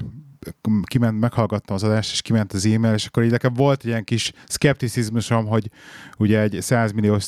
kiment, 0.84 1.20
meghallgattam 1.20 1.76
az 1.76 1.84
adást, 1.84 2.12
és 2.12 2.22
kiment 2.22 2.54
az 2.54 2.66
e-mail, 2.66 2.94
és 2.94 3.06
akkor 3.06 3.24
így 3.24 3.32
nekem 3.32 3.54
volt 3.54 3.80
egy 3.80 3.88
ilyen 3.88 4.04
kis 4.04 4.32
szkepticizmusom, 4.48 5.46
hogy 5.46 5.70
ugye 6.18 6.40
egy 6.40 6.58
100 6.62 6.92
milliós 6.92 7.26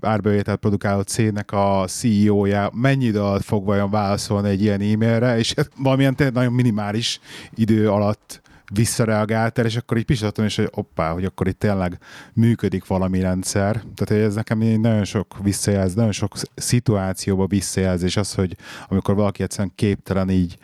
árbevételt 0.00 0.58
produkáló 0.58 1.00
cégnek 1.00 1.52
a 1.52 1.84
CEO-ja 1.88 2.70
mennyi 2.74 3.04
idő 3.04 3.20
alatt 3.20 3.42
fog 3.42 3.64
vajon 3.64 3.90
válaszolni 3.90 4.48
egy 4.48 4.62
ilyen 4.62 4.80
e-mailre, 4.80 5.38
és 5.38 5.54
valamilyen 5.76 6.14
nagyon 6.32 6.52
minimális 6.52 7.20
idő 7.54 7.90
alatt 7.90 8.42
visszareagáltál, 8.74 9.64
és 9.64 9.76
akkor 9.76 9.96
így 9.96 10.04
pisítattam 10.04 10.44
is, 10.44 10.56
hogy 10.56 10.68
oppá, 10.70 11.12
hogy 11.12 11.24
akkor 11.24 11.48
itt 11.48 11.58
tényleg 11.58 11.98
működik 12.34 12.86
valami 12.86 13.20
rendszer. 13.20 13.82
Tehát 13.94 14.24
ez 14.24 14.34
nekem 14.34 14.58
nagyon 14.58 15.04
sok 15.04 15.26
visszajelz, 15.42 15.94
nagyon 15.94 16.12
sok 16.12 16.32
szituációba 16.54 17.46
visszajelzés 17.46 18.16
az, 18.16 18.34
hogy 18.34 18.56
amikor 18.88 19.14
valaki 19.14 19.42
egyszerűen 19.42 19.72
képtelen 19.74 20.30
így 20.30 20.56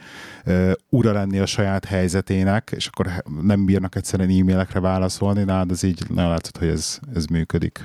uh, 0.47 0.73
ura 0.89 1.13
lenni 1.13 1.39
a 1.39 1.47
saját 1.47 1.85
helyzetének, 1.85 2.73
és 2.77 2.87
akkor 2.87 3.07
nem 3.43 3.65
bírnak 3.65 3.97
egyszerűen 3.97 4.31
e-mailekre 4.31 4.81
válaszolni, 4.81 5.45
nálad 5.45 5.71
az 5.71 5.83
így 5.83 6.03
nagyon 6.09 6.31
látszott, 6.31 6.59
hogy 6.59 6.69
ez, 6.69 6.99
ez 7.15 7.25
működik. 7.25 7.81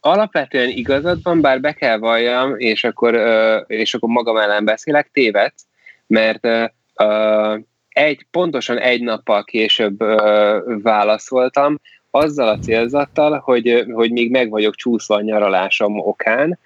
alapvetően 0.00 0.68
igazad 0.68 1.22
van, 1.22 1.40
bár 1.40 1.60
be 1.60 1.72
kell 1.72 1.98
valljam, 1.98 2.58
és 2.58 2.84
akkor, 2.84 3.20
és 3.66 3.94
akkor 3.94 4.08
magam 4.08 4.36
ellen 4.36 4.64
beszélek, 4.64 5.10
téved, 5.12 5.52
mert 6.06 6.72
egy, 7.92 8.26
pontosan 8.30 8.78
egy 8.78 9.02
nappal 9.02 9.44
később 9.44 9.98
válaszoltam, 10.82 11.80
azzal 12.10 12.48
a 12.48 12.58
célzattal, 12.58 13.38
hogy, 13.38 13.84
hogy 13.92 14.12
még 14.12 14.30
meg 14.30 14.50
vagyok 14.50 14.74
csúszva 14.74 15.14
a 15.14 15.20
nyaralásom 15.20 15.98
okán, 15.98 16.58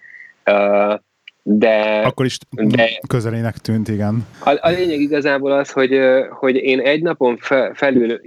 de... 1.43 2.03
Akkor 2.05 2.25
is 2.25 2.39
de, 2.51 2.91
közelének 3.09 3.59
tűnt, 3.59 3.89
igen. 3.89 4.27
A, 4.45 4.59
a 4.61 4.69
lényeg 4.69 5.01
igazából 5.01 5.53
az, 5.53 5.71
hogy, 5.71 6.01
hogy 6.31 6.57
én 6.57 6.81
egy 6.81 7.03
napon 7.03 7.39
felül 7.73 8.21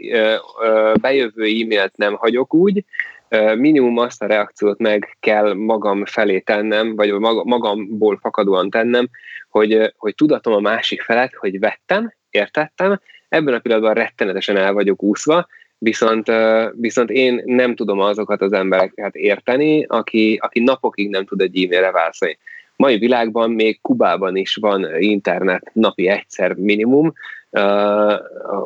bejövő 1.02 1.44
e-mailt 1.44 1.98
nem 1.98 2.14
hagyok 2.14 2.54
úgy, 2.54 2.84
minimum 3.56 3.98
azt 3.98 4.22
a 4.22 4.26
reakciót 4.26 4.80
meg 4.80 5.18
kell 5.20 5.54
magam 5.54 6.06
felé 6.06 6.40
tennem, 6.40 6.96
vagy 6.96 7.12
magamból 7.44 8.18
fakadóan 8.22 8.70
tennem, 8.70 9.10
hogy, 9.50 9.94
hogy 9.98 10.16
tudatom 10.16 10.54
a 10.54 10.60
másik 10.60 11.02
felet, 11.02 11.34
hogy 11.34 11.60
vettem, 11.60 12.14
értettem, 12.30 13.00
ebben 13.30 13.54
a 13.54 13.60
pillanatban 13.60 13.94
rettenetesen 13.94 14.58
el 14.58 14.74
vagyok 14.74 15.04
úszva, 15.04 15.48
viszont, 15.78 16.32
viszont 16.72 17.10
én 17.10 17.42
nem 17.46 17.76
tudom 17.76 18.00
azokat 18.00 18.42
az 18.42 18.54
embereket 18.54 19.16
érteni, 19.16 19.84
aki, 19.84 20.40
aki 20.42 20.60
napokig 20.60 21.10
nem 21.10 21.26
tud 21.26 21.42
egy 21.42 21.64
e-mailre 21.64 21.92
válaszolni. 21.92 22.38
Mai 22.76 22.98
világban 22.98 23.52
még 23.52 23.82
Kubában 23.82 24.36
is 24.36 24.56
van 24.56 25.02
internet 25.02 25.70
napi 25.74 26.08
egyszer 26.08 26.54
minimum, 26.54 27.14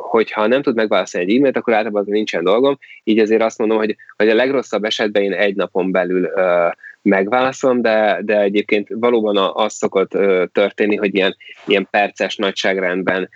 hogyha 0.10 0.48
nem 0.48 0.62
tud 0.62 0.76
megválaszolni 0.76 1.32
egy 1.32 1.38
e-mailt, 1.38 1.58
akkor 1.58 1.74
általában 1.74 2.04
nincsen 2.08 2.44
dolgom, 2.44 2.78
így 3.04 3.20
azért 3.20 3.42
azt 3.42 3.58
mondom, 3.58 3.78
hogy, 3.78 3.96
hogy 4.18 4.30
a 4.30 4.36
legrosszabb 4.36 4.84
esetben 4.84 5.24
én 5.24 5.34
egy 5.34 5.56
napon 5.56 5.92
belül 5.92 6.30
megválaszolom, 7.02 7.82
de, 7.82 8.20
de 8.22 8.40
egyébként 8.40 8.88
valóban 8.90 9.52
az 9.54 9.74
szokott 9.74 10.10
történni, 10.52 10.96
hogy 10.96 11.16
ilyen, 11.16 11.36
ilyen 11.66 11.88
perces 11.92 12.36
nagyságrendben 12.36 13.30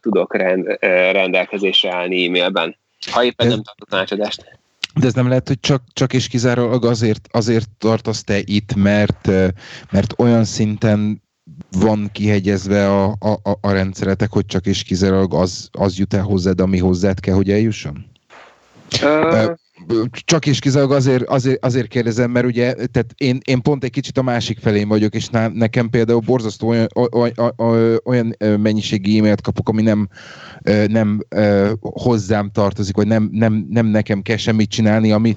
tudok 0.00 0.36
rend, 0.36 0.76
rendelkezésre 1.12 1.94
állni 1.94 2.26
e-mailben, 2.26 2.76
ha 3.10 3.24
éppen 3.24 3.46
nem 3.46 3.62
tartok 3.62 3.88
tanácsadást. 3.88 4.58
De 5.00 5.06
ez 5.06 5.14
nem 5.14 5.28
lehet, 5.28 5.48
hogy 5.48 5.60
csak, 5.60 5.82
csak 5.92 6.12
és 6.12 6.28
kizárólag 6.28 6.84
azért, 6.84 7.28
azért 7.30 7.68
tartasz 7.78 8.24
te 8.24 8.38
itt, 8.44 8.74
mert, 8.74 9.26
mert 9.90 10.14
olyan 10.18 10.44
szinten 10.44 11.22
van 11.70 12.08
kihegyezve 12.12 12.92
a, 12.92 13.04
a, 13.18 13.58
a 13.60 13.70
rendszeretek, 13.70 14.32
hogy 14.32 14.46
csak 14.46 14.66
és 14.66 14.82
kizárólag 14.82 15.34
az, 15.34 15.68
az 15.72 15.98
jut 15.98 16.14
el 16.14 16.22
hozzád, 16.22 16.60
ami 16.60 16.78
hozzád 16.78 17.20
kell, 17.20 17.34
hogy 17.34 17.50
eljusson? 17.50 18.06
Uh, 19.02 19.54
csak 20.10 20.46
is 20.46 20.58
kizárólag 20.58 20.96
azért, 20.96 21.24
azért, 21.24 21.64
azért 21.64 21.88
kérdezem, 21.88 22.30
mert 22.30 22.46
ugye 22.46 22.72
tehát 22.72 23.14
én, 23.16 23.38
én 23.44 23.62
pont 23.62 23.84
egy 23.84 23.90
kicsit 23.90 24.18
a 24.18 24.22
másik 24.22 24.58
felén 24.58 24.88
vagyok, 24.88 25.14
és 25.14 25.28
nekem 25.52 25.90
például 25.90 26.20
borzasztó 26.20 26.68
olyan, 26.68 27.54
olyan 28.04 28.36
mennyiségi 28.38 29.18
e-mailt 29.18 29.40
kapok, 29.40 29.68
ami 29.68 29.82
nem, 29.82 30.08
nem 30.86 31.20
hozzám 31.80 32.50
tartozik, 32.50 32.96
vagy 32.96 33.06
nem, 33.06 33.28
nem, 33.32 33.66
nem 33.70 33.86
nekem 33.86 34.22
kell 34.22 34.36
semmit 34.36 34.70
csinálni, 34.70 35.12
ami, 35.12 35.36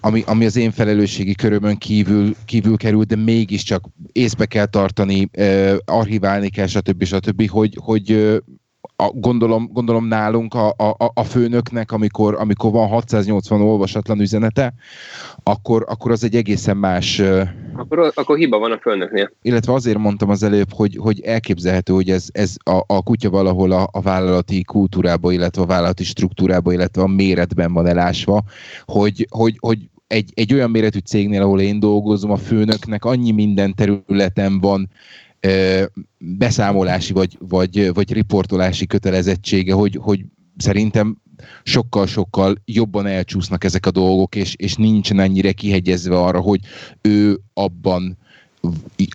ami, 0.00 0.22
ami 0.26 0.44
az 0.44 0.56
én 0.56 0.70
felelősségi 0.70 1.34
körömön 1.34 1.76
kívül, 1.76 2.34
kívül 2.44 2.76
kerül, 2.76 3.04
de 3.04 3.16
mégiscsak 3.16 3.84
észbe 4.12 4.46
kell 4.46 4.66
tartani, 4.66 5.30
archiválni 5.84 6.48
kell, 6.48 6.66
stb. 6.66 7.04
stb., 7.04 7.48
hogy, 7.48 7.78
hogy 7.80 8.40
a, 8.96 9.10
gondolom, 9.14 9.68
gondolom 9.72 10.06
nálunk 10.06 10.54
a, 10.54 10.68
a, 10.68 11.10
a 11.14 11.24
főnöknek, 11.24 11.92
amikor, 11.92 12.34
amikor 12.34 12.70
van 12.72 12.88
680 12.88 13.60
olvasatlan 13.60 14.20
üzenete, 14.20 14.74
akkor, 15.42 15.84
akkor 15.88 16.10
az 16.10 16.24
egy 16.24 16.34
egészen 16.34 16.76
más... 16.76 17.22
Akkor, 17.74 18.12
akkor 18.14 18.36
hiba 18.36 18.58
van 18.58 18.72
a 18.72 18.78
főnöknél. 18.78 19.30
Illetve 19.42 19.72
azért 19.72 19.98
mondtam 19.98 20.30
az 20.30 20.42
előbb, 20.42 20.72
hogy, 20.72 20.96
hogy 21.00 21.20
elképzelhető, 21.20 21.92
hogy 21.92 22.10
ez, 22.10 22.28
ez 22.32 22.56
a, 22.64 22.82
a 22.86 23.02
kutya 23.02 23.30
valahol 23.30 23.72
a, 23.72 23.88
a 23.92 24.00
vállalati 24.00 24.62
kultúrába, 24.62 25.32
illetve 25.32 25.62
a 25.62 25.66
vállalati 25.66 26.04
struktúrába, 26.04 26.72
illetve 26.72 27.02
a 27.02 27.06
méretben 27.06 27.72
van 27.72 27.86
elásva, 27.86 28.42
hogy, 28.84 29.26
hogy, 29.30 29.56
hogy 29.60 29.78
egy, 30.06 30.32
egy 30.34 30.54
olyan 30.54 30.70
méretű 30.70 30.98
cégnél, 30.98 31.42
ahol 31.42 31.60
én 31.60 31.80
dolgozom, 31.80 32.30
a 32.30 32.36
főnöknek 32.36 33.04
annyi 33.04 33.30
minden 33.30 33.74
területen 33.74 34.60
van 34.60 34.88
beszámolási 36.18 37.12
vagy, 37.12 37.36
vagy, 37.40 37.92
vagy 37.92 38.12
riportolási 38.12 38.86
kötelezettsége, 38.86 39.72
hogy, 39.72 39.98
hogy 40.00 40.24
szerintem 40.56 41.16
sokkal-sokkal 41.62 42.54
jobban 42.64 43.06
elcsúsznak 43.06 43.64
ezek 43.64 43.86
a 43.86 43.90
dolgok, 43.90 44.34
és, 44.34 44.54
és 44.56 44.74
nincsen 44.74 45.20
ennyire 45.20 45.52
kihegyezve 45.52 46.20
arra, 46.20 46.40
hogy 46.40 46.60
ő 47.00 47.40
abban 47.54 48.18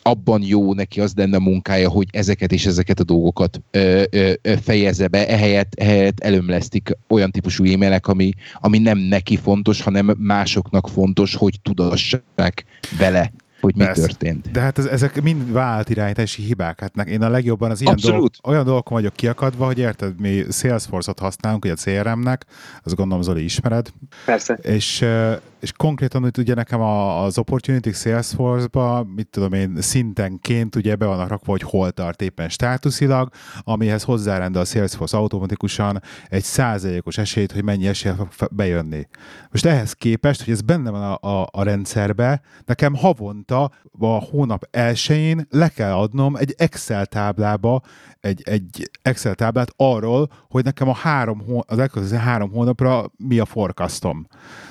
abban 0.01 0.41
jó 0.43 0.73
neki 0.73 1.01
az 1.01 1.13
lenne 1.15 1.35
a 1.35 1.39
munkája, 1.39 1.89
hogy 1.89 2.07
ezeket 2.11 2.51
és 2.51 2.65
ezeket 2.65 2.99
a 2.99 3.03
dolgokat 3.03 3.61
ö, 3.71 4.03
ö, 4.11 4.33
fejezze 4.61 5.07
be, 5.07 5.27
ehelyett, 5.27 5.73
ehelyett 5.73 6.19
előmlesztik 6.19 6.97
olyan 7.07 7.31
típusú 7.31 7.65
e-mailek, 7.65 8.07
ami, 8.07 8.33
ami 8.55 8.77
nem 8.77 8.97
neki 8.97 9.37
fontos, 9.37 9.81
hanem 9.81 10.15
másoknak 10.17 10.89
fontos, 10.89 11.35
hogy 11.35 11.59
tudassák 11.61 12.65
vele 12.97 13.31
hogy 13.61 13.75
mi 13.75 13.83
Persze. 13.83 14.01
történt. 14.01 14.51
De 14.51 14.59
hát 14.59 14.77
ez, 14.77 14.85
ezek 14.85 15.21
mind 15.21 15.51
vált 15.51 15.89
irányítási 15.89 16.41
hibák. 16.41 16.79
Hát 16.79 17.07
én 17.07 17.21
a 17.21 17.29
legjobban 17.29 17.71
az 17.71 17.81
ilyen 17.81 17.97
dolgok, 18.01 18.31
olyan 18.43 18.65
dolgok 18.65 18.89
vagyok 18.89 19.13
kiakadva, 19.13 19.65
hogy 19.65 19.79
érted, 19.79 20.19
mi 20.19 20.43
Salesforce-ot 20.49 21.19
használunk, 21.19 21.65
ugye 21.65 21.73
a 21.73 22.01
CRM-nek, 22.01 22.45
azt 22.83 22.95
gondolom 22.95 23.23
Zoli 23.23 23.43
ismered. 23.43 23.89
Persze. 24.25 24.53
És 24.53 25.05
és 25.61 25.71
konkrétan 25.71 26.21
hogy 26.21 26.37
ugye 26.37 26.53
nekem 26.53 26.81
az 26.81 27.37
Opportunity 27.37 27.91
Salesforce-ba, 27.91 29.03
mit 29.15 29.27
tudom 29.27 29.53
én, 29.53 29.81
szintenként 29.81 30.75
ugye 30.75 30.95
be 30.95 31.05
vannak 31.05 31.29
rakva, 31.29 31.51
hogy 31.51 31.61
hol 31.61 31.91
tart 31.91 32.21
éppen 32.21 32.49
státuszilag, 32.49 33.29
amihez 33.59 34.03
hozzárendel 34.03 34.61
a 34.61 34.65
Salesforce 34.65 35.17
automatikusan 35.17 36.01
egy 36.29 36.43
százalékos 36.43 37.17
esélyt, 37.17 37.51
hogy 37.51 37.63
mennyi 37.63 37.87
esély 37.87 38.11
fog 38.29 38.55
bejönni. 38.55 39.07
Most 39.51 39.65
ehhez 39.65 39.93
képest, 39.93 40.43
hogy 40.43 40.53
ez 40.53 40.61
benne 40.61 40.89
van 40.89 41.01
a, 41.01 41.27
a, 41.27 41.47
a 41.51 41.63
rendszerbe, 41.63 42.41
nekem 42.65 42.95
havonta 42.95 43.71
a 43.99 44.05
hónap 44.05 44.67
elsőjén 44.71 45.47
le 45.49 45.67
kell 45.69 45.93
adnom 45.93 46.35
egy 46.35 46.55
Excel 46.57 47.05
táblába 47.05 47.81
egy, 48.21 48.41
egy 48.45 48.91
Excel 49.01 49.35
táblát 49.35 49.73
arról, 49.75 50.31
hogy 50.49 50.63
nekem 50.63 50.87
a 50.89 50.93
három, 50.93 51.43
az 51.47 51.79
elkövetkező 51.79 52.15
három 52.15 52.51
hónapra 52.51 53.11
mi 53.17 53.39
a 53.39 53.45
forecastom. 53.45 54.27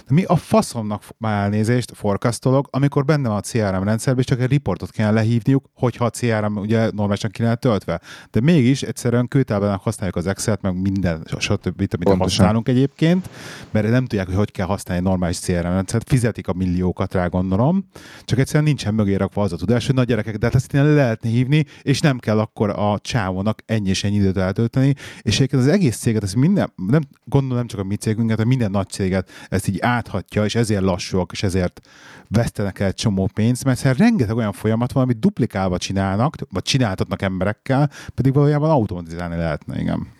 Mi 0.09 0.25
a 0.25 0.37
faszomnak 0.37 1.05
már 1.19 1.43
elnézést 1.43 1.93
forecastolok, 1.95 2.69
amikor 2.71 3.05
benne 3.05 3.29
van 3.29 3.37
a 3.37 3.41
CRM 3.41 3.83
rendszerben, 3.83 4.23
és 4.23 4.25
csak 4.25 4.41
egy 4.41 4.51
riportot 4.51 4.91
kell 4.91 5.13
lehívniuk, 5.13 5.65
hogyha 5.75 6.05
a 6.05 6.11
CRM 6.11 6.57
ugye 6.57 6.91
normálisan 6.91 7.31
kéne 7.31 7.55
töltve. 7.55 8.01
De 8.31 8.41
mégis 8.41 8.83
egyszerűen 8.83 9.29
kőtáblának 9.29 9.83
használjuk 9.83 10.17
az 10.17 10.27
Excel-t, 10.27 10.63
meg 10.63 10.81
minden, 10.81 11.27
stb. 11.39 11.87
amit 11.91 12.21
használunk 12.21 12.69
egyébként, 12.69 13.31
mert 13.71 13.91
nem 13.91 14.07
tudják, 14.07 14.27
hogy 14.27 14.37
hogy 14.37 14.51
kell 14.51 14.67
használni 14.67 15.05
normális 15.05 15.39
CRM 15.39 15.63
rendszert, 15.63 16.09
fizetik 16.09 16.49
a 16.49 16.53
milliókat 16.53 17.15
rá, 17.15 17.27
gondolom, 17.27 17.87
csak 18.25 18.39
egyszerűen 18.39 18.65
nincsen 18.65 18.95
mögé 18.95 19.15
rakva 19.15 19.43
az 19.43 19.53
a 19.53 19.57
tudás, 19.57 19.87
hogy 19.87 19.95
nagy 19.95 20.07
gyerekek, 20.07 20.37
de 20.37 20.47
hát 20.47 20.55
ezt 20.55 20.73
le 20.73 20.83
lehetne 20.83 21.29
hívni, 21.29 21.65
és 21.83 22.01
nem 22.01 22.19
kell 22.19 22.39
akkor 22.39 22.71
a 22.71 22.99
csávónak 23.41 23.63
ennyi 23.67 23.89
és 23.89 24.05
ennyi 24.05 24.17
időt 24.17 24.37
eltölteni, 24.37 24.95
és 25.23 25.37
egyébként 25.37 25.63
az 25.63 25.69
egész 25.69 25.97
céget, 25.97 26.23
ez 26.23 26.33
minden, 26.33 26.73
nem, 26.77 27.03
gondolom 27.25 27.57
nem 27.57 27.67
csak 27.67 27.81
a 27.81 27.85
mi 27.85 27.97
cégünket, 27.97 28.37
hanem 28.37 28.49
minden 28.49 28.71
nagy 28.71 28.89
céget 28.89 29.31
ezt 29.49 29.69
így 29.69 29.79
áthatja, 29.81 30.45
és 30.45 30.55
ezért 30.55 30.83
lassúak, 30.83 31.33
és 31.33 31.43
ezért 31.43 31.81
vesztenek 32.29 32.79
el 32.79 32.93
csomó 32.93 33.29
pénzt, 33.35 33.65
mert 33.65 33.79
szóval 33.79 33.95
rengeteg 33.95 34.37
olyan 34.37 34.53
folyamat 34.53 34.93
van, 34.93 35.03
amit 35.03 35.19
duplikálva 35.19 35.79
csinálnak, 35.79 36.37
vagy 36.51 36.63
csináltatnak 36.63 37.23
emberekkel, 37.23 37.91
pedig 38.15 38.33
valójában 38.33 38.71
automatizálni 38.71 39.37
lehetne, 39.37 39.81
igen. 39.81 40.20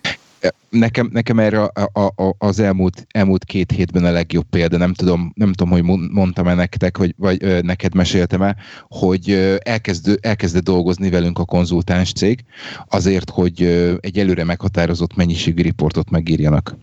Nekem, 0.69 1.09
nekem 1.13 1.39
erre 1.39 1.63
a, 1.63 1.89
a, 1.93 2.23
a, 2.23 2.35
az 2.37 2.59
elmúlt, 2.59 3.05
elmúlt 3.11 3.43
két 3.43 3.71
hétben 3.71 4.05
a 4.05 4.11
legjobb 4.11 4.45
példa, 4.49 4.77
nem 4.77 4.93
tudom, 4.93 5.31
nem 5.35 5.53
tudom 5.53 5.71
hogy 5.71 5.83
mondtam-e 6.11 6.53
nektek, 6.53 6.97
vagy, 6.97 7.13
vagy 7.17 7.43
ö, 7.43 7.59
neked 7.61 7.93
meséltem-e, 7.93 8.55
hogy 8.87 9.57
elkezd, 9.63 10.17
elkezdett 10.21 10.63
dolgozni 10.63 11.09
velünk 11.09 11.39
a 11.39 11.45
konzultáns 11.45 12.11
cég, 12.11 12.43
azért, 12.89 13.29
hogy 13.29 13.61
ö, 13.61 13.93
egy 13.99 14.19
előre 14.19 14.43
meghatározott 14.43 15.15
mennyiségű 15.15 15.61
riportot 15.61 16.09
megírjanak 16.09 16.75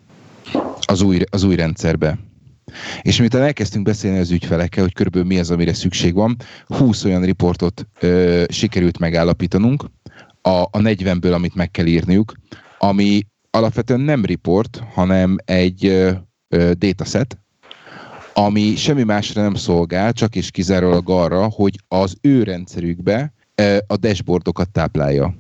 az 0.81 1.03
új, 1.03 1.21
az 1.31 1.43
új 1.43 1.57
rendszerbe. 1.57 2.19
És 3.03 3.19
miután 3.19 3.43
elkezdtünk 3.43 3.85
beszélni 3.85 4.19
az 4.19 4.31
ügyfelekkel, 4.31 4.83
hogy 4.83 4.93
körülbelül 4.93 5.27
mi 5.27 5.39
az, 5.39 5.51
amire 5.51 5.75
szükség 5.75 6.15
van, 6.15 6.37
20 6.67 7.05
olyan 7.05 7.23
riportot 7.23 7.87
ö, 8.01 8.45
sikerült 8.49 8.99
megállapítanunk, 8.99 9.85
a, 10.43 10.63
a 10.63 10.79
40-ből, 10.79 11.35
amit 11.35 11.55
meg 11.55 11.71
kell 11.71 11.87
írniuk, 11.87 12.33
ami 12.79 13.27
alapvetően 13.51 14.01
nem 14.01 14.25
report, 14.25 14.83
hanem 14.95 15.37
egy 15.45 15.87
ö, 15.87 16.13
dataset, 16.73 17.39
ami 18.35 18.77
semmi 18.77 19.03
másra 19.03 19.43
nem 19.43 19.55
szolgál, 19.55 20.13
csak 20.13 20.37
és 20.37 20.51
kizárólag 20.51 21.11
arra, 21.11 21.49
hogy 21.49 21.79
az 21.89 22.17
ő 22.21 22.43
rendszerükbe 22.43 23.33
a 23.87 23.97
dashboardokat 23.97 24.71
táplálja. 24.71 25.35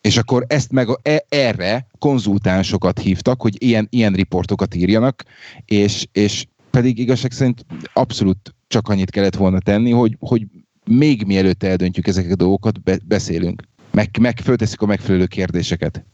És 0.00 0.16
akkor 0.16 0.44
ezt 0.48 0.72
meg 0.72 0.88
a, 0.88 0.98
e, 1.02 1.24
erre 1.28 1.86
konzultánsokat 1.98 2.98
hívtak, 2.98 3.40
hogy 3.42 3.62
ilyen, 3.62 3.86
ilyen 3.90 4.12
riportokat 4.12 4.74
írjanak, 4.74 5.24
és, 5.64 6.06
és 6.12 6.46
pedig 6.70 6.98
igazság 6.98 7.32
szerint 7.32 7.66
abszolút 7.92 8.54
csak 8.66 8.88
annyit 8.88 9.10
kellett 9.10 9.36
volna 9.36 9.58
tenni, 9.58 9.90
hogy, 9.90 10.16
hogy 10.18 10.46
még 10.84 11.24
mielőtt 11.26 11.62
eldöntjük 11.62 12.06
ezeket 12.06 12.32
a 12.32 12.36
dolgokat, 12.36 12.82
be, 12.82 12.98
beszélünk. 13.04 13.62
Meg, 13.94 14.08
meg 14.20 14.38
fölteszik 14.44 14.80
a 14.80 14.86
megfelelő 14.86 15.26
kérdéseket. 15.26 16.04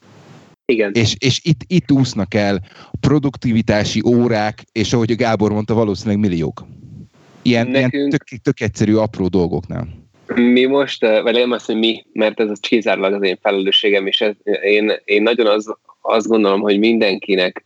Igen. 0.65 0.93
És, 0.95 1.15
és 1.19 1.41
itt, 1.43 1.61
itt 1.67 1.91
úsznak 1.91 2.35
el 2.35 2.61
produktivitási 3.01 4.03
órák, 4.07 4.63
és 4.73 4.93
ahogy 4.93 5.11
a 5.11 5.17
Gábor 5.17 5.53
mondta, 5.53 5.75
valószínűleg 5.75 6.19
milliók. 6.19 6.67
Ilyen, 7.43 7.67
Nekünk... 7.67 7.93
ilyen 7.93 8.11
tök, 8.11 8.41
tök 8.43 8.61
egyszerű, 8.61 8.95
apró 8.95 9.27
dolgoknál. 9.27 9.89
Mi 10.35 10.65
most, 10.65 11.01
vagy 11.01 11.35
nem 11.35 11.51
azt, 11.51 11.67
hogy 11.67 11.77
mi, 11.77 12.05
mert 12.13 12.41
ez 12.41 12.51
a 12.51 12.55
kizárólag 12.61 13.13
az 13.13 13.23
én 13.23 13.39
felelősségem, 13.43 14.07
és 14.07 14.21
ez, 14.21 14.35
én, 14.63 14.93
én 15.05 15.23
nagyon 15.23 15.47
az, 15.47 15.75
azt 16.01 16.27
gondolom, 16.27 16.61
hogy 16.61 16.79
mindenkinek 16.79 17.65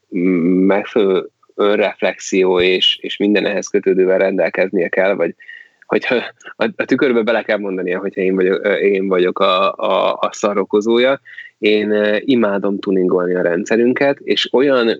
megfelelő 0.66 1.30
önreflexió 1.54 2.60
és, 2.60 2.98
és 3.00 3.16
minden 3.16 3.46
ehhez 3.46 3.66
kötődővel 3.66 4.18
rendelkeznie 4.18 4.88
kell, 4.88 5.14
vagy 5.14 5.34
hogyha 5.94 6.14
a, 6.56 6.68
a 6.76 6.84
tükörbe 6.84 7.22
bele 7.22 7.42
kell 7.42 7.58
mondania, 7.58 7.98
hogyha 7.98 8.20
én 8.20 8.34
vagyok, 8.34 8.66
én 8.80 9.08
vagyok 9.08 9.38
a, 9.38 9.72
a, 9.72 10.12
a 10.20 10.28
szarokozója. 10.32 11.20
Én 11.58 11.94
imádom 12.18 12.78
tuningolni 12.78 13.34
a 13.34 13.42
rendszerünket, 13.42 14.18
és 14.18 14.52
olyan 14.52 14.90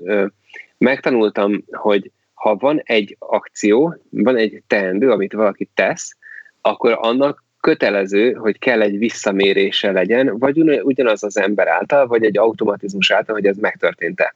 megtanultam, 0.79 1.65
hogy 1.71 2.11
ha 2.35 2.55
van 2.55 2.81
egy 2.85 3.17
akció, 3.19 3.97
van 4.11 4.37
egy 4.37 4.63
teendő, 4.67 5.11
amit 5.11 5.33
valaki 5.33 5.69
tesz, 5.75 6.17
akkor 6.61 6.99
annak 7.01 7.45
kötelező, 7.61 8.33
hogy 8.33 8.59
kell 8.59 8.83
egy 8.83 8.99
visszamérése 8.99 9.93
legyen, 9.93 10.39
vagy 10.39 10.59
ugyanaz 10.83 11.23
az 11.23 11.37
ember 11.37 11.69
által, 11.69 12.07
vagy 12.07 12.25
egy 12.25 12.39
automatizmus 12.39 13.11
által, 13.11 13.35
hogy 13.35 13.47
ez 13.47 13.57
megtörtént-e. 13.57 14.35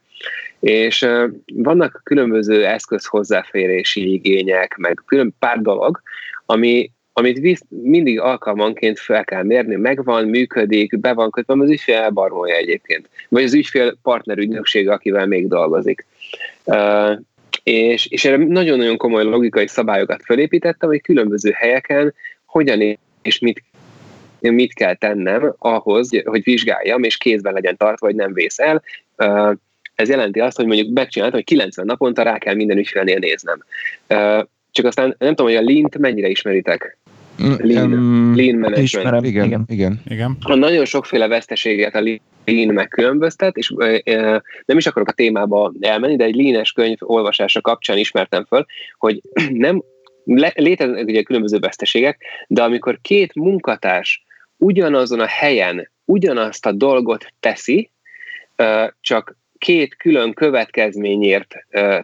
És 0.59 1.07
vannak 1.53 2.01
különböző 2.03 2.65
eszköz 2.65 3.05
hozzáférési 3.05 4.13
igények, 4.13 4.75
meg 4.77 5.01
külön 5.05 5.35
pár 5.39 5.59
dolog, 5.61 6.01
ami, 6.51 6.91
amit 7.13 7.39
visz, 7.39 7.61
mindig 7.69 8.19
alkalmanként 8.19 8.99
fel 8.99 9.25
kell 9.25 9.43
mérni, 9.43 9.75
megvan, 9.75 10.27
működik, 10.27 10.99
be 10.99 11.13
van 11.13 11.31
kötve, 11.31 11.53
az 11.63 11.69
ügyfél 11.69 11.95
elbarmolja 11.95 12.55
egyébként. 12.55 13.09
Vagy 13.29 13.43
az 13.43 13.53
ügyfél 13.53 13.97
partner 14.01 14.37
ügynöksége, 14.37 14.91
akivel 14.91 15.25
még 15.25 15.47
dolgozik. 15.47 16.05
Uh, 16.63 17.11
és, 17.63 18.05
és 18.05 18.25
erre 18.25 18.37
nagyon-nagyon 18.37 18.97
komoly 18.97 19.23
logikai 19.23 19.67
szabályokat 19.67 20.21
felépítettem, 20.23 20.89
hogy 20.89 21.01
különböző 21.01 21.51
helyeken 21.51 22.13
hogyan 22.45 22.97
és 23.21 23.39
mit 23.39 23.63
mit 24.39 24.73
kell 24.73 24.95
tennem 24.95 25.53
ahhoz, 25.57 26.09
hogy 26.23 26.43
vizsgáljam, 26.43 27.03
és 27.03 27.17
kézben 27.17 27.53
legyen 27.53 27.77
tartva, 27.77 28.07
vagy 28.07 28.15
nem 28.15 28.33
vész 28.33 28.59
el. 28.59 28.83
Ez 29.95 30.09
jelenti 30.09 30.39
azt, 30.39 30.55
hogy 30.55 30.65
mondjuk 30.65 30.93
megcsináltam, 30.93 31.37
hogy 31.37 31.47
90 31.47 31.85
naponta 31.85 32.21
rá 32.21 32.37
kell 32.37 32.53
minden 32.53 32.77
ügyfélnél 32.77 33.17
néznem. 33.17 33.63
Csak 34.79 34.87
aztán 34.87 35.15
nem 35.17 35.35
tudom, 35.35 35.53
hogy 35.53 35.65
a 35.65 35.69
Lean-t 35.71 35.97
mennyire 35.97 36.27
ismeritek. 36.27 36.97
Mm, 37.43 37.53
lean, 37.57 37.93
um, 37.93 38.35
lean 38.35 38.55
management. 38.55 38.77
Ismerem, 38.77 39.23
igen, 39.23 39.45
igen. 39.45 39.65
igen. 39.67 40.01
igen. 40.07 40.37
A 40.41 40.55
nagyon 40.55 40.85
sokféle 40.85 41.27
veszteséget 41.27 41.95
a 41.95 42.01
Lean 42.45 42.73
megkülönböztet, 42.73 43.57
és 43.57 43.73
nem 44.65 44.77
is 44.77 44.85
akarok 44.85 45.07
a 45.07 45.11
témába 45.11 45.73
elmenni, 45.79 46.15
de 46.15 46.23
egy 46.23 46.35
Lean-es 46.35 46.71
könyv 46.71 46.97
olvasása 46.99 47.61
kapcsán 47.61 47.97
ismertem 47.97 48.45
föl, 48.45 48.65
hogy 48.97 49.21
nem 49.51 49.83
le, 50.23 50.53
léteznek 50.55 51.05
ugye 51.05 51.21
különböző 51.21 51.59
veszteségek, 51.59 52.21
de 52.47 52.63
amikor 52.63 52.99
két 53.01 53.35
munkatárs 53.35 54.23
ugyanazon 54.57 55.19
a 55.19 55.27
helyen 55.27 55.91
ugyanazt 56.05 56.65
a 56.65 56.71
dolgot 56.71 57.33
teszi, 57.39 57.91
csak 59.01 59.37
két 59.57 59.95
külön 59.95 60.33
következményért 60.33 61.55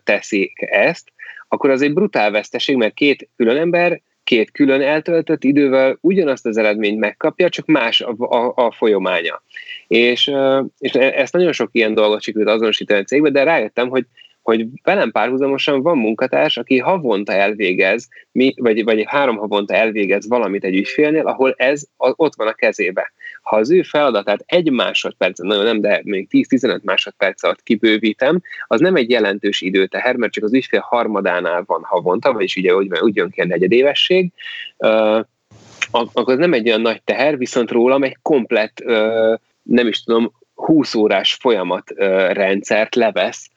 teszik 0.03 0.61
ezt, 0.61 1.11
akkor 1.55 1.69
az 1.69 1.81
egy 1.81 1.93
brutál 1.93 2.31
veszteség, 2.31 2.75
mert 2.75 2.93
két 2.93 3.29
külön 3.35 3.57
ember 3.57 4.01
két 4.25 4.51
külön 4.51 4.81
eltöltött 4.81 5.43
idővel 5.43 5.97
ugyanazt 6.01 6.45
az 6.45 6.57
eredményt 6.57 6.99
megkapja, 6.99 7.49
csak 7.49 7.65
más 7.65 8.01
a, 8.01 8.15
a, 8.17 8.53
a 8.55 8.71
folyománya. 8.71 9.41
És, 9.87 10.31
és 10.79 10.91
ezt 10.91 11.33
nagyon 11.33 11.51
sok 11.51 11.69
ilyen 11.71 11.93
dolgot 11.93 12.21
sikerült 12.21 12.51
azonosítani 12.51 12.99
a 12.99 13.03
cégbe, 13.03 13.29
de 13.29 13.43
rájöttem, 13.43 13.89
hogy 13.89 14.05
hogy 14.45 14.67
velem 14.83 15.11
párhuzamosan 15.11 15.81
van 15.81 15.97
munkatárs, 15.97 16.57
aki 16.57 16.77
havonta 16.77 17.33
elvégez, 17.33 18.07
mi, 18.31 18.53
vagy, 18.57 18.83
vagy 18.83 19.03
három 19.07 19.37
havonta 19.37 19.73
elvégez 19.73 20.27
valamit 20.27 20.63
egy 20.63 20.75
ügyfélnél, 20.75 21.27
ahol 21.27 21.53
ez 21.57 21.83
a, 21.97 22.13
ott 22.15 22.35
van 22.35 22.47
a 22.47 22.53
kezébe. 22.53 23.11
Ha 23.41 23.55
az 23.55 23.71
ő 23.71 23.81
feladatát 23.81 24.43
egy 24.45 24.71
másodperc, 24.71 25.39
nagyon 25.39 25.63
nem, 25.63 25.81
de 25.81 26.01
még 26.03 26.27
10-15 26.31 26.81
másodperc 26.81 27.43
alatt 27.43 27.63
kibővítem, 27.63 28.41
az 28.67 28.79
nem 28.79 28.95
egy 28.95 29.09
jelentős 29.09 29.61
időteher, 29.61 30.15
mert 30.15 30.33
csak 30.33 30.43
az 30.43 30.53
ügyfél 30.53 30.79
harmadánál 30.79 31.63
van 31.65 31.81
havonta, 31.83 32.33
vagyis 32.33 32.55
ugye 32.55 32.75
úgy, 32.75 32.99
úgy 32.99 33.15
jön 33.15 33.29
ki 33.29 33.41
a 33.41 33.45
negyedévesség, 33.45 34.31
uh, 34.77 35.19
akkor 35.91 36.33
ez 36.33 36.39
nem 36.39 36.53
egy 36.53 36.67
olyan 36.67 36.81
nagy 36.81 37.03
teher, 37.03 37.37
viszont 37.37 37.71
rólam 37.71 38.03
egy 38.03 38.17
komplett, 38.21 38.81
uh, 38.83 39.37
nem 39.63 39.87
is 39.87 40.03
tudom, 40.03 40.31
20 40.55 40.95
órás 40.95 41.33
folyamat 41.33 41.89
rendszert 42.31 42.95
levesz, 42.95 43.49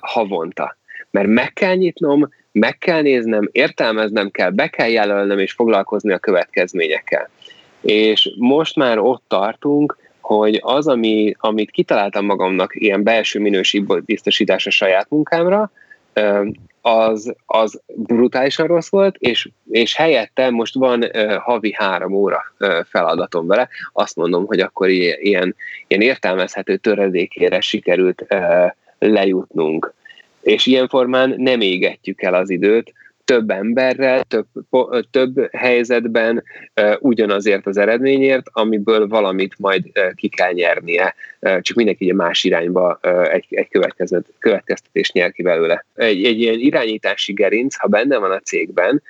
havonta. 0.00 0.76
Mert 1.10 1.28
meg 1.28 1.52
kell 1.52 1.74
nyitnom, 1.74 2.28
meg 2.52 2.78
kell 2.78 3.02
néznem, 3.02 3.48
értelmeznem 3.52 4.30
kell, 4.30 4.50
be 4.50 4.68
kell 4.68 4.88
jelölnem 4.88 5.38
és 5.38 5.52
foglalkozni 5.52 6.12
a 6.12 6.18
következményekkel. 6.18 7.28
És 7.80 8.34
most 8.38 8.76
már 8.76 8.98
ott 8.98 9.22
tartunk, 9.28 9.96
hogy 10.20 10.60
az, 10.62 10.88
ami, 10.88 11.34
amit 11.38 11.70
kitaláltam 11.70 12.24
magamnak 12.24 12.74
ilyen 12.74 13.02
belső 13.02 13.40
minőség 13.40 14.04
biztosítás 14.04 14.66
a 14.66 14.70
saját 14.70 15.10
munkámra, 15.10 15.70
az, 16.80 17.34
az 17.46 17.80
brutálisan 17.86 18.66
rossz 18.66 18.90
volt, 18.90 19.16
és, 19.16 19.48
és 19.70 19.96
helyette 19.96 20.50
most 20.50 20.74
van 20.74 21.10
havi 21.38 21.72
három 21.76 22.12
óra 22.12 22.40
uh, 22.58 22.84
feladatom 22.84 23.46
vele. 23.46 23.68
Azt 23.92 24.16
mondom, 24.16 24.46
hogy 24.46 24.60
akkor 24.60 24.88
ilyen, 24.88 25.54
ilyen, 25.86 26.00
értelmezhető 26.00 26.76
töredékére 26.76 27.60
sikerült 27.60 28.26
lejutnunk. 28.98 29.94
És 30.40 30.66
ilyen 30.66 30.88
formán 30.88 31.34
nem 31.36 31.60
égetjük 31.60 32.22
el 32.22 32.34
az 32.34 32.50
időt, 32.50 32.92
több 33.24 33.50
emberrel, 33.50 34.22
több, 34.22 34.46
több 35.10 35.54
helyzetben 35.54 36.44
ugyanazért 36.98 37.66
az 37.66 37.76
eredményért, 37.76 38.46
amiből 38.52 39.08
valamit 39.08 39.54
majd 39.58 39.84
ki 40.14 40.28
kell 40.28 40.52
nyernie, 40.52 41.14
csak 41.40 41.76
mindenki 41.76 42.08
egy 42.08 42.14
más 42.14 42.44
irányba 42.44 42.98
egy, 43.30 43.46
egy 43.50 43.68
következtetés 44.38 45.12
nyer 45.12 45.32
ki 45.32 45.42
belőle. 45.42 45.84
Egy, 45.94 46.24
egy 46.24 46.40
ilyen 46.40 46.58
irányítási 46.58 47.32
gerinc, 47.32 47.76
ha 47.76 47.88
benne 47.88 48.18
van 48.18 48.30
a 48.30 48.40
cégben, 48.40 49.02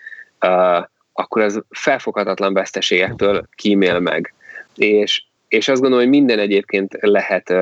akkor 1.12 1.42
az 1.42 1.62
felfoghatatlan 1.70 2.52
veszteségektől 2.52 3.48
kímél 3.54 3.98
meg. 3.98 4.34
És, 4.76 5.22
és 5.48 5.68
azt 5.68 5.80
gondolom, 5.80 6.04
hogy 6.04 6.14
minden 6.18 6.38
egyébként 6.38 6.96
lehet 7.00 7.54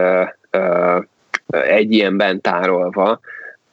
egy 1.51 1.93
ilyenben 1.93 2.41
tárolva. 2.41 3.21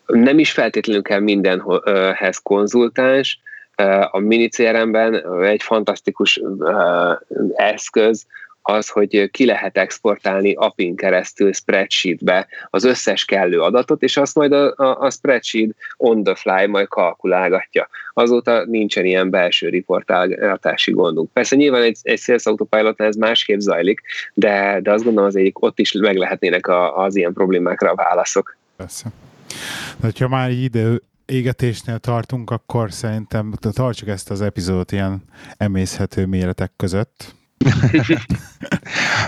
Nem 0.05 0.39
is 0.39 0.51
feltétlenül 0.51 1.01
kell 1.01 1.19
mindenhez 1.19 2.37
konzultáns, 2.43 3.39
a 4.11 4.19
mini 4.19 4.49
CRM-ben 4.49 5.43
egy 5.43 5.63
fantasztikus 5.63 6.41
eszköz, 7.55 8.25
az, 8.65 8.89
hogy 8.89 9.29
ki 9.31 9.45
lehet 9.45 9.77
exportálni 9.77 10.53
API-n 10.53 10.95
keresztül 10.95 11.53
spreadsheetbe 11.53 12.47
az 12.69 12.83
összes 12.83 13.25
kellő 13.25 13.61
adatot, 13.61 14.01
és 14.01 14.17
azt 14.17 14.35
majd 14.35 14.51
a, 14.51 14.73
a, 14.75 14.99
a 14.99 15.09
spreadsheet 15.09 15.75
on 15.97 16.23
the 16.23 16.35
fly 16.35 16.65
majd 16.65 16.87
kalkulálgatja. 16.87 17.89
Azóta 18.13 18.65
nincsen 18.65 19.05
ilyen 19.05 19.29
belső 19.29 19.69
riportálgatási 19.69 20.91
gondunk. 20.91 21.31
Persze 21.33 21.55
nyilván 21.55 21.81
egy, 21.81 21.97
egy 22.01 22.19
Sales 22.19 22.45
Autopilot 22.45 23.01
ez 23.01 23.15
másképp 23.15 23.59
zajlik, 23.59 24.01
de, 24.33 24.79
de 24.81 24.91
azt 24.91 25.03
gondolom 25.03 25.29
az 25.29 25.35
egyik 25.35 25.61
ott 25.61 25.79
is 25.79 25.91
meg 25.91 26.15
lehetnének 26.17 26.67
a, 26.67 26.97
az 26.97 27.15
ilyen 27.15 27.33
problémákra 27.33 27.91
a 27.91 27.95
válaszok. 27.95 28.57
Persze. 28.75 29.09
De 30.01 30.11
ha 30.19 30.27
már 30.27 30.51
idő, 30.51 31.01
égetésnél 31.25 31.97
tartunk, 31.97 32.49
akkor 32.49 32.91
szerintem 32.91 33.53
tartsuk 33.73 34.07
ezt 34.07 34.31
az 34.31 34.41
epizódot 34.41 34.91
ilyen 34.91 35.23
emészhető 35.57 36.25
méretek 36.25 36.71
között 36.77 37.35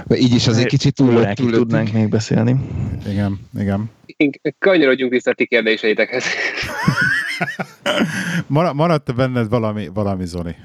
így 0.26 0.34
is 0.34 0.48
azért 0.48 0.68
kicsit 0.68 0.95
túl, 0.95 1.34
túl 1.34 1.52
tudnánk 1.52 1.91
még 1.91 2.10
beszélni. 2.10 2.56
Igen, 3.10 3.40
igen. 3.60 3.91
Kanyarodjunk 4.60 5.12
vissza 5.12 5.32
a 5.32 5.34
ti 5.34 5.45
kérdéseitekhez. 5.45 6.26
Maradt 8.74 9.16
benned 9.16 9.49
valami, 9.49 9.90
valami 9.94 10.26
Zoni? 10.26 10.56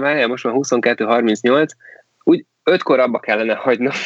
Várjál, 0.00 0.28
most 0.28 0.44
már 0.44 0.54
22-38, 0.56 1.68
úgy 2.22 2.44
ötkor 2.62 3.00
abba 3.00 3.18
kellene 3.18 3.54
hagynom. 3.54 3.92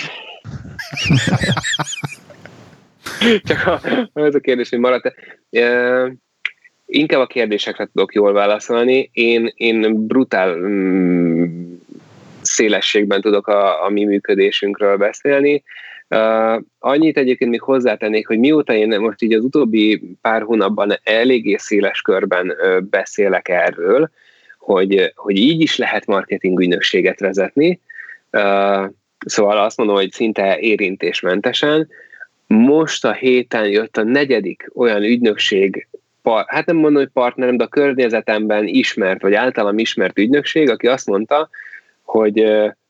Csak 3.44 3.66
a, 3.66 3.80
az 4.12 4.34
a 4.34 4.40
kérdés, 4.40 4.68
hogy 4.68 4.78
maradt-e. 4.78 5.14
Inkább 6.86 7.20
a 7.20 7.26
kérdésekre 7.26 7.88
tudok 7.92 8.14
jól 8.14 8.32
válaszolni. 8.32 9.10
Én, 9.12 9.52
én 9.56 10.06
brutál 10.06 10.54
mm, 10.56 11.74
szélességben 12.58 13.20
tudok 13.20 13.46
a, 13.46 13.84
a 13.84 13.88
mi 13.88 14.04
működésünkről 14.04 14.96
beszélni. 14.96 15.62
Uh, 16.08 16.62
annyit 16.78 17.16
egyébként 17.16 17.50
még 17.50 17.60
hozzátennék, 17.60 18.26
hogy 18.26 18.38
mióta 18.38 18.74
én 18.74 19.00
most 19.00 19.22
így 19.22 19.32
az 19.32 19.44
utóbbi 19.44 20.16
pár 20.22 20.42
hónapban 20.42 20.98
eléggé 21.02 21.56
széles 21.56 22.02
körben 22.02 22.56
beszélek 22.90 23.48
erről, 23.48 24.10
hogy, 24.58 25.12
hogy 25.14 25.36
így 25.36 25.60
is 25.60 25.76
lehet 25.76 26.06
marketing 26.06 26.60
ügynökséget 26.60 27.20
vezetni, 27.20 27.80
uh, 28.32 28.84
szóval 29.26 29.58
azt 29.58 29.76
mondom, 29.76 29.96
hogy 29.96 30.12
szinte 30.12 30.58
érintésmentesen. 30.58 31.88
Most 32.46 33.04
a 33.04 33.12
héten 33.12 33.68
jött 33.68 33.96
a 33.96 34.02
negyedik 34.02 34.70
olyan 34.74 35.02
ügynökség, 35.02 35.88
hát 36.46 36.66
nem 36.66 36.76
mondom, 36.76 37.02
hogy 37.02 37.12
partnerem, 37.12 37.56
de 37.56 37.64
a 37.64 37.68
környezetemben 37.68 38.66
ismert, 38.66 39.22
vagy 39.22 39.34
általam 39.34 39.78
ismert 39.78 40.18
ügynökség, 40.18 40.70
aki 40.70 40.86
azt 40.86 41.06
mondta, 41.06 41.48
hogy 42.10 42.44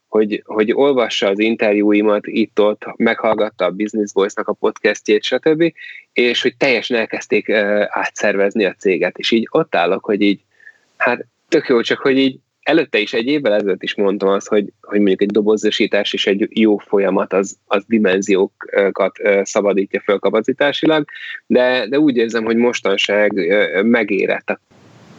hogy, 0.08 0.42
hogy 0.46 0.72
olvassa 0.72 1.28
az 1.28 1.38
interjúimat 1.38 2.26
itt-ott, 2.26 2.84
meghallgatta 2.96 3.64
a 3.64 3.70
Business 3.70 4.10
Voice-nak 4.12 4.48
a 4.48 4.52
podcastjét, 4.52 5.22
stb., 5.22 5.72
és 6.12 6.42
hogy 6.42 6.56
teljesen 6.56 6.96
elkezdték 6.96 7.50
átszervezni 7.88 8.64
a 8.64 8.74
céget, 8.78 9.18
és 9.18 9.30
így 9.30 9.46
ott 9.50 9.74
állok, 9.74 10.04
hogy 10.04 10.20
így, 10.20 10.40
hát 10.96 11.26
tök 11.48 11.68
jó, 11.68 11.80
csak 11.80 11.98
hogy 11.98 12.18
így 12.18 12.38
előtte 12.62 12.98
is, 12.98 13.12
egy 13.12 13.26
évvel 13.26 13.54
ezelőtt 13.54 13.82
is 13.82 13.94
mondtam 13.94 14.28
azt, 14.28 14.48
hogy, 14.48 14.72
hogy 14.80 14.98
mondjuk 14.98 15.22
egy 15.22 15.30
dobozosítás 15.30 16.12
és 16.12 16.26
egy 16.26 16.48
jó 16.50 16.76
folyamat 16.76 17.32
az, 17.32 17.56
az 17.66 17.84
dimenziókat 17.86 19.18
szabadítja 19.42 20.00
föl 20.00 20.18
kapacitásilag, 20.18 21.04
de, 21.46 21.86
de 21.88 21.98
úgy 21.98 22.16
érzem, 22.16 22.44
hogy 22.44 22.56
mostanság 22.56 23.32
megérett 23.84 24.50
a 24.50 24.60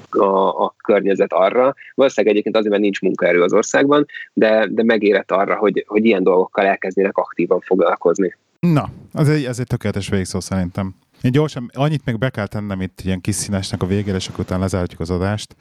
a, 0.10 0.64
a 0.64 0.76
környezet 0.84 1.34
arra. 1.34 1.74
Valószínűleg 1.96 2.34
egyébként 2.34 2.56
azért, 2.58 2.72
mert 2.72 2.84
nincs 2.84 3.02
munkaerő 3.02 3.42
az 3.42 3.54
országban, 3.54 4.06
de, 4.34 4.68
de 4.70 4.84
megérett 4.84 5.32
arra, 5.32 5.56
hogy, 5.56 5.84
hogy 5.88 6.06
ilyen 6.06 6.24
dolgokkal 6.24 6.66
elkezdjenek 6.66 7.18
aktívan 7.18 7.60
foglalkozni. 7.60 8.36
Na, 8.60 8.90
az 9.14 9.30
egy, 9.30 9.44
ez 9.44 9.60
egy 9.60 9.68
tökéletes 9.68 10.10
végszó 10.10 10.40
szerintem. 10.40 10.96
Én 11.22 11.32
gyorsan, 11.32 11.70
annyit 11.74 12.06
még 12.06 12.18
be 12.18 12.30
kell 12.30 12.48
tennem 12.48 12.82
itt 12.82 13.02
ilyen 13.04 13.22
kis 13.22 13.36
színesnek 13.36 13.82
a 13.82 13.86
végére, 13.86 14.16
és 14.16 14.28
akkor 14.28 14.40
utána 14.40 14.62
lezárhatjuk 14.62 15.00
az 15.00 15.10
adást, 15.10 15.56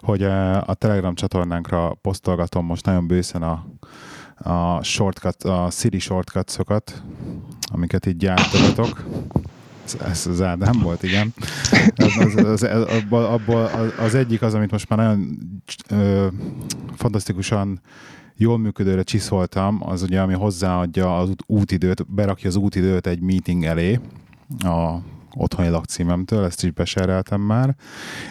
hogy 0.00 0.22
a 0.66 0.74
Telegram 0.74 1.14
csatornánkra 1.14 1.94
posztolgatom 2.02 2.66
most 2.66 2.84
nagyon 2.84 3.06
bőszen 3.06 3.42
a, 3.42 3.64
a 4.50 4.82
shortcut, 4.82 5.42
a 5.42 5.68
Siri 5.70 5.98
shortcuts-okat, 5.98 7.02
amiket 7.72 8.06
így 8.06 8.16
gyártogatok. 8.16 9.04
Ez, 9.84 10.26
az 10.26 10.42
Ádám 10.42 10.80
volt, 10.82 11.02
igen. 11.02 11.34
Az, 11.96 12.16
az, 12.18 12.44
az, 12.44 12.62
az, 12.62 12.92
abból, 13.10 13.70
az 13.98 14.14
egyik 14.14 14.42
az, 14.42 14.54
amit 14.54 14.70
most 14.70 14.88
már 14.88 14.98
nagyon 14.98 15.38
ö, 15.88 16.26
fantasztikusan 16.96 17.80
jól 18.36 18.58
működőre 18.58 19.02
csiszoltam, 19.02 19.88
az 19.88 20.02
ugye, 20.02 20.20
ami 20.20 20.34
hozzáadja 20.34 21.18
az 21.18 21.30
útidőt, 21.46 22.14
berakja 22.14 22.48
az 22.48 22.56
útidőt 22.56 23.06
egy 23.06 23.20
meeting 23.20 23.64
elé, 23.64 24.00
a 24.58 24.98
otthoni 25.36 25.68
lakcímemtől, 25.68 26.44
ezt 26.44 26.64
is 26.64 26.70
besereltem 26.70 27.40
már, 27.40 27.76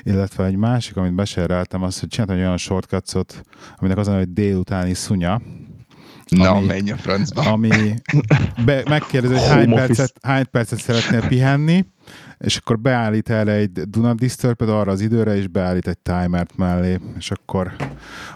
illetve 0.03 0.45
egy 0.45 0.55
másik, 0.55 0.97
amit 0.97 1.13
besereltem, 1.13 1.83
az, 1.83 1.99
hogy 1.99 2.09
csináltam 2.09 2.37
egy 2.37 2.43
olyan 2.43 2.57
shortcutsot, 2.57 3.43
aminek 3.77 3.97
az 3.97 4.07
a 4.07 4.15
hogy 4.15 4.33
délutáni 4.33 4.93
szunya, 4.93 5.41
Na, 6.37 6.49
ami, 6.49 6.65
menj 6.65 6.91
a 6.91 6.97
francba. 6.97 7.41
Ami 7.41 7.69
be, 8.65 8.83
megkérdezi, 8.89 9.33
hogy 9.33 9.47
hány 9.47 9.73
percet, 9.73 10.13
hány 10.21 10.45
percet 10.51 10.79
szeretnél 10.79 11.27
pihenni, 11.27 11.85
és 12.39 12.57
akkor 12.57 12.79
beállít 12.79 13.29
erre 13.29 13.51
egy 13.51 13.71
Do 13.71 14.01
Not 14.01 14.17
disturb 14.17 14.61
arra 14.61 14.91
az 14.91 15.01
időre, 15.01 15.35
és 15.35 15.47
beállít 15.47 15.87
egy 15.87 15.97
timert 15.97 16.57
mellé, 16.57 16.99
és 17.17 17.31
akkor 17.31 17.75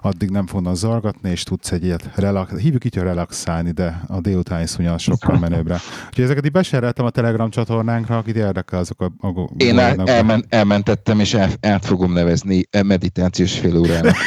addig 0.01 0.29
nem 0.29 0.47
fognak 0.47 0.75
zargatni, 0.75 1.29
és 1.29 1.43
tudsz 1.43 1.71
egy 1.71 1.83
ilyet 1.83 2.09
relax, 2.15 2.51
hívjuk 2.51 2.85
így, 2.85 2.95
hogy 2.95 3.03
relaxálni, 3.03 3.71
de 3.71 4.01
a 4.07 4.21
délutáni 4.21 4.67
szunya 4.67 4.97
sokkal 4.97 5.39
menőbbre. 5.49 5.79
Úgyhogy 6.07 6.23
ezeket 6.23 6.45
így 6.45 6.51
besereltem 6.51 7.05
a 7.05 7.09
Telegram 7.09 7.49
csatornánkra, 7.49 8.17
akit 8.17 8.35
érdekel, 8.35 8.79
azok 8.79 9.01
a... 9.01 9.27
a 9.27 9.49
Én 9.57 9.79
el, 9.79 10.01
elmen, 10.05 10.45
elmentettem, 10.49 11.19
és 11.19 11.33
el, 11.33 11.49
el 11.59 11.79
fogom 11.79 12.13
nevezni 12.13 12.63
meditációs 12.83 13.59
fél 13.59 13.77
órának. 13.77 14.15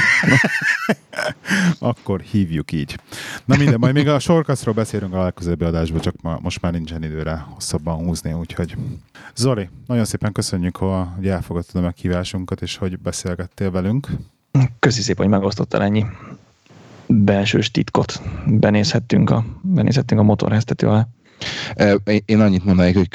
akkor 1.78 2.20
hívjuk 2.20 2.72
így. 2.72 2.98
Na 3.44 3.56
minden, 3.56 3.78
majd 3.78 3.94
még 3.94 4.08
a 4.08 4.18
sorkaszról 4.18 4.74
beszélünk 4.74 5.14
a 5.14 5.22
legközelebbi 5.22 5.64
adásban, 5.64 6.00
csak 6.00 6.14
ma, 6.22 6.38
most 6.42 6.60
már 6.60 6.72
nincsen 6.72 7.02
időre 7.02 7.46
hosszabban 7.48 8.04
húzni, 8.04 8.32
úgyhogy 8.32 8.76
Zoli, 9.34 9.68
nagyon 9.86 10.04
szépen 10.04 10.32
köszönjük, 10.32 10.76
hogy 10.76 11.28
elfogadtad 11.28 11.82
a 11.82 11.84
meghívásunkat, 11.84 12.62
és 12.62 12.76
hogy 12.76 12.98
beszélgettél 12.98 13.70
velünk. 13.70 14.08
Köszi 14.78 15.02
szépen, 15.02 15.24
hogy 15.24 15.34
megosztottál 15.34 15.82
ennyi 15.82 16.04
belsős 17.06 17.70
titkot. 17.70 18.22
Benézhettünk 18.46 19.30
a, 19.30 19.44
benézhettünk 19.62 20.20
a 20.20 20.24
motorheztető 20.24 20.86
alá. 20.86 21.06
Én 22.24 22.40
annyit 22.40 22.64
mondanék, 22.64 22.96
hogy 22.96 23.08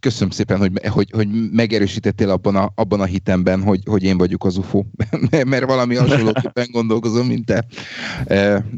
köszönöm 0.00 0.30
szépen, 0.30 0.58
hogy, 0.58 0.70
hogy, 0.88 1.10
hogy 1.12 1.28
megerősítettél 1.52 2.30
abban 2.30 2.56
a, 2.56 2.72
abban 2.74 3.00
a 3.00 3.04
hitemben, 3.04 3.62
hogy, 3.62 3.80
hogy 3.84 4.02
én 4.02 4.18
vagyok 4.18 4.44
az 4.44 4.56
UFO, 4.56 4.84
mert 5.46 5.64
valami 5.64 5.96
hasonlóképpen 5.96 6.66
gondolkozom, 6.78 7.26
mint 7.26 7.46
te 7.46 7.64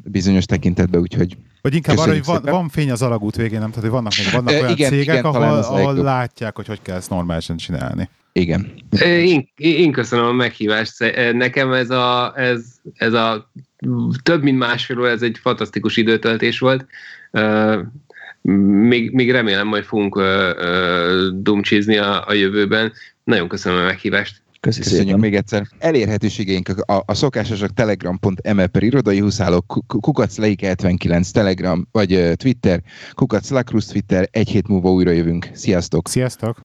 bizonyos 0.05 0.44
tekintetben, 0.44 1.01
úgyhogy 1.01 1.36
vagy 1.62 1.74
inkább 1.74 1.97
arra, 1.97 2.12
hogy 2.12 2.24
van, 2.24 2.43
van 2.43 2.68
fény 2.68 2.90
az 2.90 3.02
alagút 3.02 3.36
végén, 3.36 3.59
nem? 3.59 3.68
Tehát, 3.68 3.82
hogy 3.82 3.93
vannak, 3.93 4.12
még, 4.16 4.32
vannak 4.32 4.62
olyan 4.62 4.70
igen, 4.70 4.90
cégek, 4.90 5.14
igen, 5.14 5.24
ahol, 5.24 5.43
ahol 5.43 5.94
látják, 5.94 6.56
hogy 6.56 6.66
hogy 6.66 6.82
kell 6.82 6.97
ezt 6.97 7.10
normálisan 7.10 7.56
csinálni. 7.56 8.09
Igen. 8.32 8.72
Én, 9.01 9.48
én 9.56 9.93
köszönöm 9.93 10.24
a 10.24 10.32
meghívást. 10.32 10.98
Nekem 11.32 11.72
ez 11.72 11.90
a, 11.90 12.32
ez, 12.36 12.64
ez 12.94 13.12
a 13.12 13.51
több 14.22 14.43
mint 14.43 14.59
másfél 14.59 15.06
ez 15.06 15.22
egy 15.22 15.39
fantasztikus 15.43 15.97
időtöltés 15.97 16.59
volt 16.59 16.86
még, 18.88 19.10
még 19.10 19.30
remélem, 19.30 19.68
hogy 19.68 19.84
fogunk 19.84 20.20
dumcsizni 21.32 21.96
a, 21.96 22.24
a 22.26 22.32
jövőben. 22.32 22.92
Nagyon 23.24 23.48
köszönöm 23.48 23.78
a 23.78 23.84
meghívást. 23.84 24.42
Köszönjük, 24.60 24.90
Köszönjük 24.90 25.18
még 25.18 25.34
egyszer. 25.34 25.66
Elérhetőségeink 25.78 26.68
a, 26.68 27.02
a 27.06 27.14
szokásosak 27.14 27.74
telegram.me 27.74 28.66
per 28.66 28.82
irodai 28.82 29.18
huszálok, 29.18 29.78
kukac 29.86 30.38
79 30.60 31.30
telegram, 31.30 31.88
vagy 31.92 32.14
uh, 32.14 32.32
Twitter, 32.32 32.82
kukac 33.12 33.48
Twitter, 33.90 34.28
egy 34.30 34.48
hét 34.48 34.68
múlva 34.68 34.92
újra 34.92 35.10
jövünk. 35.10 35.48
Sziasztok! 35.52 36.08
Sziasztok! 36.08 36.60